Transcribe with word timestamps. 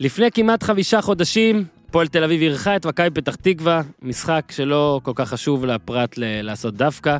לפני 0.00 0.30
כמעט 0.30 0.62
חמישה 0.62 1.02
חודשים, 1.02 1.64
הפועל 1.88 2.06
תל 2.06 2.24
אביב 2.24 2.42
אירחה 2.42 2.76
את 2.76 2.86
מכבי 2.86 3.10
פתח 3.10 3.34
תקווה, 3.34 3.82
משחק 4.02 4.52
שלא 4.52 5.00
כל 5.02 5.12
כך 5.14 5.28
חשוב 5.28 5.64
לפרט 5.64 6.18
ל- 6.18 6.42
לעשות 6.42 6.74
דווקא. 6.74 7.16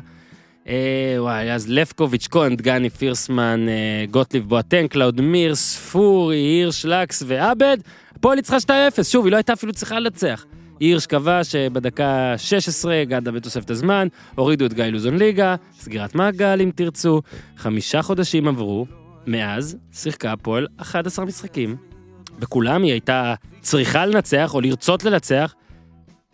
אה, 0.67 1.15
וואי, 1.17 1.51
אז 1.51 1.69
לפקוביץ', 1.69 2.27
כהן, 2.31 2.55
דגני, 2.55 2.89
פירסמן, 2.89 3.65
אה, 3.69 4.05
גוטליב, 4.11 4.43
בואטן, 4.49 4.87
קלאודמיר, 4.87 5.55
ספורי, 5.55 6.37
הירש, 6.37 6.85
לקס 6.85 7.23
ועבד. 7.27 7.77
הפועל 8.15 8.35
ניצחה 8.35 8.57
2-0, 8.59 8.69
שוב, 9.03 9.25
היא 9.25 9.31
לא 9.31 9.37
הייתה 9.37 9.53
אפילו 9.53 9.73
צריכה 9.73 9.99
לנצח. 9.99 10.45
הירש 10.79 11.05
כבש 11.05 11.55
אה, 11.55 11.69
בדקה 11.69 12.33
16, 12.37 13.03
גדה 13.07 13.31
בתוספת 13.31 13.69
הזמן, 13.69 14.07
הורידו 14.35 14.65
את 14.65 14.73
גיא 14.73 14.83
לוזון 14.85 15.17
ליגה, 15.17 15.55
סגירת 15.79 16.15
מעגל 16.15 16.61
אם 16.61 16.71
תרצו. 16.75 17.21
חמישה 17.57 18.01
חודשים 18.01 18.47
עברו, 18.47 18.85
מאז 19.27 19.77
שיחקה 19.93 20.31
הפועל 20.31 20.67
11 20.77 21.25
משחקים. 21.25 21.94
בכולם 22.39 22.83
היא 22.83 22.91
הייתה 22.91 23.33
צריכה 23.61 24.05
לנצח 24.05 24.53
או 24.53 24.61
לרצות 24.61 25.03
לנצח. 25.03 25.55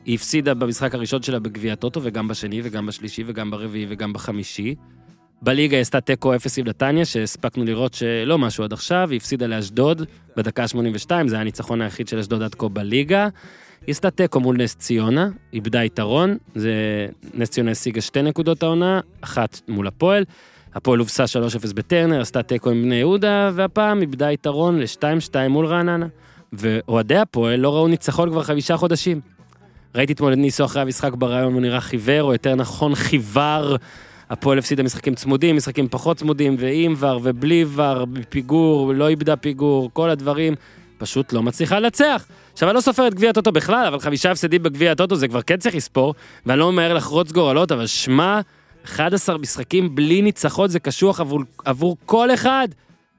היא 0.06 0.16
הפסידה 0.16 0.54
במשחק 0.54 0.96
הראשון 0.96 1.22
שלה 1.22 1.40
בגביע 1.40 1.74
הטוטו, 1.74 2.00
וגם 2.04 2.28
בשני, 2.28 2.62
וגם 2.64 2.86
בשלישי, 2.86 3.24
וגם 3.26 3.52
ברביעי, 3.52 3.86
וגם 3.90 4.14
בחמישי. 4.14 4.76
בליגה 5.42 5.78
היא 5.78 5.82
עשתה 5.82 6.02
תיקו 6.02 6.36
אפס 6.36 6.58
עם 6.58 6.68
נתניה, 6.68 7.06
שהספקנו 7.06 7.66
לראות 7.66 7.94
שלא 7.94 8.38
משהו 8.38 8.64
עד 8.64 8.74
עכשיו, 8.74 9.10
היא 9.10 9.18
הפסידה 9.18 9.48
לאשדוד 9.48 10.02
בדקה 10.38 10.68
82, 10.68 11.28
זה 11.28 11.36
היה 11.36 11.42
הניצחון 11.42 11.82
היחיד 11.82 12.08
של 12.08 12.20
אשדוד 12.20 12.42
עד 12.42 12.56
כה 12.56 12.68
בליגה. 12.68 13.28
היא 13.88 13.92
עשתה 13.92 14.12
תיקו 14.12 14.40
מול 14.40 14.58
נס 14.58 14.76
ציונה, 14.76 15.30
איבדה 15.54 15.84
יתרון, 15.84 16.38
זה... 16.56 16.74
נס 17.34 17.50
ציונה 17.50 17.72
השיגה 17.72 18.02
שתי 18.02 18.22
נקודות 18.22 18.64
העונה, 18.64 19.00
אחת 19.22 19.62
מול 19.68 19.88
הפועל. 19.88 20.24
הפועל 20.76 21.00
הובסה 21.00 21.24
3-0 21.24 21.74
בטרנר, 21.76 22.22
עשתה 22.22 22.44
תיקו 22.44 22.70
עם 22.70 22.84
בני 22.84 22.96
יהודה, 22.96 23.52
והפעם 23.54 24.02
איבדה 24.02 24.32
יתרון 24.32 24.80
ל-2-2 24.80 25.48
מול 25.50 25.66
רעננה. 25.66 26.06
ואוהדי 26.54 27.18
הפועל 27.18 27.60
לא 27.60 27.76
ראו 27.76 27.88
ניצחון 27.88 28.30
כבר 28.30 28.44
חמישה 28.44 28.78
חודשים. 28.78 29.20
ראיתי 29.96 30.14
אתמול 30.14 30.34
את 30.34 30.38
ניסו 30.38 30.66
אחרי 30.66 30.82
המשחק 30.82 31.14
ברעיון, 31.14 31.54
הוא 31.54 31.62
נראה 31.62 31.82
חיוור, 31.82 32.22
או 32.22 32.34
יותר 32.34 32.56
נכון 32.56 32.96
חיוור. 32.96 33.76
הפועל 34.30 34.58
הפסידה 34.58 34.84
משחקים 34.84 35.16
צמודים, 35.16 35.56
משחקים 35.56 35.88
פחות 35.88 36.18
צמודים, 36.18 36.56
ועם 36.60 36.94
ור 36.98 37.20
ובלי 37.24 37.66
ור, 37.68 38.06
פיגור, 38.30 38.94
לא 38.94 39.08
איבדה 39.08 39.36
פיגור, 39.36 39.90
כל 39.94 40.10
הדברים. 40.10 40.54
פשוט 40.98 41.34
לא 41.34 41.44
מצליחה 41.44 41.80
לנצח. 41.80 42.26
עכשיו, 42.54 42.70
אני 42.70 42.76
לא 42.76 42.82
סופר 42.82 43.08
את 43.08 43.14
גביע 43.14 43.30
הטוטו 43.30 43.52
בכלל, 43.52 43.86
אבל 43.86 44.00
חמישה 44.00 44.32
הפסדים 44.32 44.64
בגביע 44.64 44.92
הטוטו 44.92 45.16
זה 45.16 45.28
כבר 45.28 45.42
כן 45.42 45.58
צריך 45.58 45.76
לספור, 45.76 46.16
ואני 46.46 46.60
לא 46.60 46.72
ממהר 46.72 46.94
לחרוץ 46.94 47.32
גורלות, 47.32 47.72
אבל 47.72 47.88
שמע, 47.88 48.42
11 48.86 49.38
משחקים 49.38 49.96
בלי 49.96 50.22
ניצחון 50.22 50.70
זה 50.70 50.80
קשוח 50.80 51.20
עבור, 51.20 51.40
עבור 51.66 51.98
כל 52.06 52.34
אחד. 52.34 52.68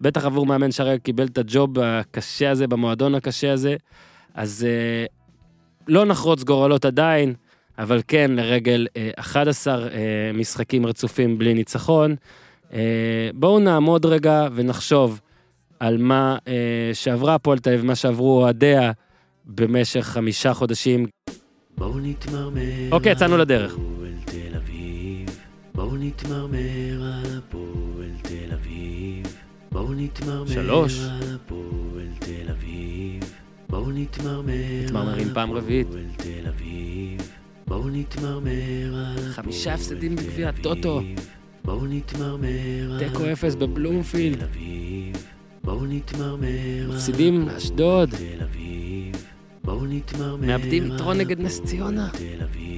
בטח 0.00 0.24
עבור 0.24 0.46
מאמן 0.46 0.72
שהרי 0.72 0.98
קיבל 0.98 1.26
את 1.26 1.38
הג'וב 1.38 1.78
הקשה 1.78 2.50
הזה, 2.50 2.66
במועדון 2.66 3.14
הקשה 3.14 3.52
הזה. 3.52 3.76
אז 4.34 4.66
אה, 4.68 5.04
לא 5.88 6.04
נחרוץ 6.04 6.42
גורלות 6.42 6.84
עדיין, 6.84 7.34
אבל 7.78 8.00
כן 8.08 8.30
לרגל 8.34 8.86
אה, 8.96 9.10
11 9.16 9.88
אה, 9.88 9.88
משחקים 10.34 10.86
רצופים 10.86 11.38
בלי 11.38 11.54
ניצחון. 11.54 12.16
אה, 12.72 13.30
בואו 13.34 13.58
נעמוד 13.58 14.06
רגע 14.06 14.48
ונחשוב 14.54 15.20
על 15.80 15.98
מה 15.98 16.36
אה, 16.48 16.90
שעברה 16.92 17.34
הפועל 17.34 17.58
תל 17.58 17.70
אביב, 17.70 17.84
מה 17.84 17.94
שעברו 17.94 18.42
אוהדיה 18.42 18.92
במשך 19.46 20.00
חמישה 20.00 20.54
חודשים. 20.54 21.06
בואו 21.78 21.98
נתמרמר 22.00 22.60
אוקיי, 22.92 23.12
יצאנו 23.12 23.36
לדרך. 23.36 23.76
בואו 25.74 25.96
נתמרמר 25.96 27.02
על 27.02 27.38
הפועל 27.38 28.10
תל 28.22 28.52
אביב. 28.54 29.36
בואו 29.72 29.94
נתמרמר 29.94 30.46
שלוש. 30.46 30.98
על 31.00 31.34
הפועל 31.34 32.08
תל 32.18 32.50
אביב. 32.50 33.32
בואו 33.70 33.90
נתמרמר 33.90 34.52
מתמרמרים 34.84 35.28
על 35.28 35.34
פעם 35.34 35.52
רביעית. 35.52 35.86
הפועל 35.88 36.04
תל 36.16 36.48
אביב. 36.48 37.20
בואו 37.66 37.88
נתמרמר 37.88 38.94
על 38.94 39.32
חמישה 39.32 39.74
הפועל 39.74 39.74
הפסדים 39.74 40.16
תל 40.16 40.22
בגביע. 40.22 40.48
הטוטו. 40.48 41.00
בואו 41.64 41.86
נתמרמר 41.86 42.92
על 42.92 43.08
תיקו 43.08 43.32
אפס 43.32 43.54
בבלומפילד. 43.54 44.38
תל 44.38 44.44
אביב. 44.44 45.26
בואו 45.64 45.86
נתמרמר 45.86 46.84
על 46.84 46.94
מפסידים 46.94 47.48
לאשדוד. 47.48 48.10
תל 48.10 48.42
אביב. 48.42 49.26
בואו 49.64 49.86
נתמרמר 49.86 50.46
מאבדים 50.46 50.86
יתרון 50.86 51.16
על 51.20 51.26
נגד 51.26 51.40
נס 51.40 51.60
ציונה. 51.60 52.10
תל 52.12 52.42
אביב. 52.42 52.71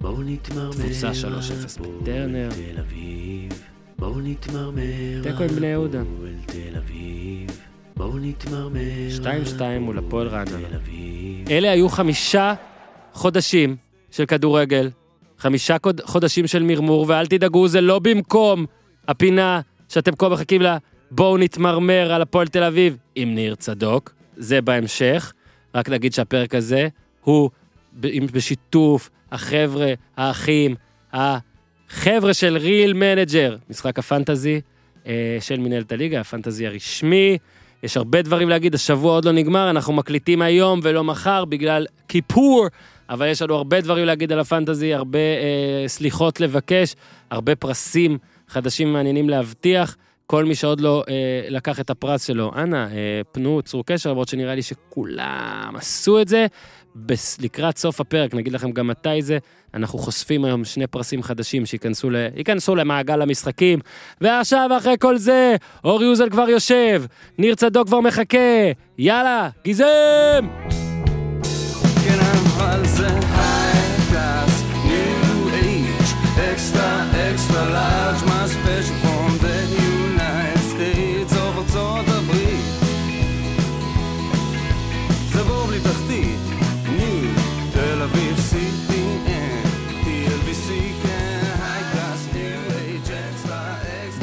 בואו 0.00 0.22
נתמרמר 0.22 0.72
תבוסה 0.72 1.08
על 1.08 1.14
3-0 1.14 1.16
הפועל 1.64 1.90
בטרנר. 2.02 2.48
תל 2.50 2.80
אביב. 2.80 3.62
בואו 3.98 4.20
נתמרמר 4.20 5.22
תיקו 5.22 5.42
עם 5.42 5.48
בני 5.48 5.66
יהודה. 5.66 6.02
בואו 7.96 8.18
נתמרמר 8.18 8.80
2-2 9.58 9.60
מול 9.80 9.98
הפועל 9.98 10.28
רעננה. 10.28 10.68
אלה 11.50 11.70
היו 11.70 11.88
חמישה 11.88 12.54
חודשים 13.12 13.76
של 14.10 14.26
כדורגל, 14.26 14.90
חמישה 15.38 15.76
חודשים 16.02 16.46
של 16.46 16.62
מרמור, 16.62 17.04
ואל 17.08 17.26
תדאגו, 17.26 17.68
זה 17.68 17.80
לא 17.80 17.98
במקום 17.98 18.66
הפינה 19.08 19.60
שאתם 19.88 20.16
כה 20.16 20.28
מחכים 20.28 20.62
לה, 20.62 20.78
בואו 21.10 21.38
נתמרמר 21.38 22.12
על 22.12 22.22
הפועל 22.22 22.48
תל 22.48 22.62
אביב 22.62 22.96
עם 23.14 23.34
ניר 23.34 23.54
צדוק, 23.54 24.12
זה 24.36 24.60
בהמשך. 24.60 25.32
רק 25.74 25.88
נגיד 25.88 26.12
שהפרק 26.12 26.54
הזה 26.54 26.88
הוא 27.20 27.50
בשיתוף 28.32 29.10
החבר'ה, 29.32 29.92
האחים, 30.16 30.74
החבר'ה 31.12 32.34
של 32.34 32.56
ריל 32.56 32.92
מנג'ר, 32.92 33.56
משחק 33.70 33.98
הפנטזי 33.98 34.60
אה, 35.06 35.38
של 35.40 35.60
מנהלת 35.60 35.92
הליגה, 35.92 36.20
הפנטזי 36.20 36.66
הרשמי. 36.66 37.38
יש 37.82 37.96
הרבה 37.96 38.22
דברים 38.22 38.48
להגיד, 38.48 38.74
השבוע 38.74 39.12
עוד 39.12 39.24
לא 39.24 39.32
נגמר, 39.32 39.70
אנחנו 39.70 39.92
מקליטים 39.92 40.42
היום 40.42 40.80
ולא 40.82 41.04
מחר 41.04 41.44
בגלל 41.44 41.86
כיפור, 42.08 42.66
אבל 43.10 43.26
יש 43.26 43.42
לנו 43.42 43.54
הרבה 43.54 43.80
דברים 43.80 44.06
להגיד 44.06 44.32
על 44.32 44.40
הפנטזי, 44.40 44.94
הרבה 44.94 45.18
אה, 45.18 45.88
סליחות 45.88 46.40
לבקש, 46.40 46.94
הרבה 47.30 47.56
פרסים 47.56 48.18
חדשים 48.48 48.92
מעניינים 48.92 49.30
להבטיח. 49.30 49.96
כל 50.26 50.44
מי 50.44 50.54
שעוד 50.54 50.80
לא 50.80 51.04
אה, 51.08 51.14
לקח 51.48 51.80
את 51.80 51.90
הפרס 51.90 52.26
שלו, 52.26 52.52
אנא, 52.56 52.76
אה, 52.76 53.20
פנו, 53.32 53.62
צרו 53.62 53.82
קשר, 53.86 54.10
למרות 54.10 54.28
שנראה 54.28 54.54
לי 54.54 54.62
שכולם 54.62 55.72
עשו 55.76 56.20
את 56.20 56.28
זה. 56.28 56.46
לקראת 57.40 57.78
סוף 57.78 58.00
הפרק, 58.00 58.34
נגיד 58.34 58.52
לכם 58.52 58.70
גם 58.70 58.86
מתי 58.86 59.22
זה, 59.22 59.38
אנחנו 59.74 59.98
חושפים 59.98 60.44
היום 60.44 60.64
שני 60.64 60.86
פרסים 60.86 61.22
חדשים 61.22 61.66
שייכנסו 61.66 62.10
ל, 62.10 62.16
ייכנסו 62.36 62.76
למעגל 62.76 63.22
המשחקים. 63.22 63.78
ועכשיו, 64.20 64.70
אחרי 64.78 64.94
כל 65.00 65.16
זה, 65.16 65.56
אורי 65.84 66.06
אוזן 66.06 66.30
כבר 66.30 66.48
יושב, 66.48 67.04
ניר 67.38 67.54
צדוק 67.54 67.86
כבר 67.86 68.00
מחכה, 68.00 68.38
יאללה, 68.98 69.48
גיזם! 69.64 70.89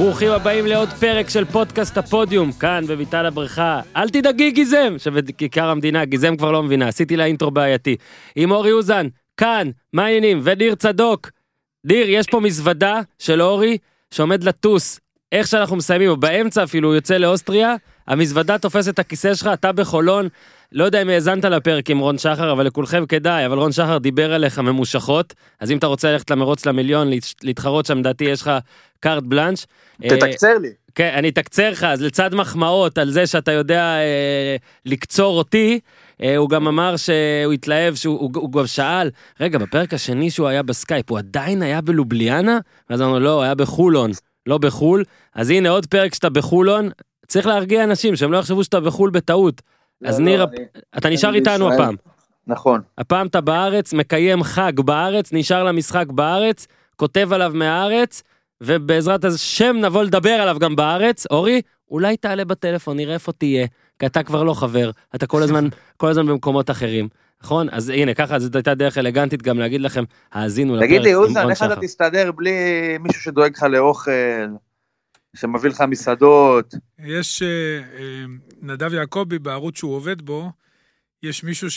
ברוכים 0.07 0.31
הבאים 0.31 0.65
לעוד 0.65 0.89
פרק 0.89 1.29
של 1.29 1.45
פודקאסט 1.45 1.97
הפודיום, 1.97 2.51
כאן 2.51 2.83
בביתן 2.87 3.25
הבריכה. 3.25 3.81
אל 3.95 4.09
תדאגי 4.09 4.51
גיזם, 4.51 4.93
שבכיכר 4.97 5.69
המדינה, 5.69 6.05
גיזם 6.05 6.37
כבר 6.37 6.51
לא 6.51 6.63
מבינה, 6.63 6.87
עשיתי 6.87 7.15
לה 7.17 7.25
אינטרו 7.25 7.51
בעייתי. 7.51 7.95
עם 8.35 8.51
אורי 8.51 8.71
אוזן, 8.71 9.07
כאן, 9.37 9.69
מה 9.93 10.05
העניינים? 10.05 10.39
וניר 10.43 10.75
צדוק. 10.75 11.29
ניר, 11.83 12.09
יש 12.09 12.27
פה 12.27 12.39
מזוודה 12.39 13.01
של 13.19 13.41
אורי 13.41 13.77
שעומד 14.11 14.43
לטוס. 14.43 14.99
איך 15.31 15.47
שאנחנו 15.47 15.75
מסיימים, 15.75 16.09
או 16.09 16.17
באמצע 16.17 16.63
אפילו, 16.63 16.87
הוא 16.89 16.95
יוצא 16.95 17.17
לאוסטריה, 17.17 17.75
המזוודה 18.07 18.57
תופסת 18.57 18.93
את 18.93 18.99
הכיסא 18.99 19.33
שלך, 19.33 19.49
אתה 19.53 19.71
בחולון. 19.71 20.27
לא 20.71 20.83
יודע 20.83 21.01
אם 21.01 21.09
האזנת 21.09 21.45
לפרק 21.45 21.89
עם 21.89 21.99
רון 21.99 22.17
שחר, 22.17 22.51
אבל 22.51 22.65
לכולכם 22.65 23.05
כדאי, 23.05 23.45
אבל 23.45 23.57
רון 23.57 23.71
שחר 23.71 23.97
דיבר 23.97 24.33
עליך 24.33 24.59
ממושכות, 24.59 25.33
אז 25.59 25.71
אם 25.71 25.77
אתה 25.77 25.87
רוצה 25.87 26.11
ללכת 26.11 26.31
למרוץ 26.31 26.65
למיליון, 26.65 27.07
להת- 27.09 27.43
להתחרות 27.43 27.85
שם, 27.85 27.97
לדעתי 27.97 28.23
יש 28.23 28.41
לך 28.41 28.51
קארמה. 28.99 29.23
אה, 30.03 30.09
תתקצר 30.09 30.57
לי. 30.61 30.69
כן, 30.95 31.11
אני 31.15 31.29
אתקצר 31.29 31.71
לך, 31.71 31.83
אז 31.83 32.01
לצד 32.01 32.35
מחמאות 32.35 32.97
על 32.97 33.11
זה 33.11 33.27
שאתה 33.27 33.51
יודע 33.51 33.81
אה, 33.83 34.55
לקצור 34.85 35.37
אותי, 35.37 35.79
אה, 36.23 36.37
הוא 36.37 36.49
גם 36.49 36.67
אמר 36.67 36.95
שהוא 36.97 37.53
התלהב, 37.53 37.95
שהוא 37.95 38.19
הוא, 38.19 38.31
הוא 38.35 38.51
גם 38.51 38.67
שאל, 38.67 39.09
רגע, 39.39 39.57
בפרק 39.57 39.93
השני 39.93 40.31
שהוא 40.31 40.47
היה 40.47 40.63
בסקייפ, 40.63 41.11
הוא 41.11 41.17
עדיין 41.17 41.61
היה 41.61 41.81
בלובליאנה? 41.81 42.59
ואז 42.89 43.01
אמרנו, 43.01 43.19
לא, 43.19 43.33
הוא 43.33 43.43
היה 43.43 43.55
בחולון, 43.55 44.11
לא 44.47 44.57
בחול. 44.57 45.03
אז 45.35 45.49
הנה 45.49 45.69
עוד 45.69 45.85
פרק 45.85 46.13
שאתה 46.13 46.29
בחולון, 46.29 46.89
צריך 47.27 47.45
להרגיע 47.45 47.83
אנשים, 47.83 48.15
שהם 48.15 48.31
לא 48.31 48.37
יחשבו 48.37 48.63
שאתה 48.63 48.79
בחול 48.79 49.09
בטעות. 49.09 49.61
אז 50.05 50.19
לא, 50.19 50.25
ניר, 50.25 50.39
לא, 50.45 50.49
אני- 50.57 50.65
אתה 50.97 51.09
נשאר 51.09 51.33
איתנו. 51.35 51.73
הפעם. 51.73 51.95
נכון. 52.47 52.81
הפעם 52.97 53.27
אתה 53.27 53.41
בארץ, 53.41 53.93
מקיים 53.93 54.43
חג 54.43 54.79
בארץ, 54.79 55.29
נשאר 55.33 55.63
למשחק 55.63 56.05
בארץ, 56.09 56.67
כותב 56.95 57.33
עליו 57.33 57.51
מהארץ, 57.55 58.23
ובעזרת 58.61 59.25
השם 59.25 59.75
נבוא 59.81 60.03
לדבר 60.03 60.29
עליו 60.29 60.59
גם 60.59 60.75
בארץ. 60.75 61.25
אורי, 61.31 61.61
אולי 61.91 62.17
תעלה 62.17 62.45
בטלפון, 62.45 62.97
נראה 62.97 63.13
איפה 63.13 63.31
תהיה. 63.31 63.67
כי 63.99 64.05
אתה 64.05 64.23
כבר 64.23 64.43
לא 64.43 64.53
חבר, 64.53 64.91
אתה 65.15 65.27
כל 65.27 65.43
הזמן, 65.43 65.67
כל 65.97 66.07
הזמן 66.07 66.25
במקומות 66.27 66.69
אחרים, 66.69 67.07
נכון? 67.43 67.67
אז 67.71 67.89
הנה, 67.89 68.13
ככה 68.13 68.39
זאת 68.39 68.55
הייתה 68.55 68.73
דרך 68.75 68.97
אלגנטית 68.97 69.41
גם 69.41 69.59
להגיד 69.59 69.81
לכם, 69.81 70.03
האזינו 70.33 70.75
לפרק 70.75 70.87
תגיד 70.87 71.01
לי, 71.01 71.15
אוזן, 71.15 71.49
איך 71.49 71.63
אתה. 71.63 71.75
תסתדר 71.81 72.31
בלי 72.31 72.51
מישהו 72.99 73.21
שדואג 73.21 73.51
לך 73.55 73.63
לאוכל, 73.63 74.11
שמביא 75.37 75.69
לך 75.69 75.81
מסעדות? 75.81 76.73
יש 76.99 77.41
אה, 77.41 77.47
אה, 77.99 78.25
נדב 78.61 78.93
יעקבי 78.93 79.39
בערוץ 79.39 79.77
שהוא 79.77 79.95
עובד 79.95 80.21
בו, 80.21 80.51
יש 81.23 81.43
מישהו 81.43 81.67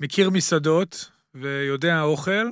שמכיר 0.00 0.30
מסעדות 0.30 1.10
ויודע 1.34 2.02
אוכל, 2.02 2.50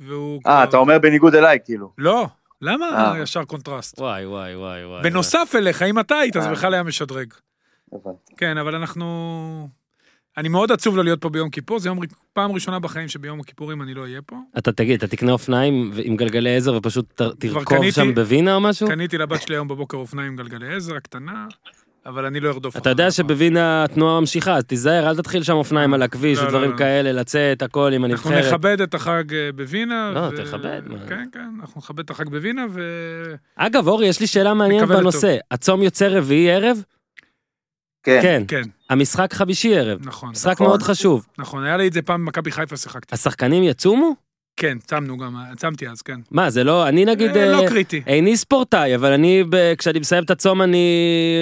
והוא... 0.00 0.40
אה, 0.46 0.64
אתה 0.64 0.76
אומר 0.76 0.98
בניגוד 0.98 1.34
אליי, 1.34 1.58
כאילו. 1.64 1.92
לא, 1.98 2.26
למה 2.60 2.86
אה. 2.86 3.18
ישר 3.22 3.44
קונטרסט? 3.44 3.98
וואי, 3.98 4.26
וואי, 4.26 4.56
וואי. 4.56 5.02
בנוסף 5.02 5.52
אליך, 5.54 5.82
אם 5.82 6.00
אתה 6.00 6.14
היית, 6.14 6.34
זה. 6.34 6.50
בכלל 6.50 6.74
היה 6.74 6.82
משדרג. 6.82 7.32
כן, 8.36 8.58
אבל 8.58 8.74
אנחנו... 8.74 9.68
אני 10.36 10.48
מאוד 10.48 10.72
עצוב 10.72 10.96
לא 10.96 11.04
להיות 11.04 11.20
פה 11.20 11.28
ביום 11.28 11.50
כיפור, 11.50 11.78
זה 11.78 11.88
יום, 11.88 11.98
פעם 12.32 12.52
ראשונה 12.52 12.78
בחיים 12.78 13.08
שביום 13.08 13.40
הכיפורים 13.40 13.82
אני 13.82 13.94
לא 13.94 14.02
אהיה 14.02 14.22
פה. 14.26 14.36
אתה 14.58 14.72
תגיד, 14.72 14.98
אתה 14.98 15.06
תקנה 15.06 15.32
אופניים 15.32 15.92
עם 16.04 16.16
גלגלי 16.16 16.56
עזר 16.56 16.74
ופשוט 16.74 17.22
תרכוב 17.38 17.64
קניתי. 17.64 17.92
שם 17.92 18.14
בווינה 18.14 18.54
או 18.54 18.60
משהו? 18.60 18.88
קניתי 18.88 19.18
לבת 19.18 19.42
שלי 19.42 19.54
היום 19.54 19.68
בבוקר 19.68 19.96
אופניים 19.96 20.28
עם 20.28 20.36
גלגלי 20.36 20.74
עזר 20.74 20.96
הקטנה, 20.96 21.46
אבל 22.06 22.24
אני 22.24 22.40
לא 22.40 22.48
ארדוף 22.48 22.76
אתה 22.76 22.90
יודע. 22.90 23.10
שבווינה 23.10 23.84
התנועה 23.84 24.20
ממשיכה, 24.20 24.56
אז 24.56 24.64
תיזהר, 24.64 25.08
אל 25.10 25.16
תתחיל 25.16 25.42
שם 25.42 25.52
אופניים 25.52 25.94
על 25.94 26.02
הכביש 26.02 26.38
לא, 26.38 26.44
לא, 26.44 26.48
ודברים 26.48 26.70
לא. 26.70 26.76
כאלה, 26.76 27.12
לצאת, 27.12 27.62
הכל 27.62 27.92
עם 27.94 28.04
אנחנו 28.04 28.30
הנבחרת. 28.30 28.52
נכבד 28.54 28.80
את 28.80 28.94
החג 28.94 29.34
אה, 29.34 29.50
בווינה. 29.54 30.12
לא, 30.14 30.20
ו- 30.20 30.36
תכבד, 30.44 30.80
מה. 30.86 30.98
כן, 31.08 31.24
כן, 31.32 31.50
אנחנו 31.60 31.78
נכבד 31.78 32.00
את 32.00 32.10
החג 32.10 32.28
בווינה, 32.28 32.66
ו... 32.70 32.80
אגב, 33.56 33.88
אורי, 33.88 34.06
יש 34.06 34.20
לי 34.20 34.26
שאלה 34.26 34.54
מעניינת 34.54 34.88
בנושא. 34.88 35.36
הצום 35.50 35.82
יוצא 35.82 36.08
רביעי 36.08 36.50
ערב? 36.50 36.82
כן. 38.02 38.18
כן. 38.22 38.42
כן, 38.48 38.62
המשחק 38.90 39.34
חמישי 39.34 39.76
ערב. 39.76 39.98
נכון. 40.04 40.30
משחק 40.30 40.52
נכון. 40.52 40.66
מאוד 40.66 40.82
חשוב. 40.82 41.26
נכון, 41.38 41.64
היה 41.64 41.76
לי 41.76 41.88
את 41.88 41.92
זה 41.92 42.02
פעם 42.02 42.24
במכבי 42.24 42.50
חיפה 42.50 42.76
שיחקתי. 42.76 43.14
השחקנים 43.14 43.62
יצומו? 43.62 44.14
כן, 44.56 44.78
צמנו 44.78 45.18
גם, 45.18 45.36
צמתי 45.56 45.88
אז, 45.88 46.02
כן. 46.02 46.20
מה, 46.30 46.50
זה 46.50 46.64
לא, 46.64 46.88
אני 46.88 47.04
נגיד, 47.04 47.36
אה, 47.36 47.52
לא 47.52 47.62
אה, 47.62 47.68
קריטי. 47.68 48.02
איני 48.06 48.36
ספורטאי, 48.36 48.94
אבל 48.94 49.12
אני, 49.12 49.44
ב- 49.50 49.74
כשאני 49.78 49.98
מסיים 49.98 50.24
את 50.24 50.30
הצום 50.30 50.62
אני 50.62 50.86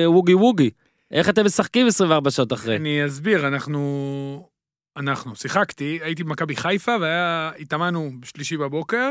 ווגי 0.07 0.35
ווגי. 0.35 0.71
איך 1.11 1.29
אתם 1.29 1.45
משחקים 1.45 1.87
24 1.87 2.31
שעות 2.31 2.53
אחרי? 2.53 2.77
אני 2.77 3.07
אסביר, 3.07 3.47
אנחנו... 3.49 4.47
אנחנו, 4.97 5.37
שיחקתי, 5.37 5.99
הייתי 6.03 6.25
במכבי 6.25 6.57
חיפה, 6.57 6.97
והיה, 7.01 7.51
התאמנו 7.59 8.11
בשלישי 8.21 8.57
בבוקר, 8.57 9.11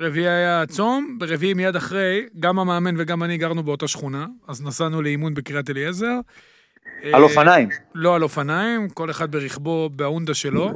רביעי 0.00 0.28
היה 0.28 0.66
צום, 0.66 1.16
ברביעי 1.20 1.54
מיד 1.54 1.76
אחרי, 1.76 2.26
גם 2.40 2.58
המאמן 2.58 2.94
וגם 2.98 3.22
אני 3.22 3.38
גרנו 3.38 3.62
באותה 3.62 3.88
שכונה, 3.88 4.26
אז 4.48 4.62
נסענו 4.62 5.02
לאימון 5.02 5.34
בקריית 5.34 5.70
אליעזר. 5.70 6.20
על 7.02 7.14
אה, 7.14 7.20
אופניים. 7.20 7.68
לא 7.94 8.14
על 8.14 8.22
אופניים, 8.22 8.88
כל 8.88 9.10
אחד 9.10 9.32
ברכבו 9.32 9.90
בהונדה 9.92 10.34
שלו. 10.34 10.70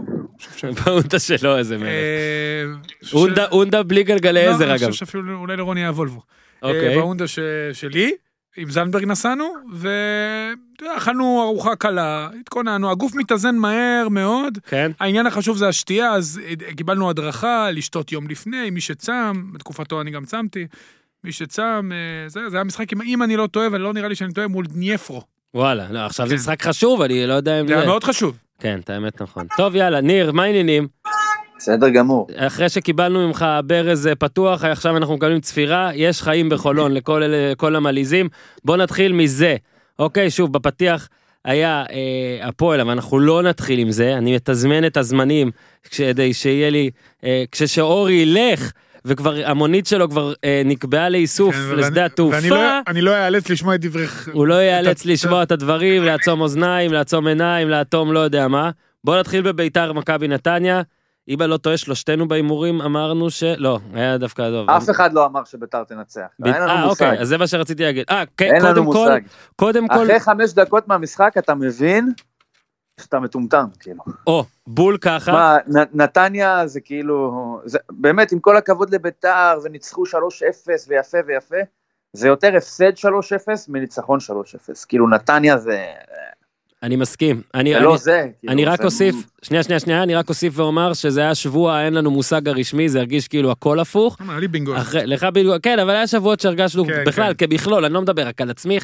באונדה 0.84 1.18
שלו 1.18 1.58
איזה 1.58 1.78
מלך. 1.78 1.88
אה, 1.88 2.64
אונדה- 3.12 3.46
אונדה 3.48 3.82
בלי 3.82 4.02
גלגלי 4.02 4.46
לא, 4.46 4.50
עזר 4.50 4.64
אני 4.64 4.74
אגב. 4.74 4.90
חושב 4.90 5.06
שאפילו 5.06 5.34
אולי 5.38 5.56
לרוני 5.56 5.80
היה 5.80 5.90
וולבו. 5.90 6.22
אוקיי. 6.62 6.88
אה, 6.88 6.94
בהונדה 6.94 7.26
ש- 7.28 7.38
שלי, 7.72 8.12
עם 8.56 8.70
זנדברג 8.70 9.04
נסענו, 9.04 9.54
ואכלנו 10.82 11.42
ארוחה 11.42 11.76
קלה, 11.76 12.28
התכוננו, 12.40 12.90
הגוף 12.90 13.14
מתאזן 13.14 13.56
מהר 13.56 14.08
מאוד. 14.10 14.58
כן? 14.66 14.90
העניין 15.00 15.26
החשוב 15.26 15.56
זה 15.56 15.68
השתייה, 15.68 16.12
אז 16.12 16.40
קיבלנו 16.76 17.10
הדרכה 17.10 17.70
לשתות 17.70 18.12
יום 18.12 18.28
לפני, 18.28 18.70
מי 18.70 18.80
שצם, 18.80 19.44
בתקופתו 19.52 20.00
אני 20.00 20.10
גם 20.10 20.24
צמתי, 20.24 20.66
מי 21.24 21.32
שצם, 21.32 21.90
זה, 22.26 22.48
זה 22.48 22.56
היה 22.56 22.64
משחק, 22.64 22.92
אם- 22.92 23.02
אם 23.02 23.22
אני 23.22 23.36
לא 23.36 23.46
טועה, 23.46 23.68
ולא 23.72 23.92
נראה 23.92 24.08
לי 24.08 24.14
שאני 24.14 24.32
טועה, 24.32 24.48
מול 24.48 24.66
דניפרו. 24.66 25.22
וואלה, 25.54 25.86
לא, 25.90 25.98
עכשיו 25.98 26.26
זה 26.28 26.34
כן. 26.34 26.40
משחק 26.40 26.62
חשוב, 26.62 27.02
אני 27.02 27.26
לא 27.26 27.34
יודע 27.34 27.60
אם 27.60 27.66
זה 27.66 27.72
היה 27.74 27.80
זה... 27.82 27.86
מאוד 27.88 28.04
חשוב. 28.04 28.38
כן, 28.60 28.78
את 28.84 28.90
האמת 28.90 29.22
נכון. 29.22 29.46
טוב, 29.56 29.76
יאללה, 29.76 30.00
ניר, 30.00 30.32
מה 30.32 30.42
העניינים? 30.42 30.88
בסדר 31.58 31.88
גמור. 31.88 32.26
אחרי 32.36 32.68
שקיבלנו 32.68 33.26
ממך 33.28 33.46
ברז 33.66 34.06
אה, 34.06 34.14
פתוח, 34.14 34.64
עכשיו 34.64 34.96
אנחנו 34.96 35.14
מקבלים 35.16 35.40
צפירה, 35.40 35.90
יש 35.94 36.22
חיים 36.22 36.48
בחולון 36.48 36.92
לכל 36.94 37.22
אלה- 37.22 37.54
כל 37.54 37.76
המלעיזים. 37.76 38.28
בוא 38.64 38.76
נתחיל 38.76 39.12
מזה. 39.12 39.56
אוקיי, 39.98 40.30
שוב, 40.30 40.52
בפתיח 40.52 41.08
היה 41.44 41.84
אה, 41.92 42.48
הפועל, 42.48 42.80
אבל 42.80 42.90
אנחנו 42.90 43.18
לא 43.20 43.42
נתחיל 43.42 43.78
עם 43.78 43.90
זה, 43.90 44.14
אני 44.18 44.34
מתזמן 44.34 44.84
את 44.86 44.96
הזמנים 44.96 45.50
כדי 45.90 46.34
שיהיה 46.34 46.70
לי, 46.70 46.90
אה, 47.24 47.44
כששאורי 47.52 48.12
ילך, 48.12 48.72
וכבר 49.04 49.34
המונית 49.44 49.86
שלו 49.86 50.10
כבר 50.10 50.32
אה, 50.44 50.62
נקבעה 50.64 51.08
לאיסוף 51.08 51.54
כן, 51.54 51.60
לשדה 51.60 51.76
ואני- 51.76 51.94
ואני 51.94 52.06
התעופה. 52.06 52.48
לא- 52.48 52.80
אני 52.88 53.00
לא 53.00 53.14
אאלץ 53.16 53.50
לשמוע 53.50 53.74
את 53.74 53.80
דברי... 53.80 54.06
הוא 54.32 54.46
לא 54.46 54.54
ייאלץ 54.54 55.00
את- 55.00 55.06
לשמוע 55.06 55.42
את 55.42 55.52
הדברים, 55.52 56.02
לעצום 56.04 56.40
אוזניים, 56.40 56.92
לעצום 56.92 57.26
עיניים, 57.26 57.68
לאטום 57.68 58.12
לא 58.12 58.18
יודע 58.20 58.48
מה. 58.48 58.70
בוא 59.04 59.18
נתחיל 59.20 59.42
בביתר 59.42 59.92
מכבי 59.92 60.28
נתניה. 60.28 60.82
אם 61.28 61.42
אני 61.42 61.50
לא 61.50 61.56
טועה, 61.56 61.76
שלושתנו 61.76 62.28
בהימורים 62.28 62.80
אמרנו 62.80 63.30
ש... 63.30 63.42
לא, 63.42 63.78
היה 63.94 64.18
דווקא 64.18 64.42
עזוב. 64.42 64.70
אף 64.70 64.90
אחד 64.90 65.12
לא 65.12 65.26
אמר 65.26 65.40
שביתר 65.44 65.84
תנצח. 65.84 66.20
ב- 66.40 66.46
אין 66.46 66.54
לנו 66.54 66.68
אה, 66.70 66.86
מושג. 66.86 67.04
אוקיי, 67.04 67.20
אז 67.20 67.28
זה 67.28 67.38
מה 67.38 67.46
שרציתי 67.46 67.82
להגיד. 67.82 68.04
אה, 68.10 68.22
כן, 68.36 68.54
אין 68.54 68.62
לנו 68.62 68.74
קודם 68.74 68.92
כל, 68.92 69.08
מושג. 69.08 69.20
קודם 69.56 69.88
כל, 69.88 69.94
אחרי 70.04 70.20
חמש 70.20 70.52
דקות 70.52 70.88
מהמשחק 70.88 71.32
אתה 71.38 71.54
מבין 71.54 72.12
שאתה 73.00 73.20
מטומטם, 73.20 73.64
כאילו. 73.80 74.02
או, 74.26 74.44
בול 74.66 74.98
ככה. 74.98 75.32
מה, 75.32 75.56
נ- 75.66 76.02
נתניה 76.02 76.66
זה 76.66 76.80
כאילו, 76.80 77.32
זה, 77.64 77.78
באמת, 77.90 78.32
עם 78.32 78.38
כל 78.38 78.56
הכבוד 78.56 78.94
לביתר, 78.94 79.58
וניצחו 79.64 80.02
3-0 80.06 80.10
ויפה 80.88 81.18
ויפה, 81.26 81.56
זה 82.12 82.28
יותר 82.28 82.56
הפסד 82.56 82.92
3-0 82.96 83.06
מניצחון 83.68 84.18
3-0. 84.20 84.84
כאילו, 84.88 85.08
נתניה 85.08 85.58
זה, 85.58 85.84
אני 86.82 86.96
מסכים. 86.96 87.42
אני, 87.54 87.70
זה 87.70 87.76
אני, 87.76 87.84
לא 87.84 87.96
זה. 87.96 88.26
כאילו, 88.40 88.52
אני 88.52 88.64
רק 88.64 88.84
אוסיף, 88.84 89.14
שנייה, 89.42 89.62
שנייה, 89.62 89.80
שנייה, 89.80 90.02
אני 90.02 90.14
רק 90.14 90.28
אוסיף 90.28 90.58
ואומר 90.58 90.92
שזה 90.92 91.20
היה 91.20 91.34
שבוע, 91.34 91.84
אין 91.84 91.94
לנו 91.94 92.10
מושג 92.10 92.48
הרשמי, 92.48 92.88
זה 92.88 92.98
הרגיש 92.98 93.28
כאילו 93.28 93.50
הכל 93.50 93.80
הפוך. 93.80 94.16
היה 94.28 94.38
לי 94.38 94.48
בינגו. 94.48 94.76
אחרי, 94.76 95.06
לך 95.06 95.24
בדיוק, 95.24 95.56
כן, 95.62 95.78
אבל 95.78 95.90
היה 95.90 96.06
שבועות 96.06 96.40
שהרגשנו 96.40 96.84
כן, 96.86 97.04
בכלל, 97.06 97.34
כן. 97.38 97.46
כמכלול, 97.46 97.84
אני 97.84 97.94
לא 97.94 98.02
מדבר 98.02 98.26
רק 98.26 98.40
על 98.40 98.50
עצמי, 98.50 98.78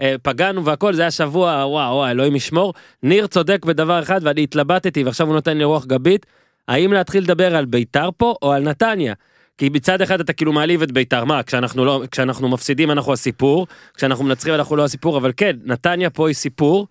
אה, 0.00 0.14
פגענו 0.22 0.64
והכל, 0.64 0.94
זה 0.94 1.02
היה 1.02 1.10
שבוע, 1.10 1.50
וואו, 1.50 1.70
וואו, 1.70 2.10
אלוהים 2.10 2.36
ישמור. 2.36 2.74
ניר 3.02 3.26
צודק 3.26 3.64
בדבר 3.64 4.02
אחד, 4.02 4.20
ואני 4.24 4.42
התלבטתי, 4.42 5.04
ועכשיו 5.04 5.26
הוא 5.26 5.34
נותן 5.34 5.58
לי 5.58 5.64
רוח 5.64 5.86
גבית, 5.86 6.26
האם 6.68 6.92
להתחיל 6.92 7.22
לדבר 7.22 7.56
על 7.56 7.64
ביתר 7.64 8.08
פה, 8.16 8.34
או 8.42 8.52
על 8.52 8.62
נתניה? 8.62 9.14
כי 9.58 9.68
מצד 9.68 10.02
אחד 10.02 10.20
אתה 10.20 10.32
כאילו 10.32 10.52
מעליב 10.52 10.82
את 10.82 10.92
ביתר, 10.92 11.24
מה, 11.24 11.42
כשאנחנו, 11.42 11.84
לא, 11.84 12.02
כשאנחנו 12.10 12.48
מפסידים 12.48 12.90
אנחנו 12.90 13.12
הסיפור, 13.12 13.66
כשאנחנו 13.94 14.24
מנצחים 14.24 14.54
אנחנו 14.54 14.76
לא 14.76 14.84
הסיפור, 14.84 15.18
אבל 15.18 15.32
כן, 15.36 15.56
נתניה 15.64 16.10
פה 16.10 16.28
היא 16.28 16.34
סיפור. 16.34 16.86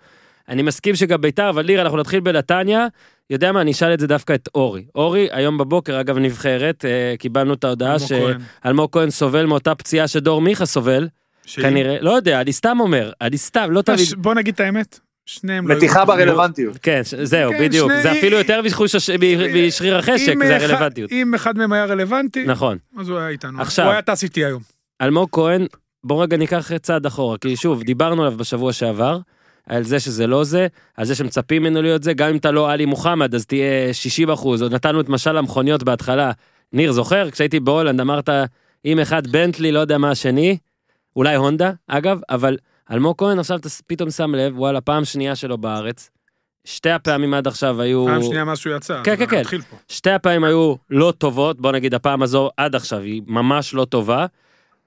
אני 0.49 0.61
מסכים 0.61 0.95
שגם 0.95 1.21
ביתר, 1.21 1.49
אבל 1.49 1.65
ליר, 1.65 1.81
אנחנו 1.81 1.97
נתחיל 1.97 2.19
בנתניה. 2.19 2.87
יודע 3.29 3.51
מה, 3.51 3.61
אני 3.61 3.71
אשאל 3.71 3.93
את 3.93 3.99
זה 3.99 4.07
דווקא 4.07 4.33
את 4.33 4.49
אורי. 4.55 4.85
אורי, 4.95 5.27
היום 5.31 5.57
בבוקר, 5.57 5.99
אגב, 5.99 6.17
נבחרת, 6.17 6.85
אה, 6.85 7.15
קיבלנו 7.19 7.53
את 7.53 7.63
ההודעה 7.63 7.95
אלמוג 8.65 8.89
ש... 8.89 8.93
כהן. 8.93 9.09
סובל 9.09 9.45
מאותה 9.45 9.75
פציעה 9.75 10.07
שדור 10.07 10.41
מיכה 10.41 10.65
סובל, 10.65 11.07
שהיא- 11.45 11.65
כנראה, 11.65 11.97
לא 12.01 12.11
יודע, 12.11 12.41
אני 12.41 12.53
סתם 12.53 12.77
אומר, 12.79 13.11
אני 13.21 13.37
סתם, 13.37 13.67
לא 13.71 13.79
אתה 13.79 13.95
תמיד, 13.95 14.07
בוא 14.17 14.33
נגיד 14.33 14.53
את 14.53 14.59
האמת, 14.59 14.99
שניהם 15.25 15.67
לא... 15.67 15.75
מתיחה. 15.75 16.05
ברלוונטיות. 16.05 16.77
כן, 16.81 17.01
ש- 17.03 17.13
זהו, 17.13 17.51
כן, 17.51 17.59
בדיוק, 17.59 17.91
שני- 17.91 18.01
זה 18.03 18.11
אפילו 18.11 18.37
יותר 18.37 18.61
מחוש 18.61 18.95
הש- 18.95 19.09
משריר 19.67 19.97
החשק, 19.97 20.33
זה 20.47 20.57
אחד- 20.57 20.63
הרלוונטיות. 20.65 21.11
אם 21.11 21.33
אחד 21.35 21.57
מהם 21.57 21.73
היה 21.73 21.85
רלוונטי, 21.85 22.43
נכון. 22.45 22.77
אז 22.99 23.09
הוא 23.09 23.17
היה 23.17 23.29
איתנו. 23.29 23.61
עכשיו- 23.61 23.85
הוא 23.85 23.91
היה 23.91 24.01
טס 24.01 24.23
איתי 24.23 24.45
היום. 24.45 24.61
אלמוג 25.01 25.29
כהן, 25.31 25.65
בוא 26.03 26.23
רגע 26.23 26.37
ניקח 26.37 26.71
צעד 26.81 27.05
אחורה, 27.05 27.37
כי 27.37 27.55
שוב, 27.55 27.83
דיברנו 27.83 28.21
עליו 28.23 28.37
בשבוע 28.37 28.73
שעבר, 28.73 29.19
על 29.69 29.83
זה 29.83 29.99
שזה 29.99 30.27
לא 30.27 30.43
זה, 30.43 30.67
על 30.97 31.05
זה 31.05 31.15
שמצפים 31.15 31.63
ממנו 31.63 31.81
להיות 31.81 32.03
זה, 32.03 32.13
גם 32.13 32.29
אם 32.29 32.37
אתה 32.37 32.51
לא 32.51 32.71
עלי 32.71 32.85
מוחמד, 32.85 33.35
אז 33.35 33.45
תהיה 33.45 33.93
60 33.93 34.29
אחוז, 34.29 34.61
עוד 34.61 34.73
נתנו 34.73 35.01
את 35.01 35.09
משל 35.09 35.37
המכוניות 35.37 35.83
בהתחלה. 35.83 36.31
ניר, 36.73 36.91
זוכר? 36.91 37.31
כשהייתי 37.31 37.59
בהולנד 37.59 38.01
אמרת, 38.01 38.29
אם 38.85 38.99
אחד 38.99 39.27
בנטלי, 39.27 39.71
לא 39.71 39.79
יודע 39.79 39.97
מה 39.97 40.11
השני, 40.11 40.57
אולי 41.15 41.35
הונדה, 41.35 41.71
אגב, 41.87 42.19
אבל 42.29 42.57
אלמוג 42.91 43.15
כהן 43.17 43.39
עכשיו 43.39 43.57
אתה 43.57 43.69
פתאום 43.87 44.11
שם 44.11 44.35
לב, 44.35 44.59
וואלה, 44.59 44.81
פעם 44.81 45.05
שנייה 45.05 45.35
שלו 45.35 45.57
בארץ. 45.57 46.09
שתי 46.65 46.89
הפעמים 46.89 47.33
עד 47.33 47.47
עכשיו 47.47 47.81
היו... 47.81 48.05
פעם 48.05 48.23
שנייה 48.23 48.45
מאז 48.45 48.57
שהוא 48.57 48.75
יצא. 48.75 49.01
כן, 49.03 49.15
כן, 49.15 49.43
כן. 49.43 49.57
שתי 49.87 50.09
הפעמים 50.09 50.43
היו 50.43 50.75
לא 50.89 51.13
טובות, 51.17 51.61
בוא 51.61 51.71
נגיד 51.71 51.93
הפעם 51.93 52.21
הזו 52.21 52.49
עד 52.57 52.75
עכשיו 52.75 52.99
היא 52.99 53.21
ממש 53.27 53.73
לא 53.73 53.85
טובה. 53.85 54.25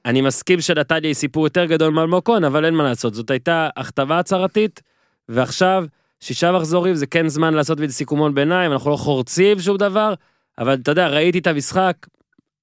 אני 0.04 0.21
מסכים 0.21 0.61
שנתניה 0.61 1.09
היא 1.09 1.14
סיפור 1.14 1.47
יותר 1.47 1.64
גדול 1.64 1.92
מאלמוג 1.92 2.25
כהן, 2.25 2.44
אבל 2.44 2.64
אין 2.64 2.75
מה 2.75 2.82
לעשות, 2.85 3.14
זאת 3.14 3.30
הייתה 3.30 3.68
הכתבה 3.76 4.18
הצהרתית, 4.18 4.82
ועכשיו 5.28 5.85
שישה 6.21 6.52
מחזורים 6.52 6.94
זה 6.94 7.06
כן 7.06 7.28
זמן 7.28 7.54
לעשות 7.54 7.80
מזה 7.80 7.94
סיכומון 7.94 8.35
ביניים, 8.35 8.73
אנחנו 8.73 8.90
לא 8.90 8.97
חורצים 8.97 9.61
שום 9.61 9.76
דבר, 9.76 10.14
אבל 10.59 10.75
אתה 10.75 10.90
יודע, 10.90 11.09
ראיתי 11.09 11.38
את 11.38 11.47
המשחק, 11.47 11.97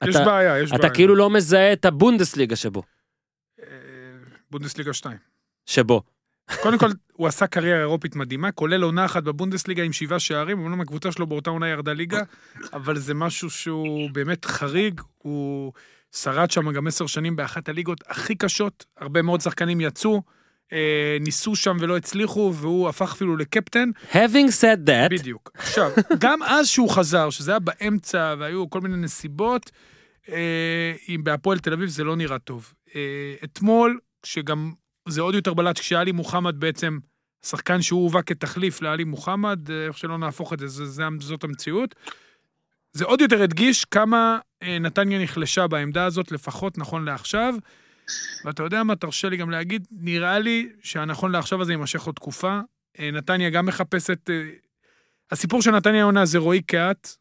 יש 0.03 0.15
אתה, 0.15 0.25
בעיה, 0.25 0.60
יש 0.60 0.72
בעיה. 0.72 0.79
אתה 0.79 0.89
כאילו 0.96 1.15
לא 1.15 1.29
מזהה 1.29 1.74
את 1.74 1.86
הבונדסליגה 1.86 2.55
שבו, 2.55 2.84
אה, 3.60 3.65
בונדסליגה 4.51 4.93
2. 4.93 5.17
שבו. 5.65 6.01
קודם 6.62 6.77
כל, 6.77 6.89
הוא 7.13 7.27
עשה 7.27 7.48
קריירה 7.48 7.79
אירופית 7.79 8.15
מדהימה, 8.15 8.51
כולל 8.51 8.84
עונה 8.84 9.05
אחת 9.05 9.24
בבונדסליגה 9.24 9.84
עם 9.84 9.93
שבעה 9.93 10.19
שערים, 10.19 10.60
אמנם 10.60 10.81
הקבוצה 10.81 11.12
שלו 11.12 11.27
באותה 11.27 11.50
עונה 11.50 11.67
ירדה 11.67 11.93
ליגה, 11.93 12.22
אבל 12.74 12.98
זה 12.98 13.13
משהו 13.13 13.50
שהוא 13.50 14.10
באמת 14.12 14.46
חריג, 14.46 15.01
הוא 15.17 15.74
שרד 16.16 16.51
שם 16.51 16.72
גם 16.72 16.88
עשר 16.88 17.08
שנים 17.08 17.36
באחת 17.36 17.70
הליגות 17.70 18.01
הכי 18.08 18.36
קשות, 18.36 18.86
הרבה 18.98 19.22
מאוד 19.22 19.42
שחקנים 19.42 19.82
יצאו, 19.82 20.22
אה, 20.74 21.18
ניסו 21.22 21.56
שם 21.56 21.78
ולא 21.80 21.98
הצליחו, 21.98 22.54
והוא 22.56 22.89
הפך 22.89 23.13
אפילו 23.13 23.38
לקפטן. 23.38 23.89
Having 24.12 24.50
said 24.62 24.89
that, 24.89 25.10
בדיוק. 25.10 25.51
עכשיו, 25.54 25.92
גם 26.20 26.44
אז 26.44 26.68
שהוא 26.68 26.89
חזר, 26.89 27.30
שזה 27.30 27.51
היה 27.51 27.60
באמצע 27.60 28.36
והיו 28.39 28.70
כל 28.70 28.82
מיני 28.82 28.98
נסיבות, 28.98 29.72
אה, 30.30 30.94
אם 31.10 31.24
בהפועל 31.24 31.60
תל 31.60 31.74
אביב 31.74 31.89
זה 31.89 32.04
לא 32.04 32.16
נראה 32.16 32.39
טוב. 32.39 32.74
אה, 32.96 33.36
אתמול, 33.44 34.00
שגם 34.24 34.72
זה 35.08 35.22
עוד 35.22 35.36
יותר 35.36 35.54
בלט, 35.54 35.80
כשעלי 35.80 36.12
מוחמד 36.12 36.60
בעצם, 36.60 37.00
שחקן 37.46 37.82
שהוא 37.82 38.04
הובא 38.04 38.22
כתחליף 38.25 38.82
לעלי 38.82 39.04
מוחמד, 39.04 39.72
אה, 39.72 39.86
איך 39.88 39.98
שלא 39.98 40.18
נהפוך 40.18 40.54
את 40.54 40.60
זה, 40.60 40.68
זה, 40.68 40.86
זה 40.86 41.04
זאת 41.20 41.44
המציאות. 41.44 41.96
זה 42.92 43.06
עוד 43.06 43.22
יותר 43.22 43.44
הדגיש 43.44 43.86
כמה 43.86 44.39
נתניה 44.63 45.20
נחלשה 45.20 45.68
בעמדה 45.68 46.06
הזאת, 46.06 46.32
לפחות 46.32 46.78
נכון 46.78 47.06
לעכשיו. 47.06 47.56
ואתה 48.46 48.63
יודע 48.63 48.84
מה, 48.84 48.96
תרשה 48.96 49.30
לי 49.30 49.38
גם 49.38 49.50
להגיד, 49.50 49.88
נראה 49.92 50.39
לי 50.39 50.70
שהנכון 50.84 51.32
לעכשיו 51.32 51.62
הזה 51.62 51.74
יימשך 51.74 52.01
עוד 52.01 52.16
תקופה. 52.16 52.60
אה, 53.00 53.12
נתניה 53.12 53.50
גם 53.50 53.66
מחפשת... 53.66 54.30
אה, 54.30 54.50
הסיפור 55.32 55.62
של 55.62 55.72
נתניה 55.72 56.01
העונה 56.01 56.25
זה 56.25 56.38
רועי 56.38 56.62
קהת 56.62 57.16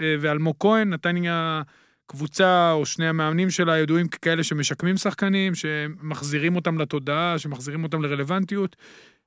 אה, 0.00 0.16
ואלמוג 0.20 0.56
כהן, 0.60 0.90
נתניה 0.90 1.62
קבוצה 2.06 2.72
או 2.72 2.86
שני 2.86 3.08
המאמנים 3.08 3.50
שלה 3.50 3.78
ידועים 3.78 4.08
ככאלה 4.08 4.44
שמשקמים 4.44 4.96
שחקנים, 4.96 5.54
שמחזירים 5.54 6.56
אותם 6.56 6.78
לתודעה, 6.78 7.38
שמחזירים 7.38 7.82
אותם 7.84 8.02
לרלוונטיות. 8.02 8.76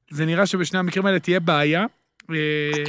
זה 0.10 0.26
נראה 0.26 0.46
שבשני 0.46 0.80
המקרים 0.80 1.06
האלה 1.06 1.20
תהיה 1.20 1.40
בעיה. 1.40 1.86
אה, 2.32 2.84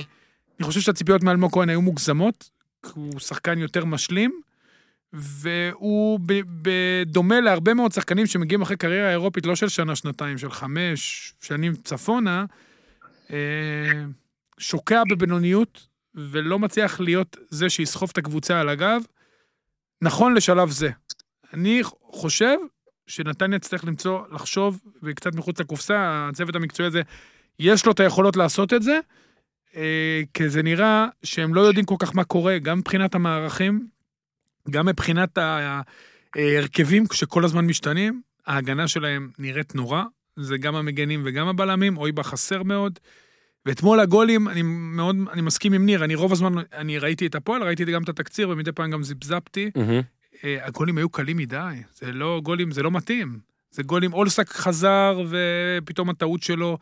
אני 0.59 0.67
חושב 0.67 0.81
שהציפיות 0.81 1.23
מאלמוג 1.23 1.53
כהן 1.53 1.69
היו 1.69 1.83
מוגזמות, 1.83 2.51
הוא 2.95 3.21
שחקן 3.21 3.59
יותר 3.59 3.85
משלים, 3.85 4.41
והוא 5.17 6.21
בדומה 6.63 7.41
להרבה 7.41 7.75
מאוד 7.75 7.93
שחקנים 7.93 8.27
שמגיעים 8.27 8.63
אחרי 8.63 8.77
קריירה 8.77 9.11
אירופית, 9.11 9.47
לא 9.47 9.57
של 9.57 9.69
שנה-שנתיים, 9.69 10.39
של 10.39 10.51
חמש 10.51 11.33
שנים 11.41 11.75
צפונה, 11.75 12.45
אה, 13.31 14.05
שוקע 14.59 15.03
בבינוניות, 15.11 15.87
ולא 16.15 16.59
מצליח 16.59 17.01
להיות 17.01 17.37
זה 17.49 17.71
שיסחוב 17.71 18.11
את 18.13 18.19
הקבוצה 18.19 18.61
על 18.61 18.69
הגב, 18.69 19.03
נכון 20.03 20.35
לשלב 20.35 20.71
זה. 20.71 20.91
אני 21.55 21.81
חושב 22.03 22.57
שנתניה 23.07 23.59
תצטרך 23.59 23.85
למצוא, 23.85 24.21
לחשוב, 24.33 24.81
וקצת 25.03 25.35
מחוץ 25.35 25.61
לקופסה, 25.61 26.29
הצוות 26.29 26.57
המקצועי 26.57 26.87
הזה, 26.87 27.03
יש 27.59 27.87
לו 27.87 27.93
את 27.93 28.01
היכולות 28.01 28.37
לעשות 28.37 28.73
את 28.73 28.83
זה, 28.83 29.01
אה, 29.77 30.23
כי 30.35 30.49
זה 30.49 30.63
נראה 30.63 31.07
שהם 31.23 31.55
לא 31.55 31.61
יודעים 31.61 31.85
כל 31.85 31.95
כך 31.99 32.17
מה 32.17 32.25
קורה, 32.25 32.59
גם 32.59 32.79
מבחינת 32.79 33.15
המערכים, 33.15 33.87
גם 34.71 34.87
מבחינת 34.87 35.39
ההרכבים 36.37 37.05
שכל 37.13 37.45
הזמן 37.45 37.67
משתנים, 37.67 38.21
ההגנה 38.47 38.89
שלהם 38.89 39.31
נראית 39.39 39.75
נורא, 39.75 40.03
זה 40.37 40.59
גם 40.59 40.75
המגנים 40.75 41.23
וגם 41.25 41.49
הבלמים, 41.49 41.97
אוי 41.97 42.13
בה 42.13 42.23
חסר 42.23 42.63
מאוד. 42.63 42.99
ואתמול 43.67 44.01
הגולים, 44.01 44.49
אני 44.49 44.63
מאוד, 44.65 45.17
אני 45.33 45.43
מסכים 45.43 45.73
עם 45.73 45.87
ניר, 45.87 46.05
אני 46.05 46.15
רוב 46.15 46.33
הזמן, 46.33 46.53
אני 46.73 46.99
ראיתי 46.99 47.27
את 47.27 47.35
הפועל, 47.35 47.63
ראיתי 47.63 47.85
גם 47.85 48.03
את 48.03 48.09
התקציר, 48.09 48.49
ומדי 48.49 48.73
פעם 48.73 48.91
גם 48.91 49.03
זיפזפתי. 49.03 49.71
אה, 50.45 50.67
הגולים 50.67 50.99
היו 50.99 51.09
קלים 51.09 51.37
מדי, 51.37 51.83
זה 51.95 52.13
לא 52.13 52.41
גולים, 52.45 52.71
זה 52.71 52.83
לא 52.83 52.91
מתאים. 52.91 53.39
זה 53.71 53.83
גולים, 53.83 54.13
אולסק 54.13 54.49
חזר 54.49 55.23
ופתאום 55.29 56.11
הטעות 56.11 56.43
שלו. 56.43 56.79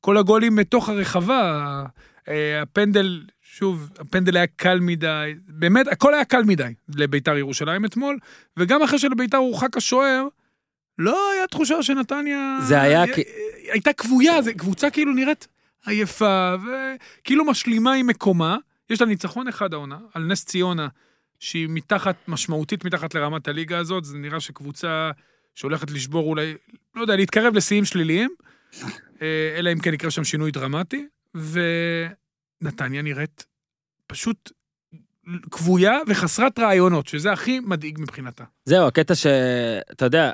כל 0.00 0.16
הגולים 0.16 0.56
מתוך 0.56 0.88
הרחבה, 0.88 1.84
אה, 2.28 2.62
הפנדל, 2.62 3.22
שוב, 3.58 3.90
הפנדל 3.98 4.36
היה 4.36 4.46
קל 4.46 4.78
מדי, 4.80 5.34
באמת, 5.48 5.88
הכל 5.88 6.14
היה 6.14 6.24
קל 6.24 6.42
מדי 6.42 6.74
לביתר 6.96 7.36
ירושלים 7.36 7.84
אתמול, 7.84 8.18
וגם 8.56 8.82
אחרי 8.82 8.98
שלביתר 8.98 9.36
הורחק 9.36 9.76
השוער, 9.76 10.26
לא 10.98 11.32
היה 11.32 11.46
תחושה 11.46 11.82
שנתניה... 11.82 12.58
זה 12.68 12.80
היה 12.82 13.14
כי- 13.14 13.22
הייתה 13.72 13.92
כבויה, 13.92 14.42
זו 14.42 14.50
קבוצה 14.56 14.90
כאילו 14.90 15.12
נראית 15.12 15.48
עייפה, 15.86 16.54
וכאילו 16.64 17.44
משלימה 17.44 17.92
עם 17.92 18.06
מקומה. 18.06 18.56
יש 18.90 19.00
לה 19.00 19.06
ניצחון 19.06 19.48
אחד 19.48 19.72
העונה, 19.74 19.98
על 20.14 20.22
נס 20.24 20.44
ציונה, 20.44 20.88
שהיא 21.38 21.68
מתחת, 21.70 22.16
משמעותית 22.28 22.84
מתחת 22.84 23.14
לרמת 23.14 23.48
הליגה 23.48 23.78
הזאת, 23.78 24.04
זה 24.04 24.18
נראה 24.18 24.40
שקבוצה 24.40 25.10
שהולכת 25.54 25.90
לשבור 25.90 26.28
אולי, 26.28 26.54
לא 26.94 27.00
יודע, 27.00 27.16
להתקרב 27.16 27.54
לשיאים 27.54 27.84
שליליים, 27.84 28.30
אה, 29.22 29.54
אלא 29.58 29.72
אם 29.72 29.78
כן 29.78 29.94
יקרה 29.94 30.10
שם 30.10 30.24
שינוי 30.24 30.50
דרמטי, 30.50 31.06
ונתניה 32.64 33.02
נראית 33.02 33.44
פשוט 34.06 34.52
כבויה 35.50 35.98
וחסרת 36.06 36.58
רעיונות, 36.58 37.06
שזה 37.06 37.32
הכי 37.32 37.60
מדאיג 37.60 37.98
מבחינתה. 38.00 38.44
זהו, 38.64 38.86
הקטע 38.86 39.14
שאתה 39.14 40.04
יודע, 40.04 40.32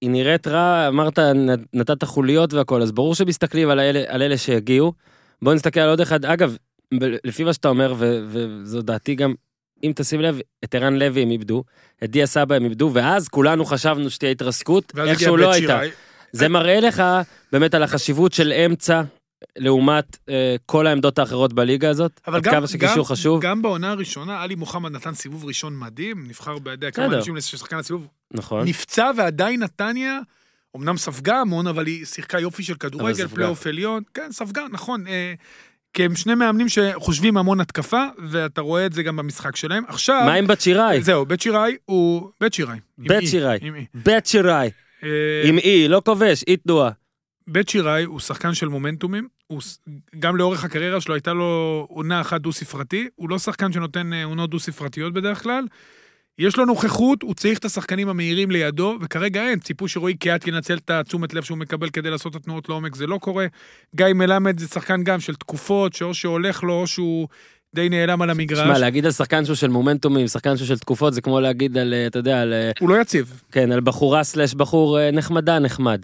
היא 0.00 0.10
נראית 0.10 0.46
רע, 0.46 0.88
אמרת, 0.88 1.18
נתת 1.72 2.04
חוליות 2.04 2.52
והכל, 2.52 2.82
אז 2.82 2.92
ברור 2.92 3.14
שמסתכלים 3.14 3.68
על 3.68 3.80
אלה, 3.80 4.04
על 4.08 4.22
אלה 4.22 4.38
שהגיעו. 4.38 4.92
בוא 5.42 5.54
נסתכל 5.54 5.80
על 5.80 5.88
עוד 5.88 6.00
אחד. 6.00 6.24
אגב, 6.24 6.56
לפי 7.24 7.44
מה 7.44 7.52
שאתה 7.52 7.68
אומר, 7.68 7.94
ו- 7.96 8.24
וזו 8.28 8.82
דעתי 8.82 9.14
גם, 9.14 9.34
אם 9.84 9.92
תשים 9.94 10.20
לב, 10.20 10.38
את 10.64 10.74
ערן 10.74 10.94
לוי 10.94 11.22
הם 11.22 11.30
איבדו, 11.30 11.64
את 12.04 12.10
דיה 12.10 12.26
סבא 12.26 12.54
הם 12.54 12.64
איבדו, 12.64 12.90
ואז 12.94 13.28
כולנו 13.28 13.64
חשבנו 13.64 14.10
שתהיה 14.10 14.30
התרסקות, 14.32 14.92
איכשהו 15.06 15.36
לא 15.36 15.52
הייתה. 15.52 15.66
שיראי. 15.66 15.90
זה 16.32 16.48
מראה 16.48 16.80
לך 16.80 17.02
באמת 17.52 17.74
על 17.74 17.82
החשיבות 17.82 18.32
של 18.32 18.52
אמצע 18.52 19.02
לעומת 19.56 20.18
אה, 20.28 20.56
כל 20.66 20.86
העמדות 20.86 21.18
האחרות 21.18 21.52
בליגה 21.52 21.90
הזאת, 21.90 22.20
אבל 22.26 22.40
גם, 22.40 22.52
כמה 22.52 22.66
שקישור 22.66 23.08
חשוב. 23.08 23.40
גם 23.40 23.62
בעונה 23.62 23.90
הראשונה, 23.90 24.42
עלי 24.42 24.54
מוחמד 24.54 24.92
נתן 24.92 25.14
סיבוב 25.14 25.44
ראשון 25.44 25.78
מדהים, 25.78 26.24
נבחר 26.28 26.58
בידי 26.58 26.92
כמה. 26.92 27.06
אנשים 27.06 27.36
לשחקן 27.36 27.76
הסיבוב. 27.76 28.06
נכון. 28.34 28.68
נפצע 28.68 29.10
ועדיין 29.16 29.62
נתניה, 29.62 30.18
אמנם 30.76 30.96
ספגה 30.96 31.40
המון, 31.40 31.66
אבל 31.66 31.86
היא 31.86 32.04
שיחקה 32.04 32.40
יופי 32.40 32.62
של 32.62 32.74
כדורגל. 32.74 33.28
פלייאוף 33.28 33.66
עליון. 33.66 34.02
כן, 34.14 34.32
ספגה, 34.32 34.66
נכון. 34.70 35.06
אה, 35.06 35.34
כי 35.94 36.04
הם 36.04 36.16
שני 36.16 36.34
מאמנים 36.34 36.68
שחושבים 36.68 37.36
המון 37.36 37.60
התקפה, 37.60 38.04
ואתה 38.18 38.60
רואה 38.60 38.86
את 38.86 38.92
זה 38.92 39.02
גם 39.02 39.16
במשחק 39.16 39.56
שלהם. 39.56 39.84
עכשיו, 39.88 40.22
מה 40.26 40.34
עם 40.34 40.46
בת 40.46 40.60
שיראי? 40.60 41.02
זהו, 41.02 41.26
בית 41.26 41.40
שיראי 41.40 41.76
הוא... 41.84 42.30
בית 42.40 42.54
שיראי. 42.54 42.78
עם 42.98 43.04
בית 43.08 43.20
אי, 43.20 43.26
שיראי. 43.26 43.58
עם 43.60 43.74
אי. 43.74 43.84
בית 43.94 44.26
שיראי. 44.26 44.70
אה, 45.02 45.08
עם 45.44 45.58
אי, 45.58 45.88
לא 45.88 46.02
כובש, 46.04 46.44
אי 46.46 46.56
תנועה. 46.56 46.90
בית 47.46 47.68
שיראי 47.68 48.04
הוא 48.04 48.20
שחקן 48.20 48.54
של 48.54 48.68
מומנטומים, 48.68 49.28
הוא 49.46 49.60
גם 50.18 50.36
לאורך 50.36 50.64
הקריירה 50.64 51.00
שלו 51.00 51.14
הייתה 51.14 51.32
לו 51.32 51.86
עונה 51.90 52.20
אחת 52.20 52.40
דו-ספרתי, 52.40 53.08
הוא 53.14 53.30
לא 53.30 53.38
שחקן 53.38 53.72
שנותן 53.72 54.12
אה, 54.12 54.24
עונות 54.24 54.50
דו-ספרתיות 54.50 55.12
בדרך 55.12 55.42
כלל. 55.42 55.64
יש 56.38 56.56
לו 56.56 56.64
נוכחות, 56.64 57.22
הוא 57.22 57.34
צריך 57.34 57.58
את 57.58 57.64
השחקנים 57.64 58.08
המהירים 58.08 58.50
לידו, 58.50 58.98
וכרגע 59.00 59.42
אין. 59.42 59.58
ציפו 59.58 59.88
שרועי 59.88 60.14
קיאט 60.14 60.46
ינצל 60.46 60.76
את 60.76 60.90
התשומת 60.90 61.34
לב 61.34 61.42
שהוא 61.42 61.58
מקבל 61.58 61.90
כדי 61.90 62.10
לעשות 62.10 62.36
את 62.36 62.40
התנועות 62.40 62.68
לעומק, 62.68 62.94
זה 62.94 63.06
לא 63.06 63.18
קורה. 63.18 63.46
גיא 63.96 64.06
מלמד 64.14 64.58
זה 64.58 64.68
שחקן 64.68 65.04
גם 65.04 65.20
של 65.20 65.34
תקופות, 65.34 65.92
שאו 65.92 66.14
שהולך 66.14 66.62
לו, 66.62 66.72
או 66.72 66.86
שהוא 66.86 67.28
די 67.74 67.88
נעלם 67.88 68.22
על 68.22 68.30
המגרש. 68.30 68.58
שמע, 68.58 68.78
להגיד 68.78 69.06
על 69.06 69.12
שחקן 69.12 69.44
שהוא 69.44 69.56
של 69.56 69.68
מומנטומים, 69.68 70.28
שחקן 70.28 70.56
שהוא 70.56 70.68
של 70.68 70.78
תקופות, 70.78 71.14
זה 71.14 71.20
כמו 71.20 71.40
להגיד 71.40 71.78
על, 71.78 71.94
אה, 71.94 72.06
אתה 72.06 72.18
יודע, 72.18 72.40
על, 72.40 72.52
אה, 72.52 72.70
הוא 72.80 72.88
לא 72.88 73.00
יציב, 73.00 73.42
כן, 73.52 73.72
על 73.72 73.80
בחורה 73.80 74.24
סלש 74.24 74.54
בחור 74.54 75.10
נחמדה, 75.10 75.58
נחמד. 75.58 76.02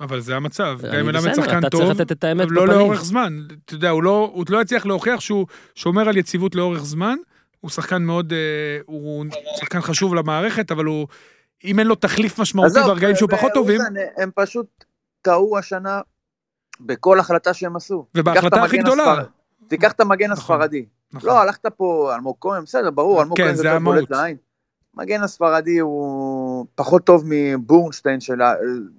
אבל 0.00 0.20
זה 0.20 0.36
המצב. 0.36 0.78
אני 0.84 1.02
מלמד 1.02 1.16
בסדר, 1.16 1.34
שחקן 1.34 1.58
אתה 1.58 1.70
טוב, 1.70 1.80
צריך 1.80 2.00
לתת 2.00 2.12
את 2.12 2.24
האמת 2.24 2.46
אבל 2.46 2.52
לא 2.52 2.62
בפנים. 2.62 2.78
לאורך 2.78 3.04
זמן. 3.04 3.38
אתה 3.64 3.74
יודע, 3.74 3.90
הוא 3.90 4.02
לא, 4.02 4.30
הוא 4.34 4.44
לא 4.48 4.62
יצליח 4.62 4.86
להוכיח 4.86 5.20
שהוא 5.20 5.46
שומר 5.74 6.08
על 6.08 6.16
יציבות 6.16 6.54
לאורך 6.54 6.84
זמן. 6.84 7.16
הוא 7.60 7.70
שחקן 7.70 8.02
מאוד, 8.02 8.32
אה, 8.32 8.78
הוא 8.86 9.24
שחקן 9.56 9.80
חשוב 9.80 10.14
למערכת, 10.14 10.72
אבל 10.72 10.84
הוא, 10.84 11.06
אם 11.64 11.78
אין 11.78 11.86
לו 11.86 11.94
תחליף 11.94 12.38
משמעותי 12.38 12.80
ברגעים 12.86 13.16
שהוא 13.16 13.30
פחות 13.30 13.52
טובים, 13.54 13.80
ואוזן, 13.80 13.94
הם 14.16 14.30
פשוט 14.34 14.84
טעו 15.22 15.58
השנה 15.58 16.00
בכל 16.80 17.20
החלטה 17.20 17.54
שהם 17.54 17.76
עשו. 17.76 18.06
ובהחלטה 18.14 18.62
הכי 18.62 18.78
גדולה. 18.78 19.22
תיקח 19.68 19.92
את 19.92 20.00
המגן 20.00 20.30
נכון. 20.30 20.56
הספרדי. 20.56 20.86
נכון. 21.12 21.28
לא, 21.28 21.40
הלכת 21.40 21.66
פה 21.66 22.12
אלמוג 22.14 22.36
כהן, 22.40 22.62
בסדר, 22.64 22.90
ברור, 22.90 23.22
אלמוג 23.22 23.40
כהן 23.40 23.54
זה 23.54 23.68
יותר. 23.68 23.78
בולט 23.78 24.10
לעין. 24.10 24.36
מגן 24.96 25.22
הספרדי 25.22 25.78
הוא 25.78 26.66
פחות 26.74 27.04
טוב 27.04 27.22
מבורנשטיין 27.26 28.20
של, 28.20 28.40
ה- 28.42 28.54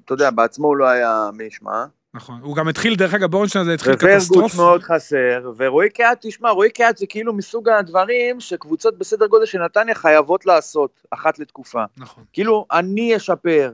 אתה 0.06 0.14
יודע, 0.14 0.30
בעצמו 0.32 0.68
הוא 0.68 0.78
לא 0.78 0.86
היה 0.88 1.30
מי 1.34 1.44
ישמע. 1.44 1.86
נכון. 2.14 2.40
הוא 2.44 2.56
גם 2.56 2.68
התחיל, 2.68 2.96
דרך 2.96 3.14
אגב, 3.14 3.32
בורנשטיין 3.32 3.62
הזה 3.62 3.74
התחיל 3.74 3.96
קטסטרופה. 3.96 4.58
מאוד 4.58 4.84
חסר, 4.84 5.52
ורועי 5.58 5.90
קהת, 5.90 6.18
תשמע, 6.22 6.50
רועי 6.50 6.70
קהת 6.70 6.98
זה 6.98 7.06
כאילו 7.10 7.34
מסוג 7.34 7.70
הדברים 7.70 8.40
שקבוצות 8.40 8.98
בסדר 8.98 9.28
גודל 9.28 9.46
של 9.46 9.60
נתניה 9.64 9.96
חייבות 9.96 10.46
לעשות 10.46 11.04
אחת 11.12 11.40
לתקופה. 11.40 11.84
נכון. 11.98 12.24
כאילו, 12.34 12.66
אני 12.72 13.16
אשפר, 13.16 13.72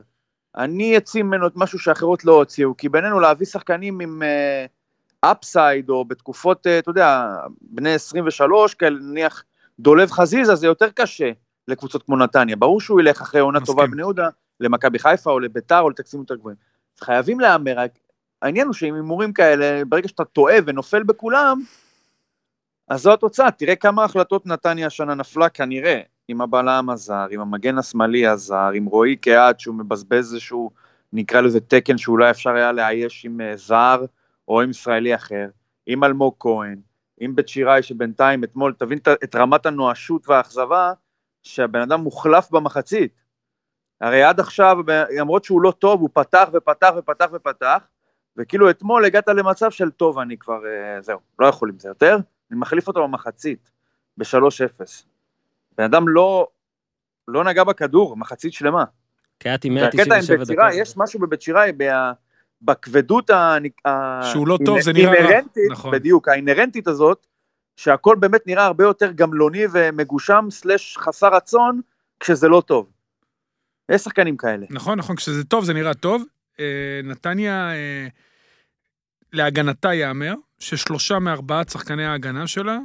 אני 0.56 0.96
אציא 0.96 1.22
ממנו 1.22 1.46
את 1.46 1.52
משהו 1.56 1.78
שאחרות 1.78 2.24
לא 2.24 2.32
הוציאו, 2.32 2.76
כי 2.76 2.88
בינינו 2.88 3.20
להביא 3.20 3.46
שחקנים 3.46 4.00
עם 4.00 4.22
אפסייד, 5.20 5.90
או 5.90 6.04
בתקופות, 6.04 6.66
אה, 6.66 6.78
אתה 6.78 6.90
יודע, 6.90 7.26
בני 7.60 7.94
23, 7.94 8.74
כאלה, 8.74 8.98
נניח 9.00 9.44
דולב 9.80 10.10
חזיזה, 10.10 10.54
זה 10.54 10.66
יותר 10.66 10.88
קשה 10.90 11.30
לקבוצות 11.68 12.02
כמו 12.02 12.16
נתניה. 12.16 12.56
ברור 12.56 12.80
שהוא 12.80 13.00
ילך 13.00 13.20
אחרי 13.20 13.40
עונה. 13.40 13.60
טובה 13.60 13.86
בבני 13.86 14.02
יהודה, 14.02 14.28
למכבי 14.60 14.98
חיפה 14.98 15.30
או 15.30 15.40
לביתר 15.40 15.80
או 15.80 15.90
לתקציבים 15.90 16.22
יותר 16.22 16.34
גבוהים. 16.34 16.56
חייבים 17.00 17.40
להמר, 17.40 17.76
העניין 18.42 18.66
הוא 18.66 18.74
שעם 18.74 18.94
הימורים 18.94 19.32
כאלה, 19.32 19.84
ברגע 19.84 20.08
שאתה 20.08 20.24
טועה 20.24 20.56
ונופל 20.66 21.02
בכולם, 21.02 21.60
אז 22.88 23.02
זו 23.02 23.12
התוצאה, 23.12 23.50
תראה 23.50 23.76
כמה 23.76 24.04
החלטות 24.04 24.46
נתניה 24.46 24.86
השנה 24.86 25.14
נפלה 25.14 25.48
כנראה, 25.48 26.00
עם 26.28 26.40
הבלם 26.40 26.90
הזר, 26.90 27.26
עם 27.30 27.40
המגן 27.40 27.78
השמאלי 27.78 28.26
הזר, 28.26 28.70
עם 28.74 28.84
רועי 28.84 29.16
קהת 29.16 29.60
שהוא 29.60 29.74
מבזבז 29.74 30.32
איזשהו 30.32 30.70
נקרא 31.12 31.40
לזה 31.40 31.60
תקן 31.60 31.98
שאולי 31.98 32.30
אפשר 32.30 32.50
היה 32.50 32.72
לאייש 32.72 33.24
עם 33.24 33.40
אה, 33.40 33.56
זר 33.56 34.04
או 34.48 34.60
עם 34.60 34.70
ישראלי 34.70 35.14
אחר, 35.14 35.48
עם 35.86 36.04
אלמוג 36.04 36.34
כהן, 36.40 36.80
עם 37.20 37.36
בית 37.36 37.48
שיראי 37.48 37.82
שבינתיים 37.82 38.44
אתמול, 38.44 38.74
תבין 38.78 38.98
את 39.24 39.36
רמת 39.36 39.66
הנואשות 39.66 40.28
והאכזבה, 40.28 40.92
שהבן 41.44 41.80
אדם 41.80 42.00
מוחלף 42.00 42.50
במחצית. 42.50 43.12
הרי 44.00 44.22
עד 44.22 44.40
עכשיו, 44.40 44.76
למרות 45.18 45.44
שהוא 45.44 45.62
לא 45.62 45.70
טוב, 45.70 46.00
הוא 46.00 46.08
פתח 46.12 46.48
ופתח 46.52 46.90
ופתח 46.96 47.26
ופתח, 47.32 47.78
וכאילו 48.36 48.70
אתמול 48.70 49.04
הגעת 49.04 49.28
למצב 49.28 49.70
של 49.70 49.90
טוב, 49.90 50.18
אני 50.18 50.38
כבר, 50.38 50.60
אה, 50.66 51.00
זהו, 51.02 51.18
לא 51.38 51.46
יכול 51.46 51.68
עם 51.68 51.78
זה 51.78 51.88
יותר, 51.88 52.16
אני 52.50 52.58
מחליף 52.58 52.88
אותו 52.88 53.02
במחצית, 53.02 53.70
ב-3-0. 54.18 54.84
בן 55.78 55.84
אדם 55.84 56.08
לא, 56.08 56.48
לא 57.28 57.44
נגע 57.44 57.64
בכדור, 57.64 58.16
מחצית 58.16 58.52
שלמה. 58.52 58.84
קהתי 59.38 59.70
והקטע 59.70 60.02
עם 60.02 60.08
197 60.08 60.36
בית 60.36 60.46
שיראי, 60.46 60.68
דקות. 60.68 60.80
יש 60.80 60.94
משהו 60.96 61.20
בבית 61.20 61.42
שיראי, 61.42 61.72
בכבדות 62.62 63.30
ה- 63.30 63.56
שהוא 64.22 64.48
לא 64.48 64.58
טוב, 64.66 64.80
זה 64.80 64.92
נראה 64.92 65.26
רע. 65.30 65.40
נכון. 65.70 65.92
בדיוק, 65.92 66.28
האינהרנטית 66.28 66.88
הזאת, 66.88 67.26
שהכל 67.76 68.16
באמת 68.20 68.46
נראה 68.46 68.64
הרבה 68.64 68.84
יותר 68.84 69.12
גמלוני 69.12 69.64
ומגושם, 69.72 70.46
סלש 70.50 70.96
חסר 70.98 71.34
רצון, 71.34 71.80
כשזה 72.20 72.48
לא 72.48 72.62
טוב. 72.66 72.90
יש 73.88 74.00
שחקנים 74.02 74.36
כאלה. 74.36 74.66
נכון, 74.70 74.98
נכון, 74.98 75.16
כשזה 75.16 75.44
טוב 75.44 75.64
זה 75.64 75.74
נראה 75.74 75.94
טוב. 75.94 76.24
אה, 76.60 77.00
נתניה, 77.04 77.72
אה, 77.72 78.06
להגנתה 79.32 79.92
ייאמר, 79.92 80.34
ששלושה 80.58 81.18
מארבעת 81.18 81.68
שחקני 81.68 82.04
ההגנה 82.04 82.46
שלה 82.46 82.78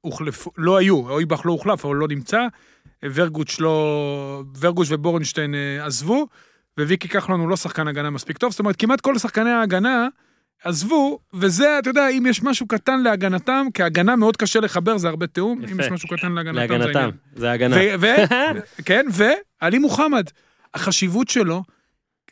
הוחלפו, 0.00 0.50
לא 0.56 0.76
היו, 0.76 1.10
אויבך 1.10 1.46
לא 1.46 1.52
הוחלף, 1.52 1.84
אבל 1.84 1.96
לא 1.96 2.08
נמצא. 2.08 2.46
ורגוץ' 3.04 3.60
לא... 3.60 4.42
ורגוץ' 4.60 4.88
ובורנשטיין 4.90 5.54
אה, 5.54 5.86
עזבו, 5.86 6.26
וויקי 6.80 7.08
כחלון 7.08 7.40
הוא 7.40 7.48
לא 7.48 7.56
שחקן 7.56 7.88
הגנה 7.88 8.10
מספיק 8.10 8.38
טוב, 8.38 8.50
זאת 8.50 8.60
אומרת, 8.60 8.76
כמעט 8.76 9.00
כל 9.00 9.18
שחקני 9.18 9.50
ההגנה 9.50 10.08
עזבו, 10.64 11.18
וזה, 11.34 11.78
אתה 11.78 11.90
יודע, 11.90 12.08
אם 12.08 12.26
יש 12.26 12.42
משהו 12.42 12.66
קטן 12.66 13.02
להגנתם, 13.02 13.66
כי 13.74 13.82
הגנה 13.82 14.16
מאוד 14.16 14.36
קשה 14.36 14.60
לחבר, 14.60 14.98
זה 14.98 15.08
הרבה 15.08 15.26
תיאום, 15.26 15.58
אם 15.58 15.64
יפה. 15.64 15.84
יש 15.84 15.90
משהו 15.90 16.08
קטן 16.08 16.32
להגנתם, 16.32 16.68
זה 16.68 16.74
להגנתם, 16.74 16.98
העניין. 16.98 17.10
זה 17.36 17.52
הגנה. 17.52 17.76
כן, 18.86 19.06
ועלי 19.10 19.78
מוחמד, 19.78 20.24
החשיבות 20.74 21.28
שלו, 21.28 21.62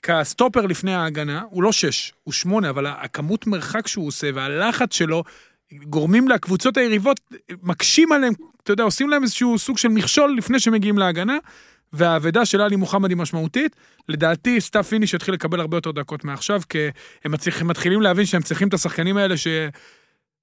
כ 0.02 0.21
סטופר 0.21 0.66
לפני 0.66 0.94
ההגנה, 0.94 1.42
הוא 1.50 1.62
לא 1.62 1.72
שש, 1.72 2.12
הוא 2.22 2.32
שמונה, 2.32 2.70
אבל 2.70 2.86
הכמות 2.86 3.46
מרחק 3.46 3.86
שהוא 3.86 4.06
עושה 4.06 4.30
והלחץ 4.34 4.94
שלו, 4.94 5.24
גורמים 5.72 6.28
לקבוצות 6.28 6.76
היריבות, 6.76 7.20
מקשים 7.62 8.12
עליהם, 8.12 8.32
אתה 8.62 8.72
יודע, 8.72 8.84
עושים 8.84 9.08
להם 9.08 9.22
איזשהו 9.22 9.58
סוג 9.58 9.78
של 9.78 9.88
מכשול 9.88 10.36
לפני 10.38 10.60
שמגיעים 10.60 10.98
להגנה, 10.98 11.36
והאבדה 11.92 12.44
של 12.44 12.60
עלי 12.60 12.76
מוחמד 12.76 13.10
היא 13.10 13.16
משמעותית. 13.16 13.76
לדעתי, 14.08 14.60
סתיו 14.60 14.88
פיניש 14.88 15.14
יתחיל 15.14 15.34
לקבל 15.34 15.60
הרבה 15.60 15.76
יותר 15.76 15.90
דקות 15.90 16.24
מעכשיו, 16.24 16.60
כי 16.68 16.78
הם 17.24 17.32
מצליחים, 17.32 17.68
מתחילים 17.68 18.02
להבין 18.02 18.26
שהם 18.26 18.42
צריכים 18.42 18.68
את 18.68 18.74
השחקנים 18.74 19.16
האלה 19.16 19.36
ש... 19.36 19.46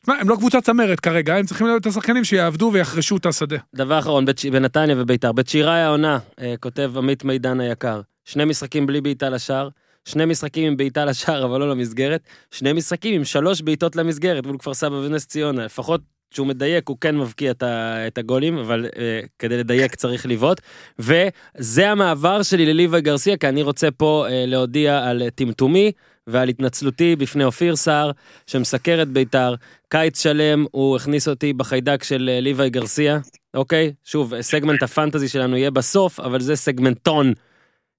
תשמע, 0.01 0.15
הם 0.19 0.29
לא 0.29 0.35
קבוצת 0.35 0.63
צמרת 0.63 0.99
כרגע, 0.99 1.35
הם 1.35 1.45
צריכים 1.45 1.67
להיות 1.67 1.85
השחקנים 1.85 2.23
שיעבדו 2.23 2.69
ויחרשו 2.73 3.17
את 3.17 3.25
השדה. 3.25 3.57
דבר 3.75 3.99
אחרון, 3.99 4.25
בנתניה 4.51 4.95
וביתר. 4.97 5.31
בית 5.31 5.49
שיראי 5.49 5.79
העונה, 5.79 6.19
אה, 6.41 6.55
כותב 6.59 6.91
עמית 6.97 7.23
מידן 7.23 7.59
היקר. 7.59 8.01
שני 8.25 8.45
משחקים 8.45 8.85
בלי 8.85 9.01
בעיטה 9.01 9.29
לשער, 9.29 9.69
שני 10.05 10.25
משחקים 10.25 10.67
עם 10.67 10.77
בעיטה 10.77 11.05
לשער 11.05 11.45
אבל 11.45 11.59
לא 11.59 11.69
למסגרת, 11.69 12.21
שני 12.51 12.73
משחקים 12.73 13.15
עם 13.15 13.23
שלוש 13.23 13.61
בעיטות 13.61 13.95
למסגרת 13.95 14.45
מול 14.45 14.57
כפר 14.57 14.73
סבא 14.73 14.95
ונס 14.95 15.25
ציונה. 15.25 15.65
לפחות 15.65 16.01
כשהוא 16.31 16.47
מדייק 16.47 16.89
הוא 16.89 16.97
כן 17.01 17.17
מבקיע 17.17 17.51
את, 17.51 17.63
ה- 17.63 18.07
את 18.07 18.17
הגולים, 18.17 18.57
אבל 18.57 18.85
אה, 18.97 19.19
כדי 19.39 19.57
לדייק 19.57 19.95
צריך 19.95 20.25
לבעוט. 20.25 20.61
וזה 20.99 21.89
המעבר 21.89 22.43
שלי 22.43 22.65
לליבה 22.65 22.99
גרסיה, 22.99 23.37
כי 23.37 23.47
אני 23.47 23.61
רוצה 23.61 23.91
פה 23.91 24.25
אה, 24.29 24.43
להודיע 24.47 25.05
על 25.09 25.29
טמטומי 25.35 25.91
ועל 26.27 26.49
התנצלותי 26.49 27.15
בפני 27.15 27.43
אופיר 27.43 27.75
סער, 27.75 28.11
שמסקר 28.47 29.01
את 29.01 29.07
ביתר. 29.07 29.55
קיץ 29.87 30.23
שלם 30.23 30.65
הוא 30.71 30.95
הכניס 30.95 31.27
אותי 31.27 31.53
בחיידק 31.53 32.03
של 32.03 32.29
אה, 32.33 32.39
ליוואי 32.41 32.69
גרסיה, 32.69 33.19
אוקיי? 33.53 33.93
שוב, 34.03 34.41
סגמנט 34.41 34.83
הפנטזי 34.83 35.27
שלנו 35.27 35.57
יהיה 35.57 35.71
בסוף, 35.71 36.19
אבל 36.19 36.41
זה 36.41 36.55
סגמנטון. 36.55 37.33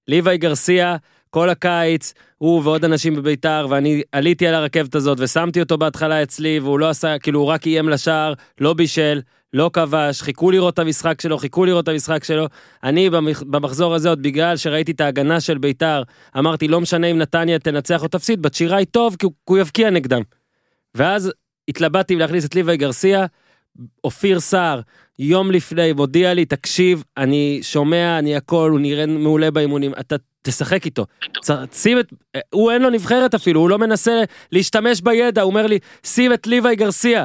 ליוואי 0.09 0.38
גרסיה, 0.38 0.96
כל 1.30 1.50
הקיץ, 1.50 2.14
הוא 2.38 2.62
ועוד 2.64 2.84
אנשים 2.84 3.14
בביתר, 3.14 3.66
ואני 3.70 4.02
עליתי 4.12 4.46
על 4.46 4.54
הרכבת 4.54 4.94
הזאת 4.94 5.18
ושמתי 5.20 5.60
אותו 5.60 5.78
בהתחלה 5.78 6.22
אצלי, 6.22 6.60
והוא 6.60 6.78
לא 6.78 6.88
עשה, 6.88 7.18
כאילו 7.18 7.40
הוא 7.40 7.48
רק 7.48 7.66
איים 7.66 7.88
לשער, 7.88 8.32
לא 8.60 8.74
בישל, 8.74 9.20
לא 9.52 9.70
כבש, 9.72 10.22
חיכו 10.22 10.50
לראות 10.50 10.74
את 10.74 10.78
המשחק 10.78 11.20
שלו, 11.20 11.38
חיכו 11.38 11.64
לראות 11.64 11.82
את 11.84 11.88
המשחק 11.88 12.24
שלו. 12.24 12.46
אני 12.84 13.10
במח- 13.10 13.42
במחזור 13.42 13.94
הזה, 13.94 14.08
עוד 14.08 14.22
בגלל 14.22 14.56
שראיתי 14.56 14.92
את 14.92 15.00
ההגנה 15.00 15.40
של 15.40 15.58
ביתר, 15.58 16.02
אמרתי, 16.38 16.68
לא 16.68 16.80
משנה 16.80 17.06
אם 17.06 17.18
נתניה 17.18 17.58
תנצח 17.58 18.02
או 18.02 18.08
תפסיד, 18.08 18.42
בצ'יראי 18.42 18.84
טוב, 18.84 19.16
כי 19.18 19.26
הוא, 19.26 19.32
הוא 19.44 19.58
יבקיע 19.58 19.90
נגדם. 19.90 20.22
ואז 20.94 21.32
התלבטתי 21.68 22.16
להכניס 22.16 22.44
את 22.44 22.54
ליוואי 22.54 22.76
גרסיה, 22.76 23.26
אופיר 24.04 24.40
סער, 24.40 24.80
יום 25.18 25.50
לפני, 25.50 25.92
מודיע 25.92 26.34
לי, 26.34 26.44
תקשיב, 26.44 27.04
אני 27.16 27.58
שומע, 27.62 28.18
אני 28.18 28.36
הכל, 28.36 28.70
הוא 28.70 28.80
נראה 28.80 29.06
מעולה 29.06 29.50
באימונים, 29.50 29.92
אתה 30.00 30.16
תשחק 30.42 30.87
איתו. 30.87 31.07
שים 31.72 31.98
את, 31.98 32.12
הוא 32.50 32.70
אין 32.70 32.83
לו 32.83 32.90
נבחרת 32.90 33.35
אפילו, 33.35 33.61
הוא 33.61 33.70
לא 33.70 33.79
מנסה 33.79 34.22
להשתמש 34.53 35.00
בידע, 35.00 35.42
הוא 35.42 35.50
אומר 35.50 35.66
לי, 35.66 35.79
שים 36.05 36.33
את 36.33 36.46
ליוואי 36.46 36.76
גרסיה. 36.76 37.24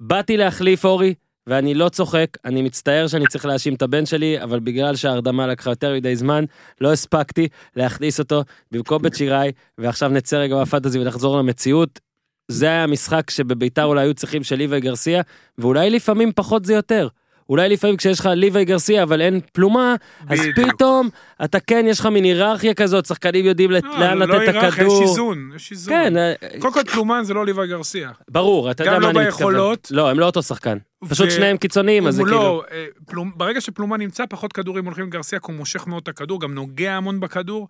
באתי 0.00 0.36
להחליף 0.36 0.84
אורי, 0.84 1.14
ואני 1.46 1.74
לא 1.74 1.88
צוחק, 1.88 2.28
אני 2.44 2.62
מצטער 2.62 3.06
שאני 3.06 3.26
צריך 3.26 3.46
להאשים 3.46 3.74
את 3.74 3.82
הבן 3.82 4.06
שלי, 4.06 4.42
אבל 4.42 4.60
בגלל 4.60 4.96
שההרדמה 4.96 5.46
לקחה 5.46 5.70
יותר 5.70 5.94
מדי 5.94 6.16
זמן, 6.16 6.44
לא 6.80 6.92
הספקתי 6.92 7.48
להכניס 7.76 8.18
אותו 8.18 8.42
במקום 8.72 9.02
בית 9.02 9.14
שיראי, 9.14 9.52
ועכשיו 9.78 10.08
נצא 10.08 10.36
רגע 10.36 10.54
מהפנטזי 10.54 10.98
ונחזור 10.98 11.38
למציאות. 11.38 12.00
זה 12.48 12.66
היה 12.66 12.84
המשחק 12.84 13.30
שבביתר 13.30 13.84
אולי 13.84 14.02
היו 14.02 14.14
צריכים 14.14 14.44
של 14.44 14.56
ליוואי 14.56 14.80
גרסיה, 14.80 15.22
ואולי 15.58 15.90
לפעמים 15.90 16.32
פחות 16.34 16.64
זה 16.64 16.74
יותר. 16.74 17.08
אולי 17.48 17.68
לפעמים 17.68 17.96
כשיש 17.96 18.20
לך 18.20 18.28
ליוואי 18.34 18.64
גרסיה 18.64 19.02
אבל 19.02 19.20
אין 19.20 19.40
פלומה, 19.52 19.94
אז. 20.28 20.40
פתאום 20.56 21.08
אתה 21.44 21.60
כן, 21.60 21.84
יש 21.88 22.00
לך 22.00 22.06
מין 22.06 22.24
היררכיה 22.24 22.74
כזאת, 22.74 23.06
שחקנים 23.06 23.44
יודעים 23.44 23.70
לא, 23.70 23.78
לאן 23.98 24.18
לא 24.18 24.26
לתת 24.26 24.48
את 24.48 24.54
היררכיה, 24.54 24.68
יש 24.68 24.74
הכדור. 24.74 25.02
איזון, 25.02 25.50
יש 25.56 25.70
איזון. 25.70 25.94
כן, 25.94 26.16
אה, 26.16 26.34
קודם 26.58 26.74
כל 26.74 26.84
פלומן 26.92 27.20
זה 27.24 27.34
לא 27.34 27.46
ליוואי 27.46 27.68
גרסיה. 27.68 28.10
ברור, 28.30 28.70
אתה 28.70 28.82
יודע 28.82 28.94
גם 28.94 29.02
מה 29.02 29.12
לא 29.12 29.20
אני 29.20 29.28
מתכוון. 29.28 29.52
ביכולות. 29.52 29.88
לא, 29.90 30.10
הם 30.10 30.18
לא 30.18 30.26
אותו 30.26 30.42
שחקן. 30.42 30.78
פשוט 31.08 31.30
שניהם 31.30 31.56
קיצוניים, 31.56 32.06
אז 32.06 32.14
זה 32.14 32.22
כאילו... 32.22 32.36
לא, 32.36 32.64
אה, 32.70 32.86
ברגע 33.36 33.60
שפלומן 33.60 34.00
נמצא, 34.00 34.24
פחות 34.30 34.52
כדורים 34.52 34.84
הולכים 34.84 35.06
לגרסיה, 35.06 35.38
כי 35.40 35.46
הוא 35.46 35.54
מושך 35.54 35.86
מאוד 35.86 36.02
את 36.02 36.08
הכדור, 36.08 36.40
גם 36.40 36.54
נוגע 36.54 36.92
המון 36.92 37.20
בכדור. 37.20 37.68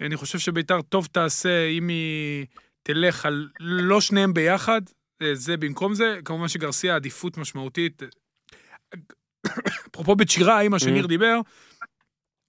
אני 0.00 0.16
חושב 0.16 0.38
שביתר 0.38 0.82
טוב 0.82 1.08
תעשה 1.12 1.66
אם 1.66 1.88
היא 1.88 2.46
תלך 2.82 3.26
על 3.26 3.48
לא 3.60 4.00
שניהם 4.00 4.34
ביחד, 4.34 4.82
אה, 5.22 5.34
זה 5.34 5.56
במקום 5.56 5.94
זה. 5.94 6.18
כמובן 6.24 6.48
שגרסיה 6.48 6.94
עדיפות 6.94 7.38
משמעותית. 7.38 8.02
אפרופו 9.90 10.16
בית 10.16 10.30
שיראי, 10.30 10.68
מה 10.68 10.78
שניר 10.78 11.04
Mm. 11.04 11.08
דיבר, 11.08 11.40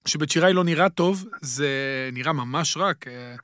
שבית 0.06 0.29
שיראי 0.29 0.53
לא 0.53 0.63
נראה 0.63 0.89
טוב, 0.89 1.25
זה 1.41 1.67
נראה 2.13 2.34
ממש 2.34 2.77
רק. 2.77 3.08
אה, 3.08 3.36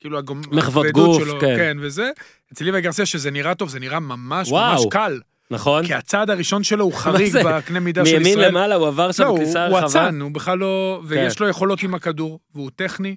כאילו 0.00 0.18
הגומ- 0.18 0.56
מחוות 0.56 0.86
גוף, 0.86 1.22
שלו, 1.24 1.40
כן. 1.40 1.56
כן, 1.56 1.76
וזה. 1.80 2.10
אצל 2.52 2.64
ליוואי 2.64 2.82
גרסיה 2.82 3.06
שזה 3.06 3.30
נראה 3.30 3.54
טוב, 3.54 3.68
זה 3.68 3.80
נראה 3.80 4.00
ממש 4.00 4.48
וואו. 4.48 4.72
ממש 4.74 4.86
קל. 4.90 5.20
נכון? 5.50 5.86
כי 5.86 5.94
הצעד 5.94 6.30
הראשון 6.30 6.64
שלו 6.64 6.84
הוא 6.84 6.92
חריג? 7.02 7.36
בקנה 7.44 7.80
מידה 7.80 8.06
של 8.06 8.10
ישראל. 8.10 8.22
מימין 8.22 8.38
למעלה 8.48 8.74
הוא 8.74 8.86
עבר 8.88 9.12
שם 9.12 9.22
לא, 9.22 9.28
הוא, 9.28 9.38
בכניסה 9.38 9.66
הוא 9.66 9.76
הרחבה. 9.78 9.86
אצן, 10.08 10.20
הוא 10.20 10.30
בכלל 10.30 10.58
לא... 10.58 11.02
ויש 11.06 11.36
כן. 11.36 11.44
לו 11.44 11.50
יכולות 11.50 11.82
עם 11.82 11.94
הכדור, 11.94 12.40
והוא 12.54 12.70
טכני. 12.76 13.16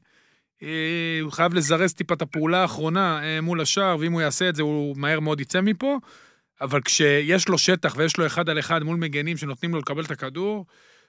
אה, 0.64 0.68
הוא 1.22 1.32
חייב 1.32 1.54
לזרז 1.54 1.94
טיפה 1.94 2.14
את 2.14 2.22
הפעולה 2.22 2.62
האחרונה 2.62 3.24
אה, 3.24 3.42
מול 3.42 3.62
השער, 3.62 3.98
ואם 4.00 4.12
הוא 4.12 4.22
יעשה 4.22 4.50
את 4.50 4.56
זה, 4.56 4.62
הוא 4.64 4.98
מהר 4.98 5.20
מאוד 5.20 5.42
יצא 5.42 5.62
מפה. 5.62 5.98
אבל 6.62 6.82
כשיש 6.82 7.50
לו 7.50 7.58
שטח 7.58 7.94
ויש 7.98 8.18
לו 8.18 8.26
אחד 8.26 8.50
על 8.50 8.60
אחד 8.60 8.84
מול 8.84 8.98
מגנים 8.98 9.38
שנותנים 9.38 9.74
לו 9.74 9.80
לקבל 9.80 10.04
את 10.04 10.12
הכדור, 10.12 10.66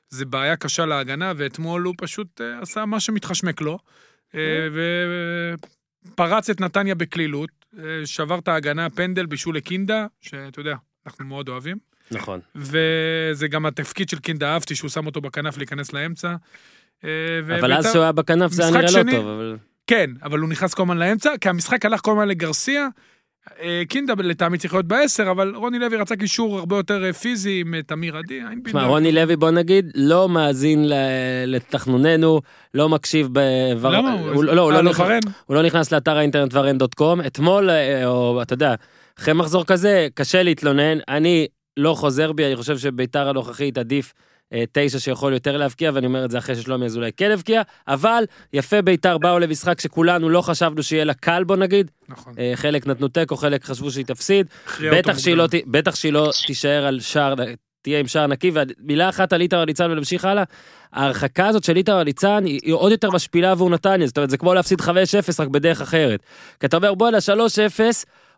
זה 0.09 0.25
בעיה 0.25 0.57
קשה 0.57 0.87
להגנה, 0.87 1.33
ואתמול 1.37 1.83
הוא 1.83 1.95
פשוט 1.99 2.41
אה, 2.41 2.61
עשה 2.63 2.85
מה 2.85 3.01
שמתחשמק 3.01 3.61
לו. 3.61 3.79
אה, 4.35 4.69
ופרץ 6.13 6.51
את 6.51 6.61
נתניה 6.61 6.95
בקלילות, 6.95 7.51
אה, 7.79 7.85
שבר 8.05 8.39
את 8.39 8.49
ההגנה, 8.49 8.91
פנדל, 8.91 9.27
בישול 9.27 9.57
לקינדה, 9.57 10.07
שאתה 10.21 10.61
יודע, 10.61 10.75
אנחנו 11.07 11.25
מאוד 11.25 11.49
אוהבים. 11.49 11.79
נכון. 12.11 12.41
וזה 12.55 13.49
גם 13.49 13.67
התפקיד 13.67 14.09
של 14.09 14.19
קינדה, 14.19 14.53
אהבתי 14.53 14.75
שהוא 14.75 14.91
שם 14.91 15.07
אותו 15.07 15.21
בכנף 15.21 15.57
להיכנס 15.57 15.93
לאמצע. 15.93 16.35
אבל 17.03 17.73
אז 17.73 17.93
שהוא 17.93 18.03
היה 18.03 18.13
בכנף 18.13 18.51
זה 18.51 18.63
היה 18.63 18.73
נראה 18.73 19.03
לא. 19.03 19.11
טוב, 19.11 19.27
אבל... 19.27 19.57
כן, 19.87 20.11
אבל 20.23 20.39
הוא 20.39 20.49
נכנס 20.49 20.75
כל 20.75 20.83
הזמן 20.83 20.99
לאמצע, 20.99 21.33
כי 21.41 21.49
המשחק 21.49 21.85
הלך 21.85 22.01
כל 22.01 22.11
הזמן 22.11 22.29
לגרסיה. 22.29 22.89
אה, 23.61 23.83
קינדה 23.89 24.15
לטעמי 24.19 24.59
צריך 24.59 24.75
להיות 24.75 24.87
בעשר, 24.87 25.31
אבל 25.31 25.55
רוני 25.57 25.79
לוי 25.79 25.97
רצה 25.97 26.17
קישור 26.17 26.59
הרבה 26.59 26.77
יותר 26.77 27.05
אה, 27.05 27.13
פיזי 27.13 27.61
עם 27.61 27.75
אה, 27.75 27.83
תמיר 27.83 28.17
עדי, 28.17 28.41
תשמע. 28.65 28.85
רוני 28.87 29.13
לוי, 29.13 29.37
בוא 29.37 29.51
נגיד, 29.51 29.91
לא 29.95 30.29
מאזין 30.29 30.85
לתחנוננו, 31.47 32.41
לא 32.75 32.89
מקשיב 32.89 33.29
ב... 33.33 33.39
למה? 33.83 34.13
הוא 34.13 34.45
לא- 34.45 34.55
לא, 34.57 34.73
לא 34.73 34.83
נכנס- 34.83 35.01
ורן? 35.01 35.21
הוא 35.47 35.55
לא 35.57 35.63
נכנס 35.63 35.93
לאתר 35.93 36.17
האינטרנט 36.17 36.55
ורן.קום. 36.55 37.21
אתמול, 37.21 37.71
אה, 37.71 38.07
או 38.07 38.43
אתה 38.43 38.55
יודע, 38.55 38.75
אחרי 39.19 39.35
מחזור 39.35 39.65
כזה, 39.65 40.09
קשה 40.15 40.43
להתלונן. 40.43 40.99
אני 41.09 41.47
לא 41.77 41.95
חוזר 41.95 42.33
בי, 42.33 42.47
אני 42.47 42.57
חושב 42.57 42.79
שביתר 42.79 43.29
הנוכחית 43.29 43.79
עדיף 43.79 44.13
תשע 44.73 44.99
שיכול 44.99 45.33
יותר 45.33 45.57
להבקיע, 45.57 45.91
ואני 45.95 46.07
אומר 46.07 46.25
את 46.25 46.31
זה 46.31 46.39
אחרי 46.39 46.57
ששלומי 46.57 46.87
אזולאי 46.87 47.11
כן 47.17 47.31
הבקיע, 47.31 47.63
אבל 47.89 48.25
יפה 48.53 48.83
בית"ר 48.83 49.19
באו 49.19 49.39
למשחק 49.39 49.81
שכולנו 49.81 50.29
לא 50.29 50.41
חשבנו 50.41 50.83
שיהיה 50.83 51.05
לה 51.05 51.15
קל 51.15 51.45
בוא 51.45 51.57
נגיד, 51.57 51.91
נכון. 52.09 52.33
אה, 52.39 52.53
חלק 52.55 52.87
נתנו 52.87 53.09
תיקו, 53.09 53.37
חלק 53.37 53.65
חשבו 53.65 53.91
שהיא 53.91 54.05
תפסיד, 54.05 54.47
בטח 54.93 55.19
שהיא, 55.19 55.35
לא, 55.35 55.47
בטח 55.67 55.95
שהיא 55.95 56.13
לא 56.13 56.31
תישאר 56.47 56.87
על 56.87 57.01
שער, 57.01 57.35
תהיה 57.83 58.01
עם 58.01 58.07
שער 58.07 58.27
נקי, 58.27 58.51
ומילה 58.55 59.09
אחת 59.09 59.33
על 59.33 59.41
איתמר 59.41 59.65
ניצן 59.65 59.91
ונמשיך 59.91 60.25
הלאה, 60.25 60.45
ההרחקה 60.93 61.47
הזאת 61.47 61.65
של 61.65 61.77
איתמר 61.77 62.03
ניצן 62.03 62.45
היא, 62.45 62.61
היא 62.63 62.75
עוד 62.75 62.93
יותר 62.93 63.11
משפילה 63.11 63.51
עבור 63.51 63.71
נתניה, 63.71 64.07
זאת 64.07 64.17
אומרת 64.17 64.31
זה 64.31 64.37
כמו 64.37 64.55
להפסיד 64.55 64.81
5-0 64.81 64.85
רק 65.39 65.49
בדרך 65.49 65.81
אחרת. 65.81 66.21
כי 66.61 66.67
אתה 66.67 66.77
אומר 66.77 66.95
בואנה 66.95 67.19
3-0, 67.19 67.81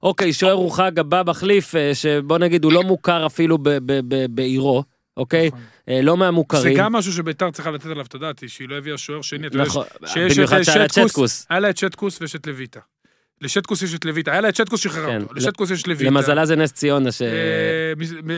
אוקיי, 0.02 0.32
שוער 0.32 0.52
רוחג 0.52 0.98
הבא 0.98 1.22
מחליף, 1.26 1.74
אה, 1.76 1.94
שבוא 1.94 2.38
נגיד 2.38 2.64
הוא 2.64 2.72
לא 2.72 2.82
מוכר 2.82 3.26
אפילו 3.26 3.58
ב- 3.58 3.68
ב- 3.68 4.00
ב- 4.08 4.26
בעירו, 4.34 4.82
אוקיי? 5.16 5.46
נכון. 5.46 5.60
אה, 5.88 6.02
לא 6.02 6.12
זה 6.12 6.18
מהמוכרים. 6.18 6.78
גם 6.78 6.92
משהו 6.92 7.12
שביתר 7.12 7.50
צריכה 7.50 7.70
לתת 7.70 7.86
עליו 7.86 8.04
את 8.04 8.14
הדעת, 8.14 8.42
שהיא 8.46 8.68
לא 8.68 8.78
הביאה 8.78 8.98
שוער 8.98 9.22
שני. 9.22 9.46
אתה 9.46 9.58
נכון, 9.58 9.84
שיש 10.06 10.36
במיוחד 10.36 10.58
את 10.58 10.64
שהיה 10.64 10.88
שטקוס, 10.88 11.10
צ'טקוס. 11.10 11.46
היה 11.50 11.60
לה 11.60 11.70
את 11.70 11.76
שטקוס 11.76 12.20
ויש 12.20 12.36
את 12.36 12.46
לויטה. 12.46 12.80
לשטקוס 13.40 13.82
יש 13.82 13.94
את 13.94 14.04
לויטה, 14.04 14.32
היה 14.32 14.40
לה 14.40 14.48
את 14.48 14.56
שטקוס 14.56 14.80
שחררה 14.80 15.06
כן, 15.06 15.22
אותו, 15.22 15.34
לשטקוס 15.34 15.70
יש 15.70 15.86
לויטה. 15.86 16.04
למזלה 16.04 16.46
זה 16.46 16.56
נס 16.56 16.72
ציונה 16.72 17.12
ש... 17.12 17.22
אה, 17.22 17.92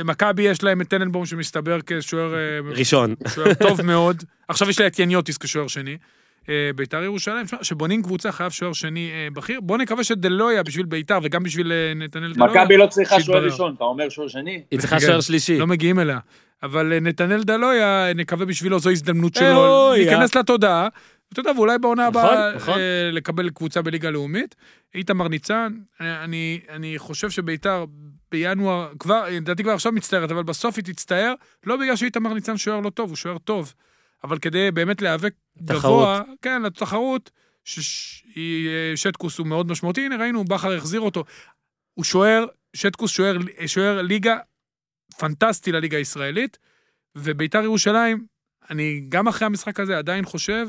מכבי 0.04 0.42
יש 0.42 0.62
להם 0.62 0.80
את 0.80 0.88
טננבום 0.88 1.26
שמסתבר 1.26 1.78
כשוער 1.86 2.34
אה, 2.34 2.38
ראשון. 2.70 3.14
שוער 3.34 3.54
טוב 3.54 3.82
מאוד. 3.82 4.22
עכשיו 4.48 4.70
יש 4.70 4.80
לה 4.80 4.86
את 4.86 4.98
יניוטיס 4.98 5.38
כשוער 5.38 5.68
שני. 5.68 5.96
אה, 6.48 6.70
ביתר 6.76 7.02
ירושלים, 7.02 7.46
שבונים 7.62 8.02
קבוצה 8.02 8.32
חייב 8.32 8.50
שוער 8.50 8.72
שני 8.72 9.10
אה, 9.10 9.28
בכיר. 9.32 9.60
בוא 9.60 9.78
נקווה 9.78 10.04
שדלויה 10.04 10.62
בשביל 10.62 10.86
ביתר 10.86 11.18
וגם 11.22 11.42
בשביל 11.42 11.72
אה, 11.72 11.92
נתנאל 11.94 12.32
דלויה. 12.32 12.50
מכבי 12.50 12.76
לא 12.76 12.86
צריכה 12.86 13.20
שוער. 13.20 13.44
ראשון, 13.44 13.74
אתה 13.76 13.84
אומר 13.84 14.08
שוער 14.08 14.28
שני? 14.28 14.62
היא 14.70 14.78
צריכה 14.78 15.00
שוער 15.00 15.20
שלישי. 15.20 15.58
לא 15.58 15.66
מגיעים 15.66 15.98
אליה. 15.98 16.18
אבל 16.62 16.98
נתנאל 16.98 17.42
דלויה, 17.42 18.12
נקווה 18.14 18.46
בשבילו, 18.46 18.78
זו 18.78 18.90
הזדמנות 18.90 19.34
שלו. 19.34 19.92
להיכנס 19.96 20.34
לתודעה. 20.34 20.88
אתה 21.32 21.40
יודע, 21.40 21.50
ואולי 21.56 21.78
בעונה 21.78 22.08
נכון, 22.08 22.22
הבאה 22.24 22.56
נכון. 22.56 22.78
אה, 22.78 23.10
לקבל 23.12 23.50
קבוצה 23.50 23.82
בליגה 23.82 24.10
לאומית. 24.10 24.54
איתמר 24.94 25.28
ניצן, 25.28 25.72
אני, 26.00 26.60
אני 26.68 26.98
חושב 26.98 27.30
שביתר 27.30 27.84
בינואר, 28.32 28.92
כבר, 28.98 29.24
לדעתי 29.30 29.62
כבר 29.62 29.72
עכשיו 29.72 29.92
מצטערת, 29.92 30.30
אבל 30.30 30.42
בסוף 30.42 30.76
היא 30.76 30.84
תצטער, 30.84 31.34
לא 31.66 31.76
בגלל 31.76 31.96
שאיתמר 31.96 32.34
ניצן 32.34 32.56
שוער 32.56 32.80
לא 32.80 32.90
טוב, 32.90 33.08
הוא 33.08 33.16
שוער 33.16 33.38
טוב, 33.38 33.74
אבל 34.24 34.38
כדי 34.38 34.70
באמת 34.70 35.02
להיאבק. 35.02 35.34
גבוה, 35.62 36.22
כן, 36.42 36.62
לתחרות, 36.62 37.30
ששטקוס 37.64 39.38
הוא 39.38 39.46
מאוד 39.46 39.70
משמעותי, 39.70 40.00
הנה 40.00 40.16
ראינו, 40.16 40.44
בכר 40.44 40.76
החזיר 40.76 41.00
אותו. 41.00 41.24
הוא 41.94 42.04
שוער, 42.04 42.44
סטקוס 42.76 43.10
שוער, 43.10 43.36
שוער 43.66 44.02
ליגה 44.02 44.38
פנטסטי 45.18 45.72
לליגה 45.72 45.98
הישראלית, 45.98 46.58
וביתר 47.16 47.62
ירושלים, 47.62 48.26
אני 48.70 49.02
גם 49.08 49.28
אחרי 49.28 49.46
המשחק 49.46 49.80
הזה 49.80 49.98
עדיין 49.98 50.24
חושב, 50.24 50.68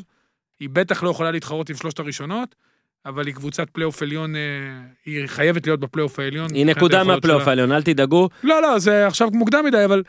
היא 0.59 0.69
בטח 0.69 1.03
לא 1.03 1.09
יכולה 1.09 1.31
להתחרות 1.31 1.69
עם 1.69 1.75
שלושת 1.75 1.99
הראשונות, 1.99 2.55
אבל 3.05 3.27
היא 3.27 3.35
קבוצת 3.35 3.69
פלייאוף 3.69 4.01
עליון, 4.01 4.35
אה, 4.35 4.41
היא 5.05 5.27
חייבת 5.27 5.67
להיות 5.67 5.79
בפלייאוף 5.79 6.19
העליון. 6.19 6.53
היא 6.53 6.65
נקודה 6.65 7.03
מהפלייאוף. 7.03 7.47
העליון, 7.47 7.71
אל 7.71 7.83
תדאגו. 7.83 8.29
לא, 8.43 8.61
לא, 8.61 8.79
זה 8.79 9.07
עכשיו 9.07 9.29
מוקדם 9.33 9.65
מדי, 9.65 9.85
אבל 9.85 10.03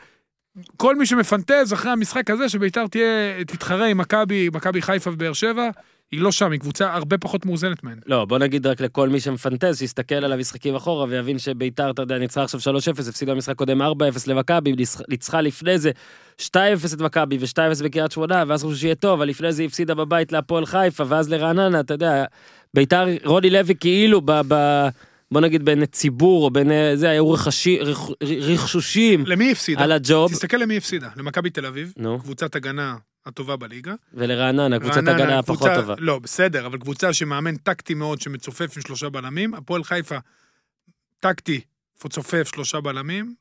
כל 0.77 0.95
מי 0.95 1.05
שמפנטז 1.05 1.73
אחרי 1.73 1.91
המשחק 1.91 2.29
הזה, 2.29 2.49
שביתר 2.49 2.87
תהיה, 2.87 3.43
תתחרה 3.47 3.85
עם 3.85 3.97
מכבי, 3.97 4.49
מכבי 4.53 4.81
חיפה 4.81 5.09
ובאר 5.09 5.33
שבע, 5.33 5.69
היא 6.11 6.21
לא 6.21 6.31
שם, 6.31 6.51
היא 6.51 6.59
קבוצה 6.59 6.93
הרבה 6.93 7.17
פחות 7.17 7.45
מאוזנת 7.45 7.83
מהן. 7.83 7.99
לא, 8.05 8.25
בוא 8.25 8.37
נגיד 8.37 8.67
רק 8.67 8.81
לכל 8.81 9.09
מי 9.09 9.19
שמפנטז, 9.19 9.77
שיסתכל 9.79 10.15
על 10.15 10.33
המשחקים 10.33 10.75
אחורה 10.75 11.05
ויבין 11.09 11.39
שביתר, 11.39 11.91
אתה 11.91 12.01
יודע, 12.01 12.17
ניצחה 12.17 12.43
עכשיו 12.43 12.59
3-0, 12.75 13.09
הפסידה 13.09 13.33
במשחק 13.33 13.55
קודם 13.55 13.81
4-0 13.81 13.85
למכבי, 14.27 14.71
ניצח- 14.71 15.01
ניצחה 15.09 15.41
לפני 15.41 15.77
זה 15.79 15.91
2-0 16.41 16.53
את 16.93 17.01
מכבי 17.01 17.37
ו-2-0 17.37 17.83
בקריית 17.83 18.11
שמונה, 18.11 18.43
ואז 18.47 18.59
חשבו 18.63 18.75
שיהיה 18.75 18.95
טוב, 18.95 19.11
אבל 19.19 19.27
לפני 19.29 19.51
זה 19.53 19.63
הפסידה 19.63 19.95
בבית 19.95 20.31
להפועל 20.31 20.65
חיפה, 20.65 21.03
ואז 21.07 21.29
לרעננה, 21.29 21.79
אתה 21.79 21.93
יודע, 21.93 22.25
ביתר, 22.73 23.05
רוני 23.23 23.49
לוי 23.49 23.75
כאילו 23.79 24.21
ב... 24.25 24.31
ב 24.47 24.87
בוא 25.31 25.41
נגיד 25.41 25.65
בין 25.65 25.85
ציבור, 25.85 26.45
או 26.45 26.49
בין 26.51 26.71
זה, 26.95 27.09
היו 27.09 27.31
רכשי, 27.31 27.79
רכ, 27.79 28.09
רכשושים 28.41 29.25
למי 29.25 29.51
הפסידה? 29.51 29.83
על 29.83 29.91
הג'וב, 29.91 30.31
תסתכל 30.31 30.57
למי 30.57 30.77
הפסידה. 30.77 31.09
למכבי 31.15 31.49
תל 31.49 31.65
אביב, 31.65 31.93
נו, 31.97 32.19
קבוצת 32.19 32.55
הגנה 32.55 32.95
הטובה 33.25 33.55
בליגה. 33.55 33.93
ולרעננה, 34.13 34.79
קבוצת 34.79 34.95
רעננה, 34.95 35.11
הגנה 35.11 35.41
קבוצה- 35.43 35.59
פחות 35.65 35.71
טובה. 35.75 35.95
לא, 35.97 36.19
בסדר, 36.19 36.65
אבל 36.65 36.77
קבוצה 36.77 37.13
שמאמן 37.13 37.55
טקטי 37.55 37.93
מאוד, 37.93 38.21
שמצופף 38.21 38.77
עם 38.77 38.81
שלושה 38.81 39.09
בלמים. 39.09 39.53
הפועל 39.53 39.83
חיפה, 39.83 40.17
טקטי, 41.19 41.61
צופף 42.09 42.49
שלושה 42.53 42.81
בלמים. 42.81 43.33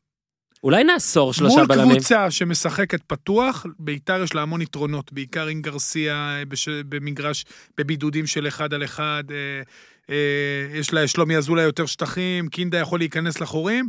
אולי 0.62 0.84
נאסור 0.84 1.32
שלושה 1.32 1.56
מול 1.56 1.66
בלמים. 1.66 1.90
קבוצה 1.96 2.30
שמשחקת 2.30 3.00
פתוח, 3.06 3.66
ביתר 3.78 4.22
יש 4.22 4.34
לה 4.34 4.42
המון 4.42 4.62
יתרונות, 4.62 5.12
בעיקר 5.12 5.46
עם 5.46 5.62
גרסיה 5.62 6.14
אה, 6.38 6.44
בש... 6.44 6.68
במגרש, 6.68 7.44
בבידודים 7.78 8.26
של 8.26 8.48
אחד 8.48 8.74
על 8.74 8.84
אחד, 8.84 9.24
אה, 9.30 9.62
יש 10.74 10.92
לה 10.92 11.08
שלומי 11.08 11.36
אזולאי 11.36 11.64
יותר 11.64 11.86
שטחים, 11.86 12.48
קינדה 12.48 12.78
יכול 12.78 12.98
להיכנס 12.98 13.40
לחורים, 13.40 13.86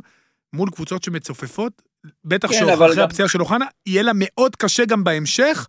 מול 0.54 0.70
קבוצות 0.70 1.04
שמצופפות, 1.04 1.82
בטח 2.26 2.50
כן, 2.52 2.64
אבל 2.64 2.72
שאחרי 2.88 2.96
גם- 2.96 3.04
הפציעה 3.04 3.30
של 3.30 3.42
אוחנה, 3.42 3.66
יהיה 3.86 4.04
לה 4.04 4.12
מאוד 4.16 4.56
קשה 4.56 4.86
גם 4.86 5.04
בהמשך, 5.04 5.68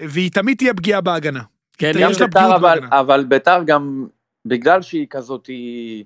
והיא 0.00 0.30
תמיד 0.30 0.56
תהיה 0.58 0.74
פגיעה 0.74 1.00
בהגנה. 1.00 1.42
כן, 1.78 1.92
גם 2.00 2.10
יש 2.10 2.18
ביתר, 2.22 2.56
אבל. 2.56 2.80
אבל 2.90 3.24
ביתר 3.24 3.62
גם, 3.66 4.06
בגלל 4.46 4.82
שהיא 4.82 5.06
כזאת, 5.10 5.46
היא... 5.46 6.04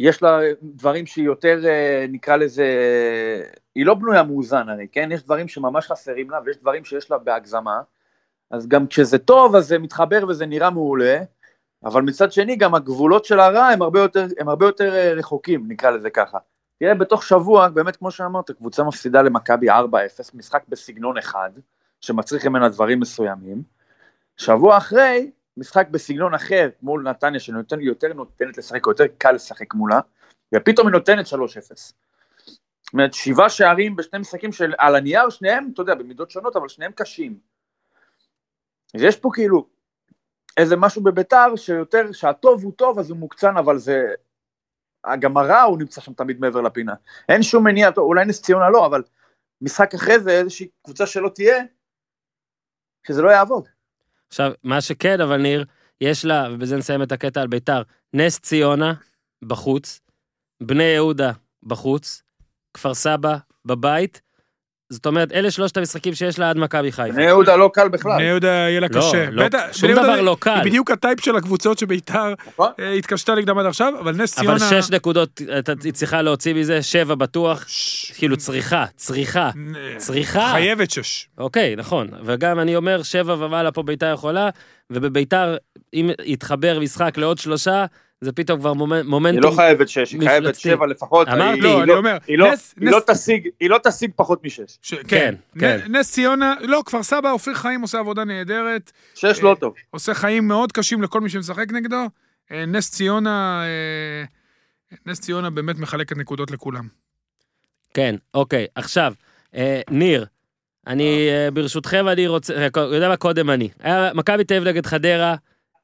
יש 0.00 0.22
לה 0.22 0.38
דברים 0.62 1.06
שהיא 1.06 1.24
יותר, 1.24 1.60
אה, 1.64 2.06
נקרא 2.08 2.36
לזה, 2.36 2.66
היא 3.74 3.86
לא 3.86 3.94
בנויה 3.94 4.22
מאוזן 4.22 4.68
הרי, 4.68 4.86
כן? 4.92 5.08
יש 5.12 5.22
דברים 5.22 5.48
שממש 5.48 5.86
חסרים 5.86 6.30
לה, 6.30 6.38
ויש 6.46 6.56
דברים 6.56 6.84
שיש 6.84 7.10
לה 7.10 7.18
בהגזמה, 7.18 7.80
אז 8.50 8.68
גם 8.68 8.86
כשזה 8.86 9.18
טוב, 9.18 9.56
אז 9.56 9.66
זה 9.66 9.78
מתחבר 9.78 10.24
וזה 10.28 10.46
נראה 10.46 10.70
מעולה, 10.70 11.18
אבל 11.84 12.02
מצד 12.02 12.32
שני, 12.32 12.56
גם 12.56 12.74
הגבולות 12.74 13.24
של 13.24 13.40
הרע 13.40 13.66
הם 13.66 13.82
הרבה 13.82 14.00
יותר, 14.00 14.26
הם 14.38 14.48
הרבה 14.48 14.66
יותר 14.66 14.94
אה, 14.94 15.12
רחוקים, 15.12 15.64
נקרא 15.68 15.90
לזה 15.90 16.10
ככה. 16.10 16.38
תראה, 16.78 16.94
בתוך 16.94 17.22
שבוע, 17.22 17.68
באמת 17.68 17.96
כמו 17.96 18.10
שאמרת, 18.10 18.50
קבוצה 18.50 18.84
מפסידה 18.84 19.22
למכבי 19.22 19.70
4-0, 19.70 19.72
משחק 20.34 20.62
בסגנון 20.68 21.18
אחד, 21.18 21.50
שמצריך 22.00 22.46
ממנה 22.46 22.68
דברים 22.68 23.00
מסוימים. 23.00 23.62
שבוע 24.36 24.76
אחרי, 24.76 25.30
משחק 25.56 25.88
בסגנון 25.90 26.34
אחר 26.34 26.68
מול 26.82 27.02
נתניה, 27.02 27.40
שנותן 27.40 27.80
יותר 27.80 28.12
נותנת 28.12 28.58
לשחק, 28.58 28.86
יותר 28.86 29.04
קל 29.18 29.32
לשחק 29.32 29.74
מולה, 29.74 30.00
ופתאום 30.54 30.86
היא 30.86 30.92
נותנת 30.92 31.26
3-0. 31.26 31.32
זאת 32.92 32.92
אומרת, 32.92 33.14
שבעה 33.14 33.48
שערים 33.48 33.96
בשני 33.96 34.18
משחקים 34.18 34.52
של, 34.52 34.74
על 34.78 34.96
הנייר, 34.96 35.30
שניהם, 35.30 35.70
אתה 35.74 35.82
יודע, 35.82 35.94
במידות 35.94 36.30
שונות, 36.30 36.56
אבל 36.56 36.68
שניהם 36.68 36.92
קשים. 36.92 37.38
אז 38.94 39.02
יש 39.02 39.16
פה 39.16 39.30
כאילו 39.32 39.66
איזה 40.56 40.76
משהו 40.76 41.02
בביתר 41.02 41.56
שיותר, 41.56 42.12
שהטוב 42.12 42.64
הוא 42.64 42.72
טוב, 42.76 42.98
אז 42.98 43.10
הוא 43.10 43.18
מוקצן, 43.18 43.56
אבל 43.56 43.78
זה... 43.78 44.14
גם 45.20 45.36
הרע 45.36 45.62
הוא 45.62 45.78
נמצא 45.78 46.00
שם 46.00 46.12
תמיד 46.12 46.40
מעבר 46.40 46.60
לפינה. 46.60 46.94
אין 47.28 47.42
שום 47.42 47.64
מניע, 47.64 47.90
טוב, 47.90 48.04
אולי 48.04 48.24
נס 48.24 48.42
ציונה 48.42 48.70
לא, 48.70 48.86
אבל 48.86 49.02
משחק 49.60 49.94
אחרי 49.94 50.20
זה, 50.20 50.30
איזושהי 50.30 50.68
קבוצה 50.84 51.06
שלא 51.06 51.28
תהיה, 51.34 51.64
שזה 53.06 53.22
לא 53.22 53.30
יעבוד. 53.30 53.68
עכשיו, 54.28 54.52
מה 54.62 54.80
שכן, 54.80 55.20
אבל 55.20 55.36
ניר, 55.36 55.64
יש 56.00 56.24
לה, 56.24 56.48
ובזה 56.52 56.76
נסיים 56.76 57.02
את 57.02 57.12
הקטע 57.12 57.40
על 57.40 57.46
ביתר, 57.46 57.82
נס 58.12 58.40
ציונה 58.40 58.94
בחוץ, 59.42 60.00
בני 60.62 60.82
יהודה 60.82 61.32
בחוץ, 61.62 62.22
כפר 62.74 62.94
סבא 62.94 63.36
בבית. 63.64 64.22
זאת 64.92 65.06
אומרת, 65.06 65.32
אלה 65.32 65.50
שלושת 65.50 65.76
המשחקים 65.76 66.14
שיש 66.14 66.38
לה 66.38 66.50
עד 66.50 66.56
מכבי 66.58 66.92
חיפה. 66.92 67.12
בני 67.14 67.24
יהודה 67.24 67.56
לא 67.56 67.70
קל 67.74 67.88
בכלל. 67.88 68.12
בני 68.16 68.22
יהודה 68.22 68.48
יהיה 68.48 68.80
לה 68.80 68.86
לא, 68.90 68.98
קשה. 69.00 69.30
לא, 69.30 69.44
שום 69.72 69.92
דבר 69.92 70.20
לא 70.20 70.36
קל. 70.40 70.50
היא 70.54 70.62
בדיוק 70.64 70.90
הטייפ 70.90 71.20
של 71.20 71.36
הקבוצות 71.36 71.78
שביתר 71.78 72.34
נכון? 72.52 72.70
אה, 72.80 72.92
התקשתה 72.92 73.34
לקדם 73.34 73.58
עד 73.58 73.66
עכשיו, 73.66 73.92
אבל 74.00 74.12
נס 74.16 74.34
ציונה... 74.34 74.56
אבל 74.56 74.82
שש 74.82 74.90
נקודות, 74.90 75.40
אתה- 75.58 75.72
היא 75.84 75.92
צריכה 75.92 76.22
להוציא 76.22 76.54
מזה, 76.54 76.82
שבע 76.82 77.14
בטוח, 77.14 77.64
ש- 77.68 78.12
כאילו 78.18 78.36
צריכה, 78.36 78.84
צריכה, 78.96 79.50
אה, 79.76 79.96
צריכה. 79.96 80.48
חייבת 80.52 80.90
שש. 80.90 81.28
אוקיי, 81.38 81.76
נכון. 81.76 82.08
וגם 82.24 82.58
אני 82.60 82.76
אומר, 82.76 83.02
שבע 83.02 83.34
ומעלה 83.38 83.72
פה 83.72 83.82
ביתר 83.82 84.12
יכולה, 84.14 84.48
ובביתר, 84.90 85.56
אם 85.94 86.10
יתחבר 86.24 86.78
משחק 86.80 87.16
לעוד 87.16 87.38
שלושה, 87.38 87.84
זה 88.22 88.32
פתאום 88.32 88.60
כבר 88.60 88.72
מומנ- 88.74 88.94
היא 88.94 89.02
מומנטום. 89.04 89.50
לא 89.50 89.56
חייבת 89.56 89.88
שש, 89.88 90.12
היא 90.12 90.20
חייבת 90.20 90.42
מפלצתי. 90.42 90.62
שבע 90.62 90.86
לפחות. 90.86 91.28
אמרתי. 91.28 91.52
היא- 91.54 91.62
לא, 91.62 91.74
היא 91.74 91.82
אני 91.82 91.92
אומר, 91.92 92.16
היא 92.26 92.38
לא- 92.38 92.52
נס- 92.52 92.74
היא 92.80 92.90
לא 92.90 92.98
נס- 92.98 93.04
תשיג- 93.10 93.48
היא 93.60 93.70
לא 93.70 93.78
תשיג 93.84 94.10
פחות 94.16 94.44
משש. 94.44 94.78
ש- 94.82 94.94
כן, 94.94 95.04
כן, 95.08 95.34
כן. 95.60 95.80
נ- 95.92 95.96
נס 95.96 96.12
ציונה, 96.12 96.54
לא, 96.60 96.82
כפר 96.86 97.02
סבא, 97.02 97.30
אופיר 97.30 97.54
חיים 97.54 97.80
עושה 97.82 97.98
עבודה 97.98 98.24
נהדרת, 98.24 98.92
שש 99.14 99.38
אה, 99.38 99.44
לא 99.44 99.56
טוב. 99.60 99.74
עושה 99.90 100.14
חיים 100.14 100.48
מאוד 100.48 100.72
קשים 100.72 101.02
לכל 101.02 101.20
מי 101.20 101.28
שמשחק 101.28 101.72
נגדו. 101.72 101.96
אה, 102.52 102.66
נס 102.66 102.90
ציונה, 102.90 103.62
אה, 103.64 104.24
נס 105.06 105.20
ציונה 105.20 105.50
באמת 105.50 105.78
מחלקת 105.78 106.16
נקודות 106.16 106.50
לכולם. 106.50 106.88
כן, 107.94 108.14
אוקיי. 108.34 108.66
עכשיו, 108.74 109.14
אה, 109.54 109.80
ניר, 109.90 110.26
אני, 110.86 111.28
אה, 111.30 111.50
ברשותכם, 111.50 112.08
אני 112.08 112.26
רוצה, 112.26 112.54
אה, 112.54 112.68
יודע 112.94 113.08
מה, 113.08 113.16
קודם 113.16 113.50
אני. 113.50 113.68
היה 113.80 114.10
מכבי 114.14 114.44
תל 114.44 114.54
אביב 114.54 114.68
נגד 114.68 114.86
חדרה, 114.86 115.34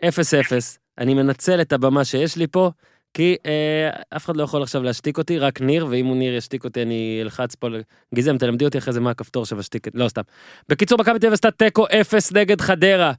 0-0. 0.05 0.79
אני 0.99 1.15
מנצל 1.15 1.61
את 1.61 1.73
הבמה 1.73 2.05
שיש 2.05 2.37
לי 2.37 2.47
פה, 2.47 2.71
כי 3.15 3.37
אה, 3.47 3.91
אף 4.17 4.25
אחד 4.25 4.37
לא 4.37 4.43
יכול 4.43 4.63
עכשיו 4.63 4.83
להשתיק 4.83 5.19
אותי, 5.19 5.39
רק 5.39 5.61
ניר, 5.61 5.87
ואם 5.91 6.07
הוא 6.07 6.17
ניר 6.17 6.35
ישתיק 6.35 6.65
אותי 6.65 6.83
אני 6.83 7.19
אלחץ 7.23 7.55
פה, 7.55 7.69
גיזם 8.15 8.39
תלמדי 8.39 8.65
אותי 8.65 8.79
אחרי 8.79 8.93
זה 8.93 9.01
מה 9.01 9.11
הכפתור 9.11 9.47
שמשתיק, 9.47 9.89
את- 9.89 9.93
לא 9.95 10.09
סתם. 10.09 10.23
בקיצור, 10.69 10.99
מכבי 10.99 11.19
תל 11.19 11.33
עשתה 11.33 11.51
תיקו 11.51 11.87
0 12.01 12.33
נגד 12.33 12.61
חדרה. 12.61 13.13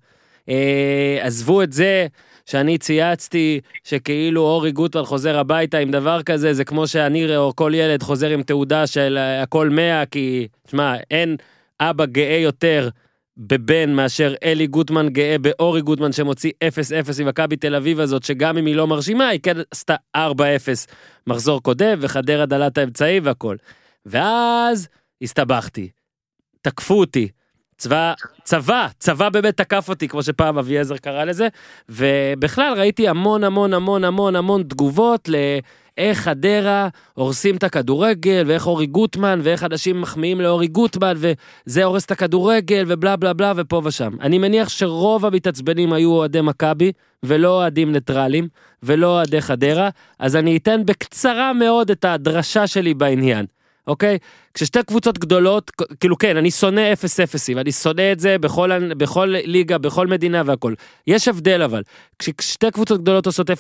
אה, 0.50 1.20
עזבו 1.22 1.62
את 1.62 1.74
זה 1.74 2.08
שאני 2.46 2.78
צייצתי 2.78 3.60
שכאילו 3.84 4.42
אורי 4.42 4.72
גוטמן 4.72 5.04
חוזר 5.06 5.38
הביתה 5.38 5.78
עם 5.78 5.92
דבר 5.92 6.24
כזה, 6.24 6.54
זה 6.54 6.64
כמו 6.66 6.88
שאני 6.88 7.38
או 7.38 7.56
כל 7.56 7.72
ילד 7.76 8.04
חוזר 8.04 8.30
עם 8.30 8.44
תעודה 8.44 8.88
של 8.88 9.18
אה, 9.18 9.42
הכל 9.42 9.70
100, 9.70 10.06
כי, 10.06 10.48
תשמע, 10.68 10.96
אין 11.12 11.36
אבא 11.80 12.06
גאה 12.06 12.38
יותר 12.38 12.90
בבן 13.40 13.94
מאשר 13.94 14.34
אלי 14.44 14.68
גוטמן 14.68 15.10
גאה 15.10 15.36
באורי 15.38 15.82
גוטמן 15.82 16.12
שמוציא 16.12 16.52
0-0 16.64 17.22
עם 17.22 17.28
מכבי 17.28 17.56
תל 17.56 17.76
אביב 17.76 18.00
הזאת, 18.00 18.24
שגם 18.24 18.58
אם 18.58 18.66
היא 18.66 18.76
לא 18.76 18.88
מרשימה, 18.88 19.28
היא 19.28 19.40
כן 19.44 19.58
עשתה 19.72 19.96
4-0 20.18 20.20
מחזור 21.28 21.64
קודם, 21.64 21.98
וחדרה 22.02 22.46
דלת 22.46 22.78
האמצעי 22.78 23.20
והכל. 23.20 23.56
ואז 24.06 24.88
הסתבכתי. 25.22 25.90
תקפו 26.62 27.00
אותי. 27.00 27.28
צבא, 27.80 28.14
צבא, 28.44 28.88
צבא 29.00 29.30
באמת 29.30 29.58
תקף 29.58 29.90
אותי, 29.90 30.08
כמו 30.08 30.24
שפעם 30.24 30.58
אביעזר 30.58 30.98
קרא 30.98 31.24
לזה, 31.24 31.48
ובכלל 31.90 32.74
ראיתי 32.78 33.08
המון 33.08 33.44
המון 33.44 33.74
המון 33.74 34.04
המון 34.04 34.36
המון 34.36 34.64
תגובות 34.64 35.30
לאיך 35.30 36.20
חדרה 36.20 36.88
הורסים 37.14 37.56
את 37.56 37.64
הכדורגל, 37.64 38.44
ואיך 38.48 38.68
אורי 38.68 38.86
גוטמן, 38.86 39.40
ואיך 39.44 39.64
אנשים 39.64 40.02
מחמיאים 40.02 40.42
לאורי 40.42 40.68
גוטמן, 40.68 41.14
וזה 41.18 41.84
הורס 41.84 42.06
את 42.06 42.12
הכדורגל, 42.12 42.84
ובלה 42.88 43.16
בלה 43.16 43.34
בלה, 43.34 43.54
ופה 43.56 43.82
ושם. 43.86 44.12
אני 44.22 44.38
מניח 44.38 44.70
שרוב 44.70 45.26
המתעצבנים 45.26 45.94
היו 45.94 46.12
אוהדי 46.12 46.42
מכבי, 46.42 46.92
ולא 47.24 47.50
אוהדים 47.50 47.92
ניטרלים, 47.92 48.48
ולא 48.84 49.08
אוהדי 49.08 49.42
חדרה, 49.42 49.90
אז 50.20 50.36
אני 50.36 50.58
אתן 50.58 50.82
בקצרה 50.86 51.54
מאוד 51.54 51.92
את 51.92 52.06
הדרשה 52.06 52.68
שלי 52.68 52.94
בעניין. 52.94 53.46
אוקיי? 53.88 54.18
כששתי 54.54 54.80
קבוצות 54.88 55.18
גדולות, 55.18 55.72
כאילו 56.00 56.18
כן, 56.18 56.38
אני 56.38 56.52
שונא 56.52 56.94
0-0, 57.56 57.60
אני 57.60 57.72
שונא 57.72 58.12
את 58.12 58.20
זה 58.20 58.38
בכל, 58.38 58.94
בכל 58.94 59.34
ליגה, 59.46 59.78
בכל 59.78 60.08
מדינה 60.08 60.42
והכל. 60.46 60.74
יש 61.08 61.28
הבדל 61.28 61.62
אבל, 61.62 61.82
כששתי 62.20 62.72
קבוצות 62.72 63.02
גדולות 63.02 63.26
עושות 63.26 63.50
0-0, 63.50 63.54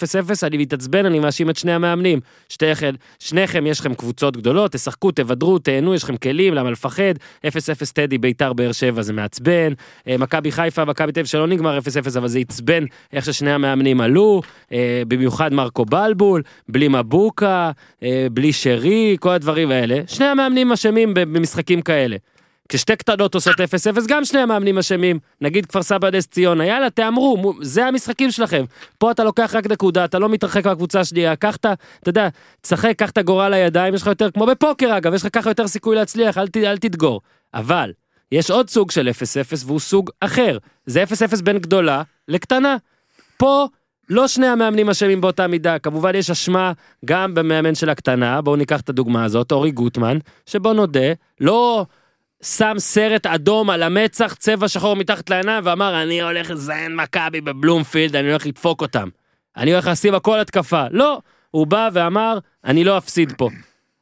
אני 0.43 0.57
מתעצבן, 0.57 1.05
אני 1.05 1.19
מאשים 1.19 1.49
את 1.49 1.57
שני 1.57 1.71
המאמנים. 1.71 2.19
שתיכם, 2.49 2.93
שניכם 3.19 3.67
יש 3.67 3.79
לכם 3.79 3.93
קבוצות 3.93 4.37
גדולות, 4.37 4.71
תשחקו, 4.71 5.11
תבדרו, 5.11 5.59
תהנו, 5.59 5.95
יש 5.95 6.03
לכם 6.03 6.17
כלים, 6.17 6.53
למה 6.53 6.71
לפחד? 6.71 7.13
0-0 7.45 7.49
טדי, 7.93 8.17
ביתר 8.17 8.53
באר 8.53 8.71
שבע 8.71 9.01
זה 9.01 9.13
מעצבן. 9.13 9.73
אה, 10.07 10.17
מכבי 10.17 10.51
חיפה, 10.51 10.85
מכבי 10.85 11.11
תל 11.11 11.25
שלא 11.25 11.47
נגמר 11.47 11.77
0-0, 11.77 12.17
אבל 12.17 12.27
זה 12.27 12.39
עצבן 12.39 12.83
איך 13.13 13.25
ששני 13.25 13.51
המאמנים 13.51 14.01
עלו, 14.01 14.41
אה, 14.73 15.03
במיוחד 15.07 15.53
מרקו 15.53 15.85
בלבול, 15.85 16.41
בלי 16.69 16.87
מבוקה, 16.87 17.71
אה, 18.03 18.27
בלי 18.31 18.53
שרי, 18.53 19.17
כל 19.19 19.29
הדברים 19.29 19.71
האלה. 19.71 20.01
שני 20.07 20.25
המאמנים 20.25 20.71
אשמים 20.79 21.13
במשחקים 21.13 21.81
כאלה. 21.81 22.17
כששתי 22.69 22.95
קטנות 22.95 23.35
עושות 23.35 23.55
0-0, 23.55 23.59
גם 24.07 24.25
שני 24.25 24.39
המאמנים 24.39 24.77
אשמים. 24.77 25.19
נגיד 25.41 25.65
כפר 25.65 25.83
סבא 25.83 26.09
נס 26.09 26.27
ציונה, 26.27 26.65
יאללה, 26.65 26.89
תהמרו, 26.89 27.53
זה 27.61 27.85
המשחקים 27.85 28.31
שלכם. 28.31 28.65
פה 28.97 29.11
אתה 29.11 29.23
לוקח 29.23 29.55
רק 29.55 29.67
נקודה, 29.67 30.05
אתה 30.05 30.19
לא 30.19 30.29
מתרחק 30.29 30.65
מהקבוצה 30.65 30.99
השנייה, 30.99 31.35
קח 31.35 31.55
את 31.55 31.65
ה... 31.65 31.73
אתה 31.99 32.09
יודע, 32.09 32.27
תשחק, 32.61 32.93
קח 32.97 33.09
את 33.09 33.17
הגורל 33.17 33.49
לידיים, 33.49 33.93
יש 33.93 34.01
לך 34.01 34.07
יותר, 34.07 34.31
כמו 34.31 34.45
בפוקר 34.45 34.97
אגב, 34.97 35.13
יש 35.13 35.21
לך 35.21 35.29
ככה 35.33 35.49
יותר 35.49 35.67
סיכוי 35.67 35.95
להצליח, 35.95 36.37
אל, 36.37 36.47
ת, 36.47 36.57
אל 36.57 36.77
תדגור. 36.77 37.21
אבל, 37.53 37.91
יש 38.31 38.51
עוד 38.51 38.69
סוג 38.69 38.91
של 38.91 39.09
0-0 39.09 39.65
והוא 39.65 39.79
סוג 39.79 40.09
אחר. 40.19 40.57
זה 40.85 41.03
0-0 41.03 41.43
בין 41.43 41.57
גדולה 41.57 42.03
לקטנה. 42.27 42.77
פה 43.37 43.67
לא 44.09 44.27
שני 44.27 44.47
המאמנים 44.47 44.89
אשמים 44.89 45.21
באותה 45.21 45.47
מידה, 45.47 45.79
כמובן 45.79 46.15
יש 46.15 46.29
אשמה 46.29 46.71
גם 47.05 47.33
במאמן 47.33 47.75
של 47.75 47.89
הקטנה, 47.89 48.41
בואו 48.41 48.55
ניקח 48.55 48.81
את 48.81 48.89
הדוגמה 48.89 49.25
הזאת, 49.25 49.51
אורי 49.51 49.71
גוטמן, 49.71 50.17
שבוא 50.45 50.73
נודה, 50.73 51.13
לא 51.41 51.85
שם 52.43 52.75
סרט 52.77 53.25
אדום 53.25 53.69
על 53.69 53.83
המצח, 53.83 54.33
צבע 54.33 54.67
שחור 54.67 54.95
מתחת 54.95 55.29
לעיניים, 55.29 55.65
ואמר, 55.65 56.01
אני 56.01 56.21
הולך 56.21 56.51
לזיין 56.51 56.95
מכבי 56.95 57.41
בבלומפילד, 57.41 58.15
אני 58.15 58.29
הולך 58.29 58.45
לדפוק 58.45 58.81
אותם. 58.81 59.09
אני 59.57 59.71
הולך 59.73 59.87
לשים 59.87 60.15
הכל 60.15 60.39
התקפה. 60.39 60.83
לא, 60.91 61.21
הוא 61.51 61.67
בא 61.67 61.89
ואמר, 61.93 62.39
אני 62.65 62.83
לא 62.83 62.97
אפסיד 62.97 63.33
פה. 63.37 63.49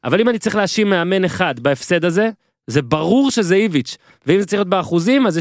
אבל 0.03 0.21
אם 0.21 0.29
אני 0.29 0.39
צריך 0.39 0.55
להאשים 0.55 0.89
מאמן 0.89 1.25
אחד 1.25 1.59
בהפסד 1.59 2.05
הזה, 2.05 2.29
זה 2.67 2.81
ברור 2.81 3.31
שזה 3.31 3.55
איביץ', 3.55 3.97
ואם 4.25 4.39
זה 4.39 4.45
צריך 4.45 4.59
להיות 4.59 4.69
באחוזים, 4.69 5.27
אז 5.27 5.33
זה 5.33 5.39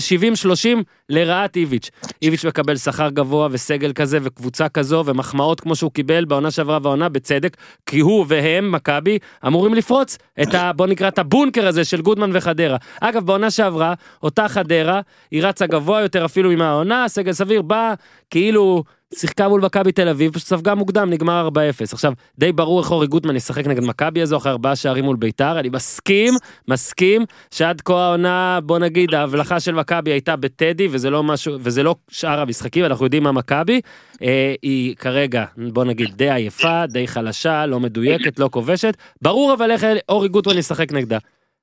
70-30 0.78 0.82
לרעת 1.08 1.56
איביץ'. 1.56 1.90
איביץ' 2.22 2.44
מקבל 2.44 2.76
שכר 2.76 3.10
גבוה 3.10 3.48
וסגל 3.50 3.92
כזה 3.92 4.18
וקבוצה 4.22 4.68
כזו 4.68 5.02
ומחמאות 5.06 5.60
כמו 5.60 5.76
שהוא 5.76 5.90
קיבל 5.92 6.24
בעונה 6.24 6.50
שעברה 6.50 6.78
והעונה 6.82 7.08
בצדק, 7.08 7.56
כי 7.86 8.00
הוא 8.00 8.24
והם, 8.28 8.72
מכבי, 8.72 9.18
אמורים 9.46 9.74
לפרוץ 9.74 10.18
את 10.42 10.54
ה... 10.54 10.72
בוא 10.72 10.86
נקרא 10.86 11.08
את 11.08 11.18
הבונקר 11.18 11.66
הזה 11.66 11.84
של 11.84 12.02
גודמן 12.02 12.30
וחדרה. 12.32 12.76
אגב, 13.00 13.26
בעונה 13.26 13.50
שעברה, 13.50 13.94
אותה 14.22 14.48
חדרה, 14.48 15.00
היא 15.30 15.42
רצה 15.42 15.66
גבוה 15.66 16.00
יותר 16.00 16.24
אפילו 16.24 16.52
מהעונה, 16.56 17.08
סגל 17.08 17.32
סביר 17.32 17.62
בא 17.62 17.94
כאילו 18.30 18.84
שיחקה 19.14 19.48
מול 19.48 19.60
מכבי 19.60 19.92
תל 19.92 20.08
אביב, 20.08 20.32
פשוט 20.32 20.48
ספגה 20.48 20.74
מוקדם, 20.74 21.10
נגמר 21.10 21.48
4-0. 21.48 21.58
עכשיו, 21.92 22.12
די 22.38 22.52
ברור 22.52 22.80
איך 22.80 22.90
אורי 22.90 23.06
גוטמן 23.06 23.36
ישחק 23.36 23.66
נגד 23.66 23.84
מכבי 23.84 24.22
הזו 24.22 24.36
אחרי 24.36 24.52
ארבעה 24.52 24.76
שערים 24.76 25.04
מול 25.04 25.16
ביתר, 25.16 25.60
אני 25.60 25.68
מסכים, 25.68 26.34
מסכים, 26.68 27.24
שעד 27.50 27.80
כה 27.80 28.06
העונה, 28.06 28.58
בוא 28.62 28.78
נגיד, 28.78 29.14
ההבלחה 29.14 29.60
של 29.60 29.74
מכבי 29.74 30.10
הייתה 30.10 30.36
בטדי, 30.36 30.88
וזה 30.90 31.10
לא 31.10 31.22
משהו, 31.22 31.54
וזה 31.60 31.82
לא 31.82 31.94
שאר 32.10 32.40
המשחקים, 32.40 32.84
אנחנו 32.84 33.04
יודעים 33.04 33.22
מה 33.22 33.32
מכבי, 33.32 33.80
אה, 34.22 34.54
היא 34.62 34.96
כרגע, 34.96 35.44
בוא 35.72 35.84
נגיד, 35.84 36.08
די 36.16 36.30
עייפה, 36.30 36.86
די 36.86 37.06
חלשה, 37.06 37.66
לא 37.66 37.80
מדויקת, 37.80 38.38
לא 38.38 38.48
כובשת, 38.52 38.96
ברור 39.22 39.54
אבל 39.54 39.70
איך 39.70 39.86
אורי 40.08 40.28
גוטמן 40.28 40.58
ישחק 40.58 40.92
נגדה, 40.92 41.18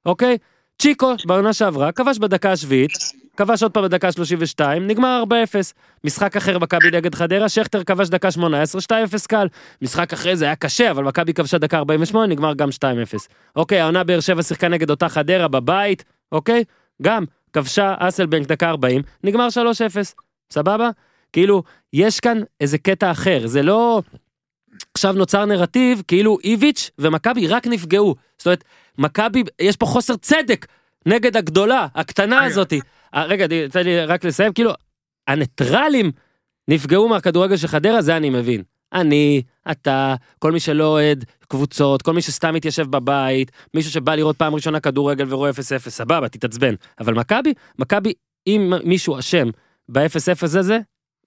אוקיי? 0.06 0.38
צ'יקו, 0.82 1.13
בעונה 1.25 1.53
שעברה, 1.53 1.91
כבש 1.91 2.17
בדקה 2.17 2.51
השביעית, 2.51 3.22
כבש 3.37 3.63
עוד 3.63 3.71
פעם 3.71 3.83
בדקה 3.83 4.11
32, 4.11 4.87
נגמר 4.87 5.23
4-0. 5.29 5.33
משחק 6.03 6.37
אחר 6.37 6.59
מכבי 6.59 6.91
נגד 6.91 7.15
חדרה, 7.15 7.49
שכטר 7.49 7.83
כבש 7.83 8.09
דקה 8.09 8.31
18, 8.31 8.81
2-0 8.81 9.27
קל. 9.27 9.47
משחק 9.81 10.13
אחרי 10.13 10.35
זה 10.37 10.45
היה 10.45 10.55
קשה, 10.55 10.91
אבל 10.91 11.03
מכבי 11.03 11.33
כבשה 11.33 11.57
דקה 11.57 11.77
48, 11.77 12.27
נגמר 12.27 12.53
גם 12.53 12.69
2-0. 12.69 12.81
אוקיי, 13.55 13.79
העונה 13.79 14.03
באר 14.03 14.19
שבע 14.19 14.43
שיחקה 14.43 14.67
נגד 14.67 14.89
אותה 14.89 15.09
חדרה 15.09 15.47
בבית, 15.47 16.03
אוקיי? 16.31 16.63
גם, 17.01 17.23
כבשה 17.53 17.95
אסלבנק 17.99 18.47
דקה 18.47 18.69
40, 18.69 19.01
נגמר 19.23 19.47
3-0. 19.47 19.57
סבבה? 20.51 20.89
כאילו, 21.33 21.63
יש 21.93 22.19
כאן 22.19 22.39
איזה 22.61 22.77
קטע 22.77 23.11
אחר, 23.11 23.47
זה 23.47 23.63
לא... 23.63 24.01
עכשיו 24.93 25.13
נוצר 25.13 25.45
נרטיב 25.45 26.01
כאילו 26.07 26.37
איביץ' 26.43 26.91
ומכבי 26.99 27.47
רק 27.47 27.67
נפגעו. 27.67 28.15
זאת 28.37 28.45
אומרת, 28.45 28.63
מכבי, 28.97 29.43
יש 29.61 29.77
פה 29.77 29.85
חוסר 29.85 30.15
צדק 30.15 30.65
נגד 31.05 31.37
הגדולה, 31.37 31.87
הקטנה 31.95 32.43
הזאתי. 32.43 32.79
אה, 33.15 33.26
רגע, 33.26 33.45
תן 33.71 33.84
לי 33.84 34.06
רק 34.06 34.26
לסיים, 34.26 34.54
כאילו, 34.54 34.71
הניטרלים 35.28 36.12
נפגעו 36.67 37.08
מהכדורגל 37.10 37.58
של 37.58 37.67
חדרה, 37.67 38.02
זה 38.02 38.17
אני 38.17 38.30
מבין. 38.30 38.63
אני, 38.93 39.41
אתה, 39.71 40.15
כל 40.39 40.52
מי 40.52 40.60
שלא 40.60 40.88
אוהד 40.88 41.26
קבוצות, 41.47 42.02
כל 42.02 42.13
מי 42.13 42.21
שסתם 42.21 42.54
מתיישב 42.54 42.91
בבית, 42.91 43.52
מישהו 43.73 43.91
שבא 43.91 44.15
לראות 44.15 44.38
פעם 44.38 44.56
ראשונה 44.56 44.80
כדורגל 44.80 45.26
ורואה 45.30 45.49
0-0, 45.49 45.54
סבבה, 45.89 46.30
תתעצבן. 46.30 46.76
אבל 46.99 47.13
מכבי, 47.13 47.54
מכבי, 47.80 48.13
אם 48.47 48.73
מישהו 48.84 49.19
אשם 49.19 49.49
ב-0-0 49.89 50.43
הזה, 50.43 50.80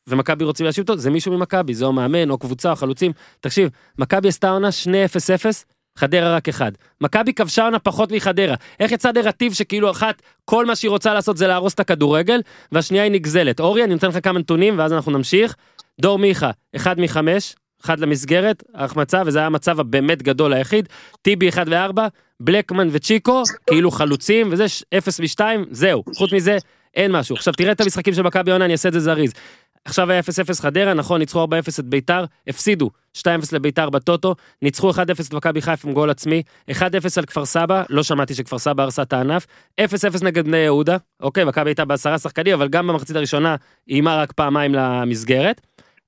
ומכבי 0.08 0.44
רוצים 0.44 0.66
להשיב 0.66 0.82
אותו, 0.82 1.00
זה 1.00 1.10
מישהו 1.10 1.32
ממכבי, 1.32 1.74
זה 1.74 1.84
או 1.84 1.92
מאמן 1.92 2.30
או 2.30 2.38
קבוצה 2.38 2.70
או 2.70 2.76
חלוצים. 2.76 3.12
תקשיב, 3.40 3.70
מכבי 3.98 4.28
עשתה 4.28 4.50
עונה 4.50 4.68
2-0-0, 4.68 5.64
חדרה 5.96 6.36
רק 6.36 6.48
אחד. 6.48 6.72
מכבי 7.00 7.32
כבשה 7.32 7.64
עונה 7.64 7.78
פחות 7.78 8.12
מחדרה. 8.12 8.54
איך 8.80 8.92
יצא 8.92 9.12
נרטיב 9.12 9.52
שכאילו 9.52 9.90
אחת, 9.90 10.22
כל 10.44 10.66
מה 10.66 10.76
שהיא 10.76 10.88
רוצה 10.88 11.14
לעשות 11.14 11.36
זה 11.36 11.46
להרוס 11.46 11.74
את 11.74 11.80
הכדורגל, 11.80 12.40
והשנייה 12.72 13.04
היא 13.04 13.12
נגזלת. 13.12 13.60
אורי, 13.60 13.84
אני 13.84 13.94
נותן 13.94 14.08
לך 14.08 14.18
כמה 14.22 14.38
נתונים 14.38 14.78
ואז 14.78 14.92
אנחנו 14.92 15.12
נמשיך. 15.12 15.56
דור 16.00 16.18
מיכה, 16.18 16.50
אחד 16.76 17.00
מחמש, 17.00 17.54
אחד 17.84 18.00
למסגרת, 18.00 18.62
החמצה, 18.74 19.22
וזה 19.26 19.38
היה 19.38 19.46
המצב 19.46 19.80
הבאמת 19.80 20.22
גדול 20.22 20.52
היחיד. 20.52 20.88
טיבי 21.22 21.48
אחד 21.48 21.64
וארבע, 21.68 22.08
בלקמן 22.40 22.88
וצ'יקו, 22.92 23.42
כאילו 23.66 23.90
חלוצים, 23.90 24.48
וזה 24.50 24.64
אפס 24.98 25.20
משתיים, 25.20 25.64
זהו. 25.70 26.02
חוץ 26.14 26.32
מזה, 26.32 26.58
אין 26.94 27.12
משהו. 27.12 27.36
עכשיו 27.36 27.54
תראה 27.54 27.72
את 27.72 27.80
המשחקים 27.80 28.14
של 28.14 28.22
מכבי 28.22 28.52
עונה, 28.52 28.64
אני 28.64 28.72
אעשה 28.72 28.88
את 28.88 28.92
זה 28.92 29.00
זריז. 29.00 29.32
עכשיו 29.86 30.10
היה 30.10 30.20
0-0 30.20 30.24
חדרה, 30.60 30.94
נכון, 30.94 31.20
ניצחו 31.20 31.44
4-0 31.44 31.48
את 31.78 31.84
ביתר, 31.84 32.24
הפסידו 32.48 32.90
2-0 33.16 33.20
לביתר 33.52 33.90
בטוטו, 33.90 34.34
ניצחו 34.62 34.90
1-0 34.90 34.96
את 35.28 35.34
מכבי 35.34 35.62
חיפה 35.62 35.88
עם 35.88 35.94
גול 35.94 36.10
עצמי, 36.10 36.42
1-0 36.70 36.74
על 37.16 37.24
כפר 37.24 37.44
סבא, 37.44 37.82
לא 37.90 38.02
שמעתי 38.02 38.34
שכפר 38.34 38.58
סבא 38.58 38.82
הרסה 38.82 39.02
את 39.02 39.12
הענף, 39.12 39.46
0-0 39.80 39.84
נגד 40.22 40.44
בני 40.44 40.56
יהודה, 40.56 40.96
אוקיי, 41.20 41.44
מכבי 41.44 41.70
הייתה 41.70 41.84
בעשרה 41.84 42.18
שחקנים, 42.18 42.54
אבל 42.54 42.68
גם 42.68 42.86
במחצית 42.86 43.16
הראשונה 43.16 43.56
איימה 43.88 44.16
רק 44.16 44.32
פעמיים 44.32 44.74
למסגרת. 44.74 45.60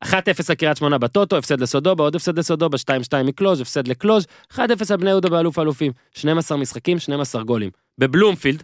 1-0 0.05 0.11
לקריית 0.51 0.77
שמונה 0.77 0.99
בטוטו, 0.99 1.37
הפסד 1.37 1.61
לסודובה, 1.61 2.05
עוד 2.05 2.17
הפסד 2.17 2.39
לסודובה, 2.39 2.77
2-2 2.79 2.91
מקלוז', 3.25 3.61
הפסד 3.61 3.89
לקלוז', 3.89 4.27
1-0 4.53 4.59
על 4.91 4.97
בני 4.97 5.11
יהודה 5.11 5.29
באלוף 5.29 5.59
האלופים, 5.59 5.93
12 6.15 6.59
משחקים, 6.59 6.99
12 6.99 7.43
גולים. 7.43 7.71
בבלומפילד, 7.99 8.63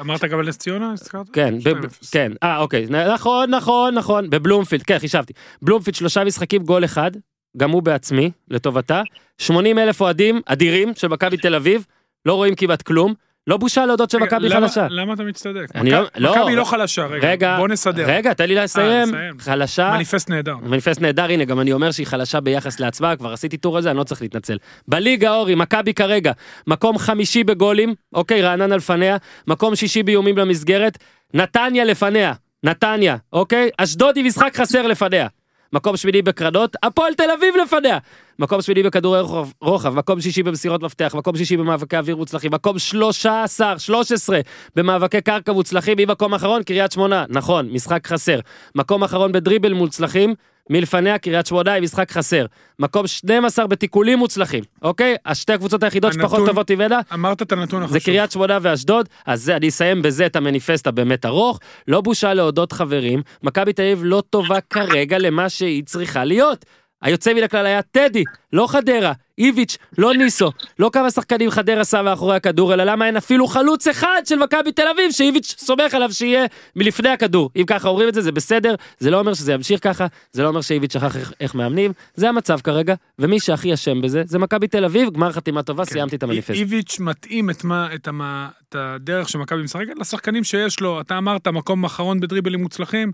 אמרת- 0.00 0.24
גם 0.24 0.38
על 0.38 0.48
נס 0.48 0.58
ציונה? 0.58 0.92
הזכרת? 0.92 1.26
כן, 1.32 1.54
ב- 1.58 1.68
2-0. 1.68 2.08
כן, 2.12 2.32
אה 2.42 2.58
אוקיי, 2.58 2.86
נכון, 3.14 3.50
נכון, 3.50 3.94
נכון, 3.94 4.30
בבלומפילד, 4.30 4.82
כן, 4.82 4.98
חישבתי. 4.98 5.32
בלומפילד 5.62 5.94
שלושה 5.94 6.24
משחקים, 6.24 6.62
גול 6.62 6.84
אחד, 6.84 7.10
גם 7.56 7.70
הוא 7.70 7.82
בעצמי, 7.82 8.30
לטובתה. 8.50 9.02
80 9.38 9.78
אלף 9.78 10.00
אוהדים 10.00 10.40
אדירים 10.46 10.92
של 10.96 11.08
מכבי 11.08 11.36
תל 11.36 11.54
אביב, 11.54 11.86
לא 12.26 12.34
רואים 12.34 12.54
כמעט 12.54 12.82
כלום. 12.82 13.14
לא 13.46 13.56
בושה 13.56 13.86
להודות 13.86 14.10
שמכבי 14.10 14.48
למה- 14.48 14.60
חלשה. 14.68 14.86
למה 14.90 15.12
אתה 15.14 15.22
מצטדק? 15.22 15.66
מכבי- 15.74 15.90
לא- 15.90 16.04
לא, 16.16 16.36
מכבי 16.42 16.54
לא 16.56 16.62
ר- 16.62 16.64
חלשה, 16.64 17.06
רגע. 17.06 17.28
רגע, 17.30 17.56
בוא 17.58 17.68
נסדר. 17.68 18.04
רגע, 18.06 18.32
תן 18.34 18.46
לי 18.48 18.54
לסיים. 18.54 19.08
לסיים. 19.08 19.38
חלשה, 19.38 19.90
מניפסט 19.94 20.30
נהדר. 20.30 20.56
מניפסט 20.56 21.00
נהדר, 21.00 21.24
הנה, 21.24 21.44
גם 21.44 21.60
אני 21.60 21.72
אומר 21.72 21.90
שהיא 21.90 22.06
חלשה 22.06 22.40
ביחס 22.40 22.80
לעצמה, 22.80 23.16
כבר 23.16 23.32
עשיתי 23.32 23.56
טור 23.56 23.76
על 23.76 23.82
זה, 23.82 23.90
אני 23.90 23.98
לא 23.98 24.04
צריך 24.04 24.22
להתנצל. 24.22 24.56
בליגה, 24.88 25.34
אורי, 25.34 25.54
מכבי 25.54 25.94
כרגע, 25.94 26.32
מקום 26.66 26.98
חמישי 26.98 27.44
בגולים, 27.44 27.94
אוקיי, 28.12 28.42
רעננה 28.42 28.76
לפניה, 28.76 29.16
מקום 29.46 29.76
שישי 29.76 30.02
באיומים 30.02 30.38
למסגרת, 30.38 30.98
נתניה 31.34 31.84
לפניה, 31.84 32.32
נתניה, 32.64 33.16
אוקיי? 33.32 33.70
אשדוד 33.78 34.16
היא 34.16 34.24
משחק 34.24 34.56
חסר 34.56 34.86
לפניה. 34.86 35.26
מקום 35.74 35.96
שמיני 35.96 36.22
בקרנות, 36.22 36.76
הפועל 36.82 37.14
תל 37.14 37.30
אביב 37.38 37.54
לפניה. 37.56 37.98
מקום 38.38 38.62
שמיני 38.62 38.82
בכדורי 38.82 39.20
רוחב, 39.60 39.94
מקום 39.94 40.20
שישי 40.20 40.42
במסירות 40.42 40.82
מפתח, 40.82 41.14
מקום 41.18 41.36
שישי 41.36 41.56
במאבקי 41.56 41.96
אוויר 41.96 42.16
מוצלחים, 42.16 42.50
מקום 42.54 42.78
13, 42.78 43.78
13 43.78 44.40
במאבקי 44.76 45.20
קרקע 45.20 45.52
מוצלחים, 45.52 45.98
היא 45.98 46.06
מקום 46.06 46.34
אחרון, 46.34 46.62
קריית 46.62 46.92
שמונה, 46.92 47.24
נכון, 47.28 47.68
משחק 47.70 48.06
חסר. 48.06 48.40
מקום 48.74 49.04
אחרון 49.04 49.32
בדריבל 49.32 49.72
מוצלחים, 49.72 50.34
מלפניה 50.70 51.18
קריית 51.18 51.46
שמונה 51.46 51.72
היא 51.72 51.82
משחק 51.82 52.10
חסר. 52.12 52.46
מקום 52.78 53.06
12 53.06 53.66
בתיקולים 53.66 54.18
מוצלחים, 54.18 54.64
אוקיי? 54.82 55.16
השתי 55.26 55.52
הקבוצות 55.52 55.82
היחידות 55.82 56.12
שפחות 56.12 56.32
הנתון- 56.38 56.46
טובות 56.46 56.70
ממנה, 56.70 57.00
אמרת 57.14 57.42
את 57.42 57.52
הנתון 57.52 57.82
החשוב. 57.82 57.98
זה 57.98 58.04
קריית 58.04 58.30
שמונה 58.32 58.58
ואשדוד, 58.62 59.08
אז 59.26 59.42
זה, 59.42 59.56
אני 59.56 59.68
אסיים 59.68 60.02
בזה 60.02 60.26
את 60.26 60.36
המניפסט 60.36 60.86
הבאמת 60.86 61.26
ארוך. 61.26 61.60
לא 61.88 62.00
בושה 62.00 62.34
להודות 62.34 62.72
חברים, 62.72 63.22
מכבי 63.42 63.72
תל 63.72 63.82
אביב 63.82 64.00
לא 64.04 64.22
טובה 64.30 64.58
כרגע 64.70 65.18
למה 65.18 65.48
שהיא 65.48 65.82
צריכה 65.84 66.24
להיות. 66.24 66.64
היוצא 67.04 67.34
מן 67.34 67.42
הכלל 67.42 67.66
היה 67.66 67.82
טדי, 67.82 68.24
לא 68.52 68.66
חדרה, 68.66 69.12
איביץ', 69.38 69.76
לא 69.98 70.14
ניסו, 70.14 70.50
לא 70.78 70.90
כמה 70.92 71.10
שחקנים 71.10 71.50
חדרה 71.50 71.84
שם 71.84 72.04
מאחורי 72.04 72.36
הכדור, 72.36 72.74
אלא 72.74 72.84
למה 72.84 73.06
אין 73.06 73.16
אפילו 73.16 73.46
חלוץ 73.46 73.88
אחד 73.88 74.22
של 74.24 74.36
מכבי 74.36 74.72
תל 74.72 74.88
אביב 74.88 75.10
שאיביץ' 75.10 75.54
סומך 75.58 75.94
עליו 75.94 76.12
שיהיה 76.12 76.46
מלפני 76.76 77.08
הכדור. 77.08 77.50
אם 77.56 77.64
ככה 77.66 77.88
אומרים 77.88 78.08
את 78.08 78.14
זה, 78.14 78.20
זה 78.22 78.32
בסדר, 78.32 78.74
זה 78.98 79.10
לא 79.10 79.18
אומר 79.18 79.34
שזה 79.34 79.52
ימשיך 79.52 79.84
ככה, 79.84 80.06
זה 80.32 80.42
לא 80.42 80.48
אומר 80.48 80.60
שאיביץ' 80.60 80.92
שכח 80.92 81.16
איך, 81.16 81.32
איך 81.40 81.54
מאמנים, 81.54 81.92
זה 82.14 82.28
המצב 82.28 82.60
כרגע, 82.60 82.94
ומי 83.18 83.40
שהכי 83.40 83.74
אשם 83.74 84.00
בזה, 84.00 84.22
זה 84.26 84.38
מכבי 84.38 84.68
תל 84.68 84.84
אביב, 84.84 85.10
גמר 85.10 85.32
חתימה 85.32 85.62
טובה, 85.62 85.84
סיימתי 85.84 86.16
את 86.16 86.22
המניפסט. 86.22 86.50
איביץ' 86.50 87.00
מתאים 87.00 87.50
את, 87.50 87.64
מה, 87.64 87.94
את, 87.94 88.08
המה, 88.08 88.48
את 88.68 88.74
הדרך 88.78 89.28
שמכבי 89.28 89.62
משחקת 89.62 89.98
לשחקנים 90.00 90.44
שיש 90.44 90.80
לו. 90.80 91.00
אתה 91.00 91.18
אמרת, 91.18 91.48
מקום 91.48 91.84
אחרון 91.84 92.20
בדריבלים 92.20 92.62
מוצלחים. 92.62 93.12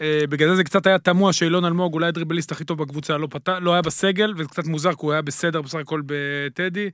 אה, 0.00 0.24
בגלל 0.28 0.48
זה 0.48 0.54
זה 0.54 0.64
קצת 0.64 0.86
היה 0.86 0.98
תמוה 0.98 1.32
שאילון 1.32 1.64
אלמוג, 1.64 1.94
אולי 1.94 2.06
הדריבליסט 2.06 2.52
הכי 2.52 2.64
טוב 2.64 2.82
בקבוצה, 2.82 3.18
לא, 3.18 3.28
פת... 3.30 3.48
לא 3.48 3.72
היה 3.72 3.82
בסגל, 3.82 4.34
וזה 4.36 4.48
קצת 4.48 4.64
מוזר, 4.66 4.90
כי 4.90 4.98
הוא 5.00 5.12
היה 5.12 5.22
בסדר 5.22 5.62
בסך 5.62 5.78
הכל 5.78 6.02
בטדי. 6.06 6.90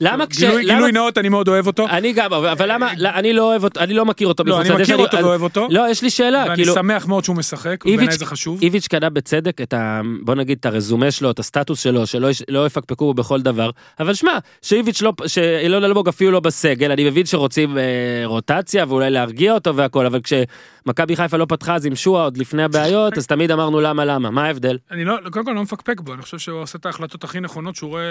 למה 0.00 0.26
כש... 0.26 0.38
גילוי, 0.38 0.62
למה... 0.62 0.74
גילוי 0.74 0.92
נאות, 0.92 1.18
אני 1.18 1.28
מאוד 1.28 1.48
אוהב 1.48 1.66
אותו. 1.66 1.88
אני 1.88 2.12
גם, 2.12 2.32
אבל 2.32 2.72
למה, 2.72 2.92
לא, 2.96 3.08
אני 3.08 3.32
לא 3.32 3.42
אוהב 3.42 3.64
אותו, 3.64 3.80
אני 3.80 3.94
לא 3.94 4.04
מכיר 4.04 4.28
אותו 4.28 4.44
לא, 4.44 4.60
אני 4.60 4.70
מכיר 4.70 4.96
אותו 4.96 5.16
ואוהב 5.16 5.42
אותו. 5.42 5.68
לא, 5.70 5.90
יש 5.90 6.02
לי 6.02 6.10
שאלה, 6.10 6.44
ואני 6.44 6.56
כאילו, 6.56 6.74
שמח 6.74 7.06
מאוד 7.06 7.24
שהוא 7.24 7.36
משחק, 7.36 7.84
בעיניי 7.84 8.12
זה 8.12 8.26
חשוב. 8.26 8.58
איביץ' 8.62 8.88
קנה 8.88 9.10
בצדק 9.10 9.60
את 9.60 9.72
ה... 9.72 10.00
בוא 10.22 10.34
נגיד 10.34 10.58
את 10.60 10.66
הרזומה 10.66 11.10
שלו, 11.10 11.30
את 11.30 11.38
הסטטוס 11.38 11.80
שלו, 11.80 12.06
שלא 12.06 12.28
לא 12.48 12.66
יפקפקו 12.66 13.04
בו 13.04 13.14
בכל 13.14 13.40
דבר, 13.40 13.70
אבל 14.00 14.14
שמע, 14.14 14.38
שאיביץ' 14.62 15.02
לא, 15.02 15.12
שאילון 15.26 15.84
אלמוג 15.84 16.08
אפילו 16.08 16.30
לא 16.30 16.40
בסגל, 16.40 16.92
אני 16.92 17.04
מבין 17.04 17.26
שרוצים 17.26 17.78
אה, 17.78 17.82
רוטציה 18.24 18.84
ואולי 18.88 19.10
להרגיע 19.10 19.54
אותו 19.54 19.76
והכל, 19.76 20.06
אבל 20.06 20.20
כשמכבי 20.20 21.16
חיפה 21.16 21.36
לא 21.36 21.46
פתחה 21.48 21.74
אז 21.74 21.86
עם 21.86 21.94
שועה 21.94 22.24
עוד 22.24 22.36
לפני 22.36 22.62
הבעיות, 22.62 23.18
אז 23.18 23.26
תמיד 23.26 23.50
אמרנו 23.50 23.80
למה 23.80 24.04
למה, 24.04 24.30
מה 24.30 24.44
ההבדל? 24.44 24.78
אני 24.90 25.04
לא, 25.04 25.16
קודם 25.30 25.44
כל 25.44 25.52
לא 25.52 25.62
מפקפק 25.62 26.00
בו, 26.00 26.14
אני 26.14 26.22
חושב 26.22 26.38
שהוא 26.38 26.60
עושה 26.60 26.78
את 26.78 26.86
ההחלטות 26.86 27.24
הכי 27.24 27.40
נכונות 27.40 27.76
שהוא 27.76 27.90
רואה 27.90 28.02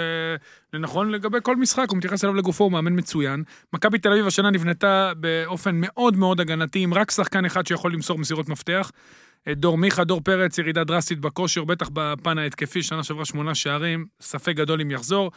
לנכון 0.72 1.10
לגבי 1.10 1.38
כל 1.42 1.56
משחק, 1.56 1.79
הוא 1.88 1.98
מתייחס 1.98 2.24
אליו 2.24 2.34
לגופו, 2.34 2.64
הוא 2.64 2.72
מאמן 2.72 2.98
מצוין. 2.98 3.42
מכבי 3.72 3.98
תל 3.98 4.12
אביב 4.12 4.26
השנה 4.26 4.50
נבנתה 4.50 5.12
באופן 5.16 5.70
מאוד 5.74 6.16
מאוד 6.16 6.40
הגנתי, 6.40 6.78
עם 6.78 6.94
רק 6.94 7.10
שחקן 7.10 7.44
אחד 7.44 7.66
שיכול 7.66 7.92
למסור 7.92 8.18
מסירות 8.18 8.48
מפתח. 8.48 8.90
אה, 9.48 9.54
דור 9.54 9.78
מיכה, 9.78 10.04
דור 10.04 10.20
פרץ, 10.20 10.58
ירידה 10.58 10.84
דרסטית 10.84 11.18
בכושר, 11.18 11.64
בטח 11.64 11.88
בפן 11.92 12.38
ההתקפי, 12.38 12.82
שנה 12.82 13.04
שעברה 13.04 13.24
שמונה 13.24 13.54
שערים, 13.54 14.06
ספק 14.20 14.56
גדול 14.56 14.80
אם 14.80 14.90
יחזור. 14.90 15.30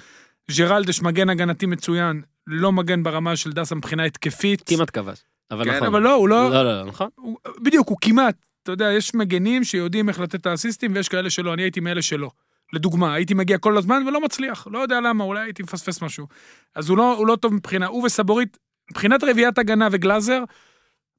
ג'רלדש 0.57 1.01
מגן 1.01 1.29
הגנתי 1.29 1.65
מצוין, 1.65 2.21
לא 2.47 2.71
מגן 2.71 3.03
ברמה 3.03 3.35
של 3.35 3.51
דסה 3.51 3.75
מבחינה 3.75 4.03
התקפית. 4.03 4.63
כמעט 4.65 4.89
כבש. 4.93 5.19
אבל 5.51 5.65
כן, 5.65 5.75
נכון. 5.75 5.87
אבל 5.87 6.01
לא, 6.01 6.13
הוא 6.13 6.29
לא, 6.29 6.49
לא, 6.49 6.63
לא, 6.63 6.79
לא, 6.79 6.85
נכון? 6.85 7.09
הוא, 7.15 7.37
בדיוק, 7.61 7.89
הוא 7.89 7.97
כמעט, 8.01 8.35
אתה 8.63 8.71
יודע, 8.71 8.91
יש 8.91 9.15
מגנים 9.15 9.63
שיודעים 9.63 10.09
איך 10.09 10.19
לתת 10.19 10.35
את 10.35 10.45
האסיסטים, 10.45 10.95
ויש 10.95 11.09
כאלה 11.09 11.29
שלא, 11.29 11.53
אני 11.53 11.61
הייתי 11.61 11.79
מאלה 11.79 12.01
שלא. 12.01 12.29
לדוגמה, 12.73 13.13
הייתי 13.13 13.33
מגיע 13.33 13.57
כל 13.57 13.77
הזמן 13.77 14.03
ולא 14.07 14.21
מצליח, 14.21 14.67
לא 14.71 14.79
יודע 14.79 15.01
למה, 15.01 15.23
אולי 15.23 15.41
הייתי 15.41 15.63
מפספס 15.63 16.01
משהו. 16.01 16.27
אז 16.75 16.89
הוא 16.89 16.97
לא, 16.97 17.17
הוא 17.17 17.27
לא 17.27 17.35
טוב 17.35 17.53
מבחינה, 17.53 17.85
הוא 17.87 18.05
וסבורית, 18.05 18.57
מבחינת 18.91 19.23
רביעיית 19.23 19.57
הגנה 19.57 19.87
וגלאזר, 19.91 20.43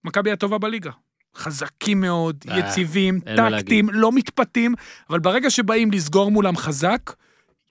מכבי 0.05 0.31
הטובה 0.31 0.59
בליגה. 0.59 0.91
חזקים 1.37 2.01
מאוד, 2.01 2.37
אה, 2.51 2.59
יציבים, 2.59 3.21
טקטיים, 3.37 3.89
לא 3.93 4.13
מתפתים, 4.13 4.75
אבל 5.11 5.19
ברגע 5.19 5.51
שבאים 5.51 5.91
לסגור 5.91 6.31
מולם 6.31 6.57
חזק, 6.57 7.13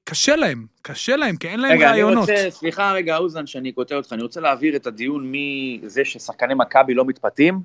קשה 0.03 0.35
להם, 0.35 0.65
קשה 0.81 1.15
להם, 1.15 1.35
כי 1.35 1.47
אין 1.47 1.59
להם 1.59 1.71
רגע, 1.71 1.89
אני 1.91 2.01
רעיונות. 2.01 2.29
רוצה, 2.29 2.45
סליחה 2.49 2.91
רגע, 2.91 3.17
אוזן, 3.17 3.47
שאני 3.47 3.71
קוטע 3.71 3.95
אותך, 3.95 4.13
אני 4.13 4.21
רוצה 4.21 4.41
להעביר 4.41 4.75
את 4.75 4.87
הדיון 4.87 5.31
מזה 5.31 6.01
ששחקני 6.05 6.53
מכבי 6.53 6.93
לא 6.93 7.05
מתפתים, 7.05 7.59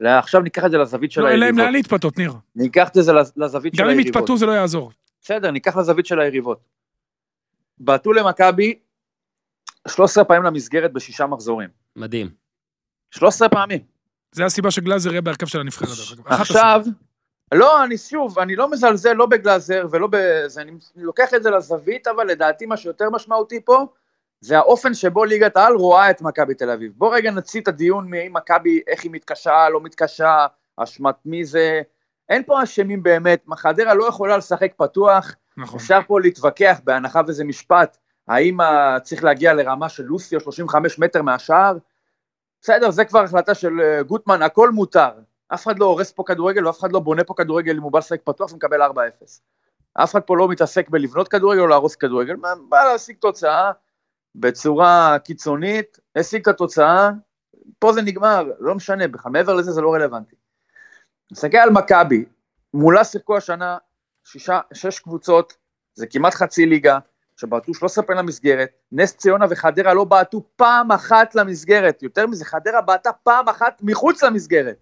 עכשיו 0.00 0.40
ניקח 0.40 0.64
את 0.64 0.70
זה 0.70 0.78
לזווית 0.78 1.12
של 1.12 1.20
לא, 1.20 1.28
אין 1.28 1.40
להם 1.40 1.42
היריבות. 1.48 1.64
לאן 1.64 1.72
להתפתות, 1.72 2.18
ניר. 2.18 2.32
ניקח 2.56 2.88
את 2.88 2.94
זה 2.94 3.12
לז- 3.12 3.32
לזווית 3.36 3.74
של 3.74 3.82
גם 3.82 3.88
אם 3.90 3.98
היריבות. 3.98 4.16
יתפתו 4.16 4.36
זה 4.36 4.46
לא 4.46 4.52
יעזור. 4.52 4.90
בסדר, 5.22 5.50
ניקח 5.50 5.76
לזווית 5.76 6.06
של 6.06 6.20
היריבות. 6.20 6.60
בעטו 7.78 8.12
למכבי 8.12 8.78
13 9.88 10.24
פעמים 10.24 10.42
למסגרת 10.42 10.92
בשישה 10.92 11.26
מחזורים. 11.26 11.68
מדהים. 11.96 12.30
13 13.10 13.48
פעמים. 13.48 13.80
זה 14.32 14.44
הסיבה 14.44 14.70
שגלאזר 14.70 15.10
יהיה 15.10 15.20
בהרכב 15.20 15.46
של 15.46 15.60
הנבחרת. 15.60 15.88
עכשיו, 16.26 16.82
לא, 17.54 17.84
אני 17.84 17.98
שוב, 17.98 18.38
אני 18.38 18.56
לא 18.56 18.70
מזלזל 18.70 19.12
לא 19.12 19.26
בגלאזר 19.26 19.86
ולא 19.90 20.08
בזה, 20.10 20.62
אני 20.62 20.72
לוקח 20.96 21.34
את 21.34 21.42
זה 21.42 21.50
לזווית, 21.50 22.06
אבל 22.06 22.26
לדעתי 22.26 22.66
מה 22.66 22.76
שיותר 22.76 23.10
משמעותי 23.10 23.64
פה, 23.64 23.86
זה 24.40 24.58
האופן 24.58 24.94
שבו 24.94 25.24
ליגת 25.24 25.56
העל 25.56 25.74
רואה 25.74 26.10
את 26.10 26.22
מכבי 26.22 26.54
תל 26.54 26.70
אביב. 26.70 26.92
בוא 26.96 27.14
רגע 27.14 27.30
נציא 27.30 27.60
את 27.60 27.68
הדיון 27.68 28.10
מאם 28.10 28.32
מכבי, 28.36 28.80
איך 28.86 29.04
היא 29.04 29.10
מתקשה, 29.10 29.68
לא 29.68 29.80
מתקשה, 29.80 30.46
אשמת 30.76 31.14
מי 31.24 31.44
זה, 31.44 31.82
אין 32.30 32.42
פה 32.46 32.62
אשמים 32.62 33.02
באמת, 33.02 33.44
חדרה 33.56 33.94
לא 33.94 34.04
יכולה 34.08 34.36
לשחק 34.36 34.72
פתוח, 34.76 35.34
נכון. 35.56 35.80
אפשר 35.80 36.00
פה 36.06 36.20
להתווכח, 36.20 36.80
בהנחה 36.84 37.20
וזה 37.26 37.44
משפט, 37.44 37.96
האם 38.28 38.58
צריך 39.02 39.24
להגיע 39.24 39.54
לרמה 39.54 39.88
של 39.88 40.02
לוסיו 40.02 40.40
35 40.40 40.98
מטר 40.98 41.22
מהשער? 41.22 41.76
בסדר, 42.62 42.90
זה 42.90 43.04
כבר 43.04 43.20
החלטה 43.24 43.54
של 43.54 43.80
אה, 43.80 44.02
גוטמן, 44.02 44.42
הכל 44.42 44.70
מותר. 44.70 45.10
אף 45.48 45.62
אחד 45.64 45.78
לא 45.78 45.84
הורס 45.84 46.12
פה 46.12 46.22
כדורגל 46.26 46.66
ואף 46.66 46.80
אחד 46.80 46.92
לא 46.92 47.00
בונה 47.00 47.24
פה 47.24 47.34
כדורגל 47.36 47.76
אם 47.76 47.82
הוא 47.82 47.92
בא 47.92 47.98
לשחק 47.98 48.20
פתוח 48.24 48.52
ומקבל 48.52 48.82
4-0. 48.82 48.86
אף 49.94 50.10
אחד 50.12 50.20
פה 50.20 50.36
לא 50.36 50.48
מתעסק 50.48 50.88
בלבנות 50.88 51.28
כדורגל 51.28 51.60
או 51.60 51.66
להרוס 51.66 51.96
כדורגל, 51.96 52.36
מה- 52.36 52.54
בא 52.68 52.84
להשיג 52.84 53.16
תוצאה 53.16 53.70
בצורה 54.34 55.16
קיצונית, 55.24 55.98
השיג 56.16 56.40
את 56.42 56.48
התוצאה, 56.48 57.10
פה 57.78 57.92
זה 57.92 58.02
נגמר, 58.02 58.44
לא 58.58 58.74
משנה, 58.74 59.08
בכלל 59.08 59.32
מעבר 59.32 59.54
לזה 59.54 59.72
זה 59.72 59.80
לא 59.80 59.94
רלוונטי. 59.94 60.36
נסתכל 61.32 61.56
על 61.56 61.70
מכבי, 61.70 62.24
מולה 62.74 63.04
שיחקו 63.04 63.36
השנה 63.36 63.78
שישה, 64.24 64.60
שש 64.72 64.98
קבוצות, 64.98 65.56
זה 65.94 66.06
כמעט 66.06 66.34
חצי 66.34 66.66
ליגה, 66.66 66.98
שבעטו 67.36 67.74
13 67.74 68.04
פעמים 68.04 68.24
למסגרת, 68.24 68.70
נס 68.92 69.16
ציונה 69.16 69.46
וחדרה 69.50 69.94
לא 69.94 70.04
בעטו 70.04 70.42
פעם 70.56 70.92
אחת 70.92 71.34
למסגרת, 71.34 72.02
יותר 72.02 72.26
מזה, 72.26 72.44
חדרה 72.44 72.80
בעטה 72.80 73.12
פעם 73.12 73.48
אחת 73.48 73.78
מחוץ 73.82 74.22
למסגרת. 74.22 74.76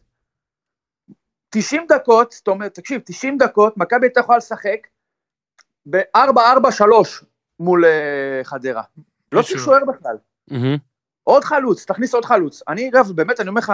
90 1.51 1.87
דקות, 1.89 2.33
זאת 2.33 2.49
אומרת, 2.49 2.75
תקשיב, 2.75 3.01
90 3.05 3.39
דקות, 3.39 3.77
מכבי 3.77 4.07
הייתה 4.07 4.21
יכולה 4.21 4.39
לשחק 4.39 4.87
ב-4-4-3 5.91 6.83
מול 7.61 7.85
uh, 7.85 8.45
חדרה. 8.45 8.83
לא 9.33 9.43
צריך 9.43 9.65
שוער 9.65 9.85
בכלל. 9.85 10.17
מהמם. 10.49 10.77
עוד 11.25 11.45
חלוץ, 11.45 11.85
תכניס 11.85 12.15
עוד 12.15 12.25
חלוץ. 12.25 12.63
אני 12.69 12.89
אגב, 12.89 13.13
באמת, 13.13 13.41
אני 13.41 13.49
אומר 13.49 13.59
לך, 13.59 13.73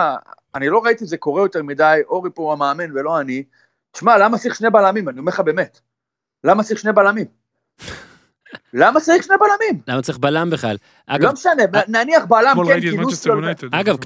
אני 0.54 0.68
לא 0.68 0.84
ראיתי 0.84 1.04
את 1.04 1.08
זה 1.08 1.16
קורה 1.16 1.42
יותר 1.42 1.62
מדי, 1.62 2.00
אורי 2.08 2.30
פה 2.34 2.52
המאמן 2.52 2.90
ולא 2.94 3.20
אני. 3.20 3.42
תשמע, 3.92 4.18
למה 4.18 4.38
צריך 4.38 4.54
שני 4.54 4.70
בלמים? 4.70 5.08
אני 5.08 5.18
אומר 5.18 5.32
לך 5.32 5.40
באמת. 5.40 5.80
למה 6.44 6.62
צריך 6.62 6.80
שני 6.80 6.92
בלמים? 6.92 7.26
למה 8.72 9.00
צריך 9.00 9.22
שני 9.22 9.36
בלמים? 9.36 9.82
למה 9.88 10.02
צריך 10.02 10.18
בלם 10.18 10.50
בכלל? 10.50 10.76
אגב, 11.06 11.24
לא 11.24 11.32
משנה, 11.32 11.62
נניח 11.88 12.24
בלם, 12.24 12.54
כן, 12.54 12.70
ראיתי 12.70 12.88
את 12.88 12.92
כי 12.92 12.98
מנצ'סטר 12.98 13.30
לוסיו... 13.30 13.34
יונייטד. 13.34 13.74
אגב, 13.74 13.96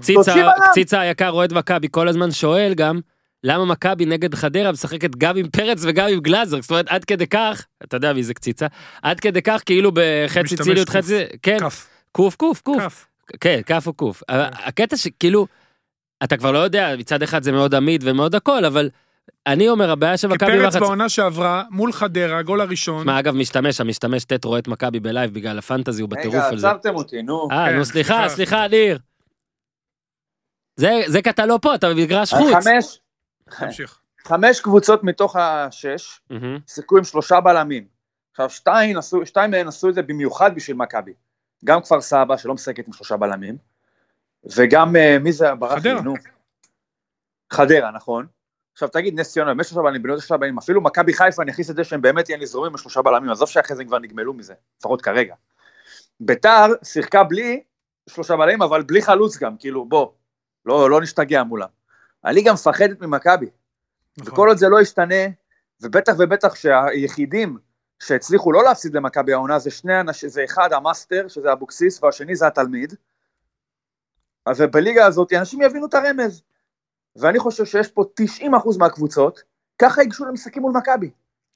קציצה, 0.71 1.01
היקר 1.01 1.31
אוהד 1.31 1.53
מכבי 1.53 1.89
כל 1.91 2.09
הזמן 2.09 2.31
שואל 2.31 2.75
גם, 2.75 3.01
למה 3.45 3.65
מכבי 3.65 4.07
נגד 4.07 4.35
חדרה 4.35 4.73
משחקת 4.73 5.17
גם 5.17 5.37
עם 5.37 5.49
פרץ 5.49 5.81
וגם 5.83 6.09
עם 6.09 6.21
גלאזר? 6.21 6.63
זאת 6.63 6.71
אומרת, 6.71 6.89
עד 6.89 7.05
כדי 7.05 7.27
כך, 7.27 7.67
אתה 7.85 7.97
יודע 7.97 8.13
מי 8.13 8.23
זה 8.23 8.35
קציצה, 8.35 8.67
עד 9.03 9.21
כדי 9.21 9.43
כך 9.43 9.63
כאילו 9.67 9.91
בחצי 9.95 10.57
קוף. 10.57 10.91
חצי, 10.91 11.25
כן, 11.43 11.59
קוף 12.13 12.37
קוף 12.37 12.61
קוף. 12.61 13.07
כן, 13.41 13.61
כף 13.67 13.87
או 13.87 13.93
קוף. 13.93 14.23
הקטע 14.29 14.97
שכאילו, 14.97 15.47
אתה 16.25 16.37
כבר 16.37 16.53
לא 16.53 16.59
יודע, 16.59 16.95
מצד 16.99 17.23
אחד 17.23 17.43
זה 17.43 17.53
מאוד 17.53 17.75
עמיד 17.75 18.03
ומאוד 18.05 18.35
הכל, 18.35 18.65
אבל 18.65 18.91
אני 19.47 19.69
אומר, 19.69 19.91
הבעיה 19.91 20.17
של 20.17 20.29
כי 20.29 20.35
מכבי 20.35 20.51
פרץ 20.51 20.67
בחצי... 20.67 20.81
בעונה 20.81 21.09
שעברה, 21.09 21.63
מול 21.71 21.93
חדרה, 21.93 22.39
הגול 22.39 22.61
הראשון. 22.61 23.07
מה, 23.07 23.19
אגב, 23.19 23.35
משתמש, 23.35 23.81
המשתמש 23.81 24.25
טט 24.25 24.45
רואה 24.45 24.59
את 24.59 24.69
מכבי 24.69 25.01
בלייב 25.01 25.35
בגלל 25.35 25.59
הפנטזי, 25.59 26.03
הוא 26.03 26.11
בטירוף 26.11 26.37
רגע, 26.37 26.49
על 26.49 26.59
זה. 26.59 26.71
עצרתם 26.71 26.95
אותי, 26.95 27.23
נו. 27.23 27.49
אה, 27.53 27.67
כן, 27.69 27.77
נו, 27.77 27.85
סליחה, 27.85 28.15
סליחה. 28.15 28.29
סליחה, 28.29 28.69
ניר. 28.69 28.99
זה, 30.77 31.01
זה 31.07 31.23
כי 31.23 31.31
אתה 31.31 31.47
לא 31.47 31.59
פה, 31.63 31.75
אתה 31.75 31.91
במגרש 31.91 32.35
חוץ. 32.35 32.65
חמש, 32.65 33.01
תמשיך. 33.61 34.01
חמש 34.25 34.61
קבוצות 34.61 35.05
מתוך 35.05 35.37
השש. 35.37 36.21
שיחקו 36.67 36.99
עם 36.99 37.05
שלושה 37.05 37.41
בלמים. 37.41 37.85
עכשיו, 38.31 38.51
שתיים 38.51 39.51
מהן 39.51 39.69
עשו 39.69 39.89
את 39.89 39.95
זה 39.95 40.03
במיוחד 40.03 40.55
בשביל 40.55 40.77
מכבי. 40.77 41.13
גם 41.65 41.81
כפר 41.83 42.01
סבא, 42.01 42.37
שלא 42.37 42.55
משחקת 42.55 42.87
עם 42.87 42.93
שלושה 42.93 43.17
בלמים, 43.17 43.57
וגם, 44.45 44.97
אה, 44.97 45.19
מי 45.19 45.33
זה 45.33 45.55
ברח 45.55 45.85
לי? 45.85 46.01
נו. 46.01 46.15
חדרה, 47.53 47.91
נכון. 47.91 48.27
עכשיו 48.73 48.89
תגיד, 48.89 49.21
נס 49.21 49.33
ציונה, 49.33 49.55
באמת 49.55 49.67
שלושה 49.67 49.83
בלמים, 49.83 50.03
בנות 50.03 50.19
שלושה 50.19 50.37
בלמים, 50.37 50.59
אפילו 50.59 50.81
מכבי 50.81 51.13
חיפה, 51.13 51.43
אני 51.43 51.51
אכניס 51.51 51.71
את 51.71 51.77
זה 51.77 51.85
שהם 51.85 52.03
באמת 52.03 52.29
יהיה 52.29 52.39
נזרומים 52.39 52.73
עם 52.73 52.79
שלושה 52.79 53.03
בלמים, 53.03 53.31
עזוב 53.31 53.49
שאחרי 53.49 53.77
זה 53.77 53.83
הם 53.83 53.89
כבר 53.89 53.99
נגמלו 53.99 54.35
מזה, 54.35 54.55
לפחות 54.79 55.03
כרגע. 55.03 55.35
ביתר 56.21 56.67
שיחקה 56.83 57.25
בלי 57.25 57.63
שלושה 58.09 58.37
בלמים, 58.37 58.63
אבל 58.63 58.83
בלי 58.83 59.03
חלוץ 59.03 59.39
גם, 59.39 59.57
כאילו, 59.57 59.85
בוא, 59.85 60.13
לא, 60.67 60.91
לא 60.91 61.01
נשתגע 61.01 61.43
מולם. 61.43 61.69
הליגה 62.25 62.53
מפחדת 62.53 63.01
ממכבי. 63.01 63.47
נכון. 64.19 64.33
וכל 64.33 64.49
עוד 64.49 64.57
זה 64.57 64.69
לא 64.69 64.81
ישתנה, 64.81 65.25
ובטח 65.83 66.13
ובטח 66.19 66.55
שהיחידים 66.55 67.59
שהצליחו 68.03 68.53
לא 68.53 68.65
להפסיד 68.65 68.95
למכבי 68.95 69.33
העונה 69.33 69.59
זה 69.59 69.71
שני 69.71 70.01
אנשים, 70.01 70.29
זה 70.29 70.45
אחד 70.45 70.73
המאסטר, 70.73 71.29
שזה 71.29 71.53
אבוקסיס, 71.53 72.03
והשני 72.03 72.37
זה 72.37 72.47
התלמיד. 72.47 72.95
אז 74.47 74.61
בליגה 74.61 75.07
הזאת 75.07 75.33
אנשים 75.33 75.63
יבינו 75.63 75.87
את 75.87 75.95
הרמז. 75.95 76.43
ואני 77.17 77.39
חושב 77.39 77.65
שיש 77.65 77.89
פה 77.89 78.05
90% 78.43 78.79
מהקבוצות, 78.79 79.43
ככה 79.79 80.03
ייגשו 80.03 80.25
למשחקים 80.25 80.63
מול 80.63 80.73
מכבי. 80.73 81.11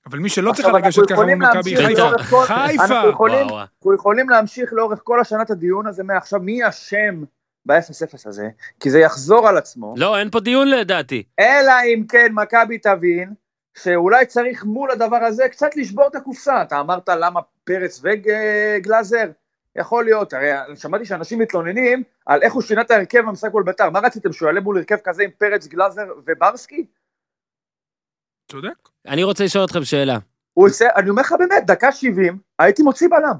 אבל 0.07 0.19
מי 0.19 0.29
שלא 0.29 0.53
צריך 0.53 0.69
לגשת 0.69 1.03
ככה 1.03 1.15
מול 1.15 1.31
יכולים 1.31 1.39
מכבי 1.39 1.75
להמשיך 1.75 1.81
חיפה. 1.81 2.45
חיפה! 2.45 2.85
אנחנו 2.85 3.11
יכולים. 3.11 3.47
אנחנו 3.49 3.95
יכולים 3.95 4.29
להמשיך 4.29 4.73
לאורך 4.73 5.01
כל 5.05 5.21
השנה 5.21 5.43
את 5.43 5.51
הדיון 5.51 5.87
הזה 5.87 6.03
מעכשיו, 6.05 6.41
מי 6.41 6.69
אשם 6.69 7.23
ב-0-0 7.67 8.29
הזה, 8.29 8.49
כי 8.81 8.91
זה 8.91 8.99
יחזור 8.99 9.49
על 9.49 9.57
עצמו. 9.57 9.95
לא, 9.97 10.19
אין 10.19 10.31
פה 10.31 10.41
דיון 10.41 10.69
לדעתי. 10.69 11.23
אלא 11.41 11.73
אם 11.95 12.05
כן 12.09 12.33
מכבי 12.33 12.79
תבין 12.79 13.35
שאולי 13.79 14.27
צריך 14.27 14.65
מול 14.65 14.91
הדבר 14.91 15.17
הזה 15.17 15.49
קצת 15.49 15.77
לשבור 15.77 16.07
את 16.07 16.15
הקופסה. 16.15 16.63
אתה 16.63 16.81
אמרת 16.81 17.09
למה 17.09 17.41
פרץ 17.65 18.03
וגלאזר? 18.03 19.31
יכול 19.77 20.05
להיות, 20.05 20.33
הרי 20.33 20.47
שמעתי 20.77 21.05
שאנשים 21.05 21.39
מתלוננים 21.39 22.03
על 22.27 22.43
איך 22.43 22.53
הוא 22.53 22.63
שינה 22.63 22.81
את 22.81 22.91
ההרכב 22.91 23.19
במשחק 23.21 23.53
מול 23.53 23.63
בית"ר. 23.63 23.91
מה 23.91 23.99
רציתם, 23.99 24.33
שהוא 24.33 24.47
יעלה 24.47 24.61
מול 24.61 24.79
הרכב 24.79 24.97
כזה 25.05 25.23
עם 25.23 25.31
פרץ, 25.39 25.67
גלאזר 25.67 26.03
וברסקי? 26.27 26.87
צודק. 28.51 28.89
אני 29.09 29.23
רוצה 29.23 29.45
לשאול 29.45 29.65
אתכם 29.65 29.85
שאלה. 29.85 30.19
הוא 30.55 30.67
עושה, 30.67 30.87
אני 30.97 31.11
אומר 31.11 31.23
לך 31.23 31.35
באמת, 31.39 31.67
דקה 31.67 31.93
70, 31.93 32.39
הייתי 32.59 32.83
מוציא 32.83 33.09
בלם. 33.09 33.35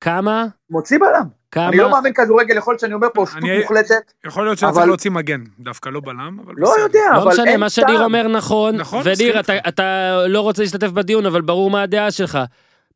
כמה, 0.00 0.46
מוציא 0.70 0.98
בלם. 0.98 1.26
כמה, 1.50 1.68
אני 1.68 1.76
לא 1.76 1.90
מאמין 1.90 2.12
כדורגל, 2.12 2.56
יכול 2.56 2.72
להיות 2.72 2.80
שאני 2.80 2.94
אומר 2.94 3.08
פה 3.14 3.24
שטות 3.26 3.38
אני- 3.42 3.60
מוחלטת. 3.60 4.12
יכול 4.26 4.44
להיות 4.44 4.58
שהיה 4.58 4.68
אבל- 4.70 4.76
צריך 4.76 4.86
להוציא 4.88 5.10
מגן, 5.10 5.40
דווקא 5.58 5.88
לא 5.88 6.00
בלם, 6.00 6.38
אבל 6.44 6.54
לא 6.56 6.70
בסדר. 6.70 6.82
יודע, 6.82 7.00
לא 7.14 7.22
אבל 7.22 7.30
משנה, 7.32 7.50
אין 7.50 7.60
מה 7.60 7.70
שניר 7.70 7.86
טעם. 7.96 8.02
אומר 8.04 8.28
נכון, 8.28 8.76
נכון, 8.76 9.02
וניר, 9.04 9.40
אתה. 9.40 9.52
אתה 9.68 10.16
לא 10.28 10.40
רוצה 10.40 10.62
להשתתף 10.62 10.88
בדיון, 10.88 11.26
אבל 11.26 11.40
ברור 11.40 11.70
מה 11.70 11.82
הדעה 11.82 12.10
שלך. 12.10 12.38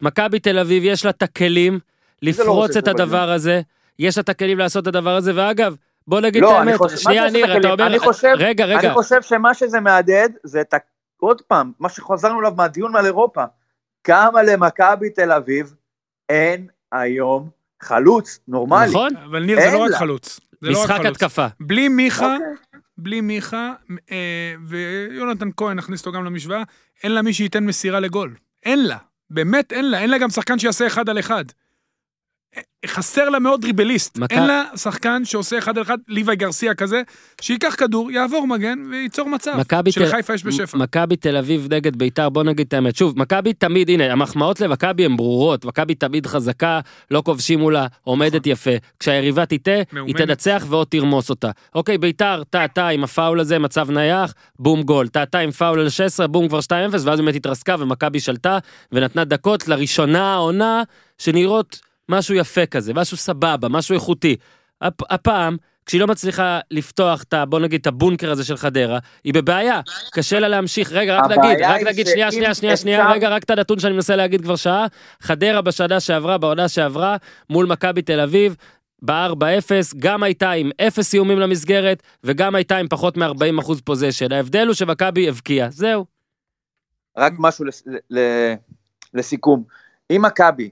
מכבי 0.01 0.41
תל 0.41 0.59
אביב, 0.59 0.83
יש 0.87 1.05
לה 1.05 1.11
את 1.11 1.23
הכלים 1.23 1.79
לפרוץ 2.23 2.49
רוצה 2.49 2.79
את 2.79 2.89
הדבר 2.89 3.31
הזה, 3.31 3.61
יש 3.99 4.17
לה 4.19 4.21
את 4.23 4.29
הכלים 4.29 4.59
לעשות 4.59 4.83
את 4.83 4.89
הדבר 4.89 5.17
הזה, 5.17 5.33
ואגב, 5.35 5.77
בוא 6.07 6.21
נגיד 6.21 6.43
לא, 6.43 6.51
את 6.51 6.57
האמת, 6.57 6.77
חושב- 6.77 6.95
מה 6.95 7.01
שנייה, 7.01 7.31
ניר, 7.31 7.57
את 7.57 7.61
אתה? 7.61 7.71
אומר, 7.71 7.87
אני 7.87 7.99
חושב- 7.99 8.35
רגע, 8.39 8.65
רגע, 8.65 8.81
אני 8.81 8.91
חושב 8.95 9.23
שמה 9.23 9.55
שזה 9.55 9.81
מהדהד, 9.81 10.33
זה 10.45 10.61
את 10.61 10.75
ה... 10.75 10.77
עוד 11.21 11.43
פעם, 11.43 11.73
מה 11.81 11.89
שחזרנו 11.89 12.41
אליו 12.41 12.53
מהדיון 12.57 12.97
על 12.97 13.07
אירופה, 13.07 13.45
כמה 14.05 14.43
למכבי 14.43 15.11
תל 15.11 15.33
אביב 15.33 15.75
אין 16.29 16.67
היום 16.93 17.49
חלוץ 17.83 18.39
נורמלי. 18.49 18.89
נכון? 18.89 19.17
אבל 19.17 19.45
ניר, 19.45 19.61
זה 19.61 19.71
לא 19.73 19.79
רק 19.79 19.91
לה. 19.91 19.99
חלוץ. 19.99 20.41
לא 20.63 20.79
רק 20.79 20.85
משחק 20.85 20.97
חלוץ. 20.97 21.07
התקפה. 21.07 21.47
בלי 21.61 21.89
מיכה, 21.89 22.35
אוקיי. 22.35 22.81
בלי 22.99 23.21
מיכה, 23.21 23.73
אה, 24.11 24.55
ויונתן 24.67 25.49
כהן, 25.57 25.77
נכניס 25.77 26.01
אותו 26.01 26.13
גם 26.13 26.25
למשוואה, 26.25 26.63
אין 27.03 27.13
לה 27.13 27.23
מי 27.23 27.33
שייתן 27.33 27.65
מסירה 27.65 28.01
לגול. 28.01 28.35
אין 28.65 28.87
לה. 28.87 28.97
באמת 29.31 29.73
אין 29.73 29.91
לה. 29.91 29.99
אין 29.99 30.11
לה 30.11 30.19
גם 30.19 30.31
שחקן 30.31 30.59
שיעשה 30.59 30.87
אחד 30.87 31.09
על 31.09 31.19
אחד. 31.19 31.45
חסר 32.87 33.29
לה 33.29 33.39
מאוד 33.39 33.61
דריבליסט. 33.61 34.19
מכ- 34.19 34.31
אין 34.31 34.47
לה 34.47 34.65
שחקן 34.77 35.25
שעושה 35.25 35.59
אחד 35.59 35.77
על 35.79 35.83
אחד, 35.85 35.99
ליוואי 36.09 36.37
גרסיה 36.37 36.75
כזה, 36.75 37.03
שייקח 37.41 37.75
כדור, 37.79 38.11
יעבור 38.11 38.47
מגן 38.47 38.79
וייצור 38.91 39.29
מצב. 39.29 39.55
מכבי 39.61 39.93
תל- 39.93 40.01
שלחיפה 40.07 40.35
יש 40.35 40.45
בשפע. 40.45 40.79
מכבי 40.79 41.17
תל 41.17 41.37
אביב 41.37 41.69
נגד 41.75 41.97
ביתר, 41.97 42.29
בוא 42.29 42.43
נגיד 42.43 42.67
את 42.67 42.73
האמת. 42.73 42.97
שוב, 42.97 43.19
מכבי 43.19 43.53
תמיד, 43.53 43.91
הנה, 43.91 44.13
המחמאות 44.13 44.61
למכבי 44.61 45.05
הן 45.05 45.17
ברורות. 45.17 45.65
מכבי 45.65 45.95
תמיד 45.95 46.27
חזקה, 46.27 46.81
לא 47.11 47.23
כובשים 47.27 47.59
מולה, 47.59 47.87
עומדת 48.05 48.47
יפה. 48.47 48.71
כשהיריבה 49.01 49.47
תטעה, 49.47 49.75
היא. 50.07 50.15
תנצח 50.15 50.65
ועוד 50.69 50.87
תרמוס 50.91 51.31
אותה. 51.31 51.51
אוקיי, 51.75 51.99
ביתר, 51.99 52.43
טעתה 52.51 52.89
עם 52.89 53.05
הפאול 53.05 53.41
הזה, 53.41 53.59
מצב 53.59 53.91
נייח, 53.91 54.35
בום 54.59 54.83
גול. 54.83 55.09
טעתה 55.09 55.39
עם 55.39 55.51
פאול 55.51 55.81
על 55.81 55.89
16, 55.89 56.27
בום 56.27 56.49
כבר 56.49 56.61
2-0, 56.61 56.71
ואז 56.93 57.21
באמת 57.21 57.35
התרסקה 57.35 57.77
ומכבי 57.79 58.21
שלטה, 58.21 58.59
ונתנה 58.93 59.25
דקות 59.25 59.69
לראשונה 59.69 60.33
העונה, 60.35 60.83
שנראות 61.19 61.88
משהו 62.09 62.35
יפה 62.35 62.67
כזה, 62.67 62.95
משהו 62.95 63.17
סבבה, 63.17 63.69
משהו 63.69 63.95
איכותי. 63.95 64.37
הפ- 64.81 65.13
הפעם, 65.13 65.57
כשהיא 65.87 66.01
לא 66.01 66.07
מצליחה 66.07 66.61
לפתוח 66.71 67.23
את 67.23 67.35
ה... 67.35 67.45
בוא 67.45 67.61
נגיד 67.61 67.81
את 67.81 67.87
הבונקר 67.87 68.31
הזה 68.31 68.45
של 68.45 68.57
חדרה, 68.57 68.99
היא 69.25 69.35
בבעיה, 69.35 69.81
קשה 70.13 70.41
לה 70.41 70.49
להמשיך. 70.49 70.93
רגע, 70.93 71.17
רק 71.17 71.25
נגיד, 71.31 71.65
רק 71.67 71.83
נגיד, 71.83 72.07
שנייה, 72.07 72.33
שנייה, 72.33 72.55
שנייה, 72.55 72.77
שנייה, 72.77 73.11
רגע, 73.13 73.29
רק 73.29 73.45
את 73.45 73.51
הנתון 73.51 73.79
שאני 73.79 73.93
מנסה 73.95 74.17
להגיד 74.17 74.43
כבר 74.43 74.57
שעה. 74.57 74.87
חדרה 75.21 75.63
בשנה 75.63 76.01
שעברה, 76.01 76.39
בעונה 76.39 76.69
שעברה, 76.69 77.17
מול 77.51 77.67
מכבי 77.67 78.03
תל 78.03 78.21
אביב, 78.21 78.57
ב-4-0, 79.05 79.71
גם 79.99 80.23
הייתה 80.23 80.51
עם 80.51 80.71
אפס 80.81 81.15
איומים 81.15 81.39
למסגרת, 81.39 82.03
וגם 82.25 82.55
הייתה 82.55 82.77
עם 82.77 82.89
פחות 82.89 83.17
מ-40 83.17 83.61
אחוז 83.61 83.81
פוזיישן. 83.81 84.33
ההבדל 84.33 84.67
הוא 84.67 84.75
שמכבי 84.75 85.29
הבקיעה, 85.29 85.71
זהו. 85.71 86.07
רק 87.19 87.33
משהו 87.39 87.65
לס- 87.65 87.83
ל- 87.87 88.19
ל- 88.19 88.55
לסיכום. 89.15 89.65
אם 90.11 90.23
מכבי, 90.25 90.71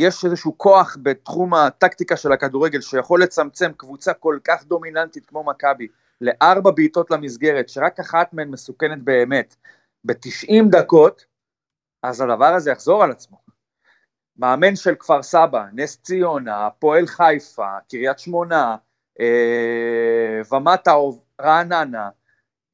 יש 0.00 0.24
איזשהו 0.24 0.58
כוח 0.58 0.96
בתחום 1.02 1.54
הטקטיקה 1.54 2.16
של 2.16 2.32
הכדורגל 2.32 2.80
שיכול 2.80 3.22
לצמצם 3.22 3.72
קבוצה 3.76 4.12
כל 4.12 4.38
כך 4.44 4.64
דומיננטית 4.64 5.26
כמו 5.26 5.44
מכבי 5.44 5.88
לארבע 6.20 6.70
בעיטות 6.70 7.10
למסגרת, 7.10 7.68
שרק 7.68 8.00
אחת 8.00 8.32
מהן 8.32 8.48
מסוכנת 8.48 9.02
באמת, 9.02 9.56
ב-90 10.04 10.70
דקות, 10.70 11.24
אז 12.02 12.20
הדבר 12.20 12.54
הזה 12.54 12.70
יחזור 12.70 13.04
על 13.04 13.10
עצמו. 13.10 13.38
מאמן 14.36 14.76
של 14.76 14.94
כפר 14.94 15.22
סבא, 15.22 15.64
נס 15.72 15.96
ציונה, 16.02 16.66
הפועל 16.66 17.06
חיפה, 17.06 17.78
קריית 17.90 18.18
שמונה, 18.18 18.76
אה, 19.20 20.40
ומטה, 20.52 20.94
רעננה, 21.40 22.08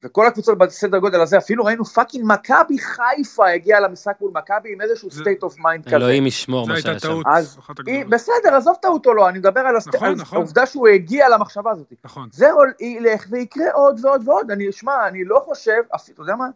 וכל 0.03 0.27
הקבוצות 0.27 0.57
בסדר 0.57 0.97
גודל 0.99 1.21
הזה, 1.21 1.37
אפילו 1.37 1.65
ראינו 1.65 1.85
fucking 1.85 2.25
מכבי 2.27 2.79
חיפה 2.79 3.49
הגיעה 3.49 3.79
למשחק 3.79 4.17
מול 4.21 4.31
מכבי 4.33 4.73
עם 4.73 4.81
איזשהו 4.81 5.09
state 5.09 5.43
of 5.43 5.57
mind 5.57 5.85
כזה. 5.85 5.95
אלוהים 5.95 6.27
ישמור 6.27 6.67
מה 6.67 6.81
שהיה 6.81 6.99
שם. 6.99 7.07
טעות. 7.07 7.25
אז 7.35 7.57
היא. 7.87 8.05
בסדר, 8.05 8.55
עזוב 8.55 8.75
טעות 8.81 9.05
או 9.05 9.13
לא, 9.13 9.29
אני 9.29 9.39
מדבר 9.39 9.59
על. 9.59 9.75
נכון, 9.95 10.11
נכון. 10.15 10.37
העובדה 10.37 10.65
שהוא 10.65 10.87
הגיע 10.87 11.29
למחשבה 11.29 11.71
הזאת. 11.71 11.93
נכון. 12.03 12.29
זה 12.31 12.47
ילך 12.79 13.25
ויקרה 13.29 13.71
עוד 13.73 14.05
ועוד 14.05 14.27
ועוד, 14.27 14.51
אני, 14.51 14.71
שמע, 14.71 15.07
אני 15.07 15.23
לא 15.25 15.41
חושב, 15.45 15.81
אפילו, 15.95 16.13
אתה 16.15 16.21
יודע 16.21 16.35
מה? 16.35 16.47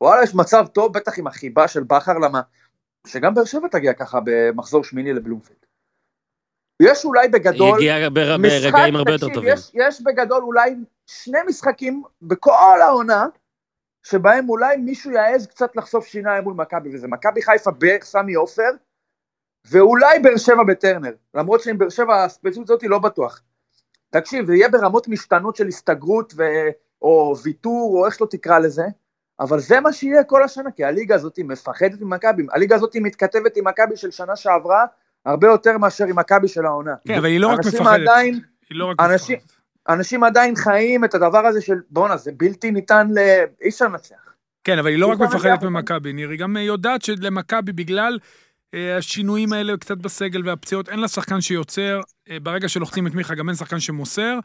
וואלה, 0.00 0.22
יש 0.22 0.34
מצב 0.34 0.66
טוב, 0.66 0.92
בטח 0.92 1.18
עם 1.18 1.26
החיבה 1.26 1.68
של 1.68 1.82
בכר, 1.82 2.18
למה? 2.18 2.40
שגם 3.06 3.34
באר 3.34 3.44
שבע 3.44 3.68
תגיע 3.68 3.92
ככה 3.92 4.18
במחזור 4.24 4.84
שמיני 4.84 5.12
לבלומפילד. 5.12 5.58
יש 6.82 7.04
אולי 7.04 7.20
היא 7.22 7.30
בגדול, 7.32 7.76
הגיעה 7.78 8.10
בר- 8.10 8.36
משחק, 8.36 8.62
ברגעים 8.72 8.96
הרבה 8.96 9.12
יותר 9.12 9.28
טובים. 9.34 9.52
יש, 9.52 9.70
יש 9.74 10.02
בגדול 10.02 10.42
אולי 10.42 10.74
שני 11.06 11.38
משחקים 11.46 12.02
בכל 12.22 12.80
העונה, 12.82 13.26
שבהם 14.02 14.48
אולי 14.48 14.76
מישהו 14.76 15.10
יעז 15.10 15.46
קצת 15.46 15.76
לחשוף 15.76 16.06
שיניים 16.06 16.44
מול 16.44 16.54
מכבי, 16.54 16.94
וזה 16.94 17.08
מכבי 17.08 17.42
חיפה 17.42 17.70
בסמי 17.78 18.34
עופר, 18.34 18.70
ואולי 19.70 20.18
באר 20.18 20.36
שבע 20.36 20.62
בטרנר, 20.68 21.12
למרות 21.34 21.60
שעם 21.60 21.78
באר 21.78 21.88
שבע 21.88 22.24
הספציפית 22.24 22.70
הזאת 22.70 22.82
לא 22.82 22.98
בטוח. 22.98 23.42
תקשיב, 24.10 24.46
זה 24.46 24.54
יהיה 24.54 24.68
ברמות 24.68 25.08
משתנות 25.08 25.56
של 25.56 25.66
הסתגרות 25.66 26.32
ו... 26.36 26.42
או 27.02 27.34
ויתור, 27.42 27.92
או 27.98 28.06
איך 28.06 28.14
שלא 28.14 28.26
תקרא 28.30 28.58
לזה, 28.58 28.84
אבל 29.40 29.60
זה 29.60 29.80
מה 29.80 29.92
שיהיה 29.92 30.24
כל 30.24 30.42
השנה, 30.42 30.70
כי 30.70 30.84
הליגה 30.84 31.14
הזאת 31.14 31.38
מפחדת 31.38 32.00
ממכבי, 32.00 32.46
הליגה 32.52 32.76
הזאת 32.76 32.96
מתכתבת 32.96 33.56
עם 33.56 33.66
מכבי 33.66 33.96
של 33.96 34.10
שנה 34.10 34.36
שעברה, 34.36 34.84
הרבה 35.24 35.46
יותר 35.48 35.78
מאשר 35.78 36.04
עם 36.04 36.18
מכבי 36.18 36.48
של 36.48 36.66
העונה. 36.66 36.94
כן, 37.08 37.14
אבל 37.14 37.26
היא 37.26 37.40
לא 37.40 37.48
רק 37.48 37.58
מפחדת. 37.58 37.86
עדיין, 37.86 38.34
היא 38.70 38.78
לא 38.78 38.84
רק 38.84 39.00
אנשים- 39.00 39.36
מפחדת. 39.36 39.55
אנשים 39.88 40.24
עדיין 40.24 40.56
חיים 40.56 41.04
את 41.04 41.14
הדבר 41.14 41.46
הזה 41.46 41.60
של 41.60 41.74
בואנה, 41.90 42.16
זה 42.16 42.32
בלתי 42.36 42.70
ניתן 42.70 43.08
ל... 43.10 43.18
אי 43.62 43.68
אפשר 43.68 43.84
לנצח. 43.84 44.16
כן, 44.64 44.78
אבל 44.78 44.88
היא 44.88 44.98
לא 44.98 45.06
רק 45.06 45.18
מפחדת. 45.18 45.62
ממכבי, 45.62 46.12
ניר, 46.12 46.30
היא 46.30 46.38
גם 46.38 46.56
יודעת 46.56 47.02
שלמכבי, 47.02 47.72
בגלל 47.72 48.18
אה, 48.74 48.96
השינויים 48.96 49.52
האלה 49.52 49.76
קצת 49.76 49.98
בסגל 49.98 50.42
והפציעות, 50.44 50.88
אין 50.88 50.98
לה 50.98 51.08
שחקן 51.08 51.40
שיוצר, 51.40 52.00
אה, 52.30 52.40
ברגע 52.40 52.68
שלוחצים 52.68 53.06
את 53.06 53.14
מיכה 53.14 53.34
גם 53.34 53.48
אין 53.48 53.56
שחקן 53.56 53.80
שמוסר, 53.80 54.38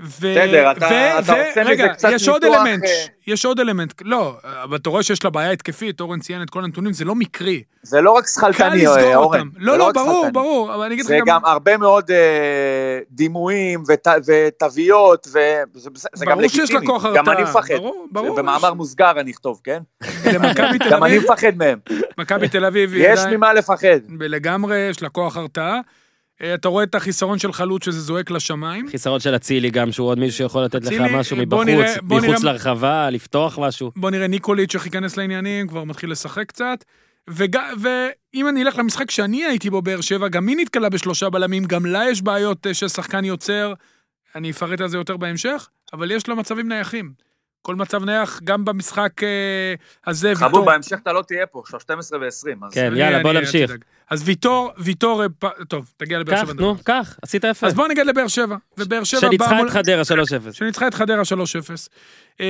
ו- 0.00 0.06
בסדר, 0.06 0.70
אתה- 0.70 0.86
ו- 0.86 1.18
אתה 1.18 1.32
ו- 1.32 1.36
עושה 1.48 1.60
מזה 1.60 1.62
רגע, 1.70 1.88
קצת 1.88 2.08
יש 2.12 2.28
עוד 2.28 2.44
ניתוח, 2.44 2.60
אלמנט, 2.66 2.84
אה, 2.84 2.90
יש 3.26 3.44
עוד 3.44 3.60
אלמנט, 3.60 3.92
לא, 4.04 4.34
אבל 4.62 4.76
אתה 4.76 4.90
רואה 4.90 5.02
שיש 5.02 5.24
לה 5.24 5.30
בעיה 5.30 5.50
התקפית, 5.50 6.00
אורן 6.00 6.20
ציין 6.20 6.42
את 6.42 6.50
כל 6.50 6.64
הנתונים, 6.64 6.92
זה 6.92 7.04
לא 7.04 7.14
מקרי. 7.14 7.62
זה 7.82 8.00
לא 8.00 8.10
רק 8.10 8.24
שכלתני, 8.26 8.86
אה, 8.86 9.16
אורן. 9.16 9.38
אותם. 9.38 9.48
לא, 9.56 9.78
לא, 9.78 9.84
רק 9.88 9.94
ברור, 9.94 10.12
שכלתני. 10.14 10.32
ברור, 10.32 10.74
אבל 10.74 10.84
אני 10.84 10.94
אגיד 10.94 11.04
לך 11.04 11.08
זה 11.08 11.18
גם... 11.18 11.24
גם 11.26 11.44
הרבה 11.44 11.76
מאוד 11.76 12.10
אה, 12.10 12.16
דימויים 13.10 13.82
ות- 13.88 14.06
ותוויות, 14.26 15.26
וזה 15.26 15.90
זה 16.14 16.26
גם 16.26 16.38
ברור 16.38 16.48
שיש 16.48 16.58
לה 16.70 16.76
לגיטימי. 16.76 16.86
כוח 16.86 17.06
גם 17.14 17.28
אני 17.28 17.36
הרתעה, 17.42 17.50
מפחד. 17.50 17.74
ברור, 17.74 18.06
ברור. 18.12 18.36
במאמר 18.36 18.74
מוסגר 18.74 19.20
אני 19.20 19.30
אכתוב, 19.30 19.60
כן? 19.64 19.78
למכבי 20.34 20.78
תל 20.78 20.90
גם 20.90 21.04
אני 21.04 21.16
אביב, 21.18 21.30
מפחד 21.32 21.56
מהם. 21.56 21.78
מכבי 22.18 22.48
תל 22.48 22.64
אביב, 22.64 22.92
יש 22.96 23.20
ממה 23.30 23.52
לפחד. 23.52 23.98
לגמרי, 24.20 24.78
יש 24.78 25.02
לה 25.02 25.08
כוח 25.08 25.36
הרתעה. 25.36 25.80
אה, 26.42 26.54
אתה 26.54 26.68
רואה 26.68 26.84
את 26.84 26.94
החיסרון 26.94 27.38
של 27.38 27.52
חלוץ 27.52 27.84
שזה 27.84 28.00
זועק 28.00 28.30
לשמיים. 28.30 28.88
חיסרון 28.90 29.20
של 29.20 29.36
אצילי 29.36 29.70
גם, 29.70 29.92
שהוא 29.92 30.08
עוד 30.08 30.18
מישהו 30.18 30.36
שיכול 30.36 30.64
לתת 30.64 30.84
לך 30.84 31.00
משהו 31.12 31.36
מבחוץ, 31.36 31.66
מחוץ 32.02 32.42
לרחבה, 32.42 33.10
לפתוח 33.10 33.58
משהו. 33.58 33.90
בוא 33.96 34.10
נראה 34.10 34.26
ניקוליץ' 34.26 34.74
איך 34.74 34.86
ייכנס 34.86 35.16
לעניינים, 35.16 35.68
כבר 35.68 35.84
מתחיל 35.84 36.10
לשחק 36.10 36.48
קצת. 36.48 36.84
וג... 37.30 37.56
ואם 37.80 38.48
אני 38.48 38.62
אלך 38.62 38.78
למשחק 38.78 39.10
שאני 39.10 39.44
הייתי 39.44 39.70
בו, 39.70 39.82
באר 39.82 40.00
שבע, 40.00 40.28
גם 40.28 40.48
היא 40.48 40.56
נתקלה 40.56 40.88
בשלושה 40.88 41.30
בלמים, 41.30 41.64
גם 41.64 41.86
לה 41.86 42.10
יש 42.10 42.22
בעיות 42.22 42.66
אה, 42.66 42.74
ששחקן 42.74 43.24
יוצר, 43.24 43.72
אני 44.34 44.50
אפרט 44.50 44.80
על 44.80 44.88
זה 44.88 44.96
יותר 44.96 45.16
בהמשך, 45.16 45.68
אבל 45.92 46.10
יש 46.10 46.28
לה 46.28 46.34
מצבים 46.34 46.68
נייחים. 46.68 47.25
כל 47.66 47.74
מצב 47.74 48.04
נייח, 48.04 48.40
גם 48.44 48.64
במשחק 48.64 49.22
אה, 49.22 49.28
הזה, 50.06 50.32
חבוב, 50.34 50.66
בהמשך 50.66 50.96
אתה 51.02 51.12
לא 51.12 51.22
תהיה 51.22 51.46
פה, 51.46 51.60
עכשיו 51.64 51.80
12 51.80 52.18
ו-20. 52.18 52.70
כן, 52.72 52.86
אני- 52.92 53.00
יאללה, 53.00 53.22
בוא 53.22 53.32
נמשיך. 53.32 53.70
אז 54.10 54.22
ויטור, 54.28 54.72
ויטור, 54.78 55.22
אה, 55.22 55.28
פ- 55.38 55.64
טוב, 55.68 55.92
תגיע 55.96 56.18
לבאר 56.18 56.34
קח, 56.36 56.42
שבע. 56.50 56.52
נו, 56.62 56.76
קח, 56.84 57.18
עשית 57.22 57.44
יפה. 57.44 57.66
אז 57.66 57.74
בוא 57.74 57.88
נגיע 57.88 58.04
לבאר 58.04 58.28
שבע. 58.28 58.56
ובאר 58.78 59.04
שבע 59.04 59.20
באה 59.20 59.30
שניצחה 59.30 59.62
את 59.62 59.70
חדרה 59.70 60.02
3-0. 60.50 60.52
שניצחה 60.52 60.88
את 60.88 60.94
חדרה 60.94 61.22
3-0. 61.24 61.88
אה, 62.40 62.46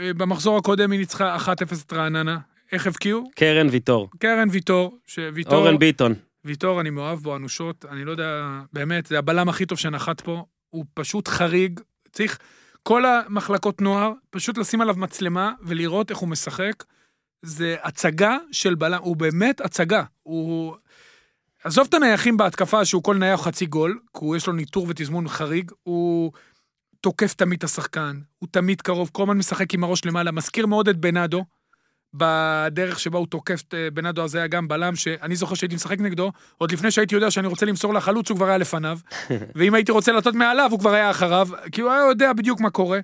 אה, 0.00 0.14
במחזור 0.16 0.58
הקודם 0.58 0.90
היא 0.90 1.00
ניצחה 1.00 1.36
1-0 1.36 1.48
את 1.86 1.92
רעננה. 1.92 2.38
איך 2.72 2.86
הבקיעו? 2.86 3.30
קרן 3.36 3.66
ויטור. 3.70 4.08
קרן 4.18 4.48
ויטור, 4.50 4.98
שוויטור, 5.06 5.54
אורן 5.58 5.78
ביטון. 5.78 6.14
ויטור 6.44 6.80
אני 6.80 6.90
מאוהב 6.90 7.18
בו 7.18 7.36
אנושות, 7.36 7.84
אני 7.90 8.04
לא 8.04 8.10
יודע, 8.10 8.42
באמת, 8.72 9.06
זה 9.06 9.18
הבלם 9.18 9.48
הכי 9.48 9.66
טוב 9.66 9.78
שנחת 9.78 10.20
פה, 10.20 10.44
הוא 10.70 10.84
פשוט 10.94 11.28
חריג, 11.28 11.80
צריך 12.12 12.38
כל 12.82 13.06
המחלקות 13.06 13.80
נוער, 13.80 14.12
פשוט 14.30 14.58
לשים 14.58 14.80
עליו 14.80 14.94
מצלמה 14.96 15.52
ולראות 15.62 16.10
איך 16.10 16.18
הוא 16.18 16.28
משחק. 16.28 16.84
זה 17.42 17.76
הצגה 17.82 18.36
של 18.52 18.74
בלם, 18.74 19.00
הוא 19.02 19.16
באמת 19.16 19.60
הצגה. 19.60 20.04
הוא... 20.22 20.76
עזוב 21.64 21.86
את 21.88 21.94
הנייחים 21.94 22.36
בהתקפה, 22.36 22.84
שהוא 22.84 23.02
כל 23.02 23.16
נייח 23.16 23.40
חצי 23.40 23.66
גול, 23.66 24.00
כי 24.18 24.24
יש 24.36 24.46
לו 24.46 24.52
ניטור 24.52 24.86
ותזמון 24.88 25.28
חריג, 25.28 25.70
הוא 25.82 26.32
תוקף 27.00 27.34
תמיד 27.34 27.58
את 27.58 27.64
השחקן, 27.64 28.20
הוא 28.38 28.48
תמיד 28.50 28.80
קרוב, 28.80 29.10
כל 29.12 29.22
הזמן 29.22 29.38
משחק 29.38 29.74
עם 29.74 29.84
הראש 29.84 30.04
למעלה, 30.04 30.32
מזכיר 30.32 30.66
מאוד 30.66 30.88
את 30.88 30.96
בנאדו, 30.96 31.44
בדרך 32.14 33.00
שבה 33.00 33.18
הוא 33.18 33.26
תוקף 33.26 33.62
את 33.68 33.74
אה, 33.74 33.90
בנאדו, 33.90 34.24
אז 34.24 34.34
היה 34.34 34.46
גם 34.46 34.68
בלם 34.68 34.96
שאני 34.96 35.36
זוכר 35.36 35.54
שהייתי 35.54 35.74
משחק 35.74 36.00
נגדו, 36.00 36.32
עוד 36.58 36.72
לפני 36.72 36.90
שהייתי 36.90 37.14
יודע 37.14 37.30
שאני 37.30 37.46
רוצה 37.46 37.66
למסור 37.66 37.94
לחלוץ, 37.94 38.30
הוא 38.30 38.36
כבר 38.36 38.46
היה 38.46 38.58
לפניו, 38.58 38.98
ואם 39.56 39.74
הייתי 39.74 39.92
רוצה 39.92 40.12
לטות 40.12 40.34
מעליו, 40.34 40.68
הוא 40.70 40.78
כבר 40.78 40.94
היה 40.94 41.10
אחריו, 41.10 41.48
כי 41.72 41.80
הוא 41.80 41.90
היה 41.90 42.00
יודע 42.08 42.32
בדיוק 42.32 42.60
מה 42.60 42.70
קורה, 42.70 43.00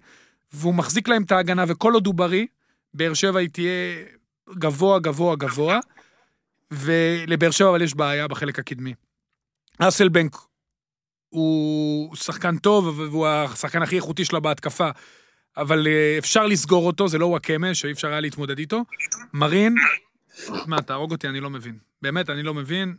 והוא 0.53 0.75
מחזיק 0.75 1.09
להם 1.09 1.23
את 1.23 1.33
ההגנה, 1.33 1.65
וכל 1.69 1.95
עוד 1.95 2.07
הוא 2.07 2.15
בריא, 2.15 2.47
באר 2.95 3.15
שבע 3.15 3.39
היא 3.41 3.49
תהיה 3.49 4.05
גבוה, 4.51 4.99
גבוה, 4.99 5.37
גבוה, 5.37 5.81
ולבאר 6.71 7.51
שבע 7.51 7.71
אבל 7.71 7.83
יש 7.83 7.95
בעיה 7.95 8.29
בחלק 8.29 8.59
הקדמי. 8.59 8.95
אסלבנק 9.79 10.37
הוא 11.29 12.17
שחקן 12.17 12.57
טוב, 12.57 12.99
והוא 12.99 13.27
השחקן 13.27 13.83
הכי 13.83 13.97
איכותי 13.97 14.25
שלה 14.25 14.41
בהתקפה, 14.41 14.91
אבל 15.59 15.87
אה, 15.87 16.19
אפשר 16.19 16.47
לסגור 16.47 16.87
אותו, 16.87 17.09
זה 17.09 17.19
לא 17.19 17.27
וואקמה, 17.27 17.75
שאי 17.75 17.93
אפשר 17.93 18.09
היה 18.09 18.21
להתמודד 18.21 18.59
איתו. 18.59 18.85
מרין, 19.33 19.75
מה, 20.67 20.83
תהרוג 20.83 21.13
אותי, 21.13 21.29
אני 21.29 21.41
לא 21.41 21.51
מבין. 21.51 21.79
באמת, 22.03 22.31
אני 22.31 22.43
לא 22.43 22.55
מבין. 22.55 22.95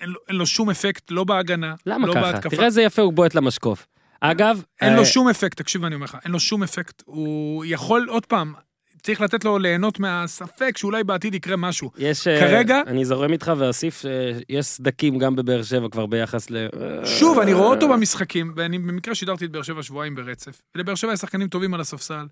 אין 0.00 0.08
לו, 0.08 0.20
אין 0.28 0.36
לו 0.36 0.46
שום 0.46 0.70
אפקט, 0.70 1.10
לא 1.10 1.24
בהגנה, 1.24 1.74
למה 1.86 2.06
לא 2.06 2.14
ככה? 2.14 2.32
בהתקפה. 2.32 2.56
תראה 2.56 2.66
איזה 2.66 2.82
יפה 2.82 3.02
הוא 3.02 3.12
בועט 3.12 3.34
למשקוף. 3.34 3.86
אגב, 4.20 4.62
אין 4.80 4.92
אה, 4.92 4.96
לו 4.96 5.06
שום 5.06 5.28
אפקט, 5.28 5.56
תקשיב, 5.56 5.84
אני 5.84 5.94
אומר 5.94 6.04
לך, 6.04 6.16
אין 6.24 6.32
לו 6.32 6.40
שום 6.40 6.62
אפקט. 6.62 7.02
הוא 7.06 7.64
יכול, 7.66 8.06
עוד 8.08 8.26
פעם, 8.26 8.54
צריך 9.02 9.20
לתת 9.20 9.44
לו 9.44 9.58
ליהנות 9.58 10.00
מהספק 10.00 10.76
שאולי 10.76 11.04
בעתיד 11.04 11.34
יקרה 11.34 11.56
משהו. 11.56 11.90
יש... 11.98 12.26
אה, 12.26 12.40
כרגע- 12.40 12.80
אני 12.86 13.04
זורם 13.04 13.32
איתך 13.32 13.52
ואוסיף 13.58 14.00
שיש 14.02 14.66
סדקים 14.66 15.18
גם 15.18 15.36
בבאר 15.36 15.62
שבע 15.62 15.88
כבר 15.88 16.06
ביחס 16.06 16.50
ל... 16.50 16.56
שוב, 17.04 17.38
אני 17.38 17.52
רואה 17.52 17.66
אותו 17.68 17.88
במשחקים, 17.88 18.52
ואני 18.56 18.78
במקרה 18.78 19.14
שידרתי 19.14 19.44
את 19.44 19.50
באר 19.50 19.62
שבע 19.62 19.82
שבועיים 19.82 20.14
ברצף. 20.14 20.62
ולבאר 20.74 20.94
שבע 20.94 21.12
יש 21.12 21.20
שחקנים 21.20 21.48
טובים 21.48 21.74
על 21.74 21.80
הספסל. 21.80 22.26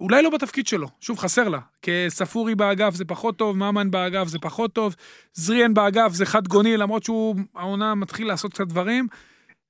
אולי 0.00 0.22
לא 0.22 0.30
בתפקיד 0.30 0.66
שלו, 0.66 0.88
שוב, 1.00 1.18
חסר 1.18 1.48
לה. 1.48 1.58
כספורי 1.82 2.54
באגף 2.54 2.94
זה 2.94 3.04
פחות 3.04 3.36
טוב, 3.36 3.56
ממן 3.56 3.90
באגף 3.90 4.28
זה 4.28 4.38
פחות 4.38 4.72
טוב, 4.72 4.94
זריאן 5.34 5.74
באגף 5.74 6.12
זה 6.12 6.26
חד 6.26 6.48
גוני, 6.48 6.76
למרות 6.76 7.04
שהוא, 7.04 7.36
העונה 7.54 7.94
מתחיל 7.94 8.26
לעשות 8.26 8.52
קצת 8.52 8.66
דברים, 8.66 9.06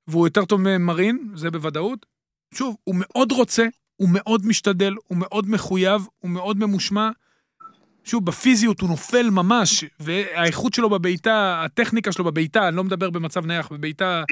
והוא 0.09 0.27
יותר 0.27 0.45
טוב 0.45 0.61
ממרין, 0.61 1.29
זה 1.35 1.51
בוודאות. 1.51 2.07
שוב, 2.55 2.77
הוא 2.85 2.95
מאוד 2.99 3.33
רוצה, 3.33 3.67
הוא 3.97 4.09
מאוד 4.13 4.47
משתדל, 4.47 4.95
הוא 5.07 5.19
מאוד 5.19 5.51
מחויב, 5.51 6.07
הוא 6.19 6.31
מאוד 6.31 6.59
ממושמע. 6.59 7.11
שוב, 8.05 8.27
בפיזיות 8.27 8.81
הוא 8.81 8.89
נופל 8.89 9.31
ממש, 9.31 9.85
והאיכות 10.01 10.75
שלו 10.75 10.91
בבעיטה, 10.91 11.63
הטכניקה 11.65 12.13
שלו 12.13 12.25
בבעיטה, 12.25 12.69
אני 12.69 12.77
לא 12.77 12.85
מדבר 12.85 13.11
במצב 13.11 13.47
נייח, 13.47 13.73
בבעיטה 13.73 14.25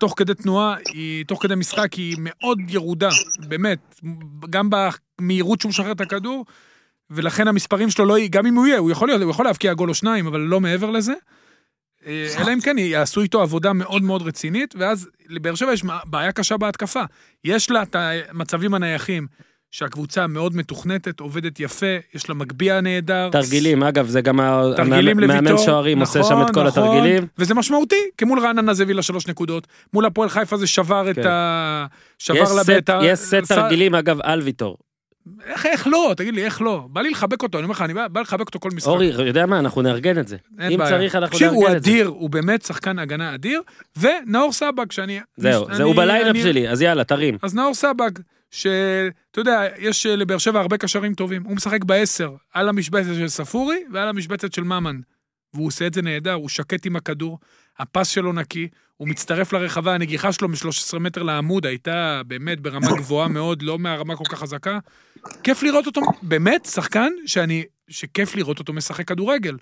תוך 0.00 0.14
כדי 0.16 0.34
תנועה, 0.34 0.76
היא, 0.92 1.24
תוך 1.24 1.42
כדי 1.42 1.54
משחק, 1.54 1.94
היא 1.94 2.16
מאוד 2.18 2.58
ירודה, 2.68 3.08
באמת. 3.48 4.00
גם 4.50 4.70
במהירות 4.70 5.60
שהוא 5.60 5.70
משחרר 5.70 5.92
את 5.92 6.00
הכדור, 6.00 6.44
ולכן 7.10 7.48
המספרים 7.48 7.90
שלו 7.90 8.04
לא... 8.04 8.16
גם 8.30 8.46
אם 8.46 8.54
הוא 8.54 8.66
יהיה, 8.66 8.78
הוא 8.78 8.90
יכול, 8.90 9.08
להיות, 9.08 9.22
הוא 9.22 9.30
יכול 9.30 9.44
להבקיע 9.44 9.74
גול 9.74 9.88
או 9.88 9.94
שניים, 9.94 10.26
אבל 10.26 10.40
לא 10.40 10.60
מעבר 10.60 10.90
לזה. 10.90 11.12
אה, 12.06 12.26
אלא 12.38 12.52
אם 12.52 12.60
כן 12.60 12.78
יעשו 12.78 13.20
איתו 13.20 13.42
עבודה 13.42 13.72
מאוד 13.72 14.02
מאוד 14.02 14.22
רצינית, 14.22 14.74
ואז 14.78 15.08
לבאר 15.28 15.54
שבע 15.54 15.72
יש 15.72 15.82
בעיה 16.04 16.32
קשה 16.32 16.56
בהתקפה. 16.56 17.02
יש 17.44 17.70
לה 17.70 17.82
את 17.82 17.96
המצבים 17.98 18.74
הנייחים, 18.74 19.26
שהקבוצה 19.70 20.26
מאוד 20.26 20.56
מתוכנתת, 20.56 21.20
עובדת 21.20 21.60
יפה, 21.60 21.86
יש 22.14 22.28
לה 22.28 22.34
מגביה 22.34 22.80
נהדר. 22.80 23.28
תרגילים, 23.32 23.82
אגב, 23.82 24.06
זה 24.06 24.20
גם 24.20 24.40
ה- 24.40 24.62
המאמן- 24.78 25.58
שוערים 25.58 26.00
עושה 26.00 26.22
שם 26.24 26.42
את 26.42 26.54
כל 26.54 26.66
נכון, 26.66 26.82
התרגילים. 26.84 27.26
וזה 27.38 27.54
משמעותי, 27.54 27.96
כי 28.18 28.24
מול 28.24 28.40
רעננה 28.40 28.74
זה 28.74 28.82
הביא 28.82 28.94
לה 28.94 29.02
שלוש 29.02 29.26
נקודות, 29.26 29.66
מול 29.92 30.04
הפועל 30.06 30.28
חיפה 30.28 30.56
זה 30.56 30.66
שבר 30.66 31.10
את 31.10 31.14
כן. 31.16 31.26
ה... 31.26 31.86
יש 32.20 32.26
שבר 32.26 32.54
לה 32.56 32.62
בית 32.64 32.90
ה... 32.90 33.00
יש 33.04 33.18
סט 33.18 33.34
תרגילים, 33.48 33.94
אגב, 33.94 34.18
על 34.22 34.40
ויטור. 34.40 34.76
איך, 35.44 35.66
איך 35.66 35.86
לא? 35.86 36.14
תגיד 36.16 36.34
לי, 36.34 36.44
איך 36.44 36.62
לא? 36.62 36.86
בא 36.90 37.00
לי 37.00 37.10
לחבק 37.10 37.42
אותו, 37.42 37.58
אני 37.58 37.64
אומר 37.64 37.72
לך, 37.72 37.82
אני 37.82 37.94
בא, 37.94 38.08
בא 38.08 38.20
לחבק 38.20 38.46
אותו 38.46 38.60
כל 38.60 38.70
משחק. 38.70 38.88
אורי, 38.88 39.06
יודע 39.06 39.46
מה, 39.46 39.58
אנחנו 39.58 39.82
נארגן 39.82 40.18
את 40.18 40.28
זה. 40.28 40.36
אם 40.70 40.78
בעיה. 40.78 40.90
צריך, 40.90 41.14
אנחנו 41.14 41.32
תקשיב, 41.38 41.48
הוא 41.52 41.62
נארגן 41.64 41.76
את 41.76 41.84
זה. 41.84 41.90
אדיר, 41.90 42.06
הוא 42.06 42.30
באמת 42.30 42.62
שחקן 42.62 42.98
הגנה 42.98 43.34
אדיר, 43.34 43.62
ונאור 43.98 44.52
סבג, 44.52 44.92
שאני... 44.92 45.20
זהו, 45.36 45.68
אני- 45.68 45.76
זה 45.76 45.82
הוא 45.82 45.96
ב 45.96 46.01
lineup 46.01 46.30
אני- 46.30 46.42
שלי, 46.42 46.68
אז 46.68 46.82
יאללה, 46.82 47.04
תרים. 47.04 47.38
אז 47.42 47.54
נאור 47.54 47.74
סבג, 47.74 48.10
שאתה 48.50 49.10
יודע, 49.40 49.62
יש 49.78 50.06
אה, 50.06 50.16
לבאר 50.16 50.38
שבע 50.38 50.60
הרבה 50.60 50.76
קשרים 50.76 51.14
טובים. 51.14 51.42
הוא 51.44 51.56
משחק 51.56 51.84
בעשר, 51.84 52.32
על 52.54 52.68
המשבצת 52.68 53.14
של 53.14 53.28
ספורי 53.28 53.78
ועל 53.92 54.08
המשבצת 54.08 54.52
של 54.52 54.62
ממן. 54.62 54.96
והוא 55.54 55.66
עושה 55.66 55.86
את 55.86 55.94
זה 55.94 56.02
נהדר, 56.02 56.32
הוא 56.32 56.48
שקט 56.48 56.86
עם 56.86 56.96
הכדור, 56.96 57.38
הפס 57.80 58.08
שלו 58.08 58.32
נקי, 58.32 58.68
הוא 58.96 59.08
מצטרף 59.08 59.52
לרחבה, 59.52 59.94
הנגיחה 59.94 60.32
שלו 60.32 60.48
מ-13 60.48 60.98
מטר 60.98 61.22
לעמוד 61.22 61.66
הייתה 61.66 62.22
באמת 62.26 62.60
ברמה 62.60 62.96
גבוהה 62.96 63.28
מאוד, 63.28 63.62
לא 63.62 63.78
מהרמה 63.78 64.16
כל 64.16 64.24
כך 64.24 64.38
חזקה. 64.38 64.78
כיף 65.42 65.62
לראות 65.62 65.86
אותו, 65.86 66.00
באמת, 66.22 66.64
שחקן 66.64 67.08
שאני, 67.26 67.64
שכיף 67.88 68.36
לראות 68.36 68.58
אותו 68.58 68.72
משחק 68.72 69.08
כדורגל. 69.08 69.56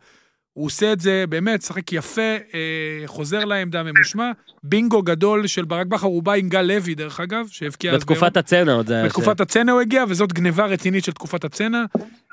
הוא 0.53 0.67
עושה 0.67 0.93
את 0.93 1.01
זה 1.01 1.25
באמת, 1.29 1.63
שחק 1.63 1.93
יפה, 1.93 2.37
אה, 2.55 3.03
חוזר 3.07 3.45
לעמדה 3.45 3.83
ממושמע. 3.83 4.31
בינגו 4.63 5.03
גדול 5.03 5.47
של 5.47 5.65
ברק 5.65 5.87
בכר, 5.87 6.07
הוא 6.07 6.23
בא 6.23 6.33
עם 6.33 6.49
גל 6.49 6.63
לוי, 6.63 6.95
דרך 6.95 7.21
אגב, 7.21 7.47
שהבקיע... 7.51 7.97
בתקופת 7.97 8.37
הצנע 8.37 8.73
עוד 8.73 8.87
זה 8.87 8.95
היה... 8.95 9.05
בתקופת 9.05 9.41
הצנע 9.41 9.73
הוא 9.73 9.81
הגיע, 9.81 10.05
וזאת 10.09 10.33
גניבה 10.33 10.67
רצינית 10.67 11.05
של 11.05 11.13
תקופת 11.13 11.45
הצנע. 11.45 11.85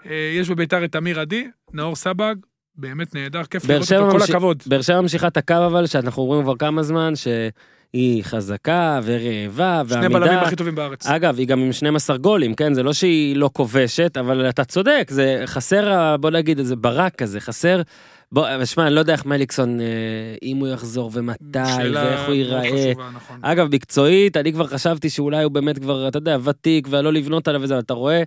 אה, 0.05 0.31
יש 0.39 0.49
בביתר 0.49 0.85
את 0.85 0.95
אמיר 0.95 1.19
עדי, 1.19 1.47
נאור 1.73 1.95
סבג, 1.95 2.35
באמת 2.77 3.15
נהדר, 3.15 3.43
כיף 3.43 3.69
לראות 3.69 3.91
אותו, 3.91 4.11
כל 4.11 4.17
ממשיך- 4.17 4.29
הכבוד. 4.35 4.63
באר 4.65 4.81
שבע 4.81 5.01
ממשיכה 5.01 5.27
את 5.27 5.37
הקו 5.37 5.55
אבל, 5.65 5.85
שאנחנו 5.87 6.23
רואים 6.25 6.43
כבר 6.43 6.55
כמה 6.55 6.83
זמן, 6.83 7.13
שהיא 7.15 8.23
חזקה 8.23 8.99
ורעבה 9.03 9.81
שני 9.89 9.99
בלמים 10.01 10.13
ועמידה. 10.21 10.41
הכי 10.41 10.55
טובים 10.55 10.75
בארץ. 10.75 11.07
אגב, 11.07 11.39
היא 11.39 11.47
גם 11.47 11.59
עם 11.59 11.71
12 11.73 12.17
גולים, 12.17 12.53
כן? 12.55 12.73
זה 12.73 12.83
לא 12.83 12.93
שהיא 12.93 13.35
לא 13.35 13.49
כובשת, 13.53 14.17
אבל 14.19 14.49
אתה 14.49 14.63
צודק, 14.63 15.07
זה 15.11 15.41
חסר, 15.45 16.15
בוא 16.19 16.29
נגיד 16.29 16.59
איזה 16.59 16.75
ברק 16.75 17.15
כזה, 17.15 17.39
חסר... 17.39 17.81
בוא, 18.31 18.65
שמע, 18.65 18.87
אני 18.87 18.95
לא 18.95 18.99
יודע 18.99 19.13
איך 19.13 19.25
מליקסון, 19.25 19.79
אה, 19.81 19.85
אם 20.43 20.57
הוא 20.57 20.67
יחזור 20.67 21.11
ומתי, 21.13 21.59
ואיך 21.93 22.21
הוא 22.27 22.33
ייראה. 22.33 22.91
נכון. 23.15 23.39
אגב, 23.41 23.75
מקצועית, 23.75 24.37
אני 24.37 24.53
כבר 24.53 24.67
חשבתי 24.67 25.09
שאולי 25.09 25.43
הוא 25.43 25.51
באמת 25.51 25.79
כבר, 25.79 26.07
אתה 26.07 26.17
יודע, 26.17 26.37
ותיק, 26.43 26.87
ולא 26.89 27.13
לבנות 27.13 27.47
עליו 27.47 27.61
וזה, 27.61 27.73
אבל 27.73 27.81
אתה 27.83 27.93
רואה, 27.93 28.23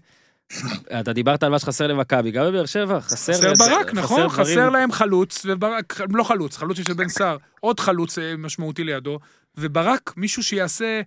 אתה 1.00 1.12
דיברת 1.12 1.42
על 1.42 1.50
מה 1.50 1.58
שחסר 1.58 1.86
למכבי, 1.86 2.30
גם 2.30 2.46
בבאר 2.46 2.66
שבע, 2.66 3.00
חסר... 3.00 3.32
חסר 3.32 3.52
ברק, 3.58 3.94
נכון? 3.94 4.28
חסר 4.28 4.70
להם 4.70 4.92
חלוץ, 4.92 5.42
וברק, 5.46 6.00
לא 6.10 6.22
חלוץ, 6.22 6.56
חלוץ 6.56 6.76
של 6.76 6.92
בן 6.92 7.08
סער, 7.08 7.36
עוד 7.60 7.80
חלוץ 7.80 8.18
אה, 8.18 8.36
משמעותי 8.36 8.84
לידו, 8.84 9.18
וברק, 9.58 10.12
מישהו 10.16 10.42
שיעשה... 10.42 11.00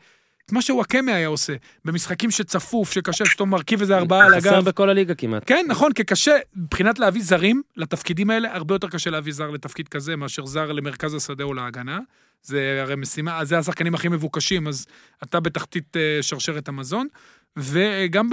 את 0.46 0.52
מה 0.52 0.62
שוואקמה 0.62 1.16
היה 1.16 1.28
עושה, 1.28 1.54
במשחקים 1.86 2.32
שצפוף, 2.32 2.92
שקשה, 2.92 3.26
שאתה 3.26 3.46
מרכיב 3.46 3.82
איזה 3.82 3.98
ארבעה 3.98 4.26
על 4.26 4.40
חסר 4.40 4.56
הגב. 4.56 4.66
בכל 4.66 4.90
הליגה 4.90 5.16
כמעט. 5.16 5.44
כן, 5.46 5.66
נכון, 5.70 5.94
כי 5.94 6.04
קשה, 6.04 6.38
מבחינת 6.56 7.00
להביא 7.00 7.24
זרים 7.24 7.62
לתפקידים 7.78 8.30
האלה, 8.30 8.56
הרבה 8.56 8.76
יותר 8.76 8.88
קשה 8.88 9.10
להביא 9.10 9.34
זר 9.34 9.50
לתפקיד 9.50 9.88
כזה 9.88 10.16
מאשר 10.16 10.46
זר 10.46 10.72
למרכז 10.72 11.14
השדה 11.14 11.44
או 11.44 11.54
להגנה. 11.54 12.00
זה 12.44 12.80
הרי 12.82 12.96
משימה, 12.96 13.46
זה 13.46 13.58
השחקנים 13.58 13.96
הכי 13.96 14.08
מבוקשים, 14.08 14.68
אז 14.68 14.86
אתה 15.24 15.40
בתחתית 15.40 15.98
אה, 15.98 16.18
שרשרת 16.22 16.68
המזון. 16.68 17.08
וגם 17.58 18.30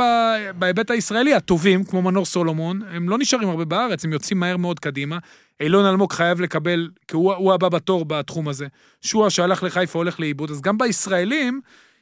בהיבט 0.59 0.91
הישראלי, 0.91 1.35
הטובים, 1.35 1.85
כמו 1.85 2.03
מנור 2.03 2.27
סולומון, 2.27 2.83
הם 2.91 3.09
לא 3.09 3.19
נשארים 3.19 3.49
הרבה 3.49 3.65
בארץ, 3.65 4.05
הם 4.05 4.13
יוצאים 4.13 4.41
מהר 4.41 4.57
מאוד 4.57 4.81
קדימה. 4.81 5.19
אילון 5.61 5.87
אלמוג 5.87 6.13
חייב 6.13 6.41
לקבל, 6.41 6.89
כי 7.09 7.17
הוא, 7.17 7.35
הוא 7.35 7.53
הבא 7.53 7.69
בתור 7.69 8.05
בתחום 8.05 8.49
הזה. 8.49 8.67
שועה 9.01 9.31
שהלך 9.31 9.63
לחיפה 9.63 9.99
הולך 9.99 10.21
לאיבוד, 10.21 10.51
אז 10.51 10.61
גם 10.61 10.79
בישראלים 10.79 11.61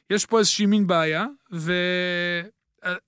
יש 0.09 0.25
פה 0.25 0.39
איזושהי 0.39 0.65
מין 0.65 0.87
בעיה, 0.87 1.25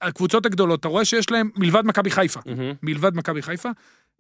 והקבוצות 0.02 0.46
הגדולות, 0.46 0.80
אתה 0.80 0.88
רואה 0.88 1.06
שיש 1.06 1.32
להם, 1.32 1.50
מלבד 1.56 1.86
מכבי 1.86 2.12
חיפה, 2.12 2.40
מהמם. 2.46 2.74
מלבד 2.84 3.16
מכבי 3.16 3.42
חיפה, 3.42 3.70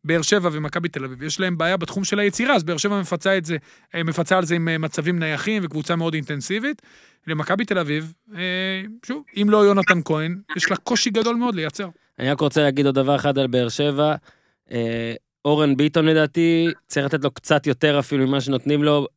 באר 0.04 0.22
שבע 0.22 0.50
ומכבי 0.54 0.89
תל 0.89 1.04
אביב, 1.04 1.24
יש 1.24 1.39
להם 1.39 1.58
בעיה 1.58 1.78
בתחום 1.78 2.04
של 2.04 2.20
היצירה, 2.20 2.56
אז 2.56 2.64
באר 2.64 2.78
שבע 2.78 3.02
מפצה 3.02 3.38
את 3.38 3.45
זה, 3.45 3.58
אה, 3.95 4.04
מפצה 4.04 4.38
על 4.38 4.45
זה 4.45 4.56
עם 4.56 4.68
אה, 4.68 4.78
מצבים 4.78 5.20
נייחים 5.20 5.62
וקבוצה 5.66 5.95
מאוד 5.95 6.14
אינטנסיבית. 6.14 6.82
למכבי 7.28 7.66
תל 7.66 7.78
אביב, 7.78 8.14
אה, 8.36 8.82
שוב, 9.06 9.24
אם 9.41 9.50
לא 9.50 9.58
יונתן 9.58 10.00
כהן, 10.06 10.38
יש 10.58 10.72
לה 10.72 10.78
קושי 10.78 11.10
גדול 11.10 11.36
מאוד 11.36 11.56
לייצר. 11.56 11.89
אני 12.20 12.32
רק 12.32 12.39
רוצה 12.39 12.62
להגיד 12.62 12.86
עוד 12.86 12.95
דבר 12.95 13.16
אחד 13.16 13.38
על 13.38 13.47
באר 13.47 13.70
שבע. 13.70 14.16
אורן 15.45 15.78
ביטון 15.78 16.06
לדעתי, 16.06 16.68
צריך 16.88 17.06
לתת 17.06 17.24
לו 17.24 17.32
קצת 17.32 17.68
יותר 17.68 18.00
אפילו 18.00 18.28
ממה 18.28 18.41
שנותנים 18.41 18.84
לו. 18.84 19.08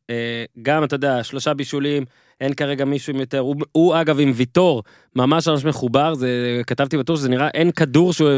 גם, 0.61 0.83
אתה 0.83 0.95
יודע, 0.95 1.23
שלושה 1.23 1.53
בישולים, 1.53 2.05
אין 2.41 2.53
כרגע 2.53 2.85
מישהו 2.85 3.13
עם 3.13 3.19
יותר. 3.19 3.39
הוא, 3.39 3.55
הוא 3.71 4.01
אגב 4.01 4.19
עם 4.19 4.31
ויטור, 4.35 4.83
ממש 5.15 5.47
ממש 5.47 5.65
מחובר, 5.65 6.13
זה, 6.13 6.61
כתבתי 6.67 6.97
בטור 6.97 7.17
שזה 7.17 7.29
נראה, 7.29 7.47
אין 7.47 7.71
כדור 7.71 8.13
שהוא 8.13 8.29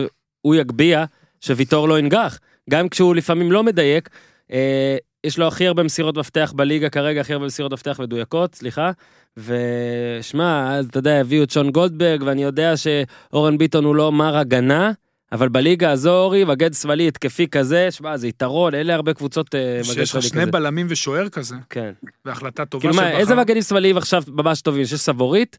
הוא 0.42 0.56
יגביה, 0.56 1.06
שוויטור 1.42 1.88
לא 1.88 2.00
ינגח. 2.00 2.40
גם 2.70 2.90
כשהוא 2.90 3.16
לפעמים 3.16 3.52
לא 3.52 3.64
מדייק, 3.64 4.10
אה, 4.52 4.98
יש 5.24 5.38
לו 5.38 5.48
הכי 5.48 5.68
הרבה 5.68 5.84
מסירות 5.84 6.18
מפתח 6.18 6.54
בליגה 6.56 6.90
כרגע, 6.90 7.22
הכי 7.22 7.34
הרבה 7.34 7.46
מסירות 7.46 7.74
מפתח 7.74 8.00
מדויקות, 8.00 8.56
סליחה. 8.56 8.92
ושמע, 9.38 10.76
אז 10.76 10.86
אתה 10.86 11.00
יודע, 11.00 11.22
הביאו 11.22 11.44
את 11.44 11.52
שון 11.52 11.72
גולדברג, 11.72 12.24
ואני 12.26 12.44
יודע 12.44 12.74
שאורן 12.78 13.58
ביטון 13.58 13.86
הוא 13.86 13.96
לא 13.96 14.12
מר 14.12 14.38
הגנה, 14.38 14.92
אבל 15.32 15.50
בליגה 15.50 15.92
הזו, 15.92 16.18
אורי, 16.18 16.44
מגן 16.44 16.74
שמאלי 16.74 17.08
התקפי 17.08 17.48
כזה, 17.48 17.92
שמע, 17.92 18.18
זה 18.18 18.28
יתרון, 18.28 18.76
אלה 18.76 18.96
הרבה 18.96 19.14
קבוצות 19.14 19.56
אה, 19.56 19.74
מגן 19.76 19.84
שיש 19.84 19.98
לך 19.98 20.08
שמאלי 20.08 20.28
שני 20.28 20.42
כזה. 20.42 20.52
בלמים 20.52 20.88
ושוער 20.90 21.30
כזה, 21.30 21.56
כן. 21.70 21.92
והחלטה 22.26 22.66
טובה 22.66 22.82
כאילו 22.82 23.04
בכר. 23.04 23.18
איזה 23.18 23.36
מגנים 23.36 23.62
שמאליים 23.62 23.98
עכשיו 23.98 24.24
ממש 24.28 24.62
טובים? 24.62 24.82
יש 24.82 24.96
סבורית? 24.96 25.58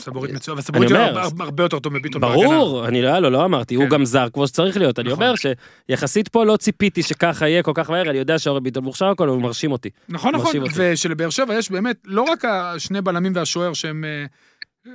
סבורית 0.00 0.32
מצוין, 0.32 0.56
אבל 0.56 0.62
סבורית 0.62 0.90
אומר, 0.90 1.18
הרבה- 1.40 1.62
יותר 1.62 1.78
טוב 1.78 1.92
מביטון 1.92 2.20
בהגנה. 2.20 2.36
ברור, 2.36 2.88
אני 2.88 3.02
לא, 3.02 3.18
לא, 3.18 3.32
לא 3.32 3.44
אמרתי, 3.44 3.74
הוא 3.74 3.84
כן. 3.84 3.90
גם 3.90 4.04
זר 4.04 4.28
כמו 4.32 4.46
שצריך 4.48 4.76
להיות. 4.76 4.98
אני 4.98 5.08
נכון. 5.12 5.22
אומר 5.22 5.34
שיחסית 5.88 6.28
פה 6.28 6.44
לא 6.44 6.56
ציפיתי 6.56 7.02
שככה 7.02 7.48
יהיה 7.48 7.62
כל 7.62 7.72
כך 7.74 7.90
מהר, 7.90 8.10
אני 8.10 8.18
יודע 8.18 8.38
שאורן 8.38 8.62
ביטון 8.62 8.84
מוכשר 8.84 9.06
הכל, 9.06 9.28
הוא 9.28 9.42
מרשים 9.42 9.72
אותי. 9.72 9.90
נכון, 10.08 10.34
נכון. 10.34 10.52
ושלבאר 10.74 11.30
שבע 11.30 11.54
יש 11.54 11.70
באמת, 11.70 11.96
לא 12.04 12.22
רק 12.22 12.44
השני 12.44 13.00
בלמים 13.00 13.32
והשוער 13.34 13.72
שהם 13.72 14.04
אה, 14.04 14.24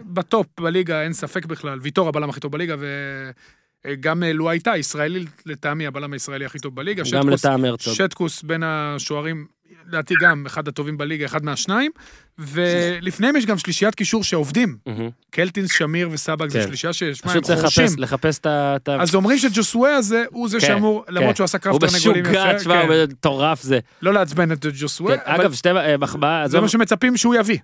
בטופ 0.02 0.48
בליגה, 0.60 1.02
אין 1.04 1.14
ספק 1.14 1.46
בכלל, 1.46 1.80
ויטור 1.82 2.08
הבלם 2.10 2.30
הכי 2.30 2.40
טוב 2.40 2.52
בליגה, 2.52 2.76
וגם 3.86 4.24
אה, 4.24 4.34
לו 4.34 4.50
הייתה, 4.50 4.78
ישראלי 4.78 5.26
לטעמי 5.46 5.88
הבלם 5.88 6.14
הישראלי 6.14 6.46
הכי 6.46 6.60
טוב 6.60 6.76
בליגה. 6.76 7.04
גם 7.14 7.30
לטעם 7.30 7.66
הרצוג. 7.66 7.94
שטקוס 7.94 8.44
בין 8.44 8.64
השוערים, 8.66 9.46
לדעתי 9.88 10.14
גם 10.22 10.46
אחד 10.46 10.68
הטובים 10.68 10.98
בליגה, 10.98 11.26
אחד 11.26 11.46
מהשניים, 11.46 11.92
ולפניהם 12.38 13.36
יש 13.36 13.46
גם 13.46 13.58
שלישיית 13.58 13.96
קישור 13.96 14.24
שעובדים. 14.24 14.78
קלטינס, 15.32 15.72
שמיר 15.72 16.10
וסבק, 16.12 16.50
זו 16.50 16.60
כן. 16.60 16.68
שלישייה 16.68 16.94
ששמע, 16.94 17.08
הם 17.24 17.30
פשוט 17.30 17.44
צריך 17.44 17.60
חורשים. 17.60 17.88
לחפש, 17.98 18.40
את 18.40 18.46
ה... 18.46 19.02
אז 19.02 19.16
אומרים 19.16 19.38
שג'וסווה 19.38 19.96
הזה 19.96 20.24
הוא 20.30 20.50
זה 20.50 20.60
כן, 20.60 20.68
שאמור, 20.68 21.04
כן. 21.08 21.14
למרות 21.14 21.36
שהוא 21.36 21.46
עשה 21.46 21.58
קרב 21.58 21.74
הוא 21.74 21.80
תרנגולים 21.80 22.24
משוגע, 22.24 22.50
יפה, 22.50 22.60
תשמע, 22.60 22.82
כן, 22.82 22.88
הוא 22.88 22.96
מטורף 23.04 23.62
זה. 23.62 23.80
לא 24.02 24.14
לעצבן 24.14 24.52
את 24.52 24.66
ג'וסווה, 24.80 25.16
אגב, 25.24 25.54
שתי 25.54 25.70
אה, 25.70 25.98
מחמאה, 25.98 26.48
זה 26.48 26.62
מה 26.62 26.70
שמצפים 26.70 27.18
שהוא 27.18 27.36
יביא. 27.36 27.58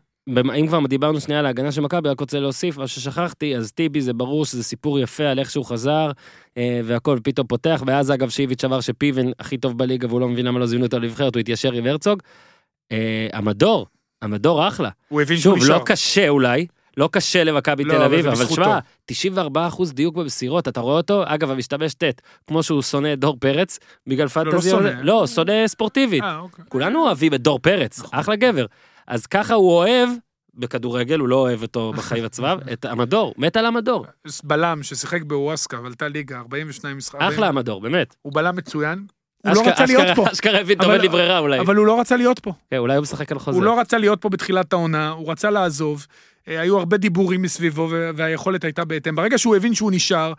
אם 0.59 0.67
כבר 0.67 0.79
דיברנו 0.87 1.19
שנייה 1.19 1.39
על 1.39 1.45
ההגנה 1.45 1.71
של 1.71 1.81
מכבי, 1.81 2.09
רק 2.09 2.19
רוצה 2.19 2.39
להוסיף 2.39 2.77
מה 2.77 2.87
ששכחתי, 2.87 3.55
אז 3.55 3.71
טיבי 3.71 4.01
זה 4.01 4.13
ברור 4.13 4.45
שזה 4.45 4.63
סיפור 4.63 4.99
יפה 4.99 5.23
על 5.23 5.39
איך 5.39 5.51
שהוא 5.51 5.65
חזר, 5.65 6.11
אה, 6.57 6.81
והכל 6.83 7.19
פתאום 7.23 7.47
פותח, 7.47 7.83
ואז 7.85 8.11
אגב 8.11 8.29
שאיביץ' 8.29 8.63
אמר 8.63 8.81
שפיבן 8.81 9.31
הכי 9.39 9.57
טוב 9.57 9.77
בליגה 9.77 10.07
והוא 10.07 10.19
לא 10.19 10.29
מבין 10.29 10.45
למה 10.45 10.59
לא 10.59 10.65
זימנו 10.65 10.85
אותו 10.85 10.99
לנבחרת, 10.99 11.35
הוא 11.35 11.39
התיישר 11.39 11.73
עם 11.73 11.85
הרצוג. 11.85 12.19
אה, 12.91 13.27
המדור, 13.33 13.87
המדור 14.21 14.67
אחלה. 14.67 14.89
הוא 15.07 15.21
הבין 15.21 15.37
שהוא 15.37 15.55
שוב, 15.55 15.63
נשאר. 15.63 15.77
לא 15.77 15.83
קשה 15.85 16.29
אולי, 16.29 16.67
לא 16.97 17.09
קשה 17.11 17.43
למכבי 17.43 17.83
לא, 17.83 17.93
תל 17.93 18.01
אביב, 18.01 18.27
אבל. 18.27 18.45
תשמע, 18.45 18.79
94 19.05 19.67
אחוז 19.67 19.93
דיוק 19.93 20.15
במסירות, 20.15 20.67
אתה 20.67 20.79
רואה 20.79 20.97
אותו? 20.97 21.23
אגב, 21.25 21.51
המשתמש 21.51 21.93
ט', 21.93 22.03
כמו 22.47 22.63
שהוא 22.63 22.81
שונא 22.81 23.13
את 23.13 23.19
דור 23.19 23.37
פרץ, 23.39 23.79
בגלל 24.07 24.27
פנטזי, 24.27 24.69
שונא. 24.69 24.89
לא, 25.01 25.27
שונא 25.27 25.67
ספורטיבית. 25.67 26.23
אה, 26.23 26.37
אוקיי. 26.39 26.65
כולנו 26.69 27.05
אוהבים 27.05 27.33
את 27.33 27.41
דור 27.41 27.59
פרץ, 27.59 27.99
נכון. 27.99 28.19
אחלה 28.19 28.35
גבר. 28.35 28.65
אז 29.09 29.25
ככה 29.25 29.53
הוא 29.53 29.71
אוהב, 29.71 30.09
בכדורגל, 30.53 31.19
הוא 31.19 31.27
לא 31.27 31.35
אוהב 31.35 31.61
אותו 31.61 31.93
בחיים 31.97 32.25
עצמם, 32.25 32.57
את 32.73 32.85
המדור, 32.85 33.33
מת 33.37 33.57
על 33.57 33.65
המדור. 33.65 34.05
בלם 34.43 34.83
ששיחק 34.83 35.21
בוואסקה 35.23 35.81
ועלתה 35.81 36.07
ליגה 36.07 36.37
42 36.37 36.97
משחקים. 36.97 37.27
אחלה 37.27 37.47
המדור, 37.47 37.81
באמת. 37.81 38.15
הוא 38.21 38.33
בלם 38.33 38.55
מצוין. 38.55 39.05
הוא 39.45 39.55
לא 39.55 39.61
רצה 39.69 39.85
להיות 39.85 40.07
פה. 40.15 40.31
אשכרה 40.31 40.59
הבין, 40.59 40.77
טוב, 40.81 40.91
אין 40.91 41.01
לי 41.01 41.09
ברירה 41.09 41.39
אולי. 41.39 41.59
אבל 41.59 41.75
הוא 41.75 41.85
לא 41.85 41.99
רצה 41.99 42.17
להיות 42.17 42.39
פה. 42.39 42.53
כן, 42.71 42.77
אולי 42.77 42.95
הוא 42.95 43.01
משחק 43.01 43.31
על 43.31 43.39
חוזה. 43.39 43.57
הוא 43.57 43.63
לא 43.63 43.79
רצה 43.79 43.97
להיות 43.97 44.21
פה 44.21 44.29
בתחילת 44.29 44.73
העונה, 44.73 45.09
הוא 45.09 45.31
רצה 45.31 45.49
לעזוב. 45.49 46.07
אה, 46.47 46.61
היו 46.61 46.77
הרבה 46.77 46.97
דיבורים 46.97 47.41
מסביבו 47.41 47.89
והיכולת 48.15 48.63
הייתה 48.63 48.85
בהתאם. 48.85 49.15
ברגע 49.15 49.37
שהוא 49.37 49.55
הבין 49.55 49.73
שהוא 49.73 49.91
נשאר, 49.91 50.33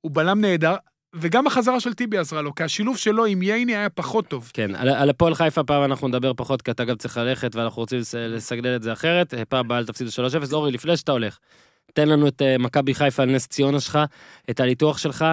הוא 0.00 0.10
בלם 0.14 0.40
נהדר, 0.40 0.74
וגם 1.14 1.46
החזרה 1.46 1.80
של 1.80 1.94
טיבי 1.94 2.18
עזרה 2.18 2.42
לו, 2.42 2.54
כי 2.54 2.62
השילוב 2.62 2.96
שלו 2.96 3.24
עם 3.24 3.42
ייני 3.42 3.76
היה 3.76 3.88
פחות 3.90 4.28
טוב. 4.28 4.50
כן, 4.54 4.74
על, 4.74 4.88
על 4.88 5.10
הפועל 5.10 5.34
חיפה 5.34 5.64
פעם 5.64 5.84
אנחנו 5.84 6.08
נדבר 6.08 6.32
פחות, 6.36 6.62
כי 6.62 6.70
אתה 6.70 6.84
גם 6.84 6.96
צריך 6.96 7.16
ללכת, 7.16 7.56
ואנחנו 7.56 7.80
רוצים 7.82 7.98
לס- 7.98 8.14
לסגנן 8.14 8.76
את 8.76 8.82
זה 8.82 8.92
אחרת. 8.92 9.34
אה, 9.34 9.44
פעם 9.44 9.60
הבאה 9.66 9.84
תפסידו 9.84 10.10
3-0. 10.10 10.52
אורי, 10.52 10.72
לפני 10.72 10.96
שאתה 10.96 11.12
הולך, 11.12 11.38
תן 11.94 12.08
לנו 12.08 12.28
את 12.28 12.42
אה, 12.42 12.58
מכבי 12.58 12.94
חיפה 12.94 13.22
על 13.22 13.30
נס 13.30 13.46
ציונה 13.46 13.80
שלך, 13.80 13.98
את 14.50 14.60
הניתוח 14.60 14.98
שלך. 14.98 15.24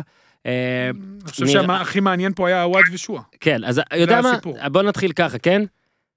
אה, 0.45 0.89
אני 0.89 1.29
חושב 1.31 1.47
שהכי 1.47 1.99
מעניין 1.99 2.33
פה 2.33 2.47
היה 2.47 2.63
הוואט 2.63 2.85
ושועה. 2.93 3.21
כן, 3.39 3.63
אז 3.63 3.81
יודע 3.95 4.21
מה. 4.21 4.33
בוא 4.69 4.81
נתחיל 4.83 5.11
ככה, 5.11 5.37
כן? 5.39 5.61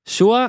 שועה, 0.09 0.47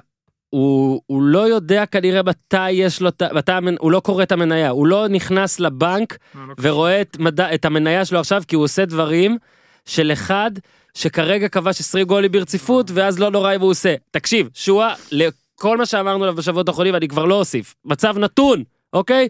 הוא, 0.51 1.01
הוא 1.05 1.23
לא 1.23 1.47
יודע 1.47 1.85
כנראה 1.85 2.23
מתי 2.23 2.71
יש 2.71 3.01
לו, 3.01 3.09
מתי, 3.33 3.51
הוא 3.79 3.91
לא 3.91 3.99
קורא 3.99 4.23
את 4.23 4.31
המניה, 4.31 4.69
הוא 4.69 4.87
לא 4.87 5.07
נכנס 5.07 5.59
לבנק 5.59 6.17
לא, 6.35 6.41
לא 6.47 6.53
ורואה 6.59 7.01
את, 7.01 7.17
מדע, 7.19 7.53
את 7.53 7.65
המניה 7.65 8.05
שלו 8.05 8.19
עכשיו, 8.19 8.43
כי 8.47 8.55
הוא 8.55 8.63
עושה 8.63 8.85
דברים 8.85 9.37
של 9.85 10.11
אחד 10.11 10.51
שכרגע 10.93 11.47
כבש 11.47 11.79
20 11.79 12.07
גולים 12.07 12.31
ברציפות, 12.31 12.91
ואז 12.93 13.19
לא 13.19 13.31
נורא 13.31 13.55
אם 13.55 13.61
הוא 13.61 13.69
עושה. 13.69 13.95
תקשיב, 14.11 14.49
שועה, 14.53 14.93
לכל 15.11 15.77
מה 15.77 15.85
שאמרנו 15.85 16.23
עליו 16.23 16.35
בשבועות 16.35 16.67
האחרונים, 16.67 16.95
אני 16.95 17.07
כבר 17.07 17.25
לא 17.25 17.35
אוסיף. 17.35 17.75
מצב 17.85 18.17
נתון, 18.17 18.63
אוקיי? 18.93 19.27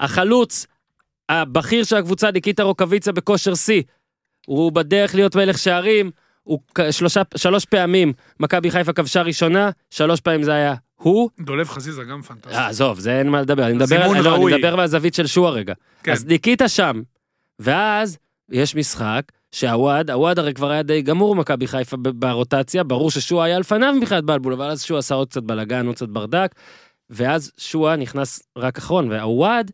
החלוץ, 0.00 0.66
הבכיר 1.28 1.84
של 1.84 1.96
הקבוצה, 1.96 2.30
ניקיטה 2.30 2.62
רוקוויצה 2.62 3.12
בכושר 3.12 3.54
שיא. 3.54 3.82
הוא 4.46 4.72
בדרך 4.72 5.14
להיות 5.14 5.36
מלך 5.36 5.58
שערים, 5.58 6.10
הוא 6.46 6.60
שלושה, 6.90 7.22
שלוש 7.36 7.64
פעמים 7.64 8.12
מכבי 8.40 8.70
חיפה 8.70 8.92
כבשה 8.92 9.22
ראשונה, 9.22 9.70
שלוש 9.90 10.20
פעמים 10.20 10.42
זה 10.42 10.52
היה 10.52 10.74
הוא. 10.96 11.30
דולב 11.40 11.68
חזיזה 11.68 12.04
גם 12.04 12.22
פנטסטי. 12.22 12.54
אה, 12.54 12.66
עזוב, 12.68 12.98
זה 12.98 13.18
אין 13.18 13.28
מה 13.28 13.42
לדבר, 13.42 13.66
אני 13.66 13.72
מדבר, 13.72 14.02
על, 14.02 14.20
לא, 14.20 14.36
אני. 14.36 14.44
מדבר 14.44 14.76
מהזווית 14.76 15.14
של 15.14 15.26
שועה 15.26 15.50
רגע. 15.50 15.74
כן. 16.02 16.12
אז 16.12 16.24
ניקיטה 16.26 16.68
שם, 16.68 17.02
ואז 17.58 18.18
יש 18.50 18.74
משחק 18.74 19.22
שהוואד, 19.52 20.10
הוואד 20.10 20.38
הרי 20.38 20.54
כבר 20.54 20.70
היה 20.70 20.82
די 20.82 21.02
גמור 21.02 21.36
מכבי 21.36 21.66
חיפה 21.66 21.96
ברוטציה, 21.96 22.84
ברור 22.84 23.10
ששועה 23.10 23.46
היה 23.46 23.58
לפניו 23.58 23.94
מבחינת 23.96 24.24
בלבול, 24.24 24.52
אבל 24.52 24.70
אז 24.70 24.82
שועה 24.82 24.98
עשה 24.98 25.14
עוד 25.14 25.28
קצת 25.28 25.42
בלאגן, 25.42 25.86
עוד 25.86 25.96
קצת 25.96 26.08
ברדק, 26.08 26.54
ואז 27.10 27.52
שועה 27.58 27.96
נכנס 27.96 28.42
רק 28.56 28.78
אחרון, 28.78 29.10
והוואד 29.10 29.70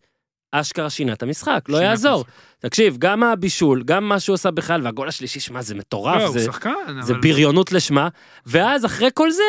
אשכרה 0.52 0.90
שינה 0.90 1.12
את 1.12 1.22
המשחק, 1.22 1.64
לא 1.68 1.76
יעזור. 1.76 2.24
תקשיב, 2.62 2.96
גם 2.98 3.22
הבישול, 3.22 3.82
גם 3.84 4.04
מה 4.08 4.20
שהוא 4.20 4.34
עשה 4.34 4.50
בכלל, 4.50 4.80
והגול 4.84 5.08
השלישי, 5.08 5.40
שמע, 5.40 5.62
זה 5.62 5.74
לא, 5.74 5.80
מטורף, 5.80 6.22
הוא 6.22 6.32
זה, 6.32 6.44
שחקן, 6.44 6.70
זה 7.00 7.12
אבל- 7.12 7.20
בריונות 7.20 7.72
לשמה, 7.72 8.08
ואז 8.46 8.84
אחרי 8.86 9.08
כל 9.14 9.30
זה, 9.30 9.42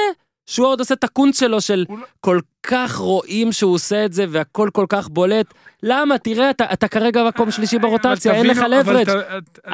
שועה 0.48 0.70
עוד 0.70 0.80
עושה 0.80 0.94
את 0.94 1.04
הקונץ 1.04 1.40
שלו 1.40 1.62
של 1.62 1.86
הוא 1.88 2.00
לא- 2.00 2.06
כל 2.22 2.40
כך 2.64 2.96
רואים 2.96 3.52
שהוא 3.52 3.74
עושה 3.74 4.06
את 4.06 4.14
זה 4.14 4.26
והכל 4.30 4.70
כל 4.74 4.86
כך 4.90 5.08
בולט. 5.10 5.54
למה? 5.84 6.18
תראה, 6.18 6.50
אתה, 6.50 6.66
אתה 6.74 6.88
כרגע 6.88 7.24
מקום 7.28 7.52
שלישי 7.52 7.80
ברוטציה, 7.80 8.32
אבל 8.32 8.40
אין 8.40 8.48
לך 8.58 8.64
לברג'. 8.70 9.10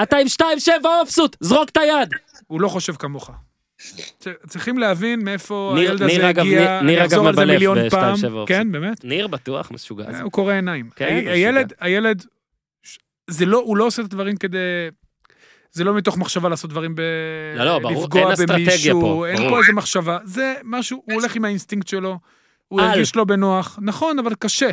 אתה 0.03 0.17
עם 0.17 0.27
2-7 0.27 0.43
מבסוט, 1.03 1.35
זרוק 1.39 1.69
את 1.69 1.77
היד. 1.77 2.09
הוא 2.47 2.61
לא 2.61 2.67
חושב 2.67 2.93
כמוך. 2.93 3.31
צריכים 4.47 4.77
להבין 4.77 5.23
מאיפה 5.23 5.73
הילד 5.77 6.01
הזה 6.03 6.27
הגיע, 6.27 6.81
ניר- 6.81 7.05
אגב, 7.05 7.21
מבלף 7.21 7.47
מיליון 7.47 7.77
ב- 7.85 7.89
פעם. 7.89 8.15
2.7 8.15 8.25
offset. 8.33 8.47
כן, 8.47 8.71
באמת? 8.71 9.03
ניר 9.03 9.27
בטוח 9.27 9.71
משוגע. 9.71 10.11
זה. 10.11 10.21
הוא 10.21 10.31
קורא 10.31 10.53
עיניים. 10.53 10.89
כן, 10.95 11.23
הילד, 11.79 12.25
זה 13.29 13.45
לא, 13.45 13.57
הוא 13.57 13.77
לא 13.77 13.85
עושה 13.85 14.01
את 14.01 14.05
הדברים 14.07 14.37
כדי... 14.37 14.57
זה 15.71 15.83
לא 15.83 15.93
מתוך 15.93 16.17
מחשבה 16.17 16.49
לעשות 16.49 16.69
דברים 16.69 16.95
ב... 16.95 17.01
לא, 17.55 17.65
לא, 17.65 17.79
ברור, 17.79 18.03
לפגוע 18.03 18.21
אין 18.21 18.31
אסטרטגיה 18.31 18.65
במישהו, 18.65 19.01
פה, 19.01 19.27
אין 19.27 19.37
ברור. 19.37 19.49
פה 19.49 19.59
איזה 19.59 19.73
מחשבה. 19.73 20.17
זה 20.23 20.53
משהו, 20.63 21.01
הוא 21.05 21.13
הולך 21.13 21.35
עם 21.35 21.45
האינסטינקט 21.45 21.87
שלו, 21.87 22.19
הוא. 22.67 22.81
הרגיש 22.81 23.15
לא 23.15 23.23
בנוח, 23.23 23.79
נכון, 23.81 24.19
אבל 24.19 24.33
קשה. 24.39 24.69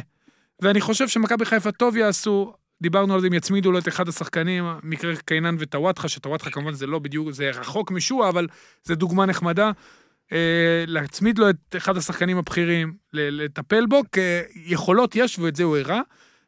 ואני 0.63 0.81
חושב 0.81 1.09
שמכבי 1.09 1.45
חיפה 1.45 1.73
טוב 1.73 1.97
יעשו, 1.97 2.55
דיברנו 2.83 3.15
על 3.15 3.21
זה, 3.21 3.27
אם 3.27 3.33
יצמידו 3.33 3.73
לו 3.73 3.79
את 3.79 3.89
אחד 3.89 4.09
השחקנים, 4.09 4.65
מקרה 4.83 5.17
קיינן 5.17 5.57
וטוואטחה, 5.59 6.09
שטוואטחה 6.09 6.51
כמובן 6.51 6.73
זה 6.73 6.87
לא 6.87 6.99
בדיוק, 6.99 7.31
זה 7.31 7.51
רחוק 7.51 7.91
משועה, 7.91 8.29
אבל 8.29 8.47
זה 8.85 8.95
דוגמה 8.95 9.27
נחמדה. 9.27 9.71
אה, 10.33 10.85
להצמיד 10.87 11.39
לו 11.39 11.51
את 11.51 11.77
אחד 11.77 11.97
השחקנים 11.97 12.39
הבכירים, 12.39 12.95
לטפל 13.13 13.87
בו, 13.87 14.03
כי 14.13 14.21
יכולות 14.55 15.17
יש, 15.17 15.39
ואת 15.39 15.57
זה 15.57 15.63
הוא 15.63 15.77
הראה. 15.77 16.01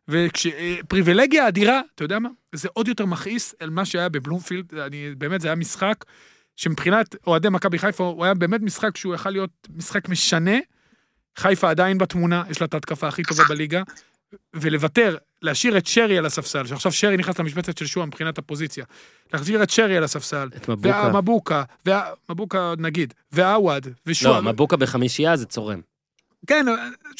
ופריבילגיה 0.08 1.48
אדירה, 1.48 1.80
אתה 1.94 2.04
יודע 2.04 2.18
מה? 2.18 2.28
זה 2.54 2.68
עוד 2.72 2.88
יותר 2.88 3.06
מכעיס 3.06 3.54
על 3.60 3.70
מה 3.70 3.84
שהיה 3.84 4.08
בבלומפילד, 4.08 4.74
אני, 4.74 5.14
באמת 5.18 5.40
זה 5.40 5.48
היה 5.48 5.54
משחק 5.54 6.04
שמבחינת 6.56 7.16
אוהדי 7.26 7.48
מכבי 7.48 7.78
חיפה, 7.78 8.04
הוא 8.04 8.24
היה 8.24 8.34
באמת 8.34 8.60
משחק 8.60 8.96
שהוא 8.96 9.14
יכל 9.14 9.30
להיות 9.30 9.68
משחק 9.76 10.08
משנה. 10.08 10.56
חיפה 11.38 11.70
עדיין 11.70 11.98
בתמונה, 11.98 12.42
יש 12.50 12.60
לה 12.60 12.64
את 12.66 12.74
ההתקפה 12.74 13.08
הכי 13.08 13.22
טובה 13.22 13.44
בליגה, 13.48 13.82
ולוותר, 14.54 15.16
להשאיר 15.42 15.78
את 15.78 15.86
שרי 15.86 16.18
על 16.18 16.26
הספסל, 16.26 16.66
שעכשיו 16.66 16.92
שרי 16.92 17.16
נכנס 17.16 17.38
למשבצת 17.38 17.78
של 17.78 17.86
שועה 17.86 18.06
מבחינת 18.06 18.38
הפוזיציה, 18.38 18.84
להחזיר 19.32 19.62
את 19.62 19.70
שרי 19.70 19.96
על 19.96 20.04
הספסל, 20.04 20.48
את 20.56 20.68
מבוקה. 20.68 20.88
והמבוקה, 20.88 21.62
וה- 21.86 22.10
מבוקה 22.30 22.74
נגיד, 22.78 23.14
והעווד, 23.32 23.86
ושועה, 24.06 24.40
לא, 24.40 24.52
מבוקה 24.52 24.76
בחמישייה 24.76 25.36
זה 25.36 25.46
צורם. 25.46 25.80
כן, 26.46 26.66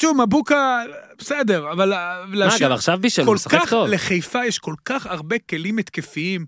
שוב, 0.01 0.23
מבוקה, 0.23 0.83
בסדר, 1.17 1.71
אבל 1.71 1.89
מה, 1.89 2.23
להשאיר... 2.33 2.67
אגב, 2.67 2.75
עכשיו 2.75 2.97
בישל, 3.01 3.21
הוא 3.21 3.27
כל 3.27 3.35
משחק 3.35 3.59
כך, 3.61 3.69
טוב. 3.69 3.87
לחיפה 3.87 4.45
יש 4.45 4.59
כל 4.59 4.73
כך 4.85 5.05
הרבה 5.05 5.39
כלים 5.39 5.77
התקפיים, 5.77 6.45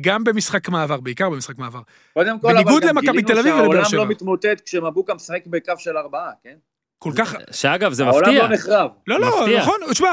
גם 0.00 0.24
במשחק 0.24 0.68
מעבר, 0.68 1.00
בעיקר 1.00 1.30
במשחק 1.30 1.58
מעבר. 1.58 1.80
קודם 2.14 2.40
כל, 2.40 2.52
בניגוד 2.52 2.84
אבל 2.84 2.92
גם 2.92 2.96
למכבי 2.96 3.22
גילינו 3.22 3.28
תל 3.28 3.38
אביב 3.38 3.54
ולבאר 3.54 3.70
שהעולם 3.72 3.84
שבע. 3.84 3.98
לא 3.98 4.06
מתמוטט 4.06 4.60
כשמבוקה 4.66 5.14
משחק 5.14 5.42
בקו 5.46 5.72
של 5.78 5.96
ארבעה, 5.96 6.30
כן? 6.44 6.54
כל 6.98 7.12
כך... 7.16 7.34
שאגב, 7.50 7.92
זה 7.92 8.04
העולם 8.04 8.28
מפתיע. 8.28 8.48
לא 8.48 8.54
נחרב. 8.54 8.90
לא, 9.06 9.20
לא. 9.20 9.46
נכון, 9.58 9.80
תשמע, 9.90 10.08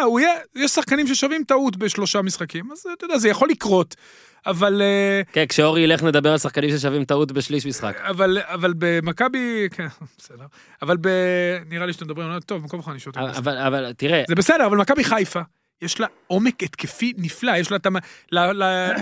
יש 0.56 0.72
שחקנים 0.72 1.08
ששווים 1.08 1.44
טעות 1.44 1.78
בשלושה 1.78 2.22
משחקים, 2.22 2.72
אז 2.72 2.86
אתה 2.94 3.06
יודע, 3.06 3.18
זה 3.18 3.30
יכול 3.30 3.50
לקרות, 3.50 3.96
אבל... 4.48 4.82
אה, 4.82 5.22
כן, 5.32 5.46
כשאורי 5.46 5.82
ילך 5.82 6.04
נדבר 6.04 6.32
על 6.32 6.38
שחקנים 6.38 6.70
ששווים 6.70 7.06
טעות 7.06 7.32
בשליש 7.32 7.66
משחק. 7.66 7.98
אבל, 8.02 8.38
אבל 8.42 8.74
במכבי, 8.78 9.68
כן, 9.72 9.88
בסדר. 10.18 10.46
אבל 10.82 10.98
ב... 11.02 11.08
נראה 11.70 11.86
לי 11.86 11.94
שאתם 11.94 12.06
מדברים, 12.06 12.40
טוב, 12.40 12.62
במקום 12.62 13.00
שותה. 13.00 13.20
אבל, 13.38 13.58
אבל 13.58 13.94
תראה, 13.94 14.24
זה 14.28 14.36
בסדר, 14.36 14.66
אבל 14.66 14.78
מכבי 14.78 15.04
חיפה, 15.04 15.42
יש 15.82 16.00
לה 16.00 16.08
עומק 16.28 16.64
התקפי 16.64 17.14
נפלא, 17.18 17.52
יש 17.58 17.72
לה 17.72 17.78
את 17.78 17.88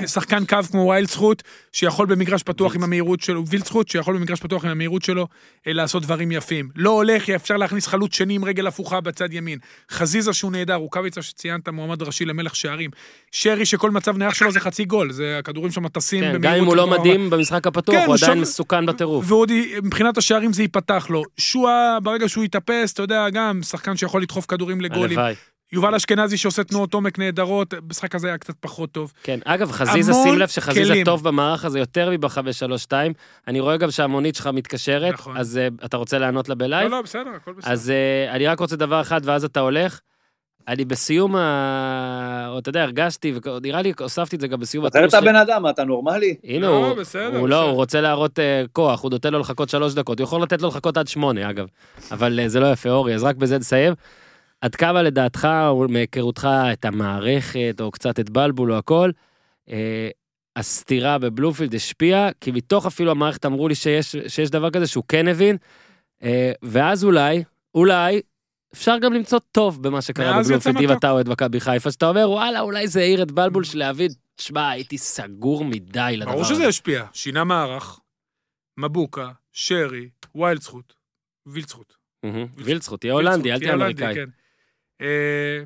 לשחקן 0.04 0.46
קו 0.46 0.58
כמו 0.72 0.88
ויילד 0.90 1.08
זכות, 1.08 1.44
שיכול 1.72 2.06
במגרש 2.08 2.44
פתוח 2.44 2.76
עם 2.76 2.84
המהירות 2.84 3.22
שלו, 3.22 3.48
וילד 3.48 3.66
זכות, 3.66 3.88
שיכול 3.90 4.16
במגרש 4.18 4.40
פתוח 4.40 4.66
עם 4.66 4.72
המהירות 4.72 5.02
שלו, 5.04 5.28
אה, 5.68 5.74
לעשות 5.74 6.04
דברים 6.04 6.32
יפים. 6.32 6.70
לא 6.76 6.90
הולך, 6.90 7.30
אפשר 7.30 7.58
להכניס 7.58 7.88
חלוץ 7.88 8.16
שני 8.16 8.36
עם 8.36 8.46
רגל 8.46 8.68
הפוכה 8.68 9.02
בצד 9.02 9.34
ימין. 9.34 9.60
חזיזה 9.92 10.34
שהוא 10.34 10.52
נהדר, 10.52 10.76
רוקאביצה 10.76 11.22
שציינת, 11.22 11.70
מועמד 11.70 12.02
ראשי 12.02 12.26
למלך 12.26 12.56
שערים. 12.56 12.90
שרי 13.32 13.66
שכל 13.66 13.92
מצב 13.92 14.18
נייח 14.18 14.34
שלו 14.34 14.52
זה 14.52 14.60
חצי 14.60 14.86
גול, 14.86 15.12
זה 15.12 15.38
הכדורים 15.40 15.72
שם 15.72 15.88
טסים 15.88 16.24
כן. 16.24 16.42
גם 16.42 16.54
אם 16.54 16.66
הוא 16.66 16.76
לא. 16.76 16.88
מדהים 16.88 17.30
במשחק 17.30 17.68
הפתוח, 17.68 17.96
כן, 17.96 18.06
הוא 18.06 18.16
עדיין 18.16 18.34
שוב- 18.34 18.42
מסוכן 18.42 18.86
בטירוף. 18.86 19.26
ועוד 19.28 19.52
מבחינת 19.84 20.18
השערים 20.18 20.54
זה 20.54 20.62
ייפתח 20.62 21.08
לו. 21.10 21.24
שועה, 21.38 21.98
ברגע 22.04 22.30
שהוא 22.30 22.44
יתאפס, 22.44 22.94
אתה 22.94 23.02
יודע, 23.04 23.30
גם 23.30 23.64
שחקן 23.64 23.98
שיכול 23.98 24.22
לדחוף 24.22 24.46
כדורים 24.46 24.82
לגולים. 24.82 25.20
הלוואי. 25.20 25.36
יובל 25.72 25.96
אשכנזי 25.96 26.38
שעושה 26.38 26.64
תנועות 26.64 26.94
עומק 26.94 27.20
נהדרות, 27.20 27.74
במשחק 27.74 28.16
הזה 28.16 28.28
היה 28.28 28.38
קצת 28.38 28.54
פחות 28.60 28.92
טוב. 28.92 29.14
כן, 29.24 29.40
אגב, 29.46 29.72
חזיזה, 29.72 30.14
שים 30.14 30.38
לב 30.38 30.48
שחזיזה 30.48 30.94
כלים. 30.94 31.06
טוב 31.06 31.24
במערך 31.24 31.66
הזה 31.66 31.80
יותר 31.80 32.10
מב-532. 32.12 32.92
אני 33.48 33.60
רואה 33.60 33.78
גם 33.78 33.92
שהמונית 33.92 34.36
שלך 34.36 34.48
מתקשרת, 34.48 35.14
נכון. 35.14 35.38
אז 35.38 35.58
אה, 35.58 35.68
אתה 35.86 35.98
רוצה 35.98 36.18
לענות 36.18 36.50
לה 36.50 36.56
לא, 36.56 36.60
בלייב? 36.60 36.92
לא, 36.92 37.02
בסדר, 37.02 37.30
הכל 37.36 37.54
בסדר. 37.54 37.72
אז 37.72 37.90
אה, 37.90 38.32
אני 38.32 38.48
רק 38.48 38.60
רוצה 38.60 38.76
דבר 38.76 39.02
אחד, 39.02 39.22
ואז 39.24 39.44
אתה 39.46 39.60
הולך. 39.60 40.00
אני 40.68 40.86
בסיום 40.86 41.36
ה... 41.36 42.48
או 42.50 42.60
אתה 42.60 42.70
יודע, 42.70 42.84
הרגשתי, 42.84 43.34
ונראה 43.44 43.82
לי 43.82 43.94
הוספתי 44.00 44.36
את 44.36 44.42
זה 44.42 44.48
גם 44.48 44.60
בסיום 44.60 44.90
תחזר 44.90 45.06
את 45.06 45.12
שלי. 45.12 45.20
הבן 45.20 45.36
אדם, 45.36 45.70
אתה 45.70 45.84
נורמלי? 45.84 46.36
הנה 46.44 46.68
לא, 46.68 46.88
הוא, 46.88 46.96
בסדר, 46.96 47.38
הוא 47.38 47.50
לא, 47.50 47.58
בסדר. 47.58 47.70
הוא 47.70 47.76
רוצה 47.76 48.02
להראות 48.02 48.40
אה, 48.40 48.64
כוח, 48.74 49.04
הוא 49.04 49.12
נותן 49.12 49.34
לו 49.34 49.40
לחכות 49.40 49.70
שלוש 49.70 49.94
דקות, 49.94 50.20
הוא 50.20 50.24
יכול 50.24 50.42
לתת 50.42 50.62
לו 50.62 50.68
לחכות 50.68 50.98
עד 50.98 51.08
שמונה 51.08 51.50
אגב, 51.50 51.68
אבל 52.12 52.40
אה, 52.40 52.50
זה 52.50 52.60
לא 52.60 52.72
יפה 52.72 52.90
אורי, 52.90 53.16
אז 53.16 53.24
רק 53.24 53.36
בזה 53.36 53.58
נסיים. 53.58 53.94
עד 54.62 54.76
כמה 54.76 55.04
לדעתך, 55.04 55.48
או 55.68 55.86
מהיכרותך 55.90 56.48
את 56.74 56.86
המערכת, 56.86 57.76
או 57.80 57.92
קצת 57.92 58.20
את 58.20 58.30
בלבול 58.30 58.72
או 58.72 58.78
הכל, 58.78 59.12
אה, 59.70 60.10
הסתירה 60.56 61.18
בבלומפילד 61.18 61.76
השפיעה, 61.76 62.30
כי 62.42 62.52
מתוך 62.52 62.86
אפילו 62.86 63.12
המערכת 63.12 63.46
אמרו 63.46 63.68
לי 63.68 63.76
שיש, 63.76 64.16
שיש 64.28 64.50
דבר 64.50 64.70
כזה 64.70 64.88
שהוא 64.88 65.04
כן 65.08 65.28
הבין, 65.28 65.58
אה, 66.24 66.52
ואז 66.62 67.04
אולי, 67.04 67.44
אולי, 67.76 68.22
אפשר 68.74 68.98
גם 69.02 69.14
למצוא 69.14 69.40
טוב 69.52 69.84
במה 69.84 70.02
שקרה 70.02 70.44
בבלומפילד, 70.44 70.78
אם. 70.78 70.92
אתה 70.92 71.12
אוהד 71.12 71.30
מכבי 71.30 71.60
חיפה, 71.60 71.92
שאתה 71.92 72.10
אומר, 72.10 72.30
וואלה, 72.30 72.60
אולי 72.60 72.88
זה 72.88 73.00
העיר 73.00 73.24
את 73.24 73.32
בלבול 73.32 73.64
של 73.64 73.78
להבין, 73.80 74.12
תשמע, 74.36 74.70
הייתי 74.70 74.98
סגור 74.98 75.66
מדי 75.66 76.14
לדבר 76.18 76.32
ברור. 76.32 76.44
שזה 76.44 76.68
השפיע. 76.68 77.06
שינה 77.14 77.44
מערך, 77.44 78.00
מבוקה, 78.78 79.32
שרי, 79.54 80.10
ויילד 80.36 80.62
זכות, 80.62 80.94
וילד 81.46 81.68
זכות. 81.68 81.96
מהמם. 82.24 82.48
וילצחוט, 82.58 83.00
תהיה 83.00 83.14
הולנדי, 83.14 83.52
אל 83.52 83.60
תהיה 83.60 83.74
אמריקאי. 83.74 84.16
אה, 85.02 85.64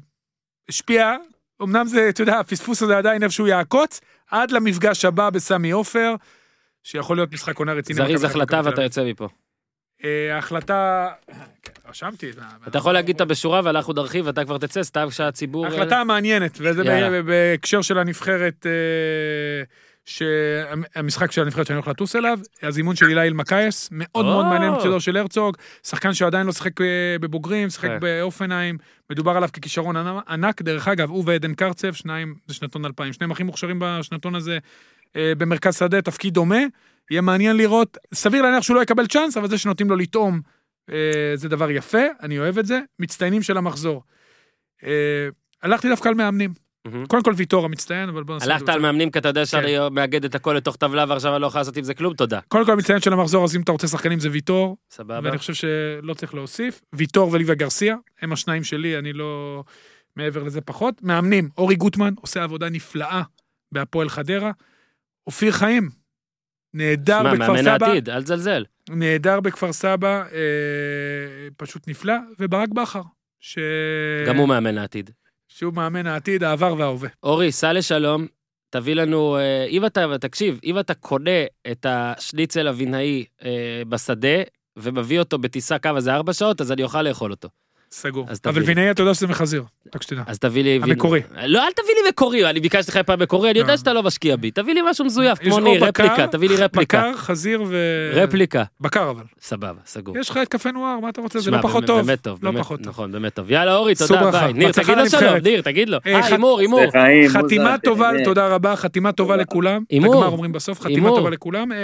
השפיע, 0.70 1.16
אמנם 1.62 1.88
זה, 1.88 2.10
אתה 2.10 2.22
יודע, 2.22 2.40
הפספוס 2.40 2.84
הזה 2.84 2.98
עדיין 2.98 3.24
איפשהו 3.24 3.48
יעקוץ, 3.48 4.02
עד 4.32 4.52
למפגש 4.52 5.06
הבא 5.06 5.30
בסמי 5.30 5.72
עופר, 5.72 6.16
שיכול 6.84 7.18
להיות 7.18 7.34
משחק 7.34 7.58
עונה 7.58 7.74
רציני. 7.74 7.98
זריז 7.98 8.24
החלטה 8.24 8.62
ואתה. 8.64 8.84
יוצא 8.84 9.04
מפה. 9.04 9.28
אה, 10.04 10.36
ההחלטה, 10.36 11.10
רשמתי. 11.90 12.32
אתה 12.68 12.78
יכול 12.78 12.94
להגיד 12.94 13.16
אותה 13.16 13.26
בשורה 13.26 13.62
ואנחנו 13.64 13.94
נרחיב 13.94 14.28
ואתה 14.28 14.46
כבר 14.46 14.58
תצא, 14.58 14.84
סתם 14.84 15.12
שהציבור... 15.12 15.68
החלטה 15.68 16.04
מעניינת, 16.04 16.58
וזה 16.62 16.84
בהקשר 17.26 17.82
של 17.82 17.98
הנבחרת, 17.98 18.66
אה, 18.66 19.64
שהמשחק 20.10 21.32
של 21.32 21.42
הנבחרת 21.42 21.68
שאני 21.68 21.76
הולך 21.76 21.88
לטוס 21.88 22.16
אליו, 22.16 22.40
הזימון 22.64 22.96
של 22.96 23.08
הילה 23.08 23.24
אלמקייס, 23.24 23.90
מאוד 23.92 24.26
מאוד 24.26 24.46
או. 24.46 24.50
מעניין 24.50 24.74
מצדו 24.74 25.00
של 25.00 25.18
הרצוג, 25.18 25.58
שחקן 25.84 26.14
שעדיין 26.14 26.48
לא 26.48 26.52
שיחק 26.52 26.82
אה, 26.82 26.86
בבוגרים, 27.22 27.70
שיחק 27.70 27.90
כן. 27.90 28.00
באופנהיים, 28.00 28.78
מדובר 29.10 29.38
עליו 29.38 29.50
ככישרון 29.54 29.96
ענ- 29.96 30.24
ענק, 30.28 30.62
דרך 30.62 30.88
אגב, 30.88 31.10
הוא 31.10 31.24
ועדן 31.28 31.54
קרצב, 31.54 31.94
שניים, 31.94 32.36
זה 32.48 32.54
שנתון 32.54 32.86
2000, 32.86 33.14
שניהם 33.14 33.32
הכי 33.32 33.44
מוכשרים 33.44 33.78
בשנתון 33.82 34.36
הזה 34.36 34.58
אה, 35.16 35.34
במרכז 35.38 35.78
שדה, 35.78 36.02
תפקיד 36.02 36.34
דומה, 36.34 36.60
יהיה 37.12 37.22
מעניין 37.22 37.58
לראות, 37.58 37.98
סביר 38.14 38.42
להניח 38.42 38.64
שהוא 38.64 38.76
לא 38.76 38.82
יקבל 38.82 39.08
צ'אנס, 39.08 39.38
אבל 39.38 39.48
זה 39.48 39.58
שנותנים 39.58 39.90
לו 39.90 39.96
לטעום, 39.96 40.42
אה, 40.92 41.32
זה 41.36 41.50
דבר 41.50 41.72
יפה, 41.72 42.04
אני 42.24 42.40
אוהב 42.40 42.58
את 42.58 42.66
זה, 42.66 42.80
מצטיינים 43.00 43.42
של 43.42 43.58
המחזור. 43.58 44.04
הלכתי 45.64 45.90
דווקא 45.90 46.10
על 46.10 46.16
מאמנים. 46.16 46.69
קודם 47.08 47.24
כל 47.24 47.34
ויטור 47.36 47.66
המצטיין, 47.66 48.10
אבל 48.10 48.24
בוא 48.24 48.34
נעשה 48.36 48.54
הלכת 48.54 48.70
על. 48.70 48.80
מאמנים 48.80 49.12
כי 49.12 49.20
אתה 49.20 49.28
יודע 49.28 49.42
כן. 49.42 49.46
שאני 49.46 49.76
מאגד 49.92 50.26
את 50.26 50.36
הכל 50.36 50.54
לתוך 50.54 50.76
טבלה 50.76 51.06
ועכשיו 51.08 51.34
אני 51.34 51.42
לא 51.42 51.48
יכול 51.48 51.60
לעשות 51.60 51.78
עם 51.78 51.84
זה 51.84 51.94
כלום, 51.94 52.14
תודה. 52.14 52.40
קודם 52.48 52.66
כל 52.66 52.72
המצטיין 52.72 53.02
של 53.02 53.14
המחזור, 53.14 53.44
אז 53.44 53.56
אם 53.56 53.62
אתה 53.62 53.72
רוצה 53.72 53.88
שחקנים 53.88 54.20
זה 54.20 54.30
ויטור, 54.32 54.78
סבבה? 54.92 55.20
ואני 55.24 55.38
חושב 55.38 55.54
שלא 55.54 56.14
צריך 56.14 56.34
להוסיף. 56.34 56.82
ויטור 56.94 57.32
וליבה 57.32 57.54
גרסיה, 57.54 57.96
הם 58.22 58.34
השניים 58.34 58.64
שלי, 58.64 58.98
אני 58.98 59.14
לא... 59.14 59.64
מעבר 60.16 60.44
לזה 60.44 60.62
פחות. 60.62 61.04
מאמנים, 61.04 61.50
אורי 61.58 61.76
גוטמן 61.76 62.14
עושה 62.22 62.44
עבודה 62.44 62.70
נפלאה 62.70 63.22
בהפועל 63.72 64.10
חדרה. 64.10 64.52
אופיר 65.28 65.52
חיים, 65.52 65.90
נהדר 66.74 67.20
שמע, 67.20 67.34
בכפר 67.34 67.54
מאמן 67.54 67.62
סבא, 67.64 67.86
העתיד, 67.86 68.10
אל 68.10 68.24
תזלזל. 68.24 68.66
נהדר 68.90 69.40
בכפר 69.40 69.74
סבא, 69.74 70.24
אה, 70.32 71.48
פשוט 71.58 71.88
נפלא, 71.88 72.14
וברק 72.40 72.70
בכר, 72.70 73.02
ש... 73.40 73.58
גם 74.28 74.38
הוא 74.38 74.48
מאמן 74.48 74.78
העתיד. 74.78 75.10
שהוא 75.50 75.74
מאמן 75.74 76.08
העתיד, 76.08 76.44
העבר 76.44 76.76
וההווה. 76.78 77.10
אורי, 77.24 77.52
סע 77.52 77.74
לשלום, 77.74 78.28
תביא 78.70 78.94
לנו, 78.94 79.38
אה, 79.38 79.66
אם 79.70 79.86
אתה, 79.86 80.06
תקשיב, 80.22 80.60
אם 80.64 80.80
אתה 80.80 80.94
קונה 80.94 81.44
את 81.72 81.86
השניצל 81.90 82.68
אבינאי 82.68 83.26
אה, 83.44 83.82
בשדה, 83.90 84.44
ומביא 84.78 85.20
אותו 85.20 85.38
בטיסה 85.38 85.80
קו 85.80 85.90
איזה 85.96 86.14
ארבע 86.14 86.34
שעות, 86.34 86.62
אז 86.62 86.72
אני 86.72 86.84
אוכל 86.84 87.02
לאכול 87.02 87.32
אותו. 87.32 87.50
סגור. 87.92 88.28
אבל. 88.46 88.64
וינאי 88.64 88.92
אתה 88.92 89.02
יודע 89.02 89.14
שזה 89.14 89.28
מחזיר, 89.28 89.64
רק 89.96 90.02
שתדע. 90.02 90.22
אז 90.28 90.40
תביא 90.40 90.64
לי... 90.64 90.80
המקורי. 90.84 91.22
לא, 91.46 91.64
אל 91.64 91.72
תביא 91.72 91.94
לי 92.04 92.10
מקורי, 92.10 92.50
אני 92.50 92.60
ביקשתי 92.60 92.92
לך 92.92 92.98
פעם 92.98 93.20
מקורי, 93.20 93.52
אני 93.52 93.60
יודע 93.60 93.72
לא. 93.72 93.78
שאתה 93.78 93.94
לא 93.94 94.04
משקיע 94.04 94.36
בי. 94.36 94.52
תביא 94.52 94.74
לי 94.74 94.82
משהו 94.90 95.06
מזויף, 95.06 95.42
יש 95.42 95.48
כמו 95.48 95.60
ניר, 95.60 95.86
רפליקה, 95.86 96.28
תביא 96.28 96.50
לי 96.50 96.56
רפליקה. 96.56 97.00
בקר, 97.00 97.18
חזיר 97.18 97.64
ו... 97.68 97.78
רפליקה. 98.14 98.64
בקר 98.82 99.10
אבל. 99.10 99.24
סבבה, 99.42 99.80
סגור. 99.86 100.18
יש 100.18 100.30
לך 100.30 100.38
את 100.38 100.48
קפה 100.48 100.72
נואר, 100.72 101.00
מה 101.00 101.10
אתה 101.10 101.22
רוצה? 101.22 101.40
זה 101.40 101.52
לא 101.52 101.62
פחות 101.62 101.86
טוב. 101.86 102.02
באמת 102.02 102.22
טוב, 102.22 102.40
לא 102.46 102.52
פחות 102.60 102.80
טוב. 102.80 102.90
נכון, 102.90 103.12
באמת 103.12 103.34
טוב. 103.34 103.52
יאללה, 103.52 103.76
אורי, 103.76 103.96
תודה. 103.96 104.32
ביי. 104.32 104.54
ניר, 104.54 104.72
תגיד 104.72 104.98
לו 104.98 105.10
שלום. 105.10 105.36
ניר, 105.44 105.62
תגיד 105.62 105.90
לו. 105.90 105.98
אה, 106.08 106.14
אה, 106.14 106.26
הימור, 106.26 106.60
הימור. 106.60 106.82
חתימה 107.30 107.78
טובה. 107.78 108.12
תודה 108.24 108.48
רבה, 108.48 108.76
חתימה 108.76 109.12
טובה 109.12 109.36
לכולם. 109.36 109.84
הימור. 109.90 110.16
הגמר 110.16 110.28
אומרים 110.28 110.52
בסוף, 110.52 110.82
חתימה. 110.82 111.10
טובה 111.10 111.30
לכולם. 111.30 111.72
אה, 111.72 111.78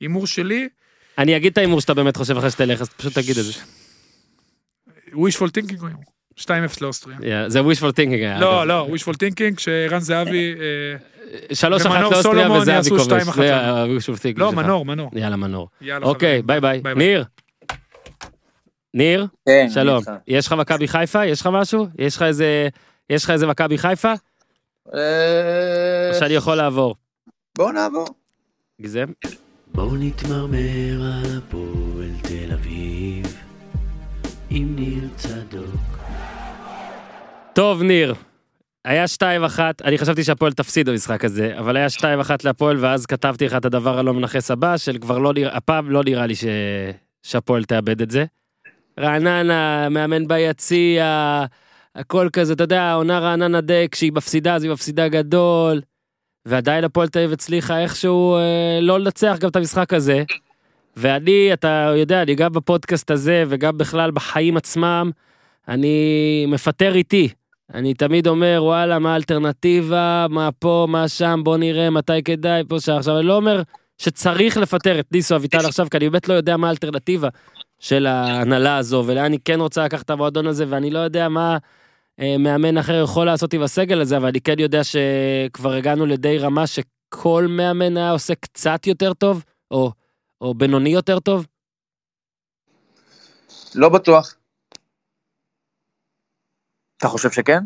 הימור 0.00 0.26
שלי, 0.26 0.68
אני 1.18 1.36
אגיד 1.36 1.52
את 1.52 1.58
ההימור 1.58 1.80
שאתה 1.80 1.94
באמת 1.94 2.16
חושב 2.16 2.36
אחרי 2.36 2.50
שתלך, 2.50 2.80
אז 2.80 2.88
פשוט 2.88 3.14
תגיד 3.14 3.38
את 3.38 3.44
זה. 3.44 3.52
Wishful 5.16 5.48
thinking 5.48 5.80
או 5.82 5.86
הימור? 5.86 6.02
2-0 6.40 6.48
לאוסטריה. 6.80 7.48
זה 7.48 7.60
wishful 7.60 7.92
thinking. 7.92 8.10
היה, 8.10 8.40
לא. 8.40 8.66
לא, 8.66 8.88
wishful 8.92 9.14
thinking, 9.14 9.60
שערן 9.60 9.98
זהבי, 9.98 10.54
אה, 10.54 10.96
שלוש 11.54 11.86
אחת 11.86 12.00
לאוסטריה 12.00 12.50
וזהבי 12.50 12.90
כובש. 12.90 13.24
זה. 13.36 13.56
ה-wishful 13.56 14.18
thinking 14.18 14.38
לא. 14.40 14.52
מנור, 14.52 14.84
מנור. 14.84 15.10
יאללה, 15.14 15.36
מנור. 15.36 15.68
אוקיי. 16.02 16.42
ביי 16.42 16.60
ביי. 16.60 16.82
ניר. 16.96 17.24
ניר, 18.94 19.26
כן, 19.46 19.66
שלום. 19.70 20.02
יש 20.28 20.46
לך 20.46 20.52
מכבי 20.52 20.88
חיפה? 20.88 21.26
יש 21.26 21.40
לך 21.40 21.46
משהו? 21.52 21.86
יש 21.98 22.16
לך 22.16 22.22
איזה... 22.22 22.68
יש 23.10 23.24
לך 23.24 23.30
איזה 23.30 23.46
מכבי 23.46 23.78
חיפה? 23.78 24.12
אה, 24.94 26.08
או 26.08 26.14
שאני 26.14 26.34
יכול 26.34 26.54
לעבור? 26.54 26.94
בואו 27.58 27.72
נעבור. 27.72 28.06
גזם? 28.82 29.06
בואו 29.66 29.96
נתמרמר 29.96 31.02
על 31.02 31.38
הפועל 31.38 32.10
תל 32.22 32.52
אביב 32.52 33.45
עם 34.50 34.76
ניר 34.76 35.08
צדוק. 35.16 35.98
טוב, 37.52 37.82
ניר. 37.82 38.14
היה 38.84 39.04
2-1, 39.56 39.58
אני 39.84 39.98
חשבתי 39.98 40.24
שהפועל 40.24 40.52
תפסיד 40.52 40.88
במשחק 40.88 41.24
הזה, 41.24 41.58
אבל 41.58 41.76
היה 41.76 41.86
2-1 41.98 42.02
להפועל, 42.44 42.76
ואז 42.80 43.06
כתבתי 43.06 43.46
לך 43.46 43.54
את 43.54 43.64
הדבר 43.64 43.98
הלא 43.98 44.14
מנכס 44.14 44.50
הבא, 44.50 44.76
של 44.76 44.98
כבר 44.98 45.18
לא 45.18 45.32
נראה, 45.32 45.56
הפעם 45.56 45.90
לא 45.90 46.02
נראה 46.04 46.26
לי 46.26 46.34
ש... 46.34 46.44
שהפועל 47.22 47.64
תאבד 47.64 48.02
את 48.02 48.10
זה. 48.10 48.24
רעננה, 49.00 49.88
מאמן 49.88 50.28
ביציע, 50.28 51.44
הכל 51.94 52.28
כזה, 52.32 52.52
אתה 52.52 52.64
יודע, 52.64 52.82
העונה 52.82 53.18
רעננה 53.18 53.60
די, 53.60 53.86
כשהיא 53.90 54.12
מפסידה 54.12 54.54
אז 54.54 54.64
היא 54.64 54.72
מפסידה 54.72 55.08
גדול, 55.08 55.80
ועדיין 56.46 56.84
הפועל 56.84 57.08
תל 57.08 57.18
אביב 57.18 57.32
הצליחה 57.32 57.80
איכשהו 57.80 58.36
אה, 58.36 58.78
לא 58.80 59.00
לנצח 59.00 59.36
גם 59.40 59.48
את 59.48 59.56
המשחק 59.56 59.92
הזה. 59.92 60.24
ואני, 60.96 61.52
אתה 61.52 61.92
יודע, 61.96 62.22
אני 62.22 62.34
גם 62.34 62.52
בפודקאסט 62.52 63.10
הזה 63.10 63.44
וגם 63.48 63.78
בכלל 63.78 64.10
בחיים 64.10 64.56
עצמם, 64.56 65.10
אני 65.68 66.46
מפטר 66.48 66.94
איתי. 66.94 67.28
אני 67.74 67.94
תמיד 67.94 68.26
אומר, 68.26 68.58
וואלה, 68.62 68.98
מה 68.98 69.12
האלטרנטיבה, 69.12 70.26
מה 70.30 70.52
פה, 70.58 70.86
מה 70.88 71.08
שם, 71.08 71.40
בוא 71.44 71.56
נראה 71.56 71.90
מתי 71.90 72.22
כדאי, 72.22 72.62
פה, 72.68 72.80
שם. 72.80 72.92
עכשיו, 72.92 73.18
אני 73.18 73.26
לא 73.26 73.36
אומר 73.36 73.62
שצריך 73.98 74.56
לפטר 74.56 75.00
את 75.00 75.06
ניסו 75.12 75.36
אביטל 75.36 75.66
עכשיו, 75.66 75.86
כי 75.90 75.96
אני 75.96 76.10
באמת 76.10 76.28
לא 76.28 76.34
יודע 76.34 76.56
מה 76.56 76.68
האלטרנטיבה 76.68 77.28
של 77.78 78.06
ההנהלה 78.06 78.76
הזו, 78.76 79.04
ולאן 79.06 79.24
אני 79.24 79.38
כן 79.44 79.60
רוצה 79.60 79.84
לקחת 79.84 80.04
את 80.04 80.10
המועדון 80.10 80.46
הזה, 80.46 80.64
ואני 80.68 80.90
לא 80.90 80.98
יודע 80.98 81.28
מה 81.28 81.56
אה, 82.20 82.38
מאמן 82.38 82.78
אחר 82.78 83.02
יכול 83.02 83.26
לעשות 83.26 83.54
עם 83.54 83.62
הסגל 83.62 84.00
הזה, 84.00 84.16
אבל 84.16 84.28
אני 84.28 84.40
כן 84.40 84.54
יודע 84.58 84.80
שכבר 84.84 85.72
הגענו 85.72 86.06
לידי 86.06 86.38
רמה 86.38 86.66
שכל 86.66 87.46
מאמן 87.48 87.96
היה 87.96 88.10
עושה 88.10 88.34
קצת 88.34 88.86
יותר 88.86 89.12
טוב, 89.12 89.44
או, 89.70 89.92
או 90.40 90.54
בינוני 90.54 90.90
יותר 90.90 91.20
טוב. 91.20 91.46
לא 93.74 93.88
בטוח. 93.88 94.34
אתה 96.96 97.08
חושב 97.08 97.30
שכן? 97.30 97.58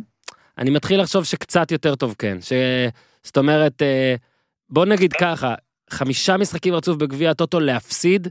אני 0.59 0.71
מתחיל 0.71 1.01
לחשוב 1.01 1.25
שקצת 1.25 1.71
יותר 1.71 1.95
טוב 1.95 2.15
כן, 2.19 2.41
ש... 2.41 2.53
זאת 3.23 3.37
אומרת, 3.37 3.83
אה, 3.83 4.15
בוא 4.69 4.87
נגיד 4.87 5.13
ככה, 5.13 5.55
חמישה 5.91 6.37
משחקים 6.37 6.75
רצוף 6.75 6.97
בגביע 6.97 7.31
הטוטו 7.31 7.61
להפסיד, 7.61 8.29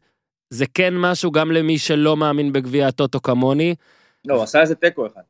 זה 0.50 0.66
כן 0.74 0.94
משהו 0.98 1.32
גם 1.32 1.52
למי 1.52 1.78
שלא 1.78 2.18
מאמין 2.18 2.54
בגביע 2.54 2.88
הטוטו 2.88 3.22
כמוני. 3.22 3.76
לא, 4.26 4.36
הוא 4.36 4.44
עשה 4.44 4.62
איזה 4.62 4.76
תיקו 4.76 5.08
אחד. 5.08 5.22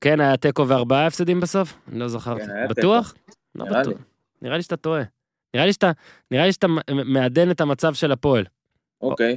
כן, 0.00 0.20
היה 0.20 0.36
תיקו 0.36 0.68
וארבעה 0.68 1.06
הפסדים 1.06 1.40
בסוף? 1.40 1.74
אני 1.88 1.98
לא 1.98 2.08
זכרתי. 2.08 2.46
כן, 2.46 2.68
בטוח? 2.68 3.14
לא 3.54 3.64
נראה 3.64 3.80
בטוח. 3.80 3.92
לי. 3.92 3.98
נראה 4.42 4.56
לי 4.56 4.62
שאתה 4.62 4.76
טועה. 4.76 5.02
נראה 5.54 5.66
לי 5.66 5.72
שאתה, 5.72 5.90
נראה 6.30 6.46
לי 6.46 6.52
שאתה 6.52 6.66
מעדן 6.88 7.50
את 7.50 7.60
המצב 7.60 7.94
של 7.94 8.12
הפועל. 8.12 8.44
אוקיי. 9.02 9.36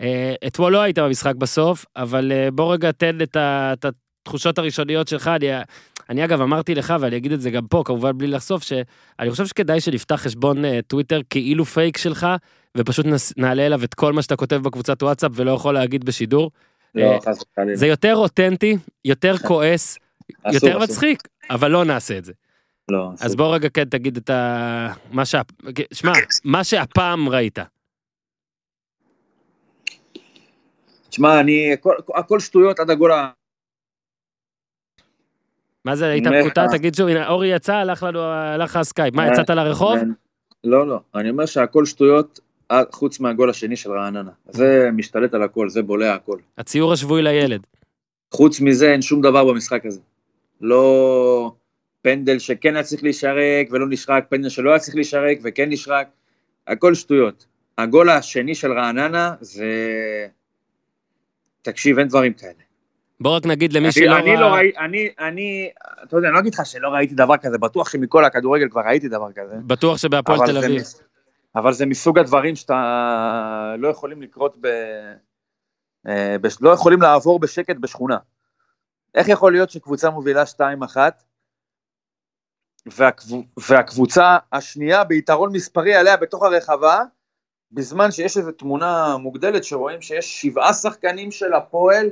אה, 0.00 0.34
אתמול 0.46 0.72
לא 0.72 0.80
היית 0.80 0.98
במשחק 0.98 1.34
בסוף, 1.34 1.86
אבל 1.96 2.32
אה, 2.32 2.50
בוא 2.50 2.72
רגע 2.72 2.92
תן 2.92 3.18
את 3.22 3.84
התחושות 3.84 4.58
הראשוניות 4.58 5.08
שלך. 5.08 5.28
אני, 5.28 5.46
אני 6.10 6.24
אגב 6.24 6.40
אמרתי 6.40 6.74
לך, 6.74 6.94
ואני 7.00 7.16
אגיד 7.16 7.32
את 7.32 7.40
זה 7.40 7.50
גם 7.50 7.66
פה, 7.66 7.82
כמובן 7.84 8.18
בלי 8.18 8.26
לחשוף, 8.26 8.62
שאני 8.62 9.30
חושב 9.30 9.46
שכדאי 9.46 9.80
שנפתח 9.80 10.14
חשבון 10.14 10.64
אה, 10.64 10.80
טוויטר 10.86 11.20
כאילו 11.30 11.64
פייק 11.64 11.98
שלך, 11.98 12.26
ופשוט 12.76 13.06
נעלה 13.36 13.66
אליו 13.66 13.84
את 13.84 13.94
כל 13.94 14.12
מה 14.12 14.22
שאתה 14.22 14.36
כותב 14.36 14.56
בקבוצת 14.56 15.02
וואטסאפ 15.02 15.32
ולא 15.34 15.50
יכול 15.50 15.74
להגיד 15.74 16.04
בשידור. 16.04 16.50
לא, 16.94 17.20
חס 17.28 17.42
וחלילה. 17.52 17.76
זה 17.76 17.86
יותר 17.86 18.16
אותנטי, 18.16 18.76
יותר 19.04 19.38
כועס, 19.38 19.98
יותר. 20.52 20.78
מצחיק, 20.78 21.28
אבל 21.50 21.70
לא 21.70 21.84
נעשה 21.84 22.18
את 22.18 22.24
זה. 22.24 22.32
לא. 22.90 23.10
אז 23.20 23.36
בוא 23.36 23.54
רגע 23.54 23.68
כן 23.68 23.84
תגיד 23.84 24.16
את 24.16 24.30
ה... 24.30 24.92
מה 25.12 25.24
שה... 25.24 25.40
שמע, 25.92 26.12
מה 26.44 26.64
שהפעם 26.64 27.28
ראית. 27.28 27.58
תשמע, 31.08 31.40
אני, 31.40 31.72
הכל- 31.72 31.96
הכל 32.14 32.40
שטויות 32.40 32.80
עד 32.80 32.90
הגול 32.90 33.12
ה... 33.12 33.30
מה 35.84 35.96
זה, 35.96 36.06
היית 36.06 36.26
מקוטע? 36.26 36.66
תגיד 36.72 36.94
שוב, 36.94 37.08
הנה, 37.08 37.28
אורי 37.28 37.48
יצא, 37.54 37.74
הלך 37.74 38.02
לנו, 38.02 38.20
הלך 38.22 38.76
הסקייפ. 38.76 39.14
מה, 39.14 39.26
אה, 39.28 39.32
יצאת 39.32 39.50
לרחוב? 39.50 39.98
לא, 40.64 40.88
לא, 40.88 41.00
אני 41.14 41.30
אומר 41.30 41.46
שהכל 41.46 41.84
שטויות 41.86 42.40
חוץ 42.92 43.20
מהגול 43.20 43.50
השני 43.50 43.76
של 43.76 43.92
רעננה. 43.92 44.30
זה 44.48 44.88
משתלט 44.92 45.34
על 45.34 45.42
הכל, 45.42 45.68
זה 45.68 45.82
בולע 45.82 46.14
הכל. 46.14 46.38
הציור 46.58 46.92
השבועי 46.92 47.22
לילד. 47.22 47.66
חוץ 48.34 48.60
מזה 48.60 48.92
אין 48.92 49.02
שום 49.02 49.20
דבר 49.20 49.44
במשחק 49.44 49.86
הזה. 49.86 50.00
לא 50.60 51.52
פנדל 52.04 52.38
שכן 52.38 52.74
היה 52.74 52.82
צריך 52.82 53.02
להישרק 53.02 53.68
ולא 53.70 53.86
נשרק, 53.88 54.24
פנדל 54.28 54.48
שלא 54.48 54.70
היה 54.70 54.78
צריך 54.78 54.94
להישרק 54.94 55.38
וכן 55.44 55.68
נשרק, 55.68 56.08
הכל 56.66 56.94
שטויות. 56.94 57.46
הגול 57.78 58.10
השני 58.10 58.54
של 58.54 58.72
רעננה 58.72 59.34
זה... 59.40 59.66
תקשיב, 61.62 61.98
אין 61.98 62.08
דברים 62.08 62.32
כאלה. 62.32 62.52
בוא 63.20 63.36
רק 63.36 63.46
נגיד 63.46 63.72
למי 63.72 63.84
אני, 63.84 63.92
שלא 63.92 64.18
אני 64.18 64.36
לא. 64.36 64.46
ראיתי, 64.46 64.78
אני, 64.78 65.08
אני, 65.18 65.70
אתה 66.02 66.16
יודע, 66.16 66.28
אני 66.28 66.34
לא 66.34 66.40
אגיד 66.40 66.54
לך 66.54 66.66
שלא 66.66 66.88
ראיתי 66.88 67.14
דבר 67.14 67.36
כזה, 67.36 67.58
בטוח 67.58 67.90
שמכל 67.90 68.24
הכדורגל 68.24 68.68
כבר 68.68 68.80
ראיתי 68.86 69.08
דבר 69.08 69.32
כזה. 69.32 69.56
בטוח 69.66 69.96
שבהפועל 69.98 70.38
תל 70.46 70.56
אביב. 70.58 70.80
מס- 70.80 71.02
אבל 71.56 71.72
זה 71.72 71.86
מסוג 71.86 72.18
הדברים 72.18 72.56
שאתה 72.56 73.74
לא 73.78 73.88
יכולים 73.88 74.22
לקרות 74.22 74.56
ב... 74.60 74.66
אה, 76.08 76.36
בש... 76.40 76.56
לא 76.60 76.70
יכולים 76.70 77.02
לעבור 77.02 77.40
בשקט 77.40 77.76
בשכונה. 77.76 78.16
איך 79.14 79.28
יכול 79.28 79.52
להיות 79.52 79.70
שקבוצה 79.70 80.10
מובילה 80.10 80.44
2-1 80.86 80.96
והקבוצ... 82.86 83.46
והקבוצה 83.68 84.36
השנייה 84.52 85.04
ביתרון 85.04 85.52
מספרי 85.52 85.94
עליה 85.94 86.16
בתוך 86.16 86.42
הרחבה, 86.42 87.00
בזמן 87.72 88.10
שיש 88.10 88.36
איזו 88.36 88.52
תמונה 88.52 89.16
מוגדלת 89.16 89.64
שרואים 89.64 90.02
שיש 90.02 90.42
שבעה 90.42 90.72
שחקנים 90.72 91.30
של 91.30 91.52
הפועל 91.52 92.10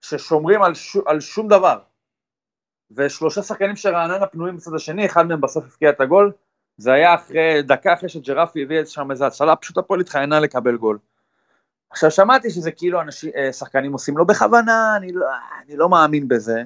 ששומרים 0.00 0.62
על, 0.62 0.74
ש... 0.74 0.96
על 1.06 1.20
שום 1.20 1.48
דבר. 1.48 1.78
ושלושה 2.90 3.42
שחקנים 3.42 3.76
של 3.76 3.94
רעננה 3.94 4.26
פנויים 4.26 4.56
בצד 4.56 4.74
השני, 4.74 5.06
אחד 5.06 5.26
מהם 5.26 5.40
בסוף 5.40 5.64
הבקיע 5.64 5.90
את 5.90 6.00
הגול, 6.00 6.32
זה 6.76 6.92
היה 6.92 7.14
אחרי, 7.14 7.62
דקה 7.62 7.94
אחרי 7.94 8.08
שג'רפי 8.08 8.62
הביא 8.62 8.84
שם 8.84 9.10
איזה 9.10 9.26
הצלה, 9.26 9.56
פשוט 9.56 9.78
הפועל 9.78 10.00
התחיינה 10.00 10.40
לקבל 10.40 10.76
גול. 10.76 10.98
עכשיו 11.90 12.10
שמעתי 12.10 12.50
שזה 12.50 12.70
כאילו 12.70 13.00
אנשים, 13.00 13.30
אה, 13.36 13.52
שחקנים 13.52 13.92
עושים 13.92 14.18
לא 14.18 14.24
בכוונה, 14.24 14.96
אני 14.96 15.12
לא, 15.12 15.26
אני 15.62 15.76
לא 15.76 15.88
מאמין 15.88 16.28
בזה, 16.28 16.62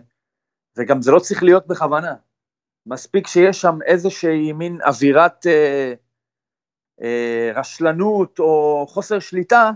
וגם 0.77 1.03
זה 1.03 1.11
לא 1.11 1.19
צריך 1.19 1.43
להיות 1.43 1.67
בכוונה. 1.67 2.15
מספיק 2.89 3.27
שיש 3.27 3.61
שם 3.61 3.79
איזושהי 3.87 4.53
מין 4.53 4.79
אווירת 4.83 5.47
אה, 5.47 5.95
אה, 7.03 7.51
רשלנות 7.55 8.39
או 8.39 8.87
חוסר 8.89 9.19
שליטה, 9.19 9.71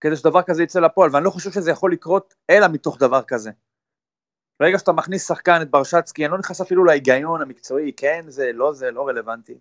כדי 0.00 0.16
שדבר 0.16 0.42
כזה 0.42 0.62
יצא 0.62 0.80
לפועל, 0.80 1.10
ואני 1.12 1.24
לא 1.24 1.30
חושב 1.30 1.50
שזה 1.50 1.70
יכול 1.70 1.92
לקרות 1.92 2.34
אלא 2.50 2.66
מתוך 2.72 2.98
דבר 2.98 3.22
כזה. 3.22 3.50
ברגע 4.60 4.78
שאתה 4.78 4.92
מכניס 4.92 5.28
שחקן 5.28 5.62
את 5.62 5.70
ברשצקי, 5.70 6.24
אני 6.24 6.32
לא 6.32 6.38
נכנס 6.38 6.60
אפילו 6.60 6.84
להיגיון 6.84 7.42
המקצועי, 7.42 7.92
כן 7.96 8.24
זה, 8.28 8.50
לא 8.54 8.72
זה, 8.72 8.90
לא 8.90 9.08
רלוונטי. 9.08 9.58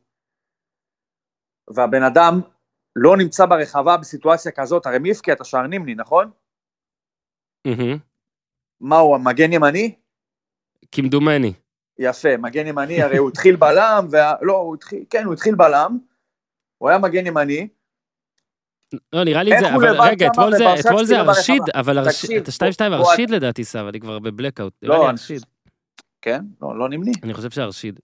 והבן 1.68 2.04
אדם 2.04 2.42
לא 2.96 3.18
נמצא 3.18 3.46
ברחבה 3.46 3.98
בסיטואציה 3.98 4.52
כזאת, 4.52 4.86
הרי 4.86 5.00
מי 5.00 5.12
הבקיע 5.12 5.34
את 5.34 5.42
השער 5.42 5.68
נימני, 5.68 5.96
נכון? 5.96 6.32
מהמם. 7.68 7.98
מה 8.82 8.98
הוא, 8.98 9.18
מגן 9.18 9.54
ימני? 9.54 9.96
כמדומני. 10.92 11.54
יפה, 12.00 12.38
מגן 12.38 12.68
ימני, 12.68 13.02
הרי 13.02 13.18
הוא 13.18 13.30
התחיל 13.30 13.56
בלם, 13.56 14.08
וה... 14.12 14.34
לא, 14.42 14.56
הוא 14.58 14.76
התחיל, 14.76 15.04
כן, 15.10 15.26
הוא 15.26 15.34
התחיל 15.34 15.56
בלם, 15.56 15.98
הוא 16.78 16.90
היה 16.90 16.98
מגן 16.98 17.28
ימני, 17.28 17.68
לא, 19.14 19.24
נראה 19.24 19.44
לי 19.44 19.60
זה, 19.60 19.76
אבל 19.76 20.02
רגע, 20.02 20.28
אתמול 20.28 20.58
זה, 20.58 20.66
אתמול 20.80 21.06
זה 21.06 21.18
לא? 21.18 21.22
ארשיד, 21.22 21.62
אבל 21.76 22.00
את 22.00 22.08
ה-2-2 22.08 22.94
הוא- 22.94 22.96
ארשיד 22.96 23.30
לדעתי 23.30 23.64
סב, 23.64 23.86
אני 23.90 24.00
כבר 24.00 24.20
בבלקאוט. 24.20 24.74
לא, 24.82 24.88
נראה 24.90 25.00
לי 25.00 25.10
אני- 25.10 25.12
ארשיד. 25.12 25.42
כן? 26.22 26.42
לא, 26.62 26.78
לא 26.80 26.90
נימני. 26.90 27.12
אני 27.24 27.34
חושב 27.34 27.50
שארשיד. 27.50 28.00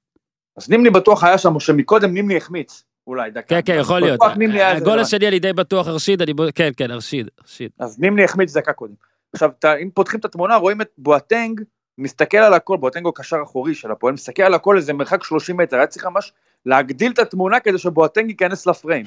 אז 0.57 0.69
נימני 0.69 0.89
בטוח 0.89 1.23
היה 1.23 1.37
שם, 1.37 1.55
או 1.55 1.59
שמקודם 1.59 2.13
נימני 2.13 2.37
החמיץ, 2.37 2.83
אולי, 3.07 3.31
דקה. 3.31 3.47
כן, 3.47 3.59
כן, 3.65 3.77
יכול 3.79 3.99
להיות. 4.01 4.19
איזה 4.41 4.67
הגול. 4.67 4.99
השני 4.99 5.27
אני 5.27 5.39
די 5.39 5.53
בטוח 5.53 5.87
ארשיד, 5.87 6.21
אני... 6.21 6.33
כן, 6.55 6.69
כן, 6.77 6.91
ארשיד, 6.91 7.27
ארשיד. 7.41 7.71
אז 7.79 7.99
נימני 7.99 8.23
החמיץ 8.23 8.57
דקה 8.57 8.73
קודם. 8.73 8.93
עכשיו, 9.33 9.49
אם 9.81 9.89
פותחים 9.93 10.19
את 10.19 10.25
התמונה, 10.25 10.55
רואים 10.55 10.81
את 10.81 10.89
בואטנג, 10.97 11.61
מסתכל 11.97 12.37
על 12.37 12.53
הכל, 12.53 12.77
בואטנג 12.77 13.05
הוא 13.05 13.13
קשר 13.15 13.37
אחורי 13.43 13.75
של 13.75 13.91
הפועל, 13.91 14.13
מסתכל 14.13 14.43
על 14.43 14.53
הכל 14.53 14.77
איזה 14.77 14.93
מרחק 14.93 15.23
30 15.23 15.57
מטר, 15.57 15.77
היה 15.77 15.87
צריך 15.87 16.05
ממש 16.05 16.33
להגדיל 16.65 17.11
את 17.11 17.19
התמונה 17.19 17.59
כדי 17.59 17.77
שבואטנג 17.77 18.29
ייכנס 18.29 18.67
לפריים. 18.67 19.05